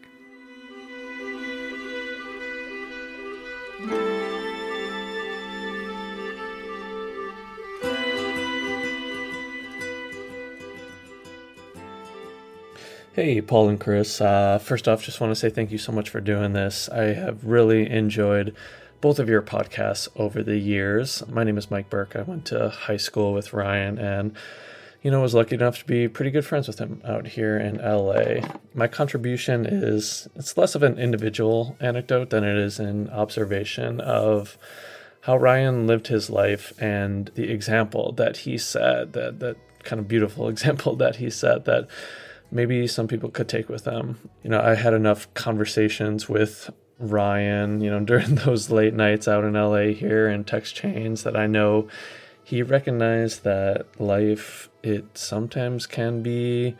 Hey, 13.19 13.41
Paul 13.41 13.69
and 13.69 13.79
Chris. 13.79 14.21
Uh, 14.21 14.59
first 14.59 14.87
off, 14.87 15.03
just 15.03 15.19
want 15.19 15.31
to 15.31 15.35
say 15.35 15.49
thank 15.49 15.71
you 15.71 15.79
so 15.79 15.91
much 15.91 16.07
for 16.07 16.21
doing 16.21 16.53
this. 16.53 16.87
I 16.87 17.15
have 17.15 17.43
really 17.43 17.89
enjoyed 17.89 18.55
both 19.01 19.17
of 19.17 19.27
your 19.27 19.41
podcasts 19.41 20.07
over 20.15 20.43
the 20.43 20.57
years. 20.57 21.23
My 21.27 21.43
name 21.43 21.57
is 21.57 21.71
Mike 21.71 21.89
Burke. 21.89 22.15
I 22.15 22.21
went 22.21 22.45
to 22.45 22.69
high 22.69 22.97
school 22.97 23.33
with 23.33 23.53
Ryan 23.53 23.97
and, 23.97 24.35
you 25.01 25.09
know, 25.09 25.19
was 25.19 25.33
lucky 25.33 25.55
enough 25.55 25.79
to 25.79 25.85
be 25.85 26.07
pretty 26.07 26.29
good 26.29 26.45
friends 26.45 26.67
with 26.67 26.77
him 26.77 27.01
out 27.03 27.25
here 27.25 27.57
in 27.57 27.77
LA. 27.77 28.47
My 28.75 28.85
contribution 28.85 29.65
is 29.65 30.27
it's 30.35 30.55
less 30.55 30.75
of 30.75 30.83
an 30.83 30.99
individual 30.99 31.75
anecdote 31.79 32.29
than 32.29 32.43
it 32.43 32.55
is 32.55 32.77
an 32.77 33.09
observation 33.09 33.99
of 33.99 34.59
how 35.21 35.37
Ryan 35.37 35.87
lived 35.87 36.05
his 36.05 36.29
life 36.29 36.71
and 36.79 37.31
the 37.33 37.49
example 37.49 38.11
that 38.11 38.37
he 38.37 38.59
set, 38.59 39.13
that, 39.13 39.39
that 39.39 39.57
kind 39.83 39.99
of 39.99 40.07
beautiful 40.07 40.47
example 40.49 40.95
that 40.97 41.15
he 41.15 41.31
set 41.31 41.65
that 41.65 41.87
maybe 42.51 42.87
some 42.87 43.07
people 43.07 43.29
could 43.29 43.47
take 43.47 43.69
with 43.69 43.83
them. 43.83 44.17
You 44.43 44.49
know, 44.49 44.61
I 44.61 44.75
had 44.75 44.93
enough 44.93 45.33
conversations 45.33 46.29
with 46.29 46.69
Ryan, 46.99 47.81
you 47.81 47.89
know, 47.89 47.99
during 48.05 48.35
those 48.35 48.69
late 48.69 48.93
nights 48.93 49.27
out 49.27 49.43
in 49.43 49.53
LA 49.53 49.93
here 49.93 50.27
in 50.27 50.43
text 50.43 50.75
chains 50.75 51.23
that 51.23 51.35
I 51.35 51.47
know 51.47 51.87
he 52.43 52.63
recognized 52.63 53.43
that 53.43 53.85
life 53.99 54.69
it 54.81 55.17
sometimes 55.17 55.85
can 55.85 56.23
be 56.23 56.77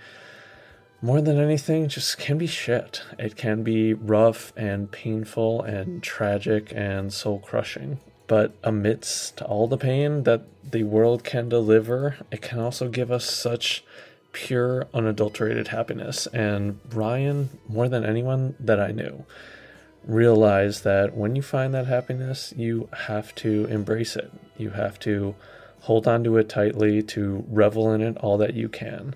more 1.02 1.22
than 1.22 1.38
anything 1.38 1.90
just 1.90 2.18
can 2.18 2.38
be 2.38 2.48
shit. 2.48 3.02
It 3.20 3.36
can 3.36 3.64
be 3.64 3.94
rough 3.94 4.54
and 4.56 4.90
painful 4.90 5.62
and 5.64 6.02
tragic 6.02 6.72
and 6.74 7.12
soul 7.12 7.40
crushing. 7.40 8.00
But 8.28 8.56
amidst 8.64 9.42
all 9.42 9.68
the 9.68 9.78
pain 9.78 10.24
that 10.24 10.44
the 10.64 10.84
world 10.84 11.24
can 11.24 11.50
deliver, 11.50 12.16
it 12.32 12.42
can 12.42 12.60
also 12.60 12.90
give 12.90 13.12
us 13.12 13.30
such 13.30 13.84
pure, 14.32 14.88
unadulterated 14.94 15.70
happiness. 15.70 16.28
And 16.28 16.80
Ryan, 16.92 17.50
more 17.68 17.90
than 17.90 18.06
anyone 18.06 18.56
that 18.60 18.80
I 18.80 18.92
knew, 18.92 19.26
realized 20.06 20.84
that 20.84 21.16
when 21.16 21.36
you 21.36 21.42
find 21.42 21.74
that 21.74 21.88
happiness, 21.88 22.54
you 22.56 22.90
have 22.94 23.36
to 23.36 23.66
embrace 23.66 24.16
it. 24.16 24.32
You 24.58 24.72
have 24.72 25.00
to 25.00 25.36
hold 25.82 26.08
on 26.08 26.24
to 26.24 26.38
it 26.38 26.50
tightly, 26.50 27.02
to 27.04 27.46
revel 27.50 27.94
in 27.94 28.02
it 28.02 28.18
all 28.18 28.38
that 28.38 28.54
you 28.54 28.70
can. 28.70 29.16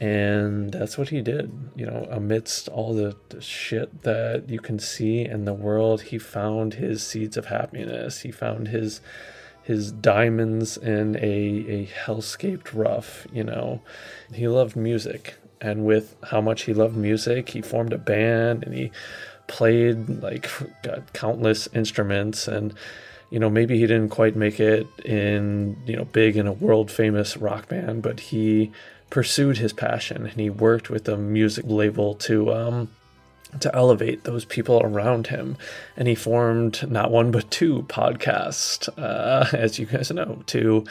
And 0.00 0.72
that's 0.72 0.98
what 0.98 1.10
he 1.10 1.20
did. 1.20 1.70
You 1.76 1.86
know, 1.86 2.08
amidst 2.10 2.68
all 2.68 2.92
the, 2.92 3.16
the 3.28 3.40
shit 3.40 4.02
that 4.02 4.48
you 4.48 4.58
can 4.58 4.78
see 4.80 5.24
in 5.24 5.44
the 5.44 5.54
world, 5.54 6.02
he 6.02 6.18
found 6.18 6.74
his 6.74 7.06
seeds 7.06 7.36
of 7.36 7.46
happiness. 7.46 8.22
He 8.22 8.32
found 8.32 8.68
his 8.68 9.00
his 9.62 9.92
diamonds 9.92 10.76
in 10.76 11.16
a, 11.16 11.20
a 11.20 11.86
hellscaped 11.86 12.72
rough, 12.74 13.26
you 13.32 13.44
know. 13.44 13.80
He 14.32 14.48
loved 14.48 14.76
music. 14.76 15.34
And 15.60 15.84
with 15.84 16.16
how 16.24 16.40
much 16.40 16.62
he 16.62 16.74
loved 16.74 16.96
music, 16.96 17.50
he 17.50 17.62
formed 17.62 17.92
a 17.92 17.98
band 17.98 18.64
and 18.64 18.74
he 18.74 18.90
played 19.46 20.22
like 20.22 20.48
got 20.82 21.12
countless 21.12 21.68
instruments 21.74 22.48
and 22.48 22.74
you 23.30 23.38
know 23.38 23.50
maybe 23.50 23.78
he 23.78 23.86
didn't 23.86 24.08
quite 24.08 24.36
make 24.36 24.60
it 24.60 24.86
in 25.04 25.76
you 25.84 25.96
know 25.96 26.04
big 26.06 26.36
in 26.36 26.46
a 26.46 26.52
world 26.52 26.90
famous 26.90 27.36
rock 27.36 27.68
band 27.68 28.02
but 28.02 28.20
he 28.20 28.70
pursued 29.10 29.58
his 29.58 29.72
passion 29.72 30.26
and 30.26 30.40
he 30.40 30.48
worked 30.48 30.90
with 30.90 31.08
a 31.08 31.16
music 31.16 31.64
label 31.68 32.14
to 32.14 32.52
um 32.54 32.88
to 33.60 33.74
elevate 33.74 34.24
those 34.24 34.44
people 34.44 34.80
around 34.82 35.28
him. 35.28 35.56
And 35.96 36.08
he 36.08 36.14
formed 36.14 36.90
not 36.90 37.10
one 37.10 37.30
but 37.30 37.50
two 37.50 37.82
podcasts, 37.88 38.88
uh, 38.98 39.48
as 39.56 39.78
you 39.78 39.86
guys 39.86 40.10
know, 40.10 40.42
to 40.46 40.84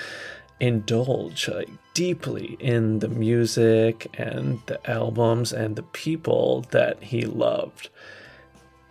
indulge 0.59 1.49
like, 1.49 1.69
deeply 1.93 2.55
in 2.59 2.99
the 2.99 3.07
music 3.07 4.07
and 4.17 4.61
the 4.67 4.89
albums 4.89 5.51
and 5.51 5.75
the 5.75 5.83
people 5.83 6.65
that 6.71 7.01
he 7.03 7.25
loved. 7.25 7.89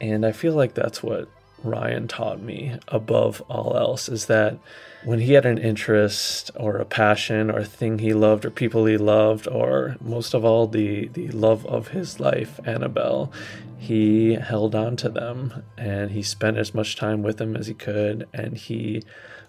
And 0.01 0.27
I 0.27 0.33
feel 0.33 0.55
like 0.55 0.75
that's 0.75 1.03
what 1.03 1.29
Ryan 1.63 2.09
taught 2.09 2.41
me 2.41 2.79
above 2.89 3.41
all 3.49 3.77
else 3.77 4.09
is 4.09 4.27
that 4.27 4.59
when 5.05 5.21
he 5.21 5.33
had 5.33 5.47
an 5.47 5.59
interest 5.59 6.51
or 6.57 6.77
a 6.77 6.85
passion 6.85 7.51
or 7.51 7.61
a 7.61 7.65
thing 7.65 7.99
he 7.99 8.13
loved 8.13 8.45
or 8.45 8.51
people 8.51 8.85
he 8.85 8.97
loved 8.97 9.49
or 9.49 9.97
most 10.01 10.35
of 10.35 10.45
all 10.45 10.67
the 10.67 11.09
the 11.09 11.29
love 11.29 11.65
of 11.67 11.89
his 11.89 12.21
life 12.21 12.61
annabelle 12.65 13.33
he 13.79 14.35
held 14.35 14.75
on 14.75 14.95
to 14.95 15.09
them 15.09 15.65
and 15.79 16.11
he 16.11 16.23
spent 16.23 16.59
as 16.59 16.75
much 16.75 16.97
time 16.97 17.23
with 17.23 17.39
them 17.39 17.57
as 17.57 17.67
he 17.67 17.75
could 17.75 18.29
and 18.35 18.59
he 18.59 19.03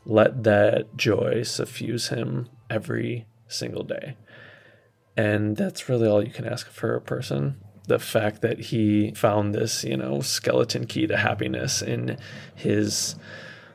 let 0.05 0.43
that 0.43 0.95
joy 0.95 1.43
suffuse 1.43 2.07
him 2.07 2.47
every 2.69 3.25
single 3.47 3.83
day. 3.83 4.15
And 5.17 5.57
that's 5.57 5.89
really 5.89 6.07
all 6.07 6.23
you 6.23 6.31
can 6.31 6.47
ask 6.47 6.69
for 6.69 6.95
a 6.95 7.01
person. 7.01 7.57
The 7.87 7.99
fact 7.99 8.41
that 8.41 8.59
he 8.59 9.11
found 9.11 9.53
this 9.53 9.83
you 9.83 9.97
know 9.97 10.21
skeleton 10.21 10.87
key 10.87 11.07
to 11.07 11.17
happiness 11.17 11.81
in 11.81 12.17
his 12.55 13.15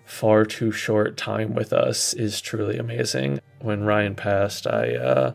far 0.06 0.44
too 0.44 0.72
short 0.72 1.16
time 1.16 1.54
with 1.54 1.72
us 1.72 2.14
is 2.14 2.40
truly 2.40 2.78
amazing. 2.78 3.40
When 3.60 3.84
Ryan 3.84 4.14
passed, 4.14 4.66
I 4.66 4.94
uh, 4.94 5.32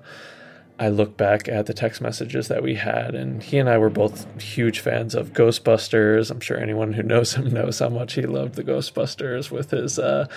I 0.80 0.88
look 0.88 1.15
back 1.15 1.47
at 1.47 1.67
the 1.67 1.74
text 1.76 2.01
messages 2.01 2.47
that 2.47 2.63
we 2.63 2.76
had, 2.76 3.13
and 3.13 3.43
he 3.43 3.59
and 3.59 3.69
I 3.69 3.78
were 3.78 3.91
both 3.91 4.41
huge 4.41 4.80
fans 4.80 5.13
of 5.13 5.34
Ghostbusters. 5.34 6.32
I'm 6.32 6.39
sure 6.39 6.57
anyone 6.57 6.93
who 6.93 7.03
knows 7.03 7.36
him 7.36 7.49
knows 7.53 7.78
how 7.80 7.89
much 7.89 8.13
he 8.13 8.24
loved 8.24 8.55
the 8.55 8.63
Ghostbusters 8.63 9.51
with 9.51 9.69
his. 9.69 9.99
Uh, 9.99 10.28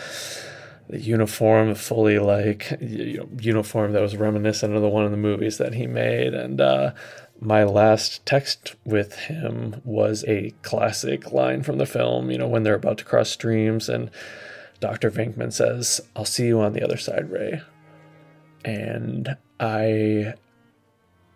the 0.91 1.01
uniform, 1.01 1.74
fully 1.74 2.18
like 2.18 2.76
you 2.78 3.16
know, 3.16 3.28
uniform 3.41 3.93
that 3.93 4.03
was 4.03 4.18
reminiscent 4.18 4.74
of 4.74 4.82
the 4.82 4.89
one 4.89 5.07
in 5.07 5.12
the 5.12 5.16
movies 5.16 5.57
that 5.57 5.72
he 5.72 5.87
made, 5.87 6.35
and 6.35 6.61
uh, 6.61 6.93
my 7.41 7.64
last 7.64 8.24
text 8.24 8.76
with 8.85 9.14
him 9.14 9.80
was 9.85 10.24
a 10.26 10.51
classic 10.62 11.32
line 11.32 11.62
from 11.62 11.78
the 11.78 11.87
film, 11.87 12.30
you 12.30 12.39
know, 12.39 12.49
when 12.49 12.62
they're 12.62 12.74
about 12.74 12.99
to 12.99 13.05
cross 13.05 13.30
streams 13.30 13.89
and 13.89 14.11
Dr. 14.80 15.11
Venkman 15.11 15.53
says, 15.53 16.01
I'll 16.14 16.24
see 16.24 16.47
you 16.47 16.61
on 16.61 16.72
the 16.72 16.82
other 16.82 16.97
side, 16.97 17.30
Ray. 17.30 17.62
And 18.64 19.37
I 19.61 20.35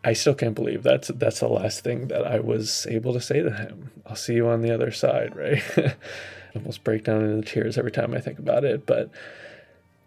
I 0.04 0.12
still 0.12 0.34
can't 0.34 0.54
believe 0.54 0.82
that's 0.82 1.08
that's 1.08 1.40
the 1.40 1.48
last 1.48 1.82
thing 1.82 2.08
that 2.08 2.26
I 2.26 2.40
was 2.40 2.86
able 2.88 3.12
to 3.12 3.20
say 3.20 3.42
to 3.42 3.50
him. 3.50 3.90
I'll 4.06 4.16
see 4.16 4.34
you 4.34 4.48
on 4.48 4.62
the 4.62 4.72
other 4.72 4.92
side, 4.92 5.34
Ray. 5.34 5.62
I 5.76 5.94
almost 6.54 6.84
break 6.84 7.04
down 7.04 7.24
into 7.24 7.50
tears 7.50 7.76
every 7.76 7.90
time 7.90 8.14
I 8.14 8.20
think 8.20 8.38
about 8.38 8.64
it, 8.64 8.86
but 8.86 9.10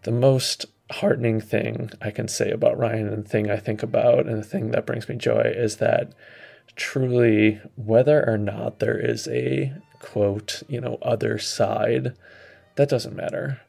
the 0.03 0.11
most 0.11 0.65
heartening 0.91 1.39
thing 1.39 1.91
I 2.01 2.11
can 2.11 2.27
say 2.27 2.51
about 2.51 2.77
Ryan 2.77 3.07
and 3.07 3.25
the 3.25 3.29
thing 3.29 3.49
I 3.49 3.57
think 3.57 3.83
about 3.83 4.27
and 4.27 4.37
the 4.37 4.43
thing 4.43 4.71
that 4.71 4.85
brings 4.85 5.07
me 5.07 5.15
joy 5.15 5.51
is 5.55 5.77
that 5.77 6.13
truly, 6.75 7.59
whether 7.75 8.27
or 8.27 8.37
not 8.37 8.79
there 8.79 8.97
is 8.97 9.27
a 9.27 9.73
quote, 9.99 10.63
you 10.67 10.81
know, 10.81 10.97
other 11.01 11.37
side, 11.37 12.13
that 12.75 12.89
doesn't 12.89 13.15
matter. 13.15 13.61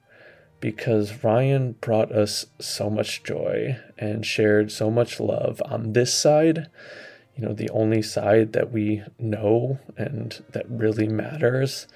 Because 0.60 1.24
Ryan 1.24 1.72
brought 1.80 2.12
us 2.12 2.46
so 2.60 2.88
much 2.88 3.24
joy 3.24 3.78
and 3.98 4.24
shared 4.24 4.70
so 4.70 4.90
much 4.90 5.18
love 5.18 5.60
on 5.64 5.92
this 5.92 6.14
side, 6.14 6.68
you 7.36 7.44
know, 7.44 7.52
the 7.52 7.70
only 7.70 8.02
side 8.02 8.52
that 8.52 8.70
we 8.70 9.02
know 9.18 9.80
and 9.96 10.42
that 10.50 10.68
really 10.70 11.08
matters, 11.08 11.88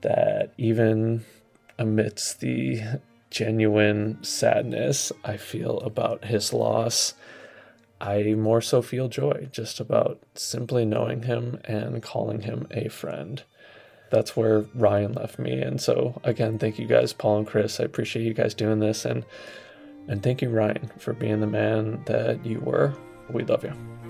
that 0.00 0.52
even 0.58 1.24
amidst 1.78 2.40
the 2.40 2.82
genuine 3.30 4.22
sadness 4.22 5.12
I 5.24 5.36
feel 5.36 5.78
about 5.80 6.24
his 6.24 6.52
loss, 6.52 7.14
I 8.00 8.34
more 8.34 8.60
so 8.60 8.82
feel 8.82 9.08
joy 9.08 9.48
just 9.52 9.78
about 9.78 10.20
simply 10.34 10.84
knowing 10.84 11.22
him 11.24 11.60
and 11.64 12.02
calling 12.02 12.42
him 12.42 12.66
a 12.70 12.88
friend. 12.88 13.42
That's 14.10 14.36
where 14.36 14.62
Ryan 14.74 15.12
left 15.12 15.38
me. 15.38 15.60
And 15.60 15.80
so 15.80 16.20
again, 16.24 16.58
thank 16.58 16.78
you 16.78 16.86
guys, 16.86 17.12
Paul 17.12 17.38
and 17.38 17.46
Chris. 17.46 17.78
I 17.78 17.84
appreciate 17.84 18.24
you 18.24 18.34
guys 18.34 18.54
doing 18.54 18.80
this 18.80 19.04
and 19.04 19.24
and 20.08 20.22
thank 20.22 20.42
you, 20.42 20.48
Ryan, 20.48 20.90
for 20.98 21.12
being 21.12 21.40
the 21.40 21.46
man 21.46 22.02
that 22.06 22.44
you 22.44 22.58
were. 22.60 22.94
We 23.30 23.44
love 23.44 23.62
you. 23.62 24.09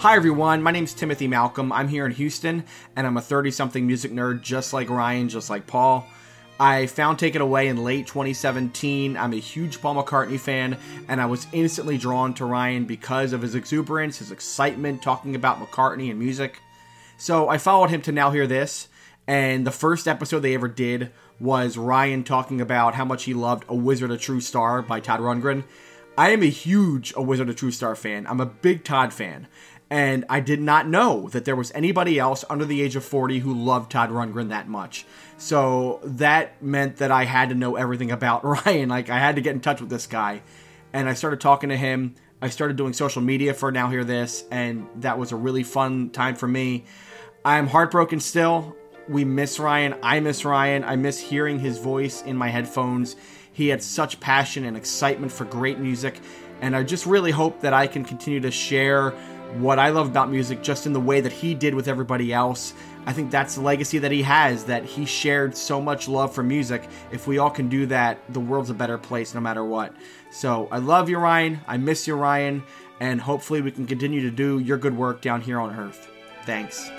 Hi 0.00 0.14
everyone, 0.14 0.62
my 0.62 0.70
name 0.70 0.84
is 0.84 0.94
Timothy 0.94 1.26
Malcolm. 1.26 1.72
I'm 1.72 1.88
here 1.88 2.06
in 2.06 2.12
Houston, 2.12 2.62
and 2.94 3.04
I'm 3.04 3.16
a 3.16 3.20
30 3.20 3.50
something 3.50 3.84
music 3.84 4.12
nerd 4.12 4.42
just 4.42 4.72
like 4.72 4.88
Ryan, 4.88 5.28
just 5.28 5.50
like 5.50 5.66
Paul. 5.66 6.06
I 6.60 6.86
found 6.86 7.18
Take 7.18 7.34
It 7.34 7.40
Away 7.40 7.66
in 7.66 7.82
late 7.82 8.06
2017. 8.06 9.16
I'm 9.16 9.32
a 9.32 9.40
huge 9.40 9.80
Paul 9.80 9.96
McCartney 9.96 10.38
fan, 10.38 10.76
and 11.08 11.20
I 11.20 11.26
was 11.26 11.48
instantly 11.52 11.98
drawn 11.98 12.32
to 12.34 12.44
Ryan 12.44 12.84
because 12.84 13.32
of 13.32 13.42
his 13.42 13.56
exuberance, 13.56 14.18
his 14.18 14.30
excitement 14.30 15.02
talking 15.02 15.34
about 15.34 15.58
McCartney 15.58 16.10
and 16.10 16.18
music. 16.20 16.62
So 17.16 17.48
I 17.48 17.58
followed 17.58 17.90
him 17.90 18.02
to 18.02 18.12
Now 18.12 18.30
Hear 18.30 18.46
This, 18.46 18.86
and 19.26 19.66
the 19.66 19.72
first 19.72 20.06
episode 20.06 20.40
they 20.40 20.54
ever 20.54 20.68
did 20.68 21.10
was 21.40 21.76
Ryan 21.76 22.22
talking 22.22 22.60
about 22.60 22.94
how 22.94 23.04
much 23.04 23.24
he 23.24 23.34
loved 23.34 23.64
A 23.68 23.74
Wizard, 23.74 24.12
a 24.12 24.16
True 24.16 24.40
Star 24.40 24.80
by 24.80 25.00
Todd 25.00 25.18
Rundgren. 25.18 25.64
I 26.16 26.30
am 26.30 26.42
a 26.42 26.46
huge 26.46 27.12
A 27.16 27.22
Wizard, 27.22 27.48
a 27.48 27.54
True 27.54 27.70
Star 27.70 27.94
fan. 27.94 28.26
I'm 28.28 28.40
a 28.40 28.46
big 28.46 28.82
Todd 28.82 29.12
fan. 29.12 29.48
And 29.90 30.26
I 30.28 30.40
did 30.40 30.60
not 30.60 30.86
know 30.86 31.28
that 31.30 31.44
there 31.46 31.56
was 31.56 31.72
anybody 31.74 32.18
else 32.18 32.44
under 32.50 32.64
the 32.64 32.82
age 32.82 32.94
of 32.94 33.04
40 33.04 33.38
who 33.38 33.54
loved 33.54 33.90
Todd 33.90 34.10
Rundgren 34.10 34.50
that 34.50 34.68
much. 34.68 35.06
So 35.38 36.00
that 36.04 36.62
meant 36.62 36.96
that 36.96 37.10
I 37.10 37.24
had 37.24 37.48
to 37.48 37.54
know 37.54 37.76
everything 37.76 38.10
about 38.10 38.44
Ryan. 38.66 38.88
Like, 38.88 39.08
I 39.08 39.18
had 39.18 39.36
to 39.36 39.40
get 39.40 39.54
in 39.54 39.60
touch 39.60 39.80
with 39.80 39.88
this 39.88 40.06
guy. 40.06 40.42
And 40.92 41.08
I 41.08 41.14
started 41.14 41.40
talking 41.40 41.70
to 41.70 41.76
him. 41.76 42.16
I 42.40 42.50
started 42.50 42.76
doing 42.76 42.92
social 42.92 43.22
media 43.22 43.54
for 43.54 43.72
Now 43.72 43.88
Hear 43.88 44.04
This. 44.04 44.44
And 44.50 44.86
that 44.96 45.18
was 45.18 45.32
a 45.32 45.36
really 45.36 45.62
fun 45.62 46.10
time 46.10 46.34
for 46.36 46.46
me. 46.46 46.84
I'm 47.44 47.66
heartbroken 47.66 48.20
still. 48.20 48.76
We 49.08 49.24
miss 49.24 49.58
Ryan. 49.58 49.94
I 50.02 50.20
miss 50.20 50.44
Ryan. 50.44 50.84
I 50.84 50.96
miss 50.96 51.18
hearing 51.18 51.58
his 51.58 51.78
voice 51.78 52.20
in 52.22 52.36
my 52.36 52.48
headphones. 52.48 53.16
He 53.52 53.68
had 53.68 53.82
such 53.82 54.20
passion 54.20 54.64
and 54.64 54.76
excitement 54.76 55.32
for 55.32 55.46
great 55.46 55.78
music. 55.78 56.20
And 56.60 56.76
I 56.76 56.82
just 56.82 57.06
really 57.06 57.30
hope 57.30 57.60
that 57.62 57.72
I 57.72 57.86
can 57.86 58.04
continue 58.04 58.40
to 58.40 58.50
share 58.50 59.14
what 59.56 59.78
I 59.78 59.88
love 59.88 60.08
about 60.08 60.30
music 60.30 60.62
just 60.62 60.86
in 60.86 60.92
the 60.92 61.00
way 61.00 61.20
that 61.20 61.32
he 61.32 61.54
did 61.54 61.74
with 61.74 61.88
everybody 61.88 62.32
else. 62.32 62.74
I 63.06 63.12
think 63.12 63.30
that's 63.30 63.54
the 63.54 63.62
legacy 63.62 63.98
that 63.98 64.12
he 64.12 64.22
has, 64.22 64.64
that 64.64 64.84
he 64.84 65.06
shared 65.06 65.56
so 65.56 65.80
much 65.80 66.08
love 66.08 66.34
for 66.34 66.42
music. 66.42 66.88
If 67.10 67.26
we 67.26 67.38
all 67.38 67.50
can 67.50 67.68
do 67.68 67.86
that, 67.86 68.18
the 68.32 68.40
world's 68.40 68.70
a 68.70 68.74
better 68.74 68.98
place 68.98 69.34
no 69.34 69.40
matter 69.40 69.64
what. 69.64 69.94
So 70.30 70.68
I 70.70 70.78
love 70.78 71.08
you, 71.08 71.18
Ryan. 71.18 71.60
I 71.66 71.78
miss 71.78 72.06
you, 72.06 72.14
Ryan. 72.14 72.62
And 73.00 73.20
hopefully 73.20 73.62
we 73.62 73.70
can 73.70 73.86
continue 73.86 74.20
to 74.22 74.30
do 74.30 74.58
your 74.58 74.76
good 74.76 74.96
work 74.96 75.22
down 75.22 75.40
here 75.40 75.58
on 75.58 75.74
Earth. 75.74 76.08
Thanks. 76.44 76.90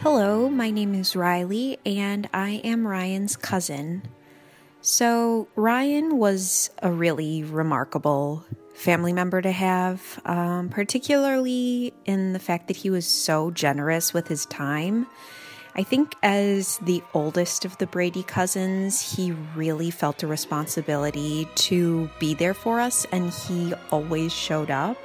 Hello, 0.00 0.50
my 0.50 0.70
name 0.70 0.94
is 0.94 1.16
Riley, 1.16 1.78
and 1.86 2.28
I 2.34 2.60
am 2.62 2.86
Ryan's 2.86 3.36
cousin. 3.36 4.02
So, 4.86 5.48
Ryan 5.56 6.18
was 6.18 6.68
a 6.82 6.92
really 6.92 7.42
remarkable 7.42 8.44
family 8.74 9.14
member 9.14 9.40
to 9.40 9.50
have, 9.50 10.20
um, 10.26 10.68
particularly 10.68 11.94
in 12.04 12.34
the 12.34 12.38
fact 12.38 12.68
that 12.68 12.76
he 12.76 12.90
was 12.90 13.06
so 13.06 13.50
generous 13.50 14.12
with 14.12 14.28
his 14.28 14.44
time. 14.44 15.06
I 15.74 15.84
think, 15.84 16.14
as 16.22 16.76
the 16.82 17.02
oldest 17.14 17.64
of 17.64 17.78
the 17.78 17.86
Brady 17.86 18.24
cousins, 18.24 19.00
he 19.00 19.32
really 19.56 19.90
felt 19.90 20.22
a 20.22 20.26
responsibility 20.26 21.48
to 21.54 22.10
be 22.18 22.34
there 22.34 22.52
for 22.52 22.78
us, 22.78 23.06
and 23.10 23.30
he 23.30 23.72
always 23.90 24.34
showed 24.34 24.70
up. 24.70 24.98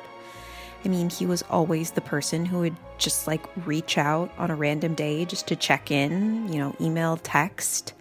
I 0.84 0.88
mean, 0.88 1.10
he 1.10 1.26
was 1.26 1.44
always 1.50 1.92
the 1.92 2.02
person 2.02 2.46
who 2.46 2.60
would 2.60 2.76
just 2.98 3.28
like 3.28 3.44
reach 3.66 3.98
out 3.98 4.32
on 4.38 4.50
a 4.50 4.56
random 4.56 4.94
day 4.94 5.26
just 5.26 5.48
to 5.48 5.56
check 5.56 5.92
in, 5.92 6.52
you 6.52 6.60
know, 6.60 6.76
email, 6.80 7.18
text, 7.18 7.94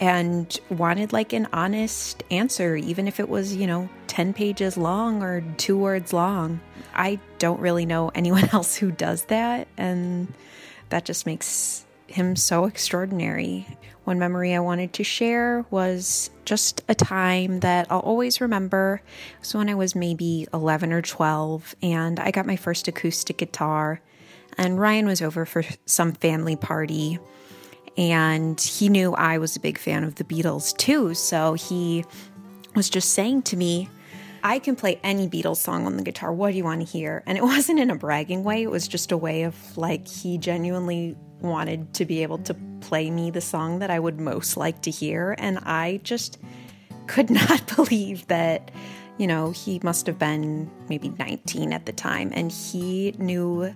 and 0.00 0.58
wanted 0.70 1.12
like 1.12 1.32
an 1.32 1.46
honest 1.52 2.24
answer, 2.30 2.76
even 2.76 3.06
if 3.06 3.20
it 3.20 3.28
was, 3.28 3.54
you 3.54 3.66
know, 3.66 3.88
10 4.08 4.32
pages 4.32 4.76
long 4.76 5.22
or 5.22 5.42
two 5.56 5.76
words 5.76 6.12
long. 6.12 6.60
I 6.94 7.20
don't 7.38 7.60
really 7.60 7.86
know 7.86 8.08
anyone 8.14 8.48
else 8.52 8.76
who 8.76 8.90
does 8.90 9.24
that, 9.26 9.68
and 9.76 10.32
that 10.88 11.04
just 11.04 11.26
makes 11.26 11.84
him 12.06 12.36
so 12.36 12.64
extraordinary. 12.64 13.66
One 14.04 14.18
memory 14.18 14.54
I 14.54 14.60
wanted 14.60 14.92
to 14.94 15.04
share 15.04 15.64
was 15.70 16.30
just 16.44 16.82
a 16.88 16.94
time 16.94 17.60
that 17.60 17.86
I'll 17.90 18.00
always 18.00 18.40
remember. 18.40 19.00
It 19.36 19.40
was 19.40 19.54
when 19.54 19.70
I 19.70 19.74
was 19.74 19.94
maybe 19.94 20.46
11 20.52 20.92
or 20.92 21.00
12, 21.00 21.74
and 21.82 22.20
I 22.20 22.30
got 22.30 22.44
my 22.44 22.56
first 22.56 22.86
acoustic 22.86 23.38
guitar. 23.38 24.00
And 24.58 24.78
Ryan 24.78 25.06
was 25.06 25.22
over 25.22 25.46
for 25.46 25.64
some 25.86 26.12
family 26.12 26.54
party, 26.54 27.18
and 27.96 28.60
he 28.60 28.88
knew 28.88 29.14
I 29.14 29.38
was 29.38 29.56
a 29.56 29.60
big 29.60 29.78
fan 29.78 30.04
of 30.04 30.16
the 30.16 30.24
Beatles 30.24 30.76
too. 30.76 31.14
So 31.14 31.54
he 31.54 32.04
was 32.74 32.90
just 32.90 33.14
saying 33.14 33.42
to 33.42 33.56
me, 33.56 33.88
I 34.44 34.58
can 34.58 34.76
play 34.76 35.00
any 35.02 35.26
Beatles 35.26 35.56
song 35.56 35.86
on 35.86 35.96
the 35.96 36.02
guitar. 36.02 36.30
What 36.30 36.50
do 36.50 36.58
you 36.58 36.64
want 36.64 36.82
to 36.82 36.86
hear? 36.86 37.22
And 37.26 37.38
it 37.38 37.42
wasn't 37.44 37.80
in 37.80 37.90
a 37.90 37.96
bragging 37.96 38.44
way, 38.44 38.62
it 38.62 38.70
was 38.70 38.86
just 38.86 39.10
a 39.10 39.16
way 39.16 39.44
of 39.44 39.56
like, 39.76 40.06
he 40.06 40.36
genuinely 40.36 41.16
wanted 41.40 41.94
to 41.94 42.04
be 42.04 42.22
able 42.22 42.38
to 42.38 42.54
play 42.80 43.10
me 43.10 43.30
the 43.30 43.40
song 43.40 43.78
that 43.78 43.90
I 43.90 43.98
would 43.98 44.20
most 44.20 44.56
like 44.56 44.82
to 44.82 44.90
hear. 44.90 45.34
And 45.38 45.58
I 45.60 46.00
just 46.04 46.38
could 47.06 47.30
not 47.48 47.74
believe 47.76 48.26
that, 48.26 48.70
you 49.16 49.26
know, 49.26 49.50
he 49.50 49.80
must 49.82 50.06
have 50.06 50.18
been 50.18 50.70
maybe 50.90 51.08
19 51.08 51.72
at 51.72 51.86
the 51.86 51.92
time 51.92 52.30
and 52.34 52.52
he 52.52 53.14
knew 53.18 53.74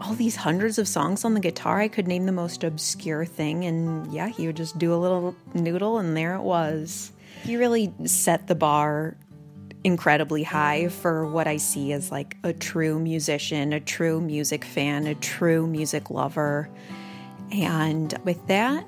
all 0.00 0.14
these 0.14 0.36
hundreds 0.36 0.78
of 0.78 0.88
songs 0.88 1.24
on 1.24 1.34
the 1.34 1.40
guitar. 1.40 1.80
I 1.80 1.88
could 1.88 2.06
name 2.06 2.24
the 2.24 2.32
most 2.32 2.64
obscure 2.64 3.26
thing. 3.26 3.64
And 3.64 4.10
yeah, 4.12 4.28
he 4.28 4.46
would 4.46 4.56
just 4.56 4.78
do 4.78 4.94
a 4.94 4.96
little 4.96 5.34
noodle 5.52 5.98
and 5.98 6.16
there 6.16 6.34
it 6.34 6.42
was. 6.42 7.12
He 7.42 7.56
really 7.56 7.92
set 8.04 8.46
the 8.46 8.54
bar 8.54 9.16
incredibly 9.84 10.42
high 10.42 10.88
for 10.88 11.26
what 11.26 11.46
I 11.46 11.56
see 11.56 11.92
as 11.92 12.10
like 12.10 12.36
a 12.44 12.52
true 12.52 12.98
musician, 12.98 13.72
a 13.72 13.80
true 13.80 14.20
music 14.20 14.64
fan, 14.64 15.06
a 15.06 15.14
true 15.14 15.66
music 15.66 16.10
lover. 16.10 16.68
And 17.52 18.14
with 18.24 18.46
that, 18.48 18.86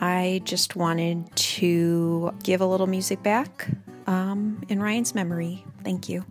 I 0.00 0.42
just 0.44 0.76
wanted 0.76 1.34
to 1.34 2.34
give 2.42 2.60
a 2.60 2.66
little 2.66 2.86
music 2.86 3.22
back 3.22 3.68
um, 4.06 4.62
in 4.68 4.82
Ryan's 4.82 5.14
memory. 5.14 5.64
Thank 5.84 6.08
you. 6.08 6.24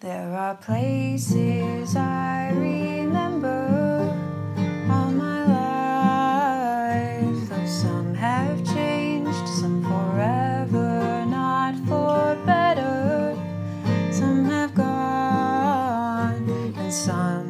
There 0.00 0.34
are 0.34 0.56
places 0.56 1.94
I 1.94 2.50
remember 2.54 3.71
gone, 16.92 17.41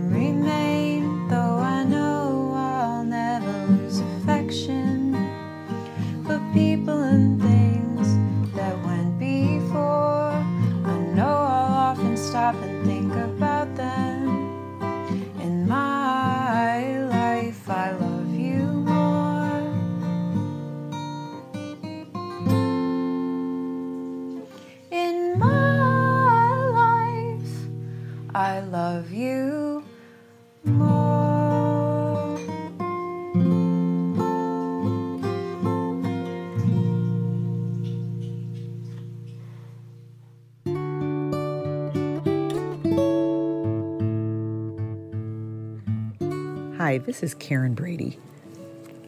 Hi, 46.93 46.99
this 46.99 47.23
is 47.23 47.33
Karen 47.33 47.73
Brady. 47.73 48.19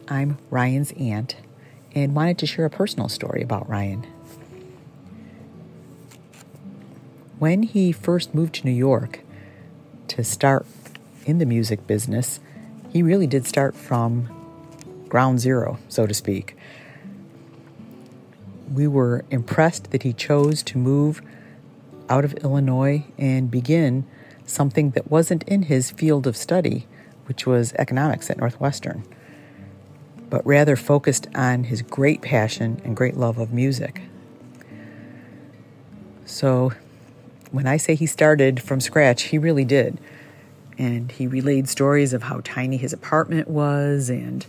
I'm 0.07 0.39
Ryan's 0.49 0.91
aunt 0.93 1.35
and 1.93 2.15
wanted 2.15 2.39
to 2.39 2.47
share 2.47 2.65
a 2.65 2.69
personal 2.71 3.09
story 3.09 3.43
about 3.43 3.69
Ryan. 3.69 4.07
When 7.37 7.61
he 7.61 7.91
first 7.91 8.33
moved 8.33 8.55
to 8.55 8.65
New 8.65 8.71
York 8.71 9.19
to 10.07 10.23
start 10.23 10.65
in 11.27 11.37
the 11.37 11.45
music 11.45 11.85
business, 11.85 12.39
he 12.91 13.03
really 13.03 13.27
did 13.27 13.45
start 13.45 13.75
from 13.75 14.31
ground 15.07 15.39
zero, 15.39 15.77
so 15.87 16.07
to 16.07 16.13
speak. 16.15 16.57
We 18.73 18.87
were 18.87 19.25
impressed 19.29 19.91
that 19.91 20.01
he 20.01 20.11
chose 20.11 20.63
to 20.63 20.79
move 20.79 21.21
out 22.09 22.25
of 22.25 22.33
Illinois 22.37 23.05
and 23.19 23.51
begin 23.51 24.07
something 24.43 24.89
that 24.95 25.11
wasn't 25.11 25.43
in 25.43 25.61
his 25.61 25.91
field 25.91 26.25
of 26.25 26.35
study, 26.35 26.87
which 27.25 27.45
was 27.45 27.73
economics 27.73 28.29
at 28.29 28.37
Northwestern. 28.37 29.03
but 30.29 30.45
rather 30.45 30.75
focused 30.75 31.27
on 31.35 31.65
his 31.65 31.81
great 31.83 32.21
passion 32.21 32.81
and 32.83 32.95
great 32.97 33.15
love 33.15 33.37
of 33.37 33.53
music. 33.53 34.01
So, 36.25 36.73
when 37.51 37.67
I 37.67 37.77
say 37.77 37.95
he 37.95 38.07
started 38.07 38.61
from 38.61 38.81
scratch, 38.81 39.23
he 39.23 39.37
really 39.37 39.63
did. 39.65 39.99
And 40.77 41.11
he 41.11 41.27
relayed 41.27 41.69
stories 41.69 42.11
of 42.11 42.23
how 42.23 42.41
tiny 42.43 42.75
his 42.77 42.91
apartment 42.91 43.47
was 43.47 44.09
and 44.09 44.45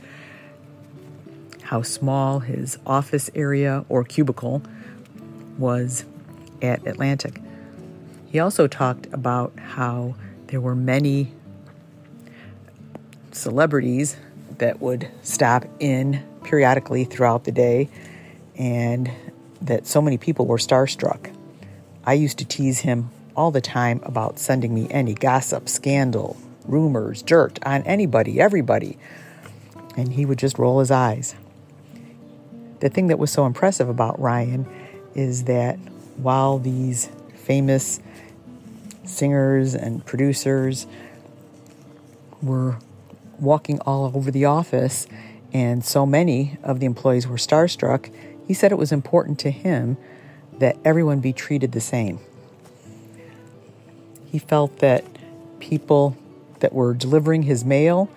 how 1.63 1.83
small 1.83 2.41
his 2.41 2.79
office 2.87 3.31
area 3.35 3.85
or 3.89 4.03
cubicle 4.03 4.63
was 5.59 6.05
at 6.63 6.85
Atlantic. 6.87 7.41
He 8.29 8.41
also 8.41 8.67
talked 8.67 9.07
about 9.13 9.53
how 9.59 10.15
there 10.49 10.61
were 10.61 10.75
many 10.75 11.33
celebrities 13.37 14.17
that 14.59 14.81
would 14.81 15.09
stop 15.23 15.65
in 15.79 16.25
periodically 16.45 17.05
throughout 17.05 17.45
the 17.45 17.53
day 17.53 17.89
and 18.57 19.11
that 19.61 19.87
so 19.87 20.01
many 20.01 20.17
people 20.17 20.47
were 20.47 20.57
starstruck. 20.57 21.33
I 22.05 22.15
used 22.15 22.39
to 22.39 22.45
tease 22.45 22.81
him 22.81 23.11
all 23.35 23.51
the 23.51 23.61
time 23.61 24.01
about 24.05 24.39
sending 24.39 24.75
me 24.75 24.87
any 24.91 25.15
gossip, 25.15 25.69
scandal, 25.69 26.37
rumors, 26.65 27.23
dirt 27.23 27.59
on 27.67 27.83
anybody, 27.83 28.41
everybody. 28.41 28.99
And 29.97 30.13
he 30.13 30.25
would 30.25 30.39
just 30.39 30.59
roll 30.59 30.81
his 30.81 30.91
eyes. 30.91 31.35
The 32.81 32.89
thing 32.89 33.09
that 33.09 33.19
was 33.19 33.31
so 33.31 33.47
impressive 33.47 33.89
about 33.89 34.21
Ryan 34.21 34.67
is 35.15 35.45
that 35.45 35.77
while 36.17 36.59
these 36.59 37.09
famous 37.35 38.01
singers 39.05 39.75
and 39.75 40.05
producers 40.05 40.87
were 42.43 42.79
walking 43.41 43.81
all 43.81 44.13
over 44.15 44.31
the 44.31 44.45
office 44.45 45.07
and 45.53 45.85
so 45.85 46.05
many 46.05 46.59
of 46.63 46.81
the 46.81 46.87
employees 46.87 47.27
were 47.27 47.37
starstruck, 47.37 48.13
he 48.47 48.55
said 48.55 48.73
it 48.73 48.79
was 48.79 48.93
important 48.93 49.39
to 49.41 49.51
him 49.51 49.97
that 50.59 50.77
everyone 50.85 51.21
be 51.21 51.33
treated 51.33 51.73
the 51.73 51.81
same. 51.81 52.19
He 54.27 54.39
felt 54.39 54.79
that 54.79 55.05
people 55.61 56.17
that 56.61 56.73
were 56.73 56.95
delivering 56.95 57.43
his 57.43 57.65
mail 57.65 58.11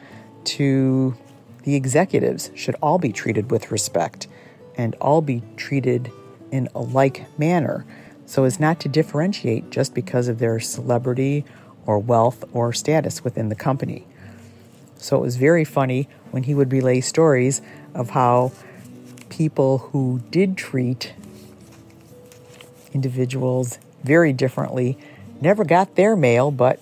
to 0.43 1.15
the 1.63 1.76
executives 1.76 2.51
should 2.55 2.76
all 2.82 2.97
be 2.97 3.11
treated 3.11 3.51
with 3.51 3.72
respect 3.72 4.28
and 4.76 4.95
all 4.95 5.22
be 5.22 5.43
treated 5.57 6.11
in 6.51 6.67
a 6.74 6.80
like 6.80 7.26
manner 7.38 7.86
so 8.26 8.43
as 8.43 8.59
not 8.59 8.80
to 8.80 8.88
differentiate 8.88 9.70
just 9.70 9.93
because 9.93 10.28
of 10.28 10.39
their 10.39 10.59
celebrity 10.59 11.43
or 11.86 11.97
wealth 11.97 12.43
or 12.53 12.72
status 12.72 13.24
within 13.24 13.49
the 13.49 13.55
company. 13.55 14.05
So 15.00 15.18
it 15.18 15.22
was 15.22 15.38
very 15.38 15.66
funny 15.66 16.08
when 16.32 16.43
he 16.43 16.54
would 16.54 16.72
relay 16.72 17.02
stories 17.02 17.62
of 17.95 18.12
how 18.12 18.52
people 19.30 19.80
who 19.80 20.22
did 20.30 20.58
treat 20.58 21.14
individuals 22.93 23.80
very 24.04 24.34
differently 24.34 24.97
never 25.41 25.64
got 25.64 25.95
their 25.95 26.16
mail, 26.16 26.52
but 26.52 26.80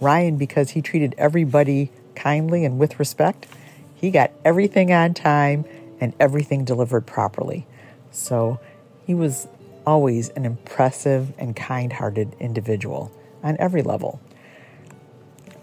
Ryan, 0.00 0.36
because 0.36 0.70
he 0.70 0.82
treated 0.82 1.14
everybody 1.16 1.90
kindly 2.14 2.64
and 2.64 2.78
with 2.78 2.98
respect, 2.98 3.46
he 3.94 4.10
got 4.10 4.32
everything 4.44 4.92
on 4.92 5.14
time 5.14 5.64
and 6.00 6.12
everything 6.18 6.64
delivered 6.64 7.06
properly. 7.06 7.66
So 8.10 8.58
he 9.06 9.14
was 9.14 9.46
always 9.86 10.30
an 10.30 10.44
impressive 10.44 11.32
and 11.38 11.54
kind 11.54 11.92
hearted 11.92 12.34
individual 12.40 13.12
on 13.42 13.56
every 13.58 13.82
level. 13.82 14.20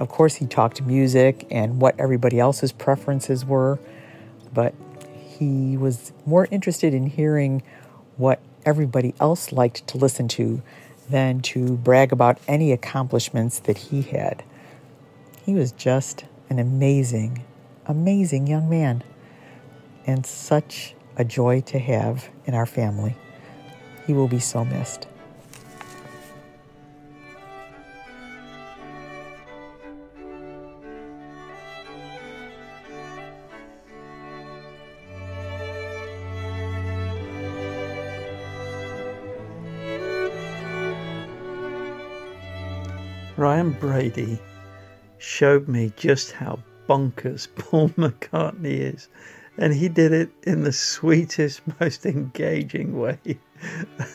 Of 0.02 0.10
course, 0.10 0.34
he 0.38 0.48
talked 0.48 0.82
music 0.82 1.46
and 1.52 1.80
what 1.80 1.94
everybody 2.00 2.40
else's 2.40 2.72
preferences 2.72 3.46
were, 3.46 3.78
but 4.52 4.74
he 5.14 5.78
was 5.78 6.12
more 6.26 6.48
interested 6.50 6.96
in 6.96 7.06
hearing 7.06 7.62
what 8.18 8.40
everybody 8.66 9.14
else 9.20 9.52
liked 9.52 9.86
to 9.90 10.00
listen 10.00 10.28
to 10.30 10.64
than 11.08 11.42
to 11.42 11.78
brag 11.78 12.12
about 12.12 12.40
any 12.48 12.72
accomplishments 12.72 13.60
that 13.60 13.78
he 13.78 14.02
had. 14.02 14.44
He 15.46 15.54
was 15.54 15.72
just 15.72 16.26
an 16.50 16.58
amazing, 16.58 17.46
amazing 17.86 18.48
young 18.48 18.68
man, 18.68 19.04
and 20.08 20.26
such 20.26 20.96
a 21.16 21.24
joy 21.24 21.62
to 21.62 21.78
have 21.78 22.28
in 22.48 22.56
our 22.56 22.66
family. 22.66 23.16
He 24.08 24.14
will 24.14 24.28
be 24.28 24.40
so 24.40 24.66
missed. 24.66 25.06
Ryan 43.42 43.72
Brady 43.72 44.40
showed 45.18 45.68
me 45.68 45.92
just 45.96 46.32
how 46.32 46.60
bonkers 46.88 47.48
Paul 47.56 47.90
McCartney 47.90 48.94
is. 48.94 49.10
And 49.58 49.74
he 49.74 49.90
did 49.90 50.14
it 50.14 50.30
in 50.44 50.64
the 50.64 50.72
sweetest, 50.72 51.64
most 51.80 52.06
engaging 52.06 53.00
way. 53.00 53.18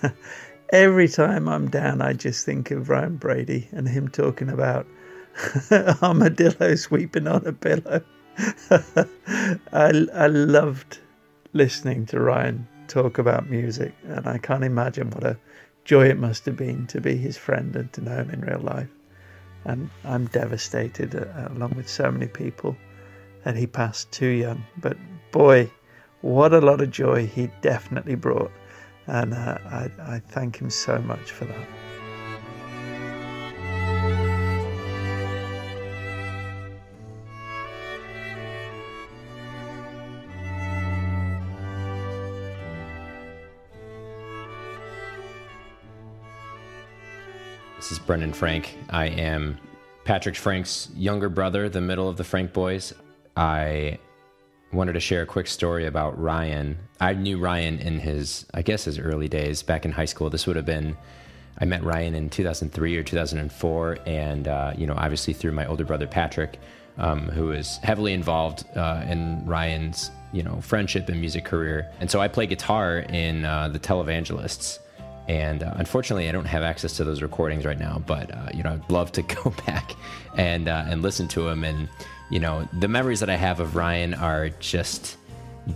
Every 0.71 1.09
time 1.09 1.49
I'm 1.49 1.69
down, 1.69 2.03
I 2.03 2.13
just 2.13 2.47
think 2.47 2.71
of 2.71 2.89
Ryan 2.89 3.17
Brady 3.17 3.69
and 3.73 3.89
him 3.89 4.07
talking 4.07 4.49
about 4.49 4.87
armadillo 6.01 6.77
sweeping 6.77 7.27
on 7.27 7.45
a 7.49 7.53
pillow. 7.53 8.03
I, 9.73 10.07
I 10.15 10.27
loved 10.29 11.01
listening 11.53 12.07
to 12.07 12.21
Ryan 12.21 12.69
talk 12.87 13.19
about 13.19 13.51
music, 13.51 13.93
and 14.05 14.29
I 14.29 14.39
can't 14.39 14.63
imagine 14.63 15.11
what 15.11 15.25
a 15.25 15.37
joy 15.85 16.11
it 16.11 16.17
must 16.17 16.47
have 16.47 16.57
been 16.57 16.87
to 16.87 17.01
be 17.01 17.17
his 17.17 17.37
friend 17.37 17.75
and 17.75 17.93
to 17.95 18.03
know 18.03 18.19
him 18.19 18.31
in 18.31 18.41
real 18.43 18.61
life. 18.61 18.89
And 19.67 19.91
I'm 20.05 20.27
devastated, 20.27 21.15
uh, 21.17 21.49
along 21.51 21.75
with 21.77 21.89
so 21.89 22.11
many 22.11 22.29
people, 22.29 22.77
that 23.43 23.57
he 23.57 23.67
passed 23.67 24.13
too 24.13 24.29
young. 24.29 24.65
But 24.79 24.97
boy, 25.33 25.71
what 26.21 26.53
a 26.53 26.61
lot 26.61 26.81
of 26.81 26.91
joy 26.91 27.27
he 27.27 27.51
definitely 27.63 28.15
brought. 28.15 28.53
And 29.09 29.35
uh, 29.35 29.59
I, 29.67 29.91
I 29.99 30.19
thank 30.21 30.57
him 30.57 30.71
so 30.71 30.99
much 30.99 31.33
for 31.33 31.47
that. 31.47 31.76
Brendan 48.07 48.33
Frank. 48.33 48.79
I 48.89 49.07
am 49.07 49.59
Patrick 50.05 50.37
Frank's 50.37 50.89
younger 50.95 51.29
brother, 51.29 51.69
the 51.69 51.81
middle 51.81 52.09
of 52.09 52.17
the 52.17 52.25
Frank 52.25 52.53
boys. 52.53 52.95
I 53.37 53.99
wanted 54.73 54.93
to 54.93 55.01
share 55.01 55.23
a 55.23 55.27
quick 55.27 55.49
story 55.49 55.87
about 55.87 56.21
Ryan. 56.21 56.79
I 57.01 57.15
knew 57.15 57.39
Ryan 57.39 57.81
in 57.81 57.99
his, 57.99 58.47
I 58.55 58.63
guess, 58.63 58.85
his 58.85 58.99
early 58.99 59.29
days 59.29 59.63
back 59.63 59.85
in 59.85 59.91
high 59.91 60.05
school. 60.05 60.31
This 60.31 60.47
would 60.47 60.55
have 60.55 60.65
been, 60.65 60.97
I 61.59 61.65
met 61.65 61.83
Ryan 61.83 62.15
in 62.15 62.31
2003 62.31 62.97
or 62.97 63.03
2004, 63.03 63.99
and 64.07 64.47
uh, 64.47 64.73
you 64.77 64.87
know, 64.87 64.95
obviously 64.97 65.35
through 65.35 65.53
my 65.53 65.67
older 65.67 65.85
brother 65.85 66.07
Patrick, 66.07 66.61
um, 66.99 67.29
who 67.29 67.47
was 67.47 67.79
heavily 67.83 68.13
involved 68.13 68.65
uh, 68.77 69.05
in 69.09 69.45
Ryan's, 69.45 70.13
you 70.33 70.45
know, 70.45 70.61
friendship 70.61 71.09
and 71.09 71.21
music 71.21 71.45
career. 71.45 71.91
And 71.99 72.09
so 72.09 72.21
I 72.21 72.29
play 72.29 72.47
guitar 72.47 73.01
in 73.01 73.45
uh, 73.45 73.69
the 73.69 73.81
Televangelists. 73.81 74.79
And 75.29 75.63
uh, 75.63 75.75
unfortunately, 75.77 76.29
I 76.29 76.33
don't 76.33 76.47
have 76.47 76.63
access 76.63 76.97
to 76.99 77.05
those 77.05 77.23
recordings 77.23 77.65
right 77.65 77.79
now. 77.79 78.03
But 78.07 78.33
uh, 78.33 78.49
you 78.55 78.63
know, 78.63 78.75
I'd 78.75 78.91
love 78.91 79.13
to 79.13 79.23
go 79.43 79.53
back 79.67 79.93
and 80.37 80.69
uh, 80.69 80.85
and 80.89 81.03
listen 81.03 81.29
to 81.29 81.43
them. 81.43 81.65
And 81.65 81.89
you 82.31 82.39
know, 82.39 82.69
the 82.79 82.89
memories 82.89 83.21
that 83.21 83.31
I 83.31 83.37
have 83.37 83.61
of 83.61 83.77
Ryan 83.77 84.15
are 84.15 84.51
just 84.61 85.17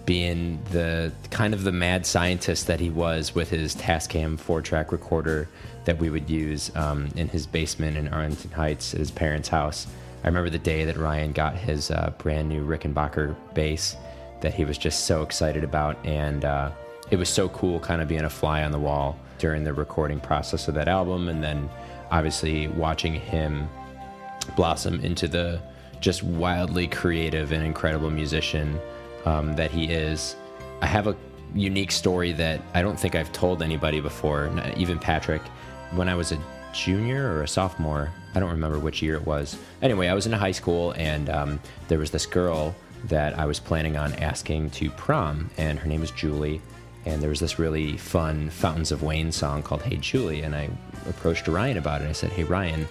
being 0.06 0.62
the 0.70 1.12
kind 1.30 1.52
of 1.52 1.64
the 1.64 1.72
mad 1.72 2.06
scientist 2.06 2.68
that 2.68 2.78
he 2.78 2.90
was 2.90 3.34
with 3.34 3.50
his 3.50 3.74
Tascam 3.74 4.38
four-track 4.38 4.92
recorder 4.92 5.48
that 5.84 5.98
we 5.98 6.10
would 6.10 6.30
use 6.30 6.70
um, 6.76 7.08
in 7.16 7.26
his 7.28 7.44
basement 7.44 7.96
in 7.96 8.06
Arlington 8.08 8.52
Heights 8.52 8.94
at 8.94 9.00
his 9.00 9.10
parents' 9.10 9.48
house. 9.48 9.88
I 10.22 10.28
remember 10.28 10.50
the 10.50 10.60
day 10.60 10.84
that 10.84 10.96
Ryan 10.96 11.32
got 11.32 11.56
his 11.56 11.90
uh, 11.90 12.12
brand 12.18 12.48
new 12.48 12.64
Rickenbacker 12.64 13.34
bass 13.54 13.96
that 14.42 14.54
he 14.54 14.64
was 14.64 14.78
just 14.78 15.06
so 15.06 15.22
excited 15.22 15.64
about, 15.64 15.96
and 16.06 16.44
uh, 16.44 16.70
it 17.10 17.16
was 17.16 17.28
so 17.28 17.48
cool, 17.48 17.80
kind 17.80 18.00
of 18.00 18.06
being 18.06 18.24
a 18.24 18.30
fly 18.30 18.62
on 18.62 18.70
the 18.70 18.78
wall 18.78 19.18
during 19.40 19.64
the 19.64 19.72
recording 19.72 20.20
process 20.20 20.68
of 20.68 20.74
that 20.74 20.86
album, 20.86 21.28
and 21.28 21.42
then 21.42 21.68
obviously 22.10 22.68
watching 22.68 23.14
him 23.14 23.68
blossom 24.54 25.00
into 25.00 25.26
the 25.26 25.60
just 26.00 26.22
wildly 26.22 26.86
creative 26.86 27.52
and 27.52 27.64
incredible 27.64 28.10
musician 28.10 28.78
um, 29.24 29.54
that 29.56 29.70
he 29.70 29.86
is. 29.86 30.36
I 30.80 30.86
have 30.86 31.06
a 31.06 31.16
unique 31.54 31.90
story 31.90 32.32
that 32.32 32.60
I 32.74 32.82
don't 32.82 32.98
think 32.98 33.14
I've 33.14 33.32
told 33.32 33.62
anybody 33.62 34.00
before, 34.00 34.50
even 34.76 34.98
Patrick. 34.98 35.42
When 35.92 36.08
I 36.08 36.14
was 36.14 36.32
a 36.32 36.38
junior 36.72 37.32
or 37.32 37.42
a 37.42 37.48
sophomore, 37.48 38.10
I 38.34 38.40
don't 38.40 38.50
remember 38.50 38.78
which 38.78 39.02
year 39.02 39.16
it 39.16 39.26
was. 39.26 39.56
Anyway, 39.82 40.08
I 40.08 40.14
was 40.14 40.26
in 40.26 40.32
high 40.32 40.52
school 40.52 40.92
and 40.92 41.28
um, 41.28 41.60
there 41.88 41.98
was 41.98 42.10
this 42.10 42.26
girl 42.26 42.74
that 43.04 43.38
I 43.38 43.46
was 43.46 43.58
planning 43.58 43.96
on 43.96 44.12
asking 44.14 44.70
to 44.70 44.90
prom, 44.90 45.50
and 45.56 45.78
her 45.78 45.88
name 45.88 46.02
is 46.02 46.10
Julie. 46.10 46.60
And 47.06 47.22
there 47.22 47.30
was 47.30 47.40
this 47.40 47.58
really 47.58 47.96
fun 47.96 48.50
Fountains 48.50 48.92
of 48.92 49.02
Wayne 49.02 49.32
song 49.32 49.62
called 49.62 49.82
Hey 49.82 49.96
Julie. 49.96 50.42
And 50.42 50.54
I 50.54 50.68
approached 51.08 51.48
Ryan 51.48 51.78
about 51.78 52.02
it. 52.02 52.08
I 52.08 52.12
said, 52.12 52.30
Hey, 52.30 52.44
Ryan, 52.44 52.86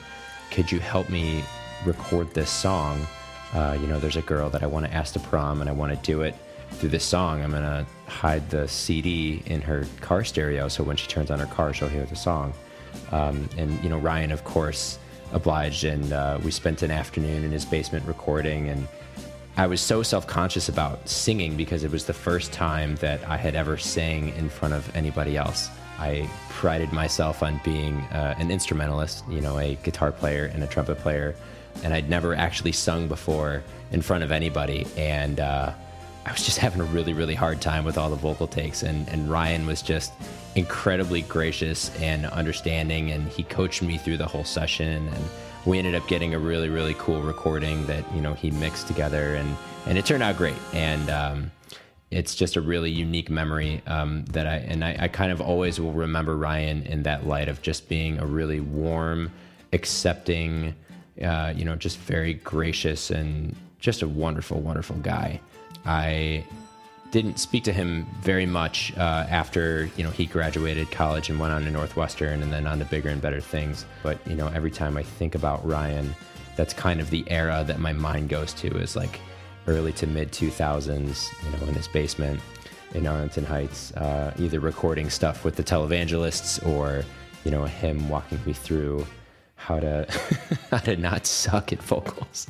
could 0.51 0.71
you 0.71 0.79
help 0.79 1.09
me 1.09 1.43
record 1.85 2.33
this 2.33 2.49
song? 2.49 3.05
Uh, 3.53 3.77
you 3.79 3.87
know, 3.87 3.99
there's 3.99 4.15
a 4.15 4.21
girl 4.21 4.49
that 4.49 4.63
I 4.63 4.67
want 4.67 4.85
to 4.85 4.93
ask 4.93 5.13
to 5.13 5.19
prom, 5.19 5.61
and 5.61 5.69
I 5.69 5.73
want 5.73 5.91
to 5.91 5.97
do 6.05 6.21
it 6.21 6.35
through 6.71 6.89
this 6.89 7.03
song. 7.03 7.41
I'm 7.41 7.51
going 7.51 7.63
to 7.63 7.85
hide 8.07 8.49
the 8.49 8.67
CD 8.67 9.41
in 9.47 9.61
her 9.61 9.85
car 10.01 10.23
stereo 10.23 10.67
so 10.67 10.83
when 10.83 10.97
she 10.97 11.07
turns 11.07 11.31
on 11.31 11.39
her 11.39 11.47
car, 11.47 11.73
she'll 11.73 11.87
hear 11.87 12.05
the 12.05 12.15
song. 12.15 12.53
Um, 13.11 13.49
and, 13.57 13.81
you 13.83 13.89
know, 13.89 13.97
Ryan, 13.97 14.31
of 14.31 14.43
course, 14.43 14.99
obliged, 15.31 15.83
and 15.83 16.13
uh, 16.13 16.39
we 16.43 16.51
spent 16.51 16.83
an 16.83 16.91
afternoon 16.91 17.43
in 17.43 17.51
his 17.51 17.65
basement 17.65 18.05
recording. 18.05 18.69
And 18.69 18.87
I 19.57 19.67
was 19.67 19.81
so 19.81 20.03
self 20.03 20.25
conscious 20.27 20.69
about 20.69 21.07
singing 21.09 21.57
because 21.57 21.83
it 21.83 21.91
was 21.91 22.05
the 22.05 22.13
first 22.13 22.53
time 22.53 22.95
that 22.97 23.27
I 23.27 23.37
had 23.37 23.55
ever 23.55 23.77
sang 23.77 24.29
in 24.35 24.49
front 24.49 24.73
of 24.73 24.95
anybody 24.95 25.37
else. 25.37 25.69
I 25.97 26.29
prided 26.49 26.93
myself 26.93 27.43
on 27.43 27.59
being 27.63 27.97
uh, 28.13 28.35
an 28.37 28.51
instrumentalist, 28.51 29.23
you 29.29 29.41
know, 29.41 29.59
a 29.59 29.75
guitar 29.83 30.13
player 30.13 30.45
and 30.45 30.63
a 30.63 30.67
trumpet 30.67 30.99
player, 30.99 31.35
and 31.83 31.93
I'd 31.93 32.09
never 32.09 32.33
actually 32.33 32.71
sung 32.71 33.09
before 33.09 33.63
in 33.91 34.01
front 34.01 34.23
of 34.23 34.31
anybody. 34.31 34.87
And 34.95 35.41
uh, 35.41 35.73
I 36.25 36.31
was 36.31 36.45
just 36.45 36.57
having 36.65 36.79
a 36.79 36.85
really, 36.85 37.13
really 37.13 37.35
hard 37.35 37.59
time 37.59 37.83
with 37.83 37.97
all 37.97 38.09
the 38.09 38.15
vocal 38.15 38.47
takes. 38.47 38.83
And, 38.83 39.09
and 39.09 39.29
Ryan 39.29 39.65
was 39.65 39.81
just 39.81 40.13
incredibly 40.55 41.21
gracious 41.23 41.93
and 41.99 42.25
understanding, 42.27 43.11
and 43.11 43.27
he 43.27 43.43
coached 43.43 43.81
me 43.81 43.97
through 43.97 44.17
the 44.17 44.27
whole 44.27 44.45
session. 44.45 45.07
And 45.07 45.25
we 45.65 45.77
ended 45.77 45.95
up 45.95 46.07
getting 46.07 46.33
a 46.33 46.39
really, 46.39 46.69
really 46.69 46.95
cool 46.97 47.21
recording 47.21 47.85
that 47.87 48.03
you 48.13 48.21
know 48.21 48.33
he 48.33 48.51
mixed 48.51 48.87
together, 48.87 49.35
and 49.35 49.55
and 49.85 49.97
it 49.97 50.05
turned 50.05 50.23
out 50.23 50.37
great. 50.37 50.55
And 50.73 51.09
um, 51.09 51.51
it's 52.11 52.33
just 52.35 52.55
a 52.55 52.61
really 52.61 52.89
unique 52.89 53.29
memory 53.29 53.81
um, 53.87 54.25
that 54.25 54.47
I 54.47 54.55
and 54.57 54.83
I, 54.83 54.95
I 54.99 55.07
kind 55.07 55.31
of 55.31 55.41
always 55.41 55.79
will 55.79 55.91
remember 55.91 56.35
Ryan 56.35 56.83
in 56.83 57.03
that 57.03 57.27
light 57.27 57.47
of 57.47 57.61
just 57.61 57.87
being 57.89 58.19
a 58.19 58.25
really 58.25 58.59
warm, 58.59 59.31
accepting, 59.73 60.75
uh, 61.21 61.53
you 61.55 61.65
know, 61.65 61.75
just 61.75 61.97
very 61.99 62.33
gracious 62.35 63.11
and 63.11 63.55
just 63.79 64.01
a 64.01 64.07
wonderful, 64.07 64.59
wonderful 64.59 64.97
guy. 64.97 65.39
I 65.85 66.45
didn't 67.11 67.39
speak 67.39 67.63
to 67.63 67.73
him 67.73 68.07
very 68.21 68.45
much 68.45 68.93
uh, 68.97 69.25
after 69.29 69.89
you 69.97 70.03
know 70.03 70.11
he 70.11 70.25
graduated 70.25 70.91
college 70.91 71.29
and 71.29 71.39
went 71.39 71.53
on 71.53 71.63
to 71.63 71.71
Northwestern 71.71 72.43
and 72.43 72.53
then 72.53 72.67
on 72.67 72.79
to 72.79 72.85
bigger 72.85 73.09
and 73.09 73.21
better 73.21 73.41
things. 73.41 73.85
But 74.03 74.25
you 74.27 74.35
know, 74.35 74.47
every 74.47 74.71
time 74.71 74.97
I 74.97 75.03
think 75.03 75.35
about 75.35 75.65
Ryan, 75.67 76.15
that's 76.55 76.73
kind 76.73 76.99
of 76.99 77.09
the 77.09 77.23
era 77.27 77.63
that 77.65 77.79
my 77.79 77.93
mind 77.93 78.29
goes 78.29 78.53
to 78.55 78.77
is 78.77 78.95
like 78.95 79.19
early 79.67 79.93
to 79.93 80.07
mid 80.07 80.31
2000s. 80.31 81.29
You 81.43 81.57
know, 81.57 81.67
in 81.67 81.73
his 81.73 81.87
basement 81.87 82.39
in 82.93 83.07
Arlington 83.07 83.45
Heights, 83.45 83.91
uh, 83.93 84.33
either 84.37 84.59
recording 84.59 85.09
stuff 85.09 85.43
with 85.43 85.55
the 85.55 85.63
televangelists 85.63 86.65
or 86.67 87.03
you 87.43 87.51
know 87.51 87.65
him 87.65 88.09
walking 88.09 88.39
me 88.45 88.53
through 88.53 89.05
how 89.55 89.79
to 89.79 90.07
how 90.71 90.77
to 90.77 90.95
not 90.95 91.25
suck 91.25 91.73
at 91.73 91.81
vocals. 91.81 92.47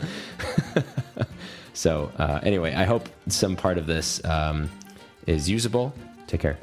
So, 1.74 2.12
uh, 2.18 2.40
anyway, 2.44 2.74
I 2.74 2.84
hope 2.84 3.08
some 3.28 3.56
part 3.56 3.78
of 3.78 3.86
this 3.86 4.24
um, 4.26 4.70
is 5.28 5.50
usable. 5.50 5.94
Take 6.28 6.42
care. 6.42 6.58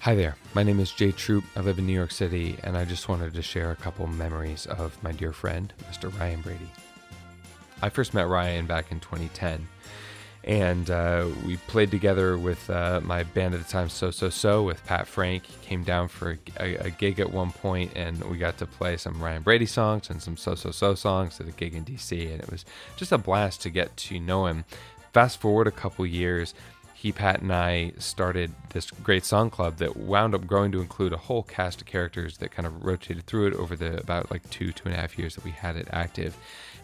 Hi 0.00 0.14
there. 0.14 0.36
My 0.54 0.62
name 0.62 0.80
is 0.80 0.90
Jay 0.90 1.12
Troop. 1.12 1.44
I 1.54 1.60
live 1.60 1.78
in 1.78 1.86
New 1.86 1.92
York 1.92 2.12
City, 2.12 2.56
and 2.62 2.78
I 2.78 2.86
just 2.86 3.08
wanted 3.08 3.34
to 3.34 3.42
share 3.42 3.70
a 3.72 3.76
couple 3.76 4.06
memories 4.06 4.64
of 4.64 4.96
my 5.02 5.12
dear 5.12 5.32
friend, 5.32 5.72
Mr. 5.90 6.16
Ryan 6.18 6.40
Brady. 6.40 6.70
I 7.82 7.90
first 7.90 8.14
met 8.14 8.26
Ryan 8.26 8.66
back 8.66 8.90
in 8.90 9.00
2010, 9.00 9.68
and 10.48 10.88
uh, 10.88 11.26
we 11.44 11.58
played 11.58 11.90
together 11.90 12.38
with 12.38 12.70
uh, 12.70 13.02
my 13.04 13.22
band 13.22 13.52
at 13.52 13.62
the 13.62 13.70
time, 13.70 13.90
So 13.90 14.10
So 14.10 14.30
So, 14.30 14.62
with 14.62 14.84
Pat 14.86 15.06
Frank. 15.06 15.44
Came 15.60 15.84
down 15.84 16.08
for 16.08 16.38
a, 16.58 16.76
a, 16.76 16.90
gig 16.90 17.20
at 17.20 17.30
one 17.30 17.52
point, 17.52 17.92
and 17.94 18.24
we 18.24 18.38
got 18.38 18.56
to 18.58 18.66
play 18.66 18.96
some 18.96 19.22
Ryan 19.22 19.42
Brady 19.42 19.66
songs 19.66 20.08
and 20.08 20.22
some 20.22 20.38
So 20.38 20.54
So 20.54 20.70
So 20.70 20.94
songs 20.94 21.38
at 21.38 21.48
a 21.48 21.52
gig 21.52 21.74
in 21.74 21.84
DC, 21.84 22.32
and 22.32 22.40
it 22.40 22.50
was 22.50 22.64
just 22.96 23.12
a 23.12 23.18
blast 23.18 23.60
to 23.62 23.70
get 23.70 23.94
to 23.98 24.18
know 24.18 24.46
him. 24.46 24.64
Fast 25.12 25.38
forward 25.38 25.66
a 25.66 25.70
couple 25.70 26.06
years, 26.06 26.54
he, 26.94 27.12
Pat, 27.12 27.42
and 27.42 27.52
I 27.52 27.92
started 27.98 28.50
this 28.70 28.90
great 28.90 29.26
song 29.26 29.50
club 29.50 29.76
that 29.76 29.98
wound 29.98 30.34
up 30.34 30.46
growing 30.46 30.72
to 30.72 30.80
include 30.80 31.12
a 31.12 31.18
whole 31.18 31.42
cast 31.42 31.82
of 31.82 31.86
characters 31.86 32.38
that 32.38 32.52
kind 32.52 32.66
of 32.66 32.84
rotated 32.84 33.26
through 33.26 33.48
it 33.48 33.54
over 33.54 33.76
the 33.76 34.00
about 34.00 34.30
like 34.30 34.48
two, 34.48 34.72
two 34.72 34.86
and 34.86 34.94
a 34.94 34.96
half 34.96 35.18
years 35.18 35.34
that 35.34 35.44
we 35.44 35.50
had 35.50 35.76
it 35.76 35.88
active 35.92 36.36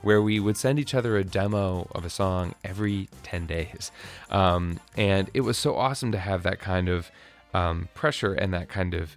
where 0.04 0.20
we 0.20 0.38
would 0.38 0.56
send 0.56 0.78
each 0.78 0.94
other 0.94 1.16
a 1.16 1.24
demo 1.24 1.88
of 1.92 2.04
a 2.04 2.10
song 2.10 2.54
every 2.62 3.08
10 3.22 3.46
days. 3.46 3.90
Um, 4.30 4.78
and 4.96 5.30
it 5.34 5.40
was 5.40 5.56
so 5.56 5.76
awesome 5.76 6.12
to 6.12 6.18
have 6.18 6.42
that 6.42 6.58
kind 6.60 6.88
of 6.88 7.10
um, 7.54 7.88
pressure 7.94 8.34
and 8.34 8.52
that 8.52 8.68
kind 8.68 8.94
of 8.94 9.16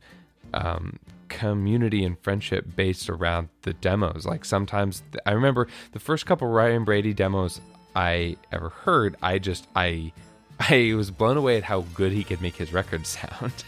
um, 0.53 0.97
community 1.27 2.03
and 2.03 2.17
friendship 2.19 2.65
based 2.75 3.09
around 3.09 3.49
the 3.63 3.73
demos. 3.73 4.25
Like 4.25 4.45
sometimes 4.45 5.03
I 5.25 5.33
remember 5.33 5.67
the 5.91 5.99
first 5.99 6.25
couple 6.25 6.47
Ryan 6.47 6.85
Brady 6.85 7.13
demos 7.13 7.59
I 7.95 8.37
ever 8.51 8.69
heard, 8.69 9.15
I 9.21 9.39
just, 9.39 9.67
I, 9.75 10.13
I 10.59 10.93
was 10.95 11.11
blown 11.11 11.37
away 11.37 11.57
at 11.57 11.63
how 11.63 11.81
good 11.93 12.11
he 12.11 12.23
could 12.23 12.41
make 12.41 12.55
his 12.55 12.71
record 12.71 13.05
sound. 13.07 13.63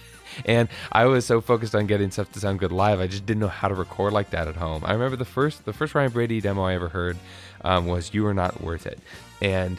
And 0.45 0.69
I 0.91 1.05
was 1.05 1.25
so 1.25 1.41
focused 1.41 1.75
on 1.75 1.87
getting 1.87 2.11
stuff 2.11 2.31
to 2.33 2.39
sound 2.39 2.59
good 2.59 2.71
live, 2.71 2.99
I 2.99 3.07
just 3.07 3.25
didn't 3.25 3.39
know 3.39 3.47
how 3.47 3.67
to 3.67 3.75
record 3.75 4.13
like 4.13 4.31
that 4.31 4.47
at 4.47 4.55
home. 4.55 4.83
I 4.85 4.93
remember 4.93 5.15
the 5.15 5.25
first 5.25 5.65
the 5.65 5.73
first 5.73 5.95
Ryan 5.95 6.11
Brady 6.11 6.41
demo 6.41 6.63
I 6.63 6.73
ever 6.75 6.89
heard 6.89 7.17
um, 7.61 7.87
was 7.87 8.13
"You 8.13 8.25
Are 8.27 8.33
Not 8.33 8.61
Worth 8.61 8.85
It," 8.85 8.99
and 9.41 9.77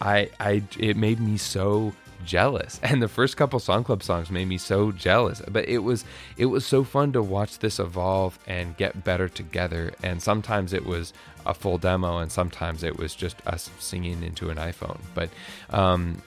I 0.00 0.30
I 0.40 0.62
it 0.78 0.96
made 0.96 1.20
me 1.20 1.36
so 1.36 1.92
jealous. 2.24 2.80
And 2.92 3.02
the 3.02 3.08
first 3.08 3.36
couple 3.36 3.58
song 3.58 3.84
club 3.84 4.02
songs 4.02 4.30
made 4.30 4.48
me 4.48 4.58
so 4.58 4.92
jealous. 4.92 5.42
But 5.48 5.68
it 5.68 5.78
was 5.78 6.04
it 6.36 6.46
was 6.46 6.66
so 6.66 6.84
fun 6.84 7.12
to 7.12 7.22
watch 7.22 7.58
this 7.58 7.78
evolve 7.78 8.38
and 8.46 8.76
get 8.76 9.04
better 9.04 9.28
together. 9.28 9.92
And 10.02 10.22
sometimes 10.22 10.72
it 10.72 10.84
was 10.84 11.12
a 11.46 11.54
full 11.54 11.78
demo 11.78 12.18
and 12.18 12.30
sometimes 12.30 12.82
it 12.82 12.98
was 12.98 13.14
just 13.14 13.36
us 13.46 13.70
singing 13.78 14.22
into 14.22 14.50
an 14.50 14.58
iphone. 14.58 15.00
But 15.14 15.30
um, 15.70 16.22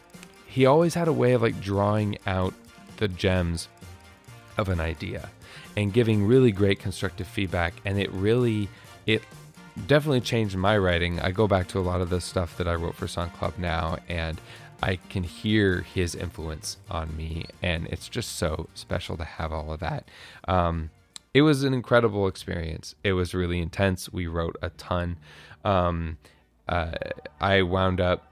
he 0.47 0.65
always 0.65 0.93
had 0.93 1.07
a 1.07 1.13
way 1.13 1.33
of 1.33 1.41
like 1.41 1.59
drawing 1.61 2.17
out 2.25 2.53
the 2.97 3.07
gems 3.07 3.67
of 4.57 4.69
an 4.69 4.79
idea 4.79 5.29
and 5.75 5.93
giving 5.93 6.25
really 6.25 6.51
great 6.51 6.79
constructive 6.79 7.27
feedback. 7.27 7.73
And 7.85 7.99
it 7.99 8.11
really 8.11 8.69
it 9.05 9.23
definitely 9.87 10.21
changed 10.21 10.55
my 10.55 10.77
writing. 10.77 11.19
I 11.19 11.31
go 11.31 11.47
back 11.47 11.67
to 11.69 11.79
a 11.79 11.81
lot 11.81 12.01
of 12.01 12.09
the 12.09 12.21
stuff 12.21 12.57
that 12.57 12.67
i 12.67 12.75
wrote 12.75 12.95
for 12.95 13.07
song 13.07 13.29
club 13.31 13.53
now 13.57 13.97
and 14.07 14.39
i 14.81 14.95
can 15.09 15.23
hear 15.23 15.81
his 15.81 16.15
influence 16.15 16.77
on 16.89 17.15
me. 17.15 17.45
And 17.61 17.87
it's 17.87 18.07
just 18.07 18.37
so 18.37 18.69
special 18.73 19.17
to 19.17 19.23
have 19.23 19.51
all 19.51 19.71
of 19.73 19.79
that. 19.81 20.07
Um, 20.47 20.91
it 21.33 21.41
was 21.41 21.63
an 21.63 21.73
incredible 21.73 22.27
experience. 22.27 22.95
It 23.03 23.11
was 23.11 23.33
really 23.33 23.59
intense. 23.59 24.11
We 24.11 24.25
wrote 24.25 24.55
a 24.61 24.69
ton. 24.69 25.17
Um, 25.65 26.17
uh, 26.67 26.91
i 27.39 27.61
wound 27.61 28.01
up 28.01 28.31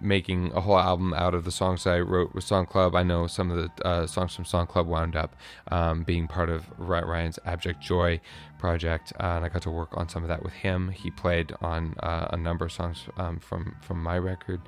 making 0.00 0.52
a 0.52 0.60
whole 0.60 0.78
album 0.78 1.12
out 1.14 1.34
of 1.34 1.44
the 1.44 1.50
songs 1.50 1.86
I 1.86 2.00
wrote 2.00 2.34
with 2.34 2.44
Song 2.44 2.66
Club. 2.66 2.94
I 2.94 3.02
know 3.02 3.26
some 3.26 3.50
of 3.50 3.56
the 3.56 3.86
uh, 3.86 4.06
songs 4.06 4.34
from 4.34 4.44
Song 4.44 4.66
Club 4.66 4.86
wound 4.86 5.16
up 5.16 5.36
um, 5.70 6.02
being 6.02 6.26
part 6.26 6.48
of 6.48 6.66
Ryan's 6.78 7.38
Abject 7.44 7.80
Joy 7.80 8.20
project, 8.60 9.12
uh, 9.18 9.36
and 9.36 9.44
I 9.44 9.48
got 9.48 9.62
to 9.62 9.70
work 9.70 9.96
on 9.96 10.08
some 10.08 10.22
of 10.22 10.28
that 10.28 10.42
with 10.42 10.52
him. 10.52 10.90
He 10.90 11.10
played 11.10 11.52
on 11.62 11.94
uh, 12.00 12.28
a 12.30 12.36
number 12.36 12.66
of 12.66 12.72
songs 12.72 13.06
um, 13.16 13.38
from 13.40 13.74
from 13.80 14.02
my 14.02 14.18
record. 14.18 14.60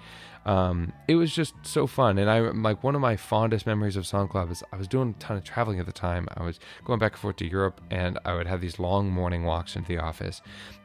Um, 0.44 0.92
it 1.06 1.14
was 1.14 1.32
just 1.32 1.54
so 1.62 1.86
fun, 1.86 2.18
and 2.18 2.28
I 2.28 2.40
like 2.40 2.82
one 2.82 2.94
of 2.94 3.00
my 3.00 3.16
fondest 3.16 3.66
memories 3.66 3.96
of 3.96 4.06
Song 4.06 4.26
Club 4.28 4.50
is 4.50 4.64
I 4.72 4.76
was 4.76 4.88
doing 4.88 5.14
a 5.16 5.20
ton 5.20 5.36
of 5.36 5.44
traveling 5.44 5.78
at 5.78 5.86
the 5.86 5.92
time. 5.92 6.26
I 6.36 6.42
was 6.42 6.58
going 6.84 6.98
back 6.98 7.12
and 7.12 7.20
forth 7.20 7.36
to 7.36 7.46
Europe, 7.46 7.80
and 7.90 8.18
I 8.24 8.34
would 8.34 8.46
have 8.46 8.60
these 8.60 8.78
long 8.78 9.10
morning 9.10 9.44
walks 9.44 9.76
into 9.76 9.88
the 9.88 9.98
office, 9.98 10.40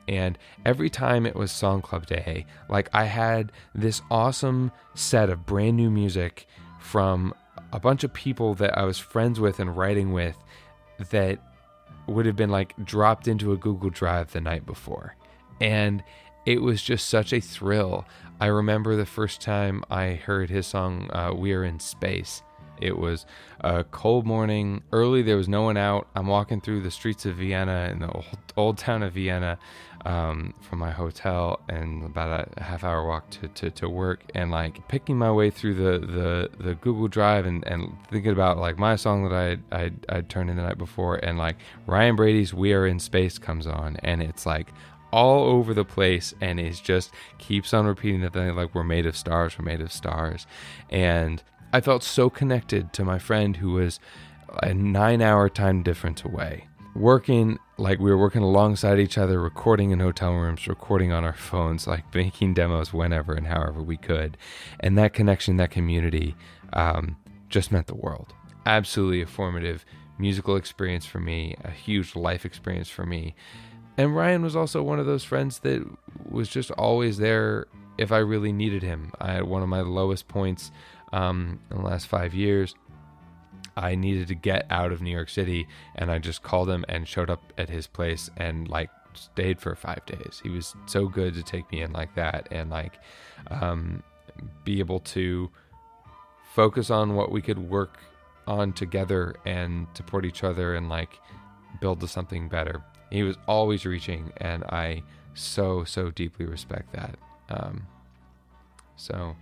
and 0.07 0.37
every 0.65 0.89
time 0.89 1.25
it 1.25 1.35
was 1.35 1.51
Song 1.51 1.81
Club 1.81 2.05
Day, 2.05 2.45
like 2.69 2.89
I 2.93 3.05
had 3.05 3.51
this 3.73 4.01
awesome 4.11 4.71
set 4.93 5.29
of 5.29 5.45
brand 5.45 5.77
new 5.77 5.89
music 5.89 6.47
from 6.79 7.33
a 7.71 7.79
bunch 7.79 8.03
of 8.03 8.13
people 8.13 8.53
that 8.55 8.77
I 8.77 8.83
was 8.83 8.99
friends 8.99 9.39
with 9.39 9.59
and 9.59 9.75
writing 9.75 10.13
with 10.13 10.37
that 11.09 11.39
would 12.07 12.25
have 12.25 12.35
been 12.35 12.49
like 12.49 12.73
dropped 12.83 13.27
into 13.27 13.51
a 13.51 13.57
Google 13.57 13.89
Drive 13.89 14.31
the 14.31 14.41
night 14.41 14.65
before. 14.65 15.15
And 15.59 16.03
it 16.45 16.61
was 16.61 16.81
just 16.81 17.09
such 17.09 17.33
a 17.33 17.41
thrill. 17.41 18.05
I 18.39 18.47
remember 18.47 18.95
the 18.95 19.05
first 19.05 19.41
time 19.41 19.83
I 19.89 20.13
heard 20.13 20.49
his 20.49 20.67
song 20.67 21.09
uh, 21.11 21.33
"We 21.35 21.53
Are 21.53 21.63
in 21.63 21.79
Space," 21.79 22.43
It 22.81 22.97
was 22.97 23.25
a 23.61 23.83
cold 23.83 24.25
morning. 24.25 24.83
Early, 24.91 25.21
there 25.21 25.37
was 25.37 25.47
no 25.47 25.63
one 25.63 25.77
out. 25.77 26.07
I'm 26.15 26.27
walking 26.27 26.61
through 26.61 26.81
the 26.81 26.91
streets 26.91 27.25
of 27.25 27.35
Vienna 27.35 27.89
in 27.91 27.99
the 27.99 28.11
old, 28.11 28.25
old 28.55 28.77
town 28.77 29.03
of 29.03 29.13
Vienna 29.13 29.57
um, 30.05 30.53
from 30.61 30.79
my 30.79 30.91
hotel 30.91 31.59
and 31.69 32.05
about 32.05 32.49
a 32.57 32.63
half 32.63 32.83
hour 32.83 33.05
walk 33.05 33.29
to, 33.31 33.47
to, 33.49 33.71
to 33.71 33.89
work 33.89 34.23
and 34.33 34.51
like 34.51 34.87
picking 34.87 35.17
my 35.17 35.31
way 35.31 35.49
through 35.49 35.75
the, 35.75 36.05
the, 36.05 36.49
the 36.63 36.75
Google 36.75 37.07
Drive 37.07 37.45
and, 37.45 37.65
and 37.67 37.97
thinking 38.09 38.31
about 38.31 38.57
like 38.57 38.77
my 38.77 38.95
song 38.95 39.27
that 39.27 39.33
I 39.33 39.77
I'd, 39.77 40.05
I'd 40.09 40.29
turned 40.29 40.49
in 40.49 40.55
the 40.55 40.63
night 40.63 40.77
before 40.77 41.15
and 41.17 41.37
like 41.37 41.57
Ryan 41.85 42.15
Brady's 42.15 42.53
We 42.53 42.73
Are 42.73 42.85
in 42.85 42.99
Space 42.99 43.37
comes 43.37 43.67
on 43.67 43.97
and 43.97 44.21
it's 44.21 44.45
like 44.45 44.71
all 45.11 45.45
over 45.45 45.73
the 45.73 45.85
place 45.85 46.33
and 46.41 46.59
it 46.59 46.79
just 46.83 47.11
keeps 47.37 47.73
on 47.73 47.85
repeating 47.85 48.21
the 48.21 48.29
thing 48.29 48.55
like 48.55 48.75
we're 48.75 48.83
made 48.83 49.05
of 49.05 49.15
stars, 49.15 49.57
we're 49.57 49.65
made 49.65 49.81
of 49.81 49.91
stars. 49.91 50.45
And 50.89 51.41
I 51.73 51.81
felt 51.81 52.03
so 52.03 52.29
connected 52.29 52.93
to 52.93 53.03
my 53.03 53.19
friend 53.19 53.57
who 53.57 53.73
was 53.73 53.99
a 54.63 54.73
nine 54.73 55.21
hour 55.21 55.49
time 55.49 55.83
difference 55.83 56.23
away. 56.23 56.67
Working 56.97 57.59
like 57.77 57.99
we 57.99 58.09
were 58.09 58.17
working 58.17 58.41
alongside 58.41 58.97
each 58.99 59.19
other, 59.19 59.39
recording 59.39 59.91
in 59.91 59.99
hotel 59.99 60.33
rooms, 60.33 60.67
recording 60.67 61.11
on 61.11 61.23
our 61.23 61.35
phones, 61.35 61.85
like 61.85 62.03
making 62.15 62.55
demos 62.55 62.91
whenever 62.91 63.35
and 63.35 63.45
however 63.45 63.83
we 63.83 63.97
could. 63.97 64.35
And 64.79 64.97
that 64.97 65.13
connection, 65.13 65.57
that 65.57 65.69
community, 65.69 66.35
um, 66.73 67.15
just 67.49 67.71
meant 67.71 67.85
the 67.85 67.95
world. 67.95 68.33
Absolutely 68.65 69.21
a 69.21 69.27
formative 69.27 69.85
musical 70.17 70.55
experience 70.55 71.05
for 71.05 71.19
me, 71.19 71.55
a 71.63 71.69
huge 71.69 72.15
life 72.15 72.45
experience 72.45 72.89
for 72.89 73.05
me. 73.05 73.35
And 73.95 74.15
Ryan 74.15 74.41
was 74.41 74.55
also 74.55 74.81
one 74.81 74.99
of 74.99 75.05
those 75.05 75.23
friends 75.23 75.59
that 75.59 75.87
was 76.27 76.49
just 76.49 76.71
always 76.71 77.19
there 77.19 77.67
if 77.99 78.11
I 78.11 78.17
really 78.17 78.51
needed 78.51 78.81
him. 78.81 79.11
I 79.21 79.33
had 79.33 79.43
one 79.43 79.61
of 79.61 79.69
my 79.69 79.81
lowest 79.81 80.27
points 80.27 80.71
um, 81.13 81.59
in 81.69 81.77
the 81.77 81.83
last 81.83 82.07
five 82.07 82.33
years. 82.33 82.73
I 83.77 83.93
needed 83.93 84.27
to 84.29 84.35
get 84.35 84.65
out 84.71 84.91
of 84.91 85.01
New 85.01 85.11
York 85.11 85.29
City, 85.29 85.67
and 85.95 86.11
I 86.11 86.17
just 86.17 86.41
called 86.41 86.67
him 86.67 86.83
and 86.89 87.07
showed 87.07 87.29
up 87.29 87.53
at 87.59 87.69
his 87.69 87.85
place 87.85 88.29
and 88.35 88.67
like 88.67 88.89
stayed 89.13 89.61
for 89.61 89.75
five 89.75 90.03
days. 90.07 90.41
He 90.43 90.49
was 90.49 90.75
so 90.87 91.07
good 91.07 91.35
to 91.35 91.43
take 91.43 91.71
me 91.71 91.81
in 91.81 91.93
like 91.93 92.15
that 92.15 92.47
and 92.51 92.71
like 92.71 92.99
um, 93.51 94.01
be 94.63 94.79
able 94.79 94.99
to 95.01 95.51
focus 96.55 96.89
on 96.89 97.15
what 97.15 97.31
we 97.31 97.41
could 97.41 97.59
work 97.59 97.99
on 98.47 98.73
together 98.73 99.35
and 99.45 99.85
support 99.93 100.25
each 100.25 100.43
other 100.43 100.75
and 100.75 100.89
like 100.89 101.19
build 101.79 101.99
to 101.99 102.07
something 102.07 102.49
better. 102.49 102.81
He 103.11 103.21
was 103.21 103.37
always 103.47 103.85
reaching, 103.85 104.33
and 104.37 104.63
I 104.63 105.03
so 105.35 105.83
so 105.83 106.09
deeply 106.09 106.47
respect 106.47 106.93
that. 106.93 107.15
Um, 107.49 107.85
so. 108.95 109.35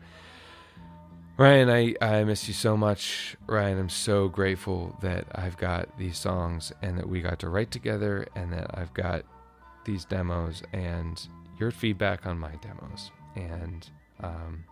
Ryan, 1.37 1.69
I, 1.69 1.95
I 2.01 2.23
miss 2.23 2.47
you 2.47 2.53
so 2.53 2.77
much. 2.77 3.35
Ryan, 3.45 3.77
I'm 3.77 3.89
so 3.89 4.29
grateful 4.29 4.95
that 5.01 5.25
I've 5.35 5.57
got 5.57 5.97
these 5.97 6.17
songs 6.17 6.71
and 6.81 6.97
that 6.97 7.09
we 7.09 7.21
got 7.21 7.39
to 7.39 7.49
write 7.49 7.71
together 7.71 8.25
and 8.35 8.53
that 8.53 8.71
I've 8.73 8.93
got 8.93 9.23
these 9.83 10.05
demos 10.05 10.63
and 10.71 11.21
your 11.59 11.71
feedback 11.71 12.25
on 12.25 12.39
my 12.39 12.51
demos. 12.61 13.11
And 13.35 13.89
um, 14.23 14.63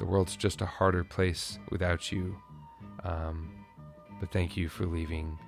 the 0.00 0.06
world's 0.06 0.34
just 0.34 0.60
a 0.60 0.66
harder 0.66 1.04
place 1.04 1.60
without 1.70 2.10
you. 2.10 2.36
Um, 3.04 3.52
but 4.18 4.32
thank 4.32 4.56
you 4.56 4.68
for 4.68 4.86
leaving 4.86 5.38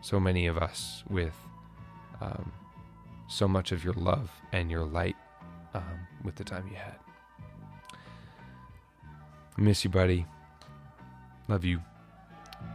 so 0.00 0.18
many 0.18 0.48
of 0.48 0.58
us 0.58 1.04
with 1.08 1.36
um, 2.20 2.50
so 3.28 3.46
much 3.46 3.70
of 3.70 3.84
your 3.84 3.94
love 3.94 4.32
and 4.50 4.72
your 4.72 4.84
light 4.84 5.16
um, 5.72 6.08
with 6.24 6.34
the 6.34 6.44
time 6.44 6.66
you 6.68 6.76
had. 6.76 7.03
Miss 9.56 9.84
you, 9.84 9.90
buddy. 9.90 10.26
Love 11.48 11.64
you. 11.64 11.80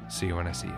See 0.08 0.28
you 0.28 0.36
when 0.36 0.48
I 0.48 0.54
see 0.54 0.68
you. 0.68 0.78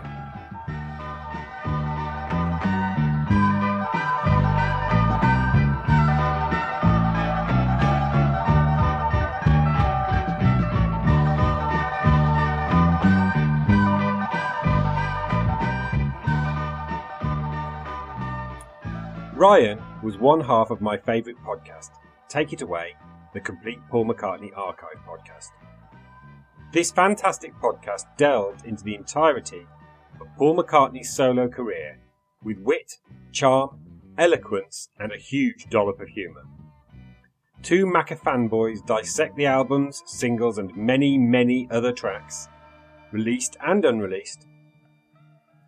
Ryan 19.34 19.82
was 20.04 20.18
one 20.18 20.40
half 20.40 20.70
of 20.70 20.80
my 20.80 20.96
favourite 20.96 21.36
podcast, 21.44 21.90
Take 22.28 22.52
It 22.52 22.62
Away, 22.62 22.94
the 23.34 23.40
complete 23.40 23.80
Paul 23.88 24.06
McCartney 24.06 24.56
archive 24.56 25.00
podcast. 25.04 25.50
This 26.72 26.90
fantastic 26.90 27.52
podcast 27.60 28.06
delved 28.16 28.64
into 28.64 28.82
the 28.82 28.94
entirety 28.94 29.66
of 30.18 30.26
Paul 30.38 30.56
McCartney's 30.56 31.14
solo 31.14 31.46
career 31.46 31.98
with 32.42 32.56
wit, 32.60 32.96
charm, 33.30 33.78
eloquence, 34.16 34.88
and 34.98 35.12
a 35.12 35.18
huge 35.18 35.68
dollop 35.68 36.00
of 36.00 36.08
humour. 36.08 36.44
Two 37.62 37.84
Macca 37.84 38.18
fanboys 38.18 38.84
dissect 38.86 39.36
the 39.36 39.44
albums, 39.44 40.02
singles, 40.06 40.56
and 40.56 40.74
many, 40.74 41.18
many 41.18 41.68
other 41.70 41.92
tracks, 41.92 42.48
released 43.12 43.58
and 43.62 43.84
unreleased. 43.84 44.46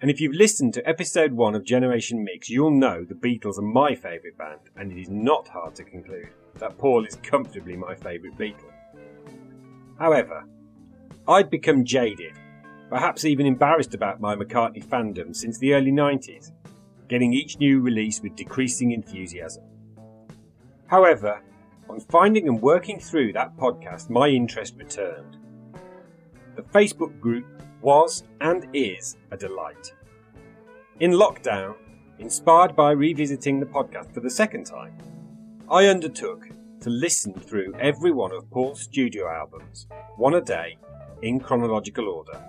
And 0.00 0.10
if 0.10 0.22
you've 0.22 0.34
listened 0.34 0.72
to 0.72 0.88
episode 0.88 1.34
one 1.34 1.54
of 1.54 1.66
Generation 1.66 2.24
Mix, 2.24 2.48
you'll 2.48 2.70
know 2.70 3.04
the 3.04 3.14
Beatles 3.14 3.58
are 3.58 3.62
my 3.62 3.94
favourite 3.94 4.38
band, 4.38 4.60
and 4.74 4.90
it 4.90 4.98
is 4.98 5.10
not 5.10 5.48
hard 5.48 5.74
to 5.74 5.84
conclude 5.84 6.30
that 6.54 6.78
Paul 6.78 7.04
is 7.04 7.16
comfortably 7.16 7.76
my 7.76 7.94
favourite 7.94 8.38
Beatle. 8.38 8.72
However, 9.98 10.44
I'd 11.26 11.48
become 11.48 11.84
jaded, 11.84 12.34
perhaps 12.90 13.24
even 13.24 13.46
embarrassed 13.46 13.94
about 13.94 14.20
my 14.20 14.36
McCartney 14.36 14.84
fandom 14.84 15.34
since 15.34 15.56
the 15.56 15.72
early 15.72 15.90
90s, 15.90 16.52
getting 17.08 17.32
each 17.32 17.58
new 17.58 17.80
release 17.80 18.20
with 18.20 18.36
decreasing 18.36 18.92
enthusiasm. 18.92 19.64
However, 20.86 21.40
on 21.88 22.00
finding 22.00 22.46
and 22.46 22.60
working 22.60 23.00
through 23.00 23.32
that 23.32 23.56
podcast, 23.56 24.10
my 24.10 24.28
interest 24.28 24.74
returned. 24.76 25.38
The 26.56 26.62
Facebook 26.62 27.18
group 27.20 27.46
was 27.80 28.24
and 28.42 28.66
is 28.74 29.16
a 29.30 29.36
delight. 29.36 29.94
In 31.00 31.12
lockdown, 31.12 31.74
inspired 32.18 32.76
by 32.76 32.90
revisiting 32.90 33.60
the 33.60 33.66
podcast 33.66 34.12
for 34.12 34.20
the 34.20 34.30
second 34.30 34.64
time, 34.64 34.96
I 35.70 35.86
undertook 35.86 36.48
to 36.80 36.90
listen 36.90 37.32
through 37.32 37.74
every 37.80 38.10
one 38.10 38.32
of 38.32 38.50
Paul's 38.50 38.82
studio 38.82 39.26
albums, 39.26 39.86
one 40.16 40.34
a 40.34 40.40
day, 40.42 40.76
in 41.24 41.40
chronological 41.40 42.08
order, 42.08 42.40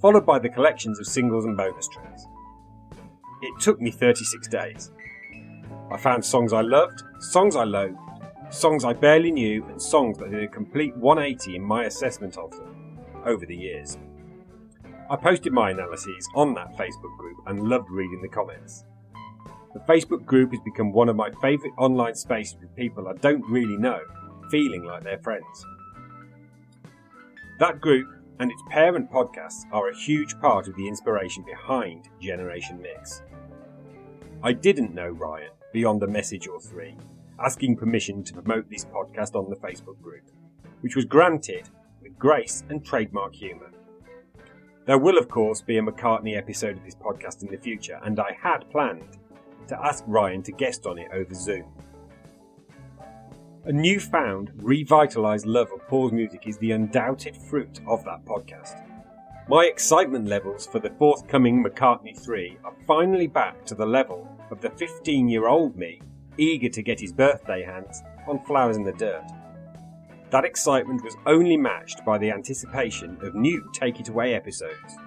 followed 0.00 0.24
by 0.24 0.38
the 0.38 0.48
collections 0.48 1.00
of 1.00 1.06
singles 1.06 1.44
and 1.44 1.56
bonus 1.56 1.88
tracks. 1.88 2.26
It 3.42 3.60
took 3.60 3.80
me 3.80 3.90
36 3.90 4.48
days. 4.48 4.92
I 5.90 5.96
found 5.96 6.24
songs 6.24 6.52
I 6.52 6.60
loved, 6.60 7.02
songs 7.20 7.56
I 7.56 7.64
loathed, 7.64 7.98
songs 8.50 8.84
I 8.84 8.92
barely 8.92 9.32
knew, 9.32 9.64
and 9.66 9.82
songs 9.82 10.18
that 10.18 10.30
did 10.30 10.44
a 10.44 10.48
complete 10.48 10.96
180 10.96 11.56
in 11.56 11.62
my 11.62 11.84
assessment 11.84 12.38
of 12.38 12.52
them 12.52 12.98
over 13.24 13.44
the 13.44 13.56
years. 13.56 13.98
I 15.10 15.16
posted 15.16 15.52
my 15.52 15.70
analyses 15.70 16.28
on 16.34 16.54
that 16.54 16.76
Facebook 16.76 17.16
group 17.18 17.38
and 17.46 17.68
loved 17.68 17.90
reading 17.90 18.22
the 18.22 18.28
comments. 18.28 18.84
The 19.74 19.80
Facebook 19.80 20.24
group 20.24 20.52
has 20.52 20.60
become 20.64 20.92
one 20.92 21.08
of 21.08 21.16
my 21.16 21.30
favourite 21.42 21.74
online 21.76 22.14
spaces 22.14 22.56
with 22.60 22.74
people 22.76 23.08
I 23.08 23.14
don't 23.14 23.44
really 23.50 23.76
know, 23.76 24.00
feeling 24.50 24.84
like 24.84 25.02
they're 25.02 25.18
friends. 25.18 25.66
That 27.60 27.80
group 27.80 28.08
and 28.40 28.50
its 28.50 28.62
parent 28.68 29.12
podcasts 29.12 29.62
are 29.70 29.88
a 29.88 29.96
huge 29.96 30.38
part 30.40 30.66
of 30.66 30.74
the 30.74 30.88
inspiration 30.88 31.44
behind 31.44 32.08
Generation 32.20 32.82
Mix. 32.82 33.22
I 34.42 34.52
didn't 34.52 34.92
know 34.92 35.10
Ryan 35.10 35.52
beyond 35.72 36.02
a 36.02 36.08
message 36.08 36.48
or 36.48 36.60
three, 36.60 36.96
asking 37.38 37.76
permission 37.76 38.24
to 38.24 38.34
promote 38.34 38.68
this 38.68 38.84
podcast 38.84 39.36
on 39.36 39.48
the 39.48 39.56
Facebook 39.56 40.02
group, 40.02 40.24
which 40.80 40.96
was 40.96 41.04
granted 41.04 41.68
with 42.02 42.18
grace 42.18 42.64
and 42.70 42.84
trademark 42.84 43.34
humour. 43.34 43.70
There 44.86 44.98
will, 44.98 45.16
of 45.16 45.28
course, 45.28 45.62
be 45.62 45.78
a 45.78 45.82
McCartney 45.82 46.36
episode 46.36 46.76
of 46.76 46.84
this 46.84 46.96
podcast 46.96 47.42
in 47.42 47.48
the 47.48 47.56
future, 47.56 48.00
and 48.02 48.18
I 48.18 48.36
had 48.42 48.68
planned 48.70 49.16
to 49.68 49.80
ask 49.80 50.02
Ryan 50.08 50.42
to 50.42 50.52
guest 50.52 50.86
on 50.86 50.98
it 50.98 51.08
over 51.12 51.34
Zoom. 51.34 51.66
A 53.66 53.72
newfound, 53.72 54.52
revitalised 54.58 55.46
love 55.46 55.72
of 55.72 55.88
Paul's 55.88 56.12
music 56.12 56.46
is 56.46 56.58
the 56.58 56.72
undoubted 56.72 57.34
fruit 57.34 57.80
of 57.86 58.04
that 58.04 58.22
podcast. 58.26 58.86
My 59.48 59.64
excitement 59.64 60.26
levels 60.26 60.66
for 60.66 60.80
the 60.80 60.90
forthcoming 60.98 61.64
McCartney 61.64 62.14
3 62.14 62.58
are 62.62 62.74
finally 62.86 63.26
back 63.26 63.64
to 63.64 63.74
the 63.74 63.86
level 63.86 64.28
of 64.50 64.60
the 64.60 64.68
15 64.68 65.30
year 65.30 65.48
old 65.48 65.76
me 65.78 66.02
eager 66.36 66.68
to 66.68 66.82
get 66.82 67.00
his 67.00 67.14
birthday 67.14 67.62
hands 67.62 68.02
on 68.28 68.44
Flowers 68.44 68.76
in 68.76 68.84
the 68.84 68.92
Dirt. 68.92 69.24
That 70.28 70.44
excitement 70.44 71.02
was 71.02 71.16
only 71.24 71.56
matched 71.56 72.04
by 72.04 72.18
the 72.18 72.32
anticipation 72.32 73.16
of 73.22 73.34
new 73.34 73.66
Take 73.72 73.98
It 73.98 74.10
Away 74.10 74.34
episodes. 74.34 74.98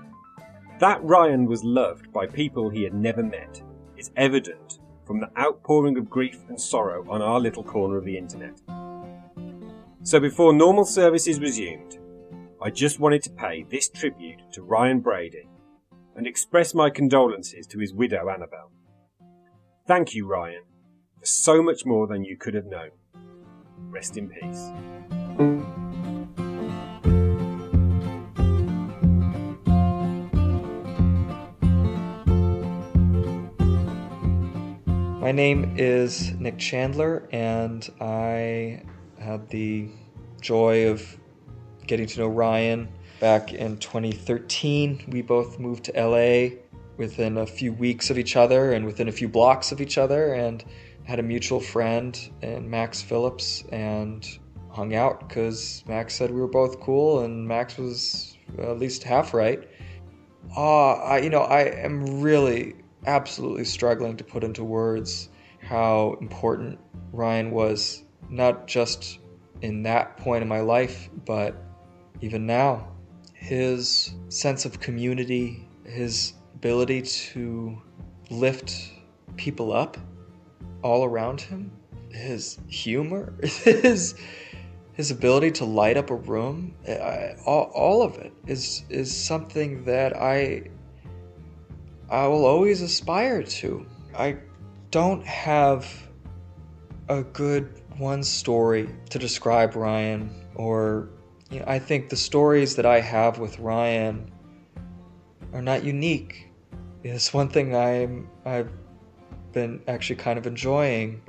That 0.80 1.03
Ryan 1.03 1.45
was 1.45 1.64
loved 1.64 2.12
by 2.12 2.26
people 2.26 2.72
he 2.72 2.82
had 2.82 2.95
never 2.95 3.22
met 3.22 3.62
is 3.97 4.10
evident 4.16 4.80
from 5.08 5.22
the 5.22 5.32
outpouring 5.39 5.97
of 5.97 6.10
grief 6.10 6.38
and 6.49 6.60
sorrow 6.60 7.10
on 7.10 7.22
our 7.22 7.39
little 7.39 7.64
corner 7.64 7.97
of 7.97 8.03
the 8.03 8.18
internet. 8.18 8.60
So 10.03 10.20
before 10.20 10.53
normal 10.53 10.86
service 10.86 11.28
is 11.28 11.39
resumed, 11.39 11.97
I 12.62 12.70
just 12.70 12.99
wanted 12.99 13.24
to 13.24 13.30
pay 13.30 13.64
this 13.64 13.88
tribute 13.88 14.41
to 14.51 14.62
Ryan 14.62 14.99
Brady 14.99 15.47
and 16.16 16.28
express 16.28 16.74
my 16.74 16.89
condolences 16.89 17.66
to 17.68 17.80
his 17.80 17.93
widow 17.93 18.30
Annabelle. 18.30 18.72
Thank 19.88 20.14
you, 20.14 20.28
Ryan, 20.28 20.64
for 21.20 21.26
so 21.26 21.64
much 21.64 21.86
more 21.86 22.08
than 22.08 22.26
you 22.26 22.36
could 22.36 22.53
have 22.53 22.66
known. 22.66 22.89
Rest 23.89 24.18
in 24.18 24.28
peace. 24.28 25.76
My 35.28 35.34
name 35.34 35.73
is 35.75 36.32
Nick 36.39 36.57
Chandler, 36.57 37.28
and 37.34 37.86
I 37.99 38.82
had 39.19 39.49
the 39.49 39.89
joy 40.39 40.88
of 40.88 41.17
getting 41.86 42.07
to 42.07 42.19
know 42.21 42.28
Ryan 42.30 42.88
back 43.19 43.51
in 43.51 43.75
2013. 43.75 45.03
We 45.09 45.21
both 45.21 45.59
moved 45.59 45.84
to 45.84 45.91
LA 46.01 46.55
within 46.95 47.39
a 47.39 47.45
few 47.45 47.73
weeks 47.73 48.09
of 48.09 48.17
each 48.17 48.38
other 48.38 48.71
and 48.71 48.86
within 48.86 49.09
a 49.09 49.11
few 49.11 49.28
blocks 49.28 49.73
of 49.73 49.82
each 49.82 49.97
other, 49.97 50.34
and 50.34 50.63
had 51.03 51.19
a 51.19 51.23
mutual 51.23 51.59
friend 51.59 52.17
in 52.41 52.69
Max 52.69 53.01
Phillips 53.01 53.65
and 53.73 54.25
hung 54.69 54.95
out 54.95 55.28
because 55.28 55.84
Max 55.89 56.15
said 56.15 56.32
we 56.32 56.39
were 56.39 56.47
both 56.47 56.80
cool, 56.80 57.25
and 57.25 57.45
Max 57.45 57.78
was 57.78 58.38
at 58.59 58.80
least 58.80 59.03
half 59.03 59.34
right. 59.34 59.67
Ah, 60.55 61.17
you 61.17 61.30
know, 61.30 61.41
I 61.41 61.63
am 61.63 62.21
really 62.21 62.75
absolutely 63.08 63.64
struggling 63.64 64.18
to 64.18 64.24
put 64.24 64.43
into 64.43 64.64
words 64.64 65.30
how 65.62 66.18
important 66.22 66.78
Ryan 67.12 67.49
was, 67.51 68.03
not 68.30 68.68
just 68.68 69.20
in 69.62 69.82
that 69.84 70.18
point 70.18 70.43
in 70.43 70.47
my 70.47 70.60
life, 70.60 71.10
but 71.26 71.55
even 72.22 72.45
now. 72.45 72.89
His 73.34 74.14
sense 74.30 74.66
of 74.66 74.80
community, 74.80 75.68
his 75.86 76.34
ability 76.55 77.01
to 77.01 77.82
lift 78.30 78.91
people 79.38 79.72
up 79.72 79.97
all 80.84 81.03
around 81.03 81.41
him, 81.41 81.72
his 82.12 82.60
humor, 82.68 83.34
his 83.43 84.16
his 84.93 85.12
ability 85.12 85.51
to 85.51 85.64
light 85.64 85.95
up 85.95 86.10
a 86.10 86.16
room, 86.16 86.74
I, 86.88 87.36
all, 87.45 87.70
all 87.76 88.01
of 88.01 88.18
it 88.18 88.34
is 88.47 88.84
is 88.89 89.16
something 89.16 89.86
that 89.86 90.18
I 90.18 90.70
I 92.10 92.28
will 92.28 92.45
always 92.45 92.82
aspire 92.82 93.43
to. 93.43 93.86
I 94.16 94.38
don't 94.91 95.26
have 95.26 95.88
a 97.10 97.24
good 97.24 97.82
one 97.97 98.24
story 98.24 98.89
to 99.10 99.20
describe 99.20 99.76
Ryan, 99.76 100.30
or 100.55 101.10
you 101.49 101.60
know, 101.60 101.66
I 101.68 101.80
think 101.80 102.10
the 102.10 102.16
stories 102.16 102.76
that 102.76 102.86
I 102.86 103.01
have 103.01 103.39
with 103.39 103.60
Ryan 103.60 104.32
are 105.53 105.62
not 105.62 105.84
unique. 105.84 106.49
It's 107.03 107.34
one 107.34 107.49
thing 107.49 107.76
I'm 107.76 108.30
I've 108.45 108.72
been 109.51 109.82
actually 109.88 110.18
kind 110.18 110.38
of 110.38 110.47
enjoying 110.47 111.22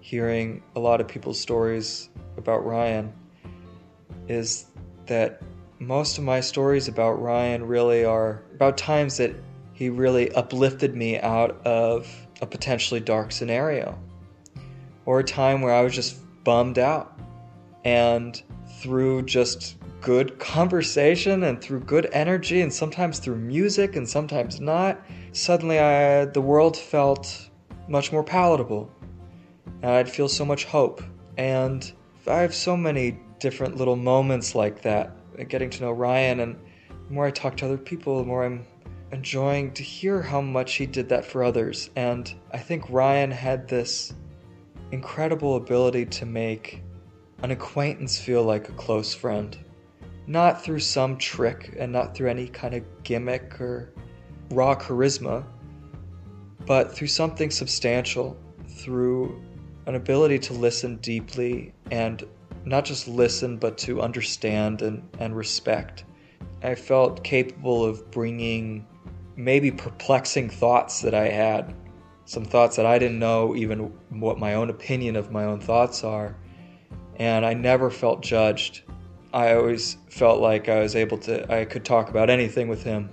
hearing 0.00 0.62
a 0.74 0.80
lot 0.80 1.00
of 1.00 1.08
people's 1.08 1.40
stories 1.40 2.10
about 2.36 2.64
Ryan 2.64 3.12
is 4.28 4.66
that 5.06 5.42
most 5.78 6.18
of 6.18 6.24
my 6.24 6.40
stories 6.40 6.88
about 6.88 7.20
Ryan 7.20 7.66
really 7.66 8.04
are 8.04 8.42
about 8.54 8.76
times 8.76 9.16
that 9.18 9.34
he 9.76 9.90
really 9.90 10.32
uplifted 10.32 10.96
me 10.96 11.20
out 11.20 11.60
of 11.66 12.10
a 12.40 12.46
potentially 12.46 12.98
dark 12.98 13.30
scenario 13.30 13.98
or 15.04 15.20
a 15.20 15.24
time 15.24 15.60
where 15.60 15.74
I 15.74 15.82
was 15.82 15.94
just 15.94 16.16
bummed 16.44 16.78
out. 16.78 17.20
And 17.84 18.42
through 18.80 19.24
just 19.26 19.76
good 20.00 20.38
conversation 20.38 21.42
and 21.42 21.60
through 21.60 21.80
good 21.80 22.08
energy 22.12 22.62
and 22.62 22.72
sometimes 22.72 23.18
through 23.18 23.36
music 23.36 23.96
and 23.96 24.08
sometimes 24.08 24.62
not, 24.62 24.98
suddenly 25.32 25.78
I, 25.78 26.24
the 26.24 26.40
world 26.40 26.74
felt 26.74 27.50
much 27.86 28.12
more 28.12 28.24
palatable. 28.24 28.90
And 29.82 29.90
I'd 29.90 30.08
feel 30.08 30.28
so 30.28 30.46
much 30.46 30.64
hope. 30.64 31.02
And 31.36 31.92
I 32.26 32.38
have 32.38 32.54
so 32.54 32.78
many 32.78 33.20
different 33.40 33.76
little 33.76 33.96
moments 33.96 34.54
like 34.54 34.80
that, 34.82 35.12
getting 35.50 35.68
to 35.68 35.82
know 35.82 35.92
Ryan. 35.92 36.40
And 36.40 36.56
the 36.88 37.12
more 37.12 37.26
I 37.26 37.30
talk 37.30 37.58
to 37.58 37.66
other 37.66 37.76
people, 37.76 38.16
the 38.16 38.24
more 38.24 38.42
I'm 38.42 38.64
enjoying 39.12 39.72
to 39.72 39.82
hear 39.82 40.20
how 40.22 40.40
much 40.40 40.74
he 40.74 40.86
did 40.86 41.08
that 41.08 41.24
for 41.24 41.44
others. 41.44 41.90
And 41.96 42.32
I 42.52 42.58
think 42.58 42.90
Ryan 42.90 43.30
had 43.30 43.68
this 43.68 44.14
incredible 44.90 45.56
ability 45.56 46.06
to 46.06 46.26
make 46.26 46.82
an 47.42 47.50
acquaintance 47.50 48.18
feel 48.18 48.42
like 48.42 48.68
a 48.68 48.72
close 48.72 49.14
friend. 49.14 49.56
Not 50.26 50.62
through 50.62 50.80
some 50.80 51.16
trick 51.18 51.76
and 51.78 51.92
not 51.92 52.14
through 52.14 52.30
any 52.30 52.48
kind 52.48 52.74
of 52.74 52.82
gimmick 53.04 53.60
or 53.60 53.92
raw 54.50 54.74
charisma, 54.74 55.44
but 56.64 56.92
through 56.92 57.08
something 57.08 57.50
substantial, 57.50 58.36
through 58.68 59.40
an 59.86 59.94
ability 59.94 60.38
to 60.40 60.52
listen 60.52 60.96
deeply 60.96 61.72
and 61.92 62.24
not 62.64 62.84
just 62.84 63.06
listen, 63.06 63.56
but 63.56 63.78
to 63.78 64.02
understand 64.02 64.82
and, 64.82 65.08
and 65.20 65.36
respect. 65.36 66.04
I 66.62 66.74
felt 66.74 67.22
capable 67.22 67.84
of 67.84 68.10
bringing 68.10 68.84
maybe 69.36 69.70
perplexing 69.70 70.48
thoughts 70.48 71.02
that 71.02 71.14
I 71.14 71.28
had, 71.28 71.74
some 72.24 72.44
thoughts 72.44 72.76
that 72.76 72.86
I 72.86 72.98
didn't 72.98 73.18
know 73.18 73.54
even 73.54 73.92
what 74.10 74.38
my 74.38 74.54
own 74.54 74.70
opinion 74.70 75.14
of 75.14 75.30
my 75.30 75.44
own 75.44 75.60
thoughts 75.60 76.02
are. 76.02 76.36
And 77.16 77.46
I 77.46 77.54
never 77.54 77.90
felt 77.90 78.22
judged. 78.22 78.82
I 79.32 79.54
always 79.54 79.98
felt 80.08 80.40
like 80.40 80.68
I 80.68 80.80
was 80.80 80.96
able 80.96 81.18
to, 81.18 81.52
I 81.52 81.64
could 81.64 81.84
talk 81.84 82.08
about 82.08 82.30
anything 82.30 82.68
with 82.68 82.82
him 82.82 83.10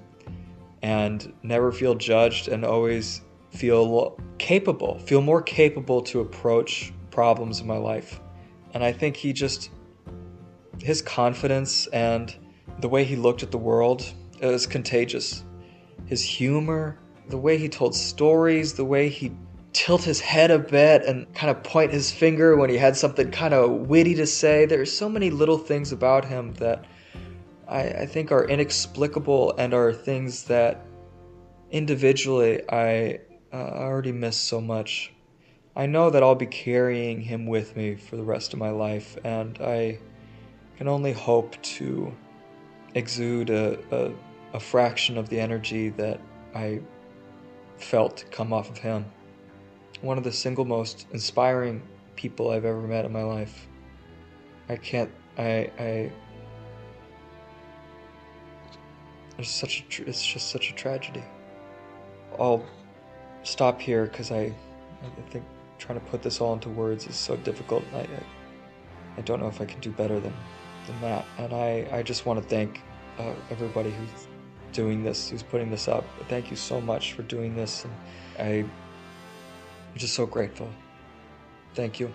and 0.81 1.33
never 1.43 1.71
feel 1.71 1.95
judged 1.95 2.47
and 2.47 2.65
always 2.65 3.21
feel 3.51 4.17
capable, 4.37 4.99
feel 4.99 5.21
more 5.21 5.41
capable 5.41 6.01
to 6.01 6.21
approach 6.21 6.91
problems 7.11 7.59
in 7.59 7.67
my 7.67 7.77
life. 7.77 8.19
And 8.73 8.83
I 8.83 8.91
think 8.91 9.15
he 9.15 9.31
just, 9.33 9.69
his 10.79 11.01
confidence 11.01 11.87
and 11.87 12.35
the 12.79 12.89
way 12.89 13.03
he 13.03 13.15
looked 13.15 13.43
at 13.43 13.51
the 13.51 13.57
world 13.57 14.11
is 14.41 14.65
contagious. 14.65 15.43
His 16.05 16.21
humor, 16.21 16.97
the 17.29 17.37
way 17.37 17.57
he 17.57 17.69
told 17.69 17.95
stories, 17.95 18.73
the 18.73 18.85
way 18.85 19.09
he 19.09 19.31
tilt 19.73 20.03
his 20.03 20.19
head 20.19 20.51
a 20.51 20.59
bit 20.59 21.03
and 21.03 21.33
kind 21.33 21.49
of 21.49 21.63
point 21.63 21.91
his 21.91 22.11
finger 22.11 22.55
when 22.55 22.69
he 22.69 22.77
had 22.77 22.95
something 22.95 23.31
kind 23.31 23.53
of 23.53 23.71
witty 23.71 24.15
to 24.15 24.27
say. 24.27 24.65
There's 24.65 24.95
so 24.95 25.09
many 25.09 25.29
little 25.29 25.57
things 25.57 25.91
about 25.91 26.25
him 26.25 26.53
that 26.55 26.85
I, 27.67 27.81
I 27.81 28.05
think 28.05 28.31
are 28.31 28.45
inexplicable 28.45 29.55
and 29.57 29.73
are 29.73 29.91
things 29.91 30.43
that 30.45 30.85
individually 31.71 32.61
I 32.69 33.19
uh, 33.51 33.55
already 33.55 34.11
miss 34.11 34.37
so 34.37 34.61
much. 34.61 35.11
I 35.75 35.87
know 35.87 36.11
that 36.11 36.21
I'll 36.21 36.35
be 36.35 36.45
carrying 36.45 37.21
him 37.21 37.47
with 37.47 37.75
me 37.75 37.95
for 37.95 38.15
the 38.15 38.23
rest 38.23 38.53
of 38.53 38.59
my 38.59 38.69
life, 38.69 39.17
and 39.23 39.57
I 39.59 39.97
can 40.77 40.87
only 40.87 41.13
hope 41.13 41.59
to 41.63 42.13
exude 42.93 43.49
a, 43.49 43.79
a, 43.91 44.11
a 44.53 44.59
fraction 44.59 45.17
of 45.17 45.29
the 45.29 45.39
energy 45.39 45.89
that 45.89 46.19
I 46.53 46.81
felt 47.77 48.23
come 48.31 48.53
off 48.53 48.69
of 48.69 48.77
him. 48.77 49.05
One 50.01 50.17
of 50.17 50.23
the 50.23 50.31
single 50.31 50.65
most 50.65 51.07
inspiring 51.11 51.81
people 52.15 52.51
I've 52.51 52.65
ever 52.65 52.81
met 52.81 53.05
in 53.05 53.11
my 53.11 53.23
life. 53.23 53.67
I 54.69 54.75
can't, 54.75 55.11
I, 55.37 55.71
I, 55.79 56.11
it's 59.37 59.49
such 59.49 59.83
a, 59.99 60.07
it's 60.07 60.25
just 60.25 60.49
such 60.49 60.71
a 60.71 60.75
tragedy. 60.75 61.23
I'll 62.39 62.63
stop 63.43 63.81
here 63.81 64.05
because 64.05 64.31
I, 64.31 64.53
I 65.03 65.29
think 65.29 65.43
trying 65.79 65.99
to 65.99 66.05
put 66.05 66.21
this 66.21 66.39
all 66.39 66.53
into 66.53 66.69
words 66.69 67.07
is 67.07 67.15
so 67.15 67.35
difficult. 67.37 67.83
I, 67.93 68.01
I, 68.01 68.07
I 69.17 69.21
don't 69.21 69.39
know 69.39 69.47
if 69.47 69.61
I 69.61 69.65
can 69.65 69.79
do 69.79 69.91
better 69.91 70.19
than, 70.19 70.33
than 70.87 71.01
that. 71.01 71.25
And 71.37 71.53
I, 71.53 71.87
I 71.91 72.03
just 72.03 72.25
want 72.25 72.41
to 72.41 72.47
thank 72.47 72.81
uh, 73.19 73.33
everybody 73.49 73.91
who's 73.91 74.27
doing 74.73 75.03
this, 75.03 75.29
who's 75.29 75.43
putting 75.43 75.69
this 75.69 75.87
up. 75.87 76.03
Thank 76.27 76.49
you 76.49 76.57
so 76.57 76.81
much 76.81 77.13
for 77.13 77.21
doing 77.23 77.55
this. 77.55 77.85
And 77.85 77.93
I, 78.39 78.49
I'm 78.59 78.69
just 79.95 80.13
so 80.13 80.25
grateful. 80.25 80.69
Thank 81.75 81.99
you. 81.99 82.11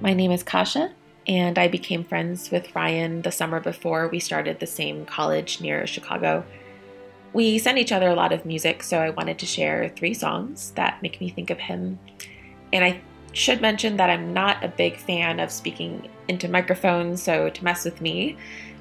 My 0.00 0.12
name 0.12 0.32
is 0.32 0.42
Kasha, 0.42 0.92
and 1.26 1.58
I 1.58 1.68
became 1.68 2.04
friends 2.04 2.50
with 2.50 2.74
Ryan 2.74 3.22
the 3.22 3.32
summer 3.32 3.60
before 3.60 4.08
we 4.08 4.20
started 4.20 4.60
the 4.60 4.66
same 4.66 5.06
college 5.06 5.60
near 5.60 5.86
Chicago. 5.86 6.44
We 7.32 7.58
send 7.58 7.78
each 7.78 7.92
other 7.92 8.08
a 8.08 8.14
lot 8.14 8.32
of 8.32 8.44
music, 8.44 8.82
so 8.82 8.98
I 8.98 9.10
wanted 9.10 9.38
to 9.38 9.46
share 9.46 9.88
three 9.88 10.14
songs 10.14 10.72
that 10.76 11.02
make 11.02 11.20
me 11.20 11.30
think 11.30 11.50
of 11.50 11.58
him. 11.58 11.98
And 12.72 12.84
I 12.84 13.00
should 13.32 13.60
mention 13.60 13.96
that 13.96 14.10
I'm 14.10 14.32
not 14.32 14.62
a 14.62 14.68
big 14.68 14.96
fan 14.96 15.40
of 15.40 15.50
speaking 15.50 16.08
into 16.28 16.48
microphones, 16.48 17.22
so 17.22 17.50
to 17.50 17.64
mess 17.64 17.84
with 17.84 18.00
me, 18.00 18.36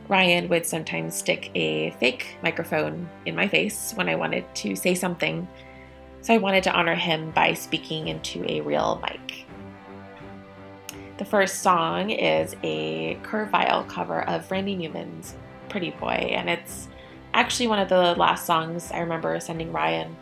Ryan 0.10 0.50
would 0.50 0.66
sometimes 0.66 1.16
stick 1.16 1.50
a 1.56 1.92
fake 1.92 2.38
microphone 2.44 3.10
in 3.26 3.36
my 3.36 3.48
face 3.48 3.94
when 3.96 4.10
I 4.10 4.16
wanted 4.16 4.46
to 4.56 4.76
say 4.76 4.96
something. 4.96 5.48
So 6.22 6.34
I 6.34 6.38
wanted 6.38 6.64
to 6.66 6.74
honor 6.74 6.96
him 6.96 7.32
by 7.32 7.54
speaking 7.54 8.10
into 8.10 8.46
a 8.50 8.62
real 8.62 9.02
mic. 9.02 9.46
The 11.24 11.30
first 11.30 11.62
song 11.62 12.10
is 12.10 12.54
a 12.64 13.18
Kurt 13.24 13.50
Vile 13.50 13.86
cover 13.86 14.28
of 14.28 14.52
Randy 14.52 14.76
Newman's 14.76 15.36
Pretty 15.70 15.92
Boy, 15.92 16.10
and 16.36 16.50
it's 16.50 16.90
actually 17.34 17.68
one 17.68 17.80
of 17.80 17.88
the 17.88 18.14
last 18.16 18.46
songs 18.46 18.92
I 18.92 19.00
remember 19.00 19.40
sending 19.40 19.72
Ryan. 19.72 20.18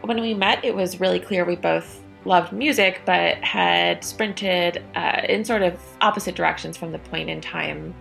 When 0.00 0.20
we 0.20 0.34
met, 0.34 0.64
it 0.64 0.74
was 0.74 0.98
really 0.98 1.20
clear 1.20 1.44
we 1.44 1.54
both 1.54 2.02
loved 2.24 2.52
music, 2.52 3.02
but 3.06 3.36
had 3.44 4.02
sprinted 4.02 4.82
uh, 4.96 5.22
in 5.28 5.44
sort 5.44 5.62
of 5.62 5.78
opposite 6.00 6.34
directions 6.34 6.76
from 6.76 6.90
the 6.90 6.98
point 6.98 7.30
in 7.30 7.40
time 7.40 7.94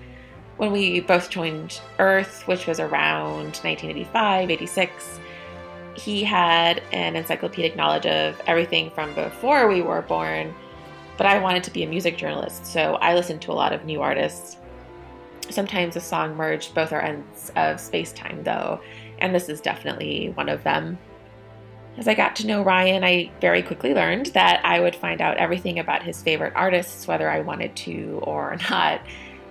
when 0.57 0.71
we 0.71 1.01
both 1.01 1.29
joined 1.29 1.79
Earth, 1.99 2.47
which 2.47 2.65
was 2.65 2.79
around 2.79 3.57
1985, 3.61 4.49
86. 4.49 5.19
He 5.93 6.23
had 6.23 6.81
an 6.93 7.15
encyclopedic 7.15 7.75
knowledge 7.75 8.07
of 8.07 8.41
everything 8.47 8.89
from 8.89 9.13
before 9.13 9.67
we 9.67 9.83
were 9.83 10.01
born, 10.01 10.55
but 11.21 11.29
I 11.29 11.37
wanted 11.37 11.63
to 11.65 11.71
be 11.71 11.83
a 11.83 11.87
music 11.87 12.17
journalist, 12.17 12.65
so 12.65 12.95
I 12.95 13.13
listened 13.13 13.43
to 13.43 13.51
a 13.51 13.53
lot 13.53 13.73
of 13.73 13.85
new 13.85 14.01
artists. 14.01 14.57
Sometimes 15.51 15.95
a 15.95 15.99
song 15.99 16.35
merged 16.35 16.73
both 16.73 16.91
our 16.91 16.99
ends 16.99 17.51
of 17.55 17.79
space 17.79 18.11
time, 18.11 18.41
though, 18.43 18.81
and 19.19 19.35
this 19.35 19.47
is 19.47 19.61
definitely 19.61 20.31
one 20.31 20.49
of 20.49 20.63
them. 20.63 20.97
As 21.95 22.07
I 22.07 22.15
got 22.15 22.35
to 22.37 22.47
know 22.47 22.63
Ryan, 22.63 23.03
I 23.03 23.29
very 23.39 23.61
quickly 23.61 23.93
learned 23.93 24.31
that 24.33 24.65
I 24.65 24.79
would 24.79 24.95
find 24.95 25.21
out 25.21 25.37
everything 25.37 25.77
about 25.77 26.01
his 26.01 26.23
favorite 26.23 26.53
artists, 26.55 27.07
whether 27.07 27.29
I 27.29 27.41
wanted 27.41 27.75
to 27.75 28.19
or 28.23 28.57
not. 28.71 29.01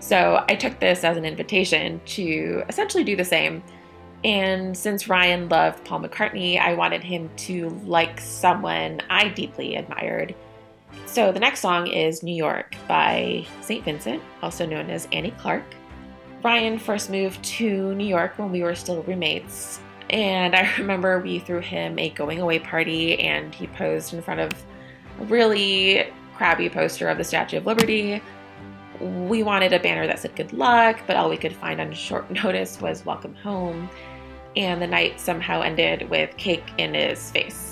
So 0.00 0.44
I 0.48 0.56
took 0.56 0.80
this 0.80 1.04
as 1.04 1.16
an 1.16 1.24
invitation 1.24 2.00
to 2.04 2.64
essentially 2.68 3.04
do 3.04 3.14
the 3.14 3.24
same. 3.24 3.62
And 4.24 4.76
since 4.76 5.08
Ryan 5.08 5.48
loved 5.48 5.84
Paul 5.84 6.00
McCartney, 6.00 6.58
I 6.58 6.74
wanted 6.74 7.04
him 7.04 7.30
to 7.46 7.68
like 7.84 8.20
someone 8.20 9.00
I 9.08 9.28
deeply 9.28 9.76
admired. 9.76 10.34
So 11.10 11.32
the 11.32 11.40
next 11.40 11.58
song 11.58 11.88
is 11.88 12.22
New 12.22 12.32
York 12.32 12.76
by 12.86 13.44
St. 13.62 13.84
Vincent, 13.84 14.22
also 14.42 14.64
known 14.64 14.90
as 14.90 15.08
Annie 15.10 15.32
Clark. 15.32 15.64
Ryan 16.44 16.78
first 16.78 17.10
moved 17.10 17.42
to 17.42 17.92
New 17.96 18.06
York 18.06 18.38
when 18.38 18.52
we 18.52 18.62
were 18.62 18.76
still 18.76 19.02
roommates. 19.02 19.80
And 20.10 20.54
I 20.54 20.72
remember 20.78 21.18
we 21.18 21.40
threw 21.40 21.58
him 21.58 21.98
a 21.98 22.10
going 22.10 22.40
away 22.40 22.60
party 22.60 23.18
and 23.18 23.52
he 23.52 23.66
posed 23.66 24.14
in 24.14 24.22
front 24.22 24.38
of 24.38 24.52
a 25.20 25.24
really 25.24 26.06
crabby 26.36 26.68
poster 26.68 27.08
of 27.08 27.18
the 27.18 27.24
Statue 27.24 27.56
of 27.56 27.66
Liberty 27.66 28.22
we 29.00 29.42
wanted 29.42 29.72
a 29.72 29.80
banner 29.80 30.06
that 30.06 30.20
said 30.20 30.36
good 30.36 30.52
luck, 30.52 31.00
but 31.06 31.16
all 31.16 31.30
we 31.30 31.36
could 31.36 31.56
find 31.56 31.80
on 31.80 31.92
short 31.94 32.30
notice 32.30 32.80
was 32.80 33.04
welcome 33.04 33.34
home. 33.34 33.90
And 34.54 34.80
the 34.80 34.86
night 34.86 35.18
somehow 35.18 35.62
ended 35.62 36.08
with 36.08 36.36
cake 36.36 36.70
in 36.78 36.94
his 36.94 37.32
face. 37.32 37.69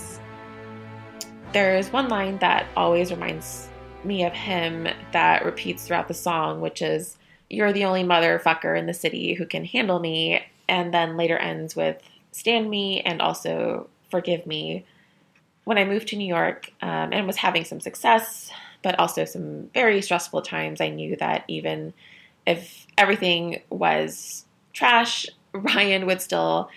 There's 1.53 1.91
one 1.91 2.09
line 2.09 2.39
that 2.39 2.67
always 2.77 3.11
reminds 3.11 3.69
me 4.05 4.25
of 4.25 4.35
him 4.35 4.87
that 5.13 5.45
repeats 5.45 5.87
throughout 5.87 6.09
the 6.09 6.15
song, 6.15 6.61
which 6.61 6.83
is, 6.83 7.17
You're 7.49 7.73
the 7.73 7.85
only 7.85 8.05
motherfucker 8.05 8.79
in 8.79 8.87
the 8.87 8.95
city 8.95 9.33
who 9.33 9.47
can 9.47 9.65
handle 9.65 9.99
me. 9.99 10.43
And 10.69 10.93
then 10.93 11.17
later 11.17 11.39
ends 11.39 11.75
with, 11.75 12.03
Stand 12.33 12.69
me 12.69 13.01
and 13.01 13.23
also 13.23 13.89
forgive 14.11 14.47
me. 14.47 14.85
When 15.65 15.79
I 15.79 15.85
moved 15.85 16.09
to 16.09 16.17
New 16.17 16.27
York 16.27 16.71
um, 16.83 17.13
and 17.13 17.27
was 17.27 17.37
having 17.37 17.65
some 17.65 17.81
success, 17.81 18.51
but 18.83 18.99
also 18.99 19.25
some 19.25 19.71
very 19.75 20.03
stressful 20.03 20.43
times. 20.43 20.81
I 20.81 20.89
knew 20.89 21.17
that 21.17 21.45
even 21.49 21.95
if 22.47 22.87
everything 22.97 23.63
was 23.71 24.45
trash, 24.73 25.27
Ryan 25.53 26.07
would 26.07 26.21
still 26.21 26.71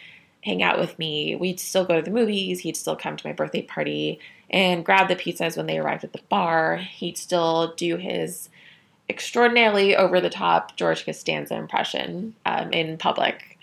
hang 0.44 0.64
out 0.64 0.80
with 0.80 0.98
me. 0.98 1.36
We'd 1.36 1.60
still 1.60 1.86
go 1.86 1.98
to 1.98 2.02
the 2.02 2.10
movies. 2.10 2.62
He'd 2.62 2.78
still 2.78 2.96
come 2.96 3.18
to 3.18 3.28
my 3.28 3.34
birthday 3.34 3.62
party 3.62 4.20
and 4.52 4.86
grab 4.86 5.08
the 5.08 5.16
pizzas 5.16 5.58
when 5.58 5.66
they 5.66 5.80
arrived 5.80 6.04
at 6.04 6.14
the 6.14 6.22
bar. 6.30 6.78
He'd 6.78 7.18
still 7.18 7.74
do 7.76 7.98
his 7.98 8.50
extraordinarily 9.10 9.96
over 9.96 10.22
the 10.22 10.30
top 10.30 10.76
George 10.76 11.06
Costanza 11.06 11.56
impression 11.56 12.36
um, 12.46 12.72
in 12.72 12.98
public. 12.98 13.58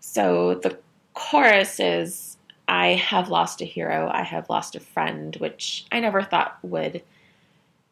So 0.00 0.54
the 0.54 0.78
chorus 1.14 1.80
is 1.80 2.36
I 2.68 2.94
have 2.94 3.28
lost 3.28 3.60
a 3.60 3.64
hero, 3.64 4.10
I 4.12 4.22
have 4.22 4.48
lost 4.48 4.76
a 4.76 4.80
friend, 4.80 5.36
which 5.36 5.84
I 5.90 6.00
never 6.00 6.22
thought 6.22 6.58
would 6.62 7.02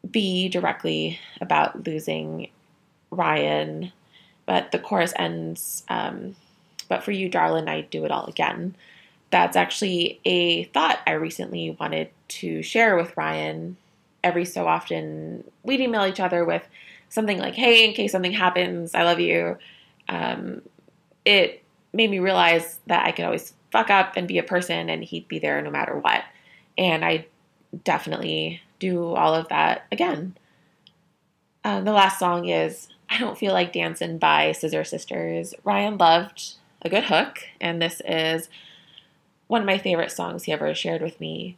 be 0.09 0.47
directly 0.49 1.19
about 1.41 1.85
losing 1.85 2.49
Ryan, 3.11 3.91
but 4.45 4.71
the 4.71 4.79
chorus 4.79 5.13
ends, 5.17 5.83
um, 5.89 6.35
but 6.87 7.03
for 7.03 7.11
you, 7.11 7.29
darling, 7.29 7.67
I'd 7.67 7.89
do 7.89 8.05
it 8.05 8.11
all 8.11 8.25
again. 8.25 8.75
That's 9.31 9.55
actually 9.55 10.19
a 10.25 10.63
thought 10.65 10.99
I 11.05 11.11
recently 11.11 11.75
wanted 11.79 12.09
to 12.29 12.63
share 12.63 12.95
with 12.95 13.15
Ryan. 13.15 13.77
Every 14.23 14.45
so 14.45 14.67
often, 14.67 15.43
we'd 15.63 15.79
email 15.79 16.05
each 16.05 16.19
other 16.19 16.43
with 16.43 16.67
something 17.09 17.37
like, 17.37 17.55
hey, 17.55 17.87
in 17.87 17.93
case 17.93 18.11
something 18.11 18.31
happens, 18.31 18.95
I 18.95 19.03
love 19.03 19.19
you. 19.19 19.57
Um, 20.07 20.61
it 21.25 21.63
made 21.93 22.09
me 22.09 22.19
realize 22.19 22.79
that 22.87 23.05
I 23.05 23.11
could 23.11 23.25
always 23.25 23.53
fuck 23.71 23.89
up 23.89 24.13
and 24.15 24.27
be 24.27 24.37
a 24.37 24.43
person 24.43 24.89
and 24.89 25.03
he'd 25.03 25.27
be 25.27 25.39
there 25.39 25.61
no 25.61 25.69
matter 25.69 25.95
what. 25.97 26.23
And 26.77 27.05
I 27.05 27.27
definitely 27.83 28.61
do 28.79 29.13
all 29.13 29.35
of 29.35 29.47
that 29.49 29.85
again. 29.91 30.35
Uh, 31.63 31.81
the 31.81 31.91
last 31.91 32.19
song 32.19 32.47
is 32.47 32.87
I 33.09 33.19
Don't 33.19 33.37
Feel 33.37 33.53
Like 33.53 33.73
Dancing 33.73 34.17
by 34.17 34.53
Scissor 34.53 34.83
Sisters. 34.83 35.53
Ryan 35.63 35.97
loved 35.97 36.53
a 36.81 36.89
good 36.89 37.05
hook, 37.05 37.39
and 37.59 37.81
this 37.81 38.01
is 38.05 38.49
one 39.49 39.61
of 39.61 39.65
my 39.65 39.79
favorite 39.79 40.11
songs 40.11 40.43
he 40.43 40.51
ever 40.51 40.73
shared 40.75 41.01
with 41.01 41.19
me. 41.19 41.57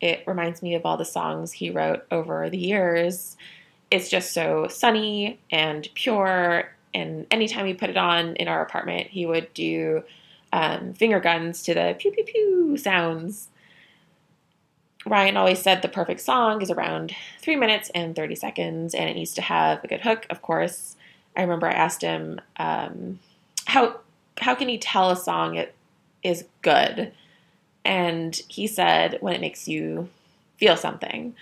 It 0.00 0.22
reminds 0.28 0.62
me 0.62 0.76
of 0.76 0.86
all 0.86 0.96
the 0.96 1.04
songs 1.04 1.50
he 1.50 1.70
wrote 1.70 2.06
over 2.10 2.48
the 2.48 2.56
years. 2.56 3.36
It's 3.90 4.08
just 4.08 4.32
so 4.32 4.68
sunny 4.68 5.40
and 5.50 5.88
pure, 5.94 6.72
and 6.94 7.26
anytime 7.32 7.66
he 7.66 7.74
put 7.74 7.90
it 7.90 7.96
on 7.96 8.36
in 8.36 8.46
our 8.46 8.62
apartment, 8.62 9.08
he 9.08 9.26
would 9.26 9.52
do 9.54 10.04
um, 10.52 10.94
finger 10.94 11.18
guns 11.18 11.64
to 11.64 11.74
the 11.74 11.96
pew 11.98 12.12
pew 12.12 12.24
pew 12.24 12.76
sounds. 12.76 13.48
Ryan 15.04 15.36
always 15.36 15.60
said 15.60 15.82
the 15.82 15.88
perfect 15.88 16.20
song 16.20 16.62
is 16.62 16.70
around 16.70 17.12
three 17.40 17.56
minutes 17.56 17.90
and 17.92 18.14
30 18.14 18.36
seconds, 18.36 18.94
and 18.94 19.10
it 19.10 19.14
needs 19.14 19.34
to 19.34 19.42
have 19.42 19.82
a 19.82 19.88
good 19.88 20.02
hook, 20.02 20.28
of 20.30 20.42
course. 20.42 20.94
I 21.36 21.40
remember 21.40 21.66
I 21.66 21.72
asked 21.72 22.02
him, 22.02 22.40
um, 22.56 23.18
how, 23.66 23.96
how 24.38 24.54
can 24.54 24.68
you 24.68 24.78
tell 24.78 25.10
a 25.10 25.16
song 25.16 25.56
it 25.56 25.74
is 26.22 26.44
good? 26.60 27.12
And 27.84 28.34
he 28.48 28.66
said, 28.66 29.18
when 29.20 29.34
it 29.34 29.40
makes 29.40 29.66
you 29.66 30.08
feel 30.56 30.76
something. 30.76 31.34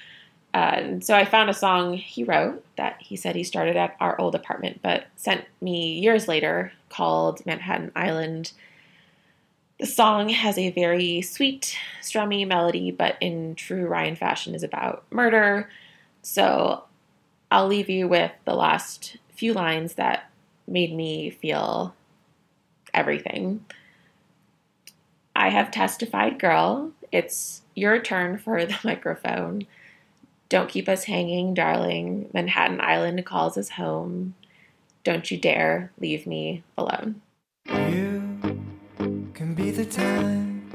Uh, 0.52 0.72
and 0.74 1.04
so 1.04 1.14
I 1.14 1.24
found 1.24 1.48
a 1.50 1.54
song 1.54 1.94
he 1.94 2.24
wrote 2.24 2.64
that 2.76 2.96
he 3.00 3.16
said 3.16 3.36
he 3.36 3.44
started 3.44 3.76
at 3.76 3.96
our 4.00 4.20
old 4.20 4.34
apartment, 4.34 4.80
but 4.82 5.06
sent 5.16 5.44
me 5.60 5.98
years 5.98 6.26
later 6.26 6.72
called 6.88 7.44
Manhattan 7.46 7.92
Island 7.94 8.52
the 9.80 9.86
song 9.86 10.28
has 10.28 10.58
a 10.58 10.70
very 10.70 11.22
sweet, 11.22 11.74
strummy 12.02 12.46
melody, 12.46 12.90
but 12.90 13.16
in 13.20 13.54
true 13.54 13.86
Ryan 13.86 14.14
fashion 14.14 14.54
is 14.54 14.62
about 14.62 15.04
murder. 15.10 15.70
So 16.20 16.84
I'll 17.50 17.66
leave 17.66 17.88
you 17.88 18.06
with 18.06 18.30
the 18.44 18.54
last 18.54 19.16
few 19.34 19.54
lines 19.54 19.94
that 19.94 20.30
made 20.68 20.94
me 20.94 21.30
feel 21.30 21.94
everything. 22.92 23.64
I 25.40 25.48
have 25.48 25.70
testified, 25.70 26.38
girl. 26.38 26.92
It's 27.10 27.62
your 27.74 27.98
turn 27.98 28.36
for 28.36 28.66
the 28.66 28.78
microphone. 28.84 29.66
Don't 30.50 30.68
keep 30.68 30.86
us 30.86 31.04
hanging, 31.04 31.54
darling. 31.54 32.28
Manhattan 32.34 32.78
Island 32.78 33.24
calls 33.24 33.56
us 33.56 33.70
home. 33.70 34.34
Don't 35.02 35.30
you 35.30 35.38
dare 35.38 35.92
leave 35.98 36.26
me 36.26 36.62
alone. 36.76 37.22
You 37.64 38.60
can 39.32 39.54
be 39.54 39.70
the 39.70 39.86
time. 39.86 40.70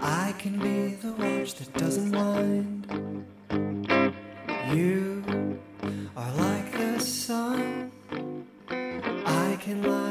I 0.00 0.34
can 0.38 0.58
be 0.58 0.94
the 0.94 1.12
watch 1.12 1.54
that 1.56 1.74
doesn't 1.74 2.12
wind. 2.12 3.26
You 4.74 5.60
are 6.16 6.32
like 6.36 6.72
the 6.72 6.98
sun. 6.98 7.92
I 8.70 9.58
can 9.60 9.82
lie 9.82 10.05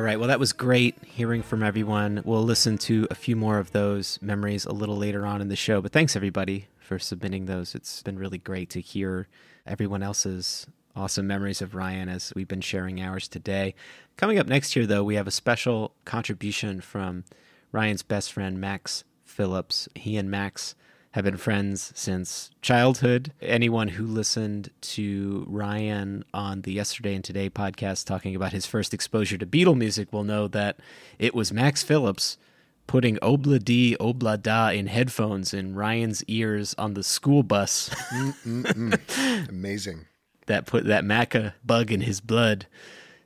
All 0.00 0.06
right. 0.06 0.18
Well, 0.18 0.28
that 0.28 0.40
was 0.40 0.54
great 0.54 0.96
hearing 1.04 1.42
from 1.42 1.62
everyone. 1.62 2.22
We'll 2.24 2.42
listen 2.42 2.78
to 2.78 3.06
a 3.10 3.14
few 3.14 3.36
more 3.36 3.58
of 3.58 3.72
those 3.72 4.18
memories 4.22 4.64
a 4.64 4.72
little 4.72 4.96
later 4.96 5.26
on 5.26 5.42
in 5.42 5.48
the 5.48 5.56
show. 5.56 5.82
But 5.82 5.92
thanks, 5.92 6.16
everybody, 6.16 6.68
for 6.78 6.98
submitting 6.98 7.44
those. 7.44 7.74
It's 7.74 8.02
been 8.02 8.18
really 8.18 8.38
great 8.38 8.70
to 8.70 8.80
hear 8.80 9.28
everyone 9.66 10.02
else's 10.02 10.66
awesome 10.96 11.26
memories 11.26 11.60
of 11.60 11.74
Ryan 11.74 12.08
as 12.08 12.32
we've 12.34 12.48
been 12.48 12.62
sharing 12.62 13.02
ours 13.02 13.28
today. 13.28 13.74
Coming 14.16 14.38
up 14.38 14.46
next 14.46 14.74
year, 14.74 14.86
though, 14.86 15.04
we 15.04 15.16
have 15.16 15.26
a 15.26 15.30
special 15.30 15.92
contribution 16.06 16.80
from 16.80 17.24
Ryan's 17.70 18.02
best 18.02 18.32
friend, 18.32 18.58
Max 18.58 19.04
Phillips. 19.26 19.86
He 19.94 20.16
and 20.16 20.30
Max 20.30 20.74
have 21.12 21.24
been 21.24 21.36
friends 21.36 21.92
since 21.94 22.50
childhood. 22.62 23.32
Anyone 23.42 23.88
who 23.88 24.06
listened 24.06 24.70
to 24.82 25.44
Ryan 25.48 26.24
on 26.32 26.62
the 26.62 26.72
Yesterday 26.72 27.14
and 27.14 27.24
Today 27.24 27.50
podcast 27.50 28.06
talking 28.06 28.36
about 28.36 28.52
his 28.52 28.64
first 28.66 28.94
exposure 28.94 29.36
to 29.38 29.46
Beatle 29.46 29.76
music 29.76 30.12
will 30.12 30.22
know 30.22 30.46
that 30.48 30.78
it 31.18 31.34
was 31.34 31.52
Max 31.52 31.82
Phillips 31.82 32.38
putting 32.86 33.16
Obla 33.16 33.62
Di 33.62 33.96
Obla 33.98 34.40
Da 34.40 34.68
in 34.68 34.86
headphones 34.86 35.52
in 35.52 35.74
Ryan's 35.74 36.22
ears 36.24 36.74
on 36.78 36.94
the 36.94 37.02
school 37.02 37.42
bus. 37.42 37.88
Mm, 38.12 38.34
mm, 38.44 38.62
mm. 38.64 39.48
Amazing. 39.48 40.06
that 40.46 40.66
put 40.66 40.84
that 40.86 41.04
Macca 41.04 41.54
bug 41.64 41.90
in 41.90 42.02
his 42.02 42.20
blood. 42.20 42.66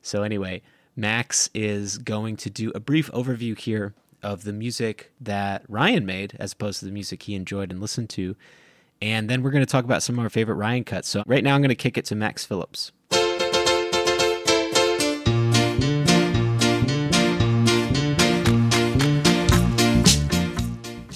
So 0.01 0.23
anyway, 0.23 0.63
Max 0.97 1.51
is 1.55 1.99
going 1.99 2.37
to 2.39 2.51
do 2.51 2.73
a 2.75 2.81
brief 2.81 3.11
overview 3.13 3.59
here 3.59 3.95
of 4.25 4.45
the 4.45 4.53
music 4.53 5.13
that 5.21 5.63
Ryan 5.69 6.05
made 6.05 6.35
as 6.41 6.53
opposed 6.53 6.81
to 6.81 6.87
the 6.87 6.91
music 6.91 7.23
he 7.23 7.35
enjoyed 7.35 7.71
and 7.71 7.81
listened 7.81 8.11
to. 8.11 8.35
And 9.01 9.29
then 9.29 9.43
we're 9.43 9.51
going 9.51 9.65
to 9.65 9.71
talk 9.71 9.85
about 9.85 10.03
some 10.03 10.19
of 10.19 10.25
our 10.25 10.31
favorite 10.31 10.57
Ryan 10.57 10.83
cuts. 10.85 11.09
So 11.09 11.23
right 11.27 11.45
now 11.45 11.55
I'm 11.55 11.61
going 11.61 11.69
to 11.69 11.75
kick 11.75 11.99
it 11.99 12.07
to 12.07 12.15
Max 12.15 12.45
Phillips. 12.45 12.91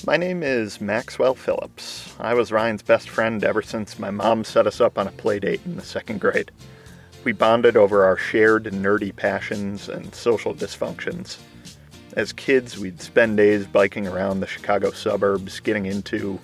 My 0.07 0.17
name 0.17 0.43
is 0.43 0.81
Maxwell 0.81 1.35
Phillips. 1.35 2.15
I 2.19 2.33
was 2.33 2.51
Ryan's 2.51 2.81
best 2.81 3.11
friend 3.11 3.45
ever 3.45 3.61
since 3.61 3.99
my 3.99 4.11
mom 4.11 4.43
set 4.43 4.67
us 4.67 4.81
up 4.81 4.97
on 4.97 5.07
a 5.07 5.13
play 5.13 5.39
date 5.39 5.61
in 5.67 5.77
the 5.77 5.83
second 5.83 6.21
grade. 6.21 6.51
We 7.25 7.33
bonded 7.33 7.77
over 7.77 8.07
our 8.07 8.17
shared 8.17 8.65
nerdy 8.65 9.15
passions 9.15 9.91
and 9.91 10.15
social 10.15 10.55
dysfunctions. 10.55 11.37
As 12.19 12.33
kids, 12.33 12.77
we'd 12.77 13.01
spend 13.01 13.37
days 13.37 13.65
biking 13.69 14.09
around 14.09 14.41
the 14.41 14.47
Chicago 14.49 14.91
suburbs, 14.91 15.61
getting 15.61 15.87
into, 15.87 16.41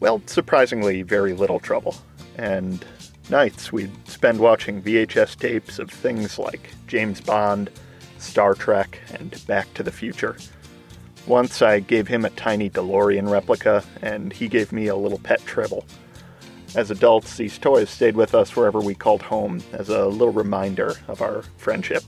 well, 0.00 0.20
surprisingly 0.26 1.02
very 1.02 1.34
little 1.34 1.60
trouble. 1.60 1.94
And 2.34 2.84
nights, 3.30 3.72
we'd 3.72 3.92
spend 4.08 4.40
watching 4.40 4.82
VHS 4.82 5.38
tapes 5.38 5.78
of 5.78 5.88
things 5.88 6.36
like 6.36 6.70
James 6.88 7.20
Bond, 7.20 7.70
Star 8.18 8.54
Trek, 8.54 8.98
and 9.14 9.40
Back 9.46 9.72
to 9.74 9.84
the 9.84 9.92
Future. 9.92 10.36
Once 11.28 11.62
I 11.62 11.78
gave 11.78 12.08
him 12.08 12.24
a 12.24 12.30
tiny 12.30 12.68
DeLorean 12.68 13.30
replica, 13.30 13.84
and 14.02 14.32
he 14.32 14.48
gave 14.48 14.72
me 14.72 14.88
a 14.88 14.96
little 14.96 15.20
pet 15.20 15.46
Tribble. 15.46 15.86
As 16.74 16.90
adults, 16.90 17.36
these 17.36 17.56
toys 17.56 17.88
stayed 17.88 18.16
with 18.16 18.34
us 18.34 18.56
wherever 18.56 18.80
we 18.80 18.96
called 18.96 19.22
home 19.22 19.62
as 19.72 19.90
a 19.90 20.06
little 20.06 20.34
reminder 20.34 20.96
of 21.06 21.22
our 21.22 21.42
friendship. 21.56 22.02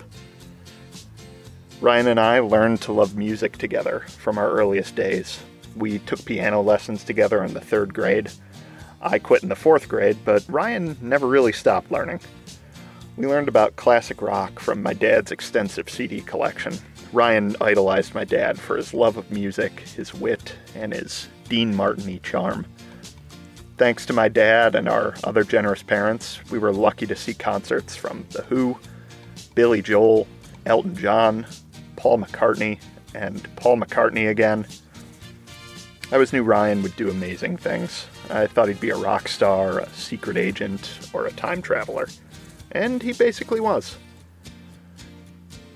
Ryan 1.81 2.09
and 2.09 2.20
I 2.20 2.40
learned 2.40 2.82
to 2.82 2.93
love 2.93 3.16
music 3.16 3.57
together 3.57 4.01
from 4.19 4.36
our 4.36 4.51
earliest 4.51 4.94
days. 4.94 5.40
We 5.74 5.98
took 6.01 6.23
piano 6.27 6.61
lessons 6.61 7.05
together 7.05 7.43
in 7.43 7.55
the 7.55 7.61
third 7.61 7.94
grade. 7.94 8.31
I 9.01 9.19
quit 9.19 9.43
in 9.43 9.48
the 9.48 9.57
fourth 9.57 9.89
grade, 9.89 10.19
but 10.23 10.44
Ryan 10.47 10.98
never 11.01 11.27
really 11.27 11.52
stopped 11.52 11.90
learning. 11.90 12.20
We 13.16 13.27
learned 13.27 13.48
about 13.48 13.77
classic 13.77 14.20
rock 14.20 14.61
from 14.61 14.82
my 14.82 14.93
dad's 14.93 15.32
extensive 15.32 15.89
CD 15.89 16.20
collection. 16.20 16.74
Ryan 17.15 17.57
idolized 17.62 18.15
my 18.15 18.24
dad 18.24 18.61
for 18.61 18.77
his 18.77 18.93
love 18.93 19.16
of 19.16 19.31
music, 19.31 19.81
his 19.81 20.12
wit, 20.12 20.55
and 20.74 20.93
his 20.93 21.28
Dean 21.48 21.74
Martin 21.74 22.20
charm. 22.23 22.66
Thanks 23.78 24.05
to 24.05 24.12
my 24.12 24.28
dad 24.28 24.74
and 24.74 24.86
our 24.86 25.15
other 25.24 25.44
generous 25.44 25.82
parents, 25.82 26.40
we 26.51 26.59
were 26.59 26.74
lucky 26.74 27.07
to 27.07 27.16
see 27.16 27.32
concerts 27.32 27.97
from 27.97 28.27
The 28.32 28.43
Who, 28.43 28.78
Billy 29.55 29.81
Joel, 29.81 30.28
Elton 30.66 30.94
John, 30.94 31.47
Paul 32.01 32.18
McCartney, 32.18 32.81
and 33.14 33.47
Paul 33.56 33.77
McCartney 33.77 34.31
again. 34.31 34.66
I 36.10 36.14
always 36.14 36.32
knew 36.32 36.43
Ryan 36.43 36.82
would 36.82 36.97
do 36.97 37.10
amazing 37.10 37.59
things. 37.59 38.06
I 38.31 38.47
thought 38.47 38.68
he'd 38.68 38.81
be 38.81 38.89
a 38.89 38.97
rock 38.97 39.28
star, 39.28 39.81
a 39.81 39.89
secret 39.90 40.39
agent, 40.39 40.98
or 41.12 41.27
a 41.27 41.32
time 41.32 41.60
traveler. 41.60 42.09
And 42.72 43.02
he 43.02 43.12
basically 43.12 43.60
was. 43.60 43.98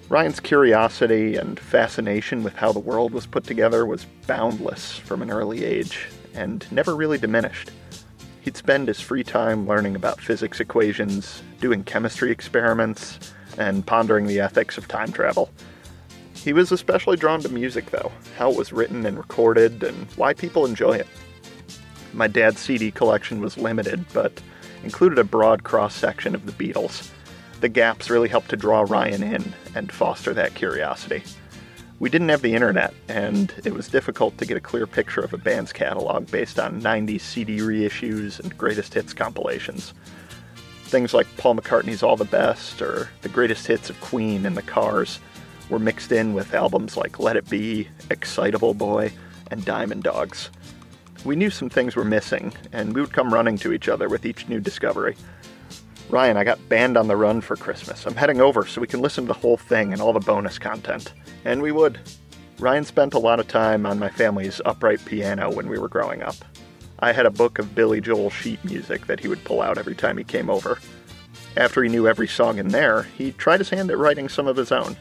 Ryan's 0.09 0.40
curiosity 0.40 1.36
and 1.36 1.60
fascination 1.60 2.42
with 2.42 2.56
how 2.56 2.72
the 2.72 2.78
world 2.78 3.12
was 3.12 3.26
put 3.26 3.44
together 3.44 3.84
was 3.84 4.06
boundless 4.26 4.96
from 4.96 5.20
an 5.20 5.30
early 5.30 5.62
age, 5.62 6.09
and 6.32 6.66
never 6.72 6.96
really 6.96 7.18
diminished. 7.18 7.70
He'd 8.40 8.56
spend 8.56 8.88
his 8.88 9.01
free 9.01 9.24
time 9.24 9.66
learning 9.66 9.94
about 9.94 10.22
physics 10.22 10.59
equations, 10.59 11.42
doing 11.60 11.84
chemistry 11.84 12.30
experiments, 12.30 13.18
and 13.59 13.86
pondering 13.86 14.26
the 14.26 14.40
ethics 14.40 14.78
of 14.78 14.88
time 14.88 15.12
travel. 15.12 15.51
He 16.44 16.52
was 16.52 16.70
especially 16.70 17.16
drawn 17.16 17.40
to 17.40 17.48
music, 17.48 17.90
though, 17.90 18.12
how 18.36 18.50
it 18.50 18.56
was 18.58 18.70
written 18.70 19.06
and 19.06 19.16
recorded, 19.16 19.82
and 19.82 20.06
why 20.16 20.34
people 20.34 20.66
enjoy 20.66 20.92
it. 20.92 21.06
My 22.12 22.26
dad's 22.26 22.60
CD 22.60 22.90
collection 22.90 23.40
was 23.40 23.56
limited, 23.56 24.04
but 24.12 24.42
included 24.82 25.18
a 25.18 25.24
broad 25.24 25.64
cross 25.64 25.94
section 25.94 26.34
of 26.34 26.44
the 26.44 26.52
Beatles. 26.52 27.10
The 27.62 27.70
gaps 27.70 28.10
really 28.10 28.28
helped 28.28 28.50
to 28.50 28.58
draw 28.58 28.82
Ryan 28.82 29.22
in 29.22 29.54
and 29.74 29.90
foster 29.90 30.34
that 30.34 30.54
curiosity. 30.54 31.22
We 31.98 32.10
didn't 32.10 32.28
have 32.28 32.42
the 32.42 32.54
internet, 32.54 32.92
and 33.08 33.50
it 33.64 33.72
was 33.72 33.88
difficult 33.88 34.36
to 34.36 34.44
get 34.44 34.58
a 34.58 34.60
clear 34.60 34.86
picture 34.86 35.22
of 35.22 35.32
a 35.32 35.38
band's 35.38 35.72
catalog 35.72 36.30
based 36.30 36.58
on 36.58 36.82
90s 36.82 37.22
CD 37.22 37.60
reissues 37.60 38.38
and 38.38 38.58
greatest 38.58 38.92
hits 38.92 39.14
compilations. 39.14 39.94
Things 40.84 41.14
like 41.14 41.26
Paul 41.38 41.56
McCartney's 41.56 42.02
All 42.02 42.16
the 42.16 42.26
Best 42.26 42.82
or 42.82 43.08
the 43.22 43.30
greatest 43.30 43.66
hits 43.66 43.88
of 43.88 43.98
Queen 44.02 44.44
and 44.44 44.58
the 44.58 44.62
Cars 44.62 45.20
were 45.74 45.80
mixed 45.80 46.12
in 46.12 46.34
with 46.34 46.55
albums 46.55 46.96
like 46.96 47.18
Let 47.18 47.34
It 47.34 47.51
Be, 47.51 47.88
Excitable 48.09 48.74
Boy, 48.74 49.12
and 49.51 49.64
Diamond 49.64 50.05
Dogs. 50.05 50.48
We 51.24 51.34
knew 51.34 51.51
some 51.51 51.68
things 51.68 51.96
were 51.96 52.05
missing, 52.05 52.52
and 52.72 52.94
we 52.94 53.01
would 53.01 53.12
come 53.12 53.34
running 53.34 53.59
to 53.59 53.72
each 53.72 53.88
other 53.88 54.09
with 54.09 54.24
each 54.24 54.48
new 54.48 54.60
discovery. 54.60 55.16
Ryan, 56.10 56.36
I 56.36 56.44
got 56.44 56.68
Band 56.68 56.96
on 56.96 57.09
the 57.09 57.16
Run 57.16 57.40
for 57.40 57.56
Christmas. 57.56 58.06
I'm 58.06 58.14
heading 58.14 58.40
over 58.40 58.64
so 58.66 58.80
we 58.80 58.86
can 58.86 59.02
listen 59.02 59.24
to 59.24 59.28
the 59.28 59.34
whole 59.40 59.56
thing 59.56 59.92
and 59.92 60.01
all 60.01 60.12
the 60.12 60.20
bonus 60.20 60.60
content. 60.60 61.12
And 61.44 61.60
we 61.60 61.72
would. 61.72 61.98
Ryan 62.60 62.84
spent 62.84 63.14
a 63.14 63.18
lot 63.18 63.40
of 63.40 63.48
time 63.48 63.84
on 63.84 63.98
my 63.98 64.10
family's 64.10 64.60
upright 64.64 65.05
piano 65.05 65.51
when 65.51 65.68
we 65.68 65.80
were 65.80 65.88
growing 65.88 66.22
up. 66.22 66.36
I 67.01 67.10
had 67.10 67.26
a 67.26 67.30
book 67.30 67.59
of 67.59 67.74
Billy 67.74 68.01
Joel 68.01 68.30
sheet 68.30 68.64
music 68.64 69.09
that 69.09 69.18
he 69.18 69.26
would 69.26 69.42
pull 69.42 69.60
out 69.60 69.76
every 69.76 69.96
time 69.96 70.18
he 70.18 70.24
came 70.24 70.48
over. 70.48 70.78
After 71.56 71.82
he 71.82 71.88
knew 71.88 72.06
every 72.06 72.28
song 72.28 72.59
in 72.59 72.68
there, 72.68 73.02
he 73.18 73.32
tried 73.32 73.59
his 73.59 73.70
hand 73.70 73.90
at 73.90 73.98
writing 73.98 74.28
some 74.28 74.46
of 74.46 74.56
his 74.56 74.70
own. 74.70 74.96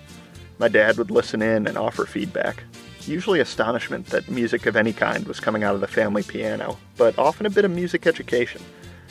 My 0.59 0.67
dad 0.67 0.97
would 0.97 1.11
listen 1.11 1.41
in 1.41 1.67
and 1.67 1.77
offer 1.77 2.05
feedback. 2.05 2.63
Usually 3.05 3.39
astonishment 3.39 4.07
that 4.07 4.29
music 4.29 4.65
of 4.65 4.75
any 4.75 4.93
kind 4.93 5.25
was 5.27 5.39
coming 5.39 5.63
out 5.63 5.75
of 5.75 5.81
the 5.81 5.87
family 5.87 6.23
piano, 6.23 6.77
but 6.97 7.17
often 7.17 7.45
a 7.45 7.49
bit 7.49 7.65
of 7.65 7.71
music 7.71 8.07
education. 8.07 8.61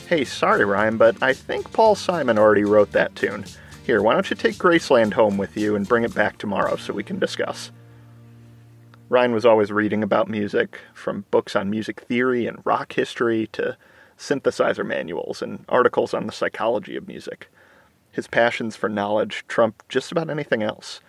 Hey, 0.06 0.24
sorry, 0.24 0.64
Ryan, 0.64 0.96
but 0.96 1.22
I 1.22 1.32
think 1.32 1.72
Paul 1.72 1.94
Simon 1.94 2.38
already 2.38 2.64
wrote 2.64 2.92
that 2.92 3.14
tune. 3.14 3.44
Here, 3.84 4.02
why 4.02 4.14
don't 4.14 4.30
you 4.30 4.36
take 4.36 4.56
Graceland 4.56 5.14
home 5.14 5.36
with 5.36 5.56
you 5.56 5.74
and 5.74 5.88
bring 5.88 6.04
it 6.04 6.14
back 6.14 6.38
tomorrow 6.38 6.76
so 6.76 6.92
we 6.92 7.02
can 7.02 7.18
discuss? 7.18 7.70
Ryan 9.08 9.32
was 9.32 9.44
always 9.44 9.70
reading 9.70 10.02
about 10.02 10.28
music, 10.28 10.78
from 10.94 11.26
books 11.30 11.54
on 11.54 11.68
music 11.68 12.00
theory 12.00 12.46
and 12.46 12.64
rock 12.64 12.94
history 12.94 13.48
to 13.52 13.76
synthesizer 14.16 14.86
manuals 14.86 15.42
and 15.42 15.64
articles 15.68 16.14
on 16.14 16.26
the 16.26 16.32
psychology 16.32 16.96
of 16.96 17.08
music. 17.08 17.50
His 18.10 18.26
passions 18.26 18.76
for 18.76 18.88
knowledge 18.88 19.44
trumped 19.48 19.88
just 19.88 20.12
about 20.12 20.30
anything 20.30 20.62
else. 20.62 21.00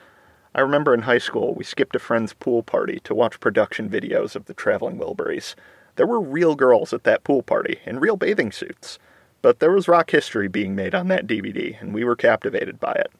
I 0.55 0.61
remember 0.61 0.93
in 0.93 1.01
high 1.01 1.17
school, 1.17 1.55
we 1.55 1.63
skipped 1.63 1.95
a 1.95 1.99
friend's 1.99 2.33
pool 2.33 2.61
party 2.61 2.99
to 3.05 3.15
watch 3.15 3.39
production 3.39 3.89
videos 3.89 4.35
of 4.35 4.45
the 4.45 4.53
Traveling 4.53 4.99
Wilburys. 4.99 5.55
There 5.95 6.05
were 6.05 6.21
real 6.21 6.55
girls 6.55 6.93
at 6.93 7.03
that 7.05 7.23
pool 7.23 7.41
party 7.41 7.79
in 7.85 7.99
real 7.99 8.17
bathing 8.17 8.51
suits, 8.51 8.99
but 9.41 9.59
there 9.59 9.71
was 9.71 9.87
rock 9.87 10.11
history 10.11 10.47
being 10.47 10.75
made 10.75 10.93
on 10.93 11.07
that 11.07 11.25
DVD, 11.25 11.81
and 11.81 11.93
we 11.93 12.03
were 12.03 12.15
captivated 12.15 12.79
by 12.79 12.93
it. 12.93 13.11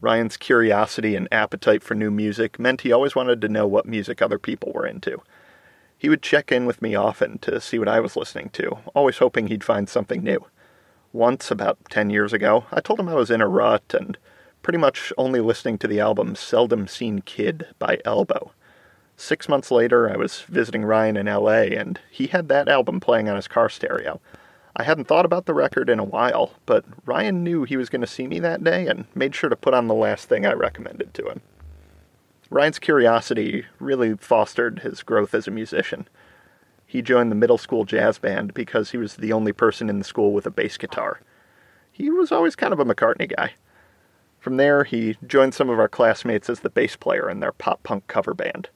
Ryan's 0.00 0.36
curiosity 0.36 1.14
and 1.14 1.28
appetite 1.30 1.84
for 1.84 1.94
new 1.94 2.10
music 2.10 2.58
meant 2.58 2.80
he 2.80 2.90
always 2.90 3.14
wanted 3.14 3.40
to 3.40 3.48
know 3.48 3.68
what 3.68 3.86
music 3.86 4.20
other 4.20 4.38
people 4.38 4.72
were 4.72 4.86
into. 4.86 5.22
He 5.96 6.08
would 6.08 6.22
check 6.22 6.50
in 6.50 6.66
with 6.66 6.82
me 6.82 6.96
often 6.96 7.38
to 7.38 7.60
see 7.60 7.78
what 7.78 7.88
I 7.88 8.00
was 8.00 8.16
listening 8.16 8.50
to, 8.54 8.78
always 8.96 9.18
hoping 9.18 9.46
he'd 9.46 9.62
find 9.62 9.88
something 9.88 10.24
new. 10.24 10.44
Once, 11.12 11.52
about 11.52 11.78
10 11.88 12.10
years 12.10 12.32
ago, 12.32 12.64
I 12.72 12.80
told 12.80 12.98
him 12.98 13.08
I 13.08 13.14
was 13.14 13.30
in 13.30 13.40
a 13.40 13.46
rut 13.46 13.94
and 13.96 14.18
pretty 14.62 14.78
much 14.78 15.12
only 15.18 15.40
listening 15.40 15.76
to 15.78 15.88
the 15.88 16.00
album 16.00 16.34
Seldom 16.36 16.86
Seen 16.86 17.20
Kid 17.20 17.66
by 17.78 17.98
Elbow. 18.04 18.52
Six 19.16 19.48
months 19.48 19.70
later, 19.70 20.10
I 20.10 20.16
was 20.16 20.42
visiting 20.42 20.84
Ryan 20.84 21.16
in 21.16 21.26
LA, 21.26 21.62
and 21.76 22.00
he 22.10 22.28
had 22.28 22.48
that 22.48 22.68
album 22.68 23.00
playing 23.00 23.28
on 23.28 23.36
his 23.36 23.48
car 23.48 23.68
stereo. 23.68 24.20
I 24.74 24.84
hadn't 24.84 25.04
thought 25.04 25.26
about 25.26 25.46
the 25.46 25.54
record 25.54 25.90
in 25.90 25.98
a 25.98 26.04
while, 26.04 26.54
but 26.64 26.84
Ryan 27.04 27.44
knew 27.44 27.64
he 27.64 27.76
was 27.76 27.90
going 27.90 28.00
to 28.00 28.06
see 28.06 28.26
me 28.26 28.38
that 28.38 28.64
day 28.64 28.86
and 28.86 29.04
made 29.14 29.34
sure 29.34 29.50
to 29.50 29.56
put 29.56 29.74
on 29.74 29.86
the 29.86 29.94
last 29.94 30.28
thing 30.28 30.46
I 30.46 30.52
recommended 30.52 31.12
to 31.14 31.28
him. 31.28 31.42
Ryan's 32.48 32.78
curiosity 32.78 33.66
really 33.78 34.16
fostered 34.16 34.80
his 34.80 35.02
growth 35.02 35.34
as 35.34 35.46
a 35.46 35.50
musician. 35.50 36.08
He 36.86 37.02
joined 37.02 37.30
the 37.30 37.36
middle 37.36 37.58
school 37.58 37.84
jazz 37.84 38.18
band 38.18 38.54
because 38.54 38.90
he 38.90 38.98
was 38.98 39.16
the 39.16 39.32
only 39.32 39.52
person 39.52 39.90
in 39.90 39.98
the 39.98 40.04
school 40.04 40.32
with 40.32 40.46
a 40.46 40.50
bass 40.50 40.76
guitar. 40.76 41.20
He 41.90 42.10
was 42.10 42.32
always 42.32 42.56
kind 42.56 42.72
of 42.72 42.80
a 42.80 42.84
McCartney 42.84 43.34
guy. 43.34 43.52
From 44.42 44.56
there, 44.56 44.82
he 44.82 45.16
joined 45.24 45.54
some 45.54 45.70
of 45.70 45.78
our 45.78 45.86
classmates 45.86 46.50
as 46.50 46.60
the 46.60 46.68
bass 46.68 46.96
player 46.96 47.30
in 47.30 47.38
their 47.38 47.52
pop 47.52 47.84
punk 47.84 48.08
cover 48.08 48.34
band, 48.34 48.70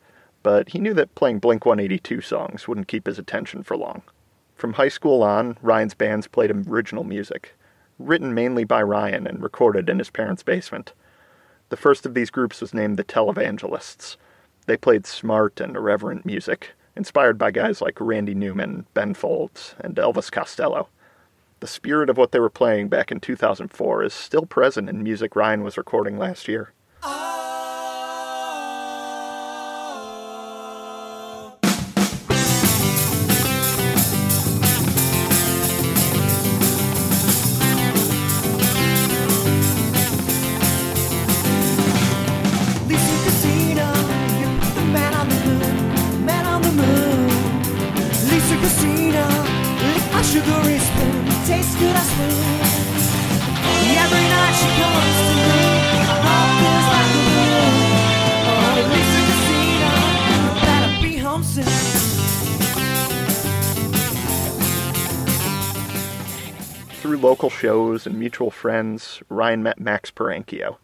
but 0.45 0.69
he 0.69 0.79
knew 0.79 0.95
that 0.95 1.17
playing 1.17 1.41
Blink 1.41 1.67
182 1.67 2.21
songs 2.21 2.69
wouldn't 2.69 2.87
keep 2.87 3.05
his 3.05 3.19
attention 3.19 3.65
for 3.65 3.77
long. 3.77 4.03
From 4.55 4.75
high 4.75 4.87
school 4.87 5.25
on, 5.25 5.59
Ryan's 5.61 5.95
bands 5.95 6.29
played 6.29 6.53
original 6.53 7.03
music, 7.03 7.57
written 7.99 8.33
mainly 8.33 8.63
by 8.63 8.81
Ryan 8.81 9.27
and 9.27 9.43
recorded 9.43 9.89
in 9.89 9.99
his 9.99 10.09
parents' 10.09 10.45
basement. 10.45 10.93
The 11.71 11.77
first 11.77 12.07
of 12.07 12.15
these 12.15 12.31
groups 12.31 12.61
was 12.61 12.73
named 12.73 12.97
the 12.97 13.03
Televangelists. 13.03 14.17
They 14.67 14.77
played 14.77 15.05
smart 15.05 15.61
and 15.61 15.75
irreverent 15.75 16.25
music, 16.25 16.75
inspired 16.95 17.39
by 17.39 17.51
guys 17.51 17.81
like 17.81 18.01
Randy 18.01 18.37
Newman, 18.37 18.87
Ben 18.95 19.15
Folds, 19.15 19.75
and 19.81 19.97
Elvis 19.97 20.31
Costello. 20.31 20.91
The 21.67 21.73
spirit 21.73 22.09
of 22.09 22.17
what 22.17 22.31
they 22.31 22.39
were 22.39 22.49
playing 22.49 22.87
back 22.91 23.11
in 23.11 23.19
2004 23.19 24.05
is 24.05 24.15
still 24.15 24.47
present 24.47 24.89
in 24.89 25.03
music 25.03 25.35
Ryan 25.35 25.65
was 25.65 25.77
recording 25.77 26.17
last 26.17 26.47
year. 26.47 26.73
Lisa 27.03 27.46
Through 67.07 67.19
local 67.19 67.51
shows 67.51 68.05
and 68.05 68.19
mutual 68.19 68.51
friends, 68.51 69.23
Ryan 69.29 69.63
met 69.63 69.79
Max 69.79 70.11
Paranchio. 70.11 70.79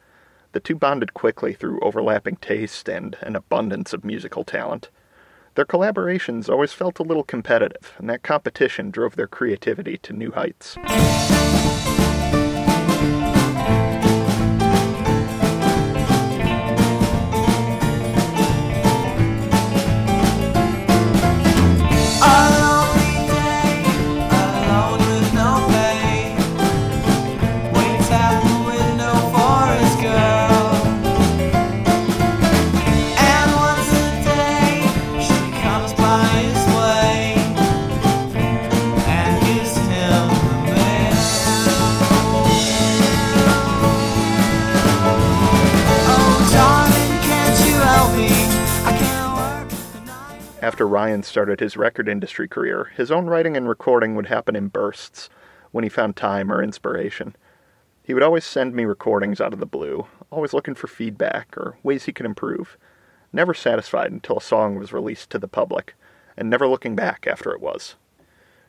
The 0.52 0.60
two 0.60 0.76
bonded 0.76 1.14
quickly 1.14 1.52
through 1.52 1.80
overlapping 1.80 2.36
taste 2.36 2.88
and 2.88 3.16
an 3.22 3.34
abundance 3.34 3.92
of 3.92 4.04
musical 4.04 4.44
talent. 4.44 4.88
Their 5.56 5.64
collaborations 5.64 6.48
always 6.48 6.72
felt 6.72 7.00
a 7.00 7.02
little 7.02 7.24
competitive, 7.24 7.94
and 7.98 8.08
that 8.08 8.22
competition 8.22 8.92
drove 8.92 9.16
their 9.16 9.26
creativity 9.26 9.98
to 9.98 10.12
new 10.12 10.30
heights. 10.30 10.76
After 50.82 50.88
Ryan 50.88 51.22
started 51.22 51.60
his 51.60 51.76
record 51.76 52.09
industry 52.09 52.48
career, 52.48 52.90
his 52.96 53.12
own 53.12 53.26
writing 53.26 53.56
and 53.56 53.68
recording 53.68 54.16
would 54.16 54.26
happen 54.26 54.56
in 54.56 54.66
bursts 54.66 55.30
when 55.70 55.84
he 55.84 55.88
found 55.88 56.16
time 56.16 56.50
or 56.50 56.60
inspiration. 56.60 57.36
He 58.02 58.12
would 58.12 58.22
always 58.24 58.44
send 58.44 58.74
me 58.74 58.84
recordings 58.84 59.40
out 59.40 59.52
of 59.52 59.60
the 59.60 59.64
blue, 59.64 60.09
always 60.32 60.52
looking 60.52 60.74
for 60.74 60.88
feedback 60.88 61.56
or 61.56 61.78
ways 61.84 62.06
he 62.06 62.12
could 62.12 62.26
improve, 62.26 62.76
never 63.32 63.54
satisfied 63.54 64.10
until 64.10 64.38
a 64.38 64.42
song 64.42 64.74
was 64.74 64.92
released 64.92 65.30
to 65.30 65.38
the 65.38 65.46
public, 65.46 65.94
and 66.36 66.50
never 66.50 66.66
looking 66.66 66.96
back 66.96 67.28
after 67.28 67.52
it 67.52 67.60
was. 67.60 67.94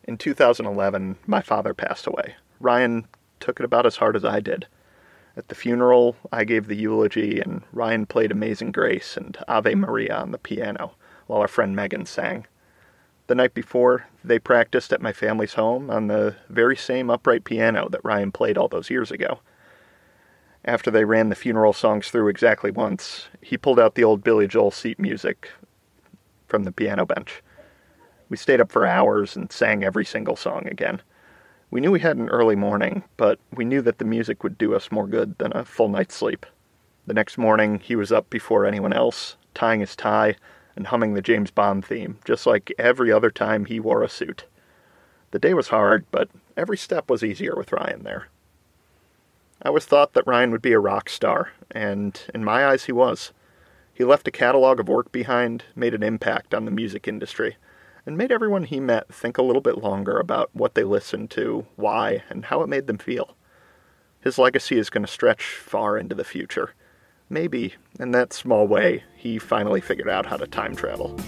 In 0.03 0.19
2011, 0.19 1.17
my 1.25 1.41
father 1.41 1.73
passed 1.73 2.05
away. 2.05 2.35
Ryan 2.59 3.07
took 3.39 3.59
it 3.59 3.65
about 3.65 3.87
as 3.87 3.95
hard 3.95 4.15
as 4.15 4.23
I 4.23 4.39
did. 4.39 4.67
At 5.35 5.47
the 5.47 5.55
funeral, 5.55 6.15
I 6.31 6.43
gave 6.43 6.67
the 6.67 6.75
eulogy, 6.75 7.39
and 7.39 7.63
Ryan 7.71 8.05
played 8.05 8.31
Amazing 8.31 8.71
Grace 8.71 9.17
and 9.17 9.35
Ave 9.47 9.73
Maria 9.73 10.15
on 10.15 10.29
the 10.29 10.37
piano, 10.37 10.93
while 11.27 11.41
our 11.41 11.47
friend 11.47 11.75
Megan 11.75 12.05
sang. 12.05 12.45
The 13.27 13.35
night 13.35 13.53
before, 13.53 14.07
they 14.23 14.37
practiced 14.37 14.91
at 14.91 15.01
my 15.01 15.13
family's 15.13 15.53
home 15.53 15.89
on 15.89 16.07
the 16.07 16.35
very 16.49 16.75
same 16.75 17.09
upright 17.09 17.45
piano 17.45 17.87
that 17.89 18.03
Ryan 18.03 18.31
played 18.31 18.57
all 18.57 18.67
those 18.67 18.89
years 18.89 19.11
ago. 19.11 19.39
After 20.65 20.91
they 20.91 21.05
ran 21.05 21.29
the 21.29 21.35
funeral 21.35 21.73
songs 21.73 22.09
through 22.09 22.27
exactly 22.27 22.71
once, 22.71 23.27
he 23.41 23.57
pulled 23.57 23.79
out 23.79 23.95
the 23.95 24.03
old 24.03 24.23
Billy 24.23 24.47
Joel 24.47 24.71
seat 24.71 24.99
music 24.99 25.49
from 26.47 26.63
the 26.63 26.71
piano 26.71 27.05
bench. 27.05 27.41
We 28.29 28.37
stayed 28.37 28.61
up 28.61 28.71
for 28.71 28.85
hours 28.85 29.35
and 29.35 29.51
sang 29.51 29.83
every 29.83 30.05
single 30.05 30.35
song 30.35 30.67
again. 30.67 31.01
We 31.71 31.81
knew 31.81 31.91
we 31.91 31.99
had 31.99 32.17
an 32.17 32.29
early 32.29 32.55
morning, 32.55 33.03
but 33.17 33.39
we 33.53 33.65
knew 33.65 33.81
that 33.81 33.97
the 33.97 34.05
music 34.05 34.43
would 34.43 34.57
do 34.57 34.75
us 34.75 34.91
more 34.91 35.07
good 35.07 35.37
than 35.37 35.55
a 35.55 35.65
full 35.65 35.89
night's 35.89 36.15
sleep. 36.15 36.45
The 37.07 37.13
next 37.13 37.37
morning, 37.37 37.79
he 37.79 37.95
was 37.95 38.11
up 38.11 38.29
before 38.29 38.65
anyone 38.65 38.93
else, 38.93 39.37
tying 39.53 39.79
his 39.79 39.95
tie 39.95 40.35
and 40.75 40.87
humming 40.87 41.13
the 41.13 41.21
James 41.21 41.51
Bond 41.51 41.85
theme, 41.85 42.17
just 42.25 42.45
like 42.45 42.73
every 42.77 43.11
other 43.11 43.31
time 43.31 43.65
he 43.65 43.79
wore 43.79 44.03
a 44.03 44.09
suit. 44.09 44.45
The 45.31 45.39
day 45.39 45.53
was 45.53 45.69
hard, 45.69 46.05
but 46.11 46.29
every 46.55 46.77
step 46.77 47.09
was 47.09 47.23
easier 47.23 47.55
with 47.55 47.71
Ryan 47.71 48.03
there. 48.03 48.27
I 49.61 49.69
always 49.69 49.85
thought 49.85 50.13
that 50.13 50.27
Ryan 50.27 50.51
would 50.51 50.61
be 50.61 50.73
a 50.73 50.79
rock 50.79 51.09
star, 51.09 51.51
and 51.71 52.19
in 52.33 52.43
my 52.43 52.65
eyes, 52.65 52.85
he 52.85 52.91
was. 52.91 53.31
He 53.93 54.03
left 54.03 54.27
a 54.27 54.31
catalog 54.31 54.79
of 54.79 54.89
work 54.89 55.11
behind, 55.11 55.63
made 55.75 55.93
an 55.93 56.03
impact 56.03 56.53
on 56.53 56.65
the 56.65 56.71
music 56.71 57.07
industry, 57.07 57.57
and 58.05 58.17
made 58.17 58.31
everyone 58.31 58.63
he 58.63 58.79
met 58.79 59.13
think 59.13 59.37
a 59.37 59.43
little 59.43 59.61
bit 59.61 59.77
longer 59.77 60.19
about 60.19 60.49
what 60.53 60.73
they 60.73 60.83
listened 60.83 61.31
to, 61.31 61.65
why, 61.75 62.23
and 62.29 62.45
how 62.45 62.61
it 62.61 62.67
made 62.67 62.87
them 62.87 62.97
feel. 62.97 63.35
His 64.19 64.37
legacy 64.37 64.77
is 64.77 64.89
going 64.89 65.05
to 65.05 65.11
stretch 65.11 65.43
far 65.43 65.97
into 65.97 66.15
the 66.15 66.23
future. 66.23 66.73
Maybe, 67.33 67.73
in 67.99 68.11
that 68.11 68.31
small 68.31 68.67
way, 68.67 69.03
he 69.15 69.39
finally 69.39 69.81
figured 69.81 70.07
out 70.07 70.25
how 70.25 70.37
to 70.37 70.47
time 70.47 70.75
travel. 70.75 71.19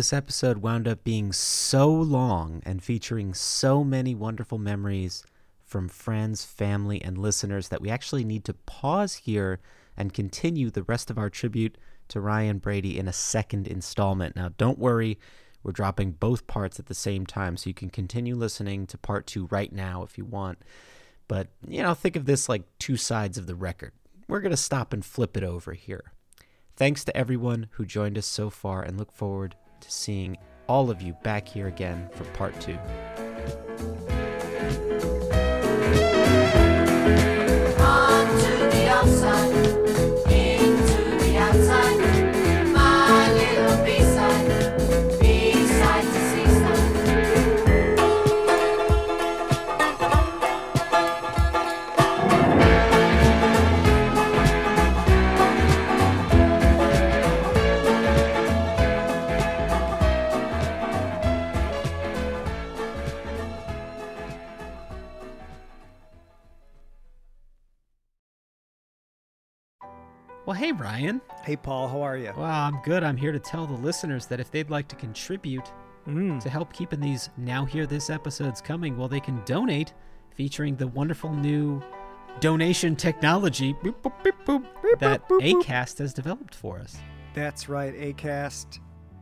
This 0.00 0.14
episode 0.14 0.56
wound 0.56 0.88
up 0.88 1.04
being 1.04 1.30
so 1.30 1.86
long 1.90 2.62
and 2.64 2.82
featuring 2.82 3.34
so 3.34 3.84
many 3.84 4.14
wonderful 4.14 4.56
memories 4.56 5.22
from 5.66 5.90
friends, 5.90 6.42
family, 6.42 7.04
and 7.04 7.18
listeners 7.18 7.68
that 7.68 7.82
we 7.82 7.90
actually 7.90 8.24
need 8.24 8.42
to 8.42 8.54
pause 8.54 9.16
here 9.16 9.60
and 9.98 10.14
continue 10.14 10.70
the 10.70 10.84
rest 10.84 11.10
of 11.10 11.18
our 11.18 11.28
tribute 11.28 11.76
to 12.08 12.18
Ryan 12.18 12.56
Brady 12.56 12.98
in 12.98 13.08
a 13.08 13.12
second 13.12 13.68
installment. 13.68 14.34
Now, 14.34 14.52
don't 14.56 14.78
worry, 14.78 15.18
we're 15.62 15.72
dropping 15.72 16.12
both 16.12 16.46
parts 16.46 16.78
at 16.78 16.86
the 16.86 16.94
same 16.94 17.26
time, 17.26 17.58
so 17.58 17.68
you 17.68 17.74
can 17.74 17.90
continue 17.90 18.34
listening 18.34 18.86
to 18.86 18.96
part 18.96 19.26
two 19.26 19.48
right 19.50 19.70
now 19.70 20.02
if 20.02 20.16
you 20.16 20.24
want. 20.24 20.62
But, 21.28 21.48
you 21.68 21.82
know, 21.82 21.92
think 21.92 22.16
of 22.16 22.24
this 22.24 22.48
like 22.48 22.62
two 22.78 22.96
sides 22.96 23.36
of 23.36 23.46
the 23.46 23.54
record. 23.54 23.92
We're 24.28 24.40
going 24.40 24.50
to 24.50 24.56
stop 24.56 24.94
and 24.94 25.04
flip 25.04 25.36
it 25.36 25.44
over 25.44 25.74
here. 25.74 26.14
Thanks 26.74 27.04
to 27.04 27.14
everyone 27.14 27.66
who 27.72 27.84
joined 27.84 28.16
us 28.16 28.24
so 28.24 28.48
far 28.48 28.80
and 28.80 28.96
look 28.96 29.12
forward 29.12 29.56
to 29.80 29.90
seeing 29.90 30.36
all 30.68 30.90
of 30.90 31.02
you 31.02 31.12
back 31.22 31.48
here 31.48 31.66
again 31.66 32.08
for 32.12 32.24
part 32.26 32.58
two. 32.60 32.78
Well, 70.50 70.58
hey, 70.58 70.72
Ryan. 70.72 71.20
Hey, 71.44 71.54
Paul, 71.54 71.86
how 71.86 72.02
are 72.02 72.16
you? 72.16 72.32
Well, 72.36 72.44
I'm 72.44 72.82
good. 72.82 73.04
I'm 73.04 73.16
here 73.16 73.30
to 73.30 73.38
tell 73.38 73.68
the 73.68 73.74
listeners 73.74 74.26
that 74.26 74.40
if 74.40 74.50
they'd 74.50 74.68
like 74.68 74.88
to 74.88 74.96
contribute 74.96 75.70
Mm. 76.08 76.40
to 76.42 76.50
help 76.50 76.72
keeping 76.72 76.98
these 76.98 77.30
Now 77.36 77.64
Hear 77.64 77.86
This 77.86 78.10
episodes 78.10 78.60
coming, 78.60 78.96
well, 78.96 79.06
they 79.06 79.20
can 79.20 79.40
donate 79.44 79.92
featuring 80.34 80.74
the 80.74 80.88
wonderful 80.88 81.32
new 81.32 81.80
donation 82.40 82.96
technology 82.96 83.74
boop, 83.74 84.02
boop, 84.02 84.32
boop, 84.44 84.64
that 84.98 85.22
ACAST 85.28 85.98
has 85.98 86.12
developed 86.12 86.56
for 86.56 86.80
us. 86.80 86.98
That's 87.32 87.68
right. 87.68 87.94
ACAST 87.94 88.80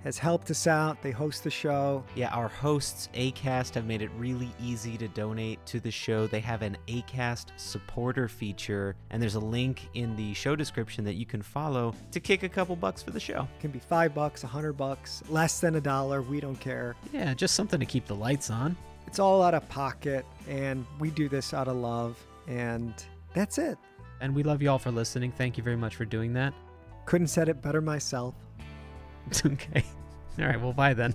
has 0.09 0.16
helped 0.16 0.51
us 0.51 0.66
out. 0.66 1.02
They 1.02 1.10
host 1.10 1.44
the 1.44 1.51
show. 1.51 2.02
Yeah, 2.14 2.30
our 2.30 2.48
hosts, 2.48 3.10
ACAST, 3.12 3.74
have 3.74 3.85
made 3.85 4.01
it 4.01 4.10
really 4.16 4.51
easy 4.59 4.97
to 4.97 5.06
donate 5.09 5.64
to 5.66 5.80
the 5.80 5.90
show. 5.90 6.26
They 6.26 6.40
have 6.40 6.62
an 6.62 6.78
ACAST 6.86 7.48
supporter 7.59 8.26
feature, 8.26 8.97
and 9.10 9.20
there's 9.20 9.35
a 9.35 9.40
link 9.40 9.86
in 9.93 10.16
the 10.16 10.32
show 10.32 10.56
description 10.56 11.05
that 11.05 11.16
you 11.16 11.26
can 11.26 11.43
follow 11.43 11.94
to 12.12 12.20
kick 12.20 12.43
a 12.43 12.48
couple 12.48 12.74
bucks 12.74 13.02
for 13.02 13.10
the 13.10 13.20
show. 13.20 13.47
It 13.59 13.60
can 13.60 13.70
be 13.70 13.80
five 13.80 14.14
bucks, 14.14 14.44
a 14.44 14.47
hundred 14.47 14.78
bucks, 14.78 15.22
less 15.28 15.60
than 15.60 15.74
a 15.74 15.80
dollar. 15.80 16.22
We 16.22 16.40
don't 16.40 16.59
care. 16.59 16.97
Yeah, 17.12 17.35
just 17.35 17.55
something 17.55 17.78
to 17.78 17.85
keep 17.85 18.06
the 18.06 18.16
lights 18.16 18.48
on. 18.48 18.78
It's 19.06 19.18
all 19.18 19.43
out 19.43 19.52
of 19.52 19.68
pocket, 19.68 20.24
and 20.48 20.86
we 20.98 21.10
do 21.10 21.28
this 21.28 21.52
out 21.52 21.68
of 21.68 21.76
love, 21.76 22.18
and 22.47 22.94
that's 23.35 23.59
it. 23.59 23.76
And 24.22 24.35
we 24.35 24.43
love 24.43 24.62
you 24.62 24.70
all 24.70 24.78
for 24.78 24.90
listening. 24.90 25.32
Thank 25.32 25.59
you 25.59 25.62
very 25.62 25.76
much 25.76 25.97
for 25.97 26.06
doing 26.06 26.32
that. 26.32 26.55
Couldn't 27.05 27.28
said 27.28 27.51
it 27.51 27.60
better 27.60 27.82
myself. 27.82 28.35
okay. 29.44 29.85
All 30.40 30.47
right, 30.47 30.60
well, 30.60 30.73
bye 30.73 30.94
then. 30.94 31.15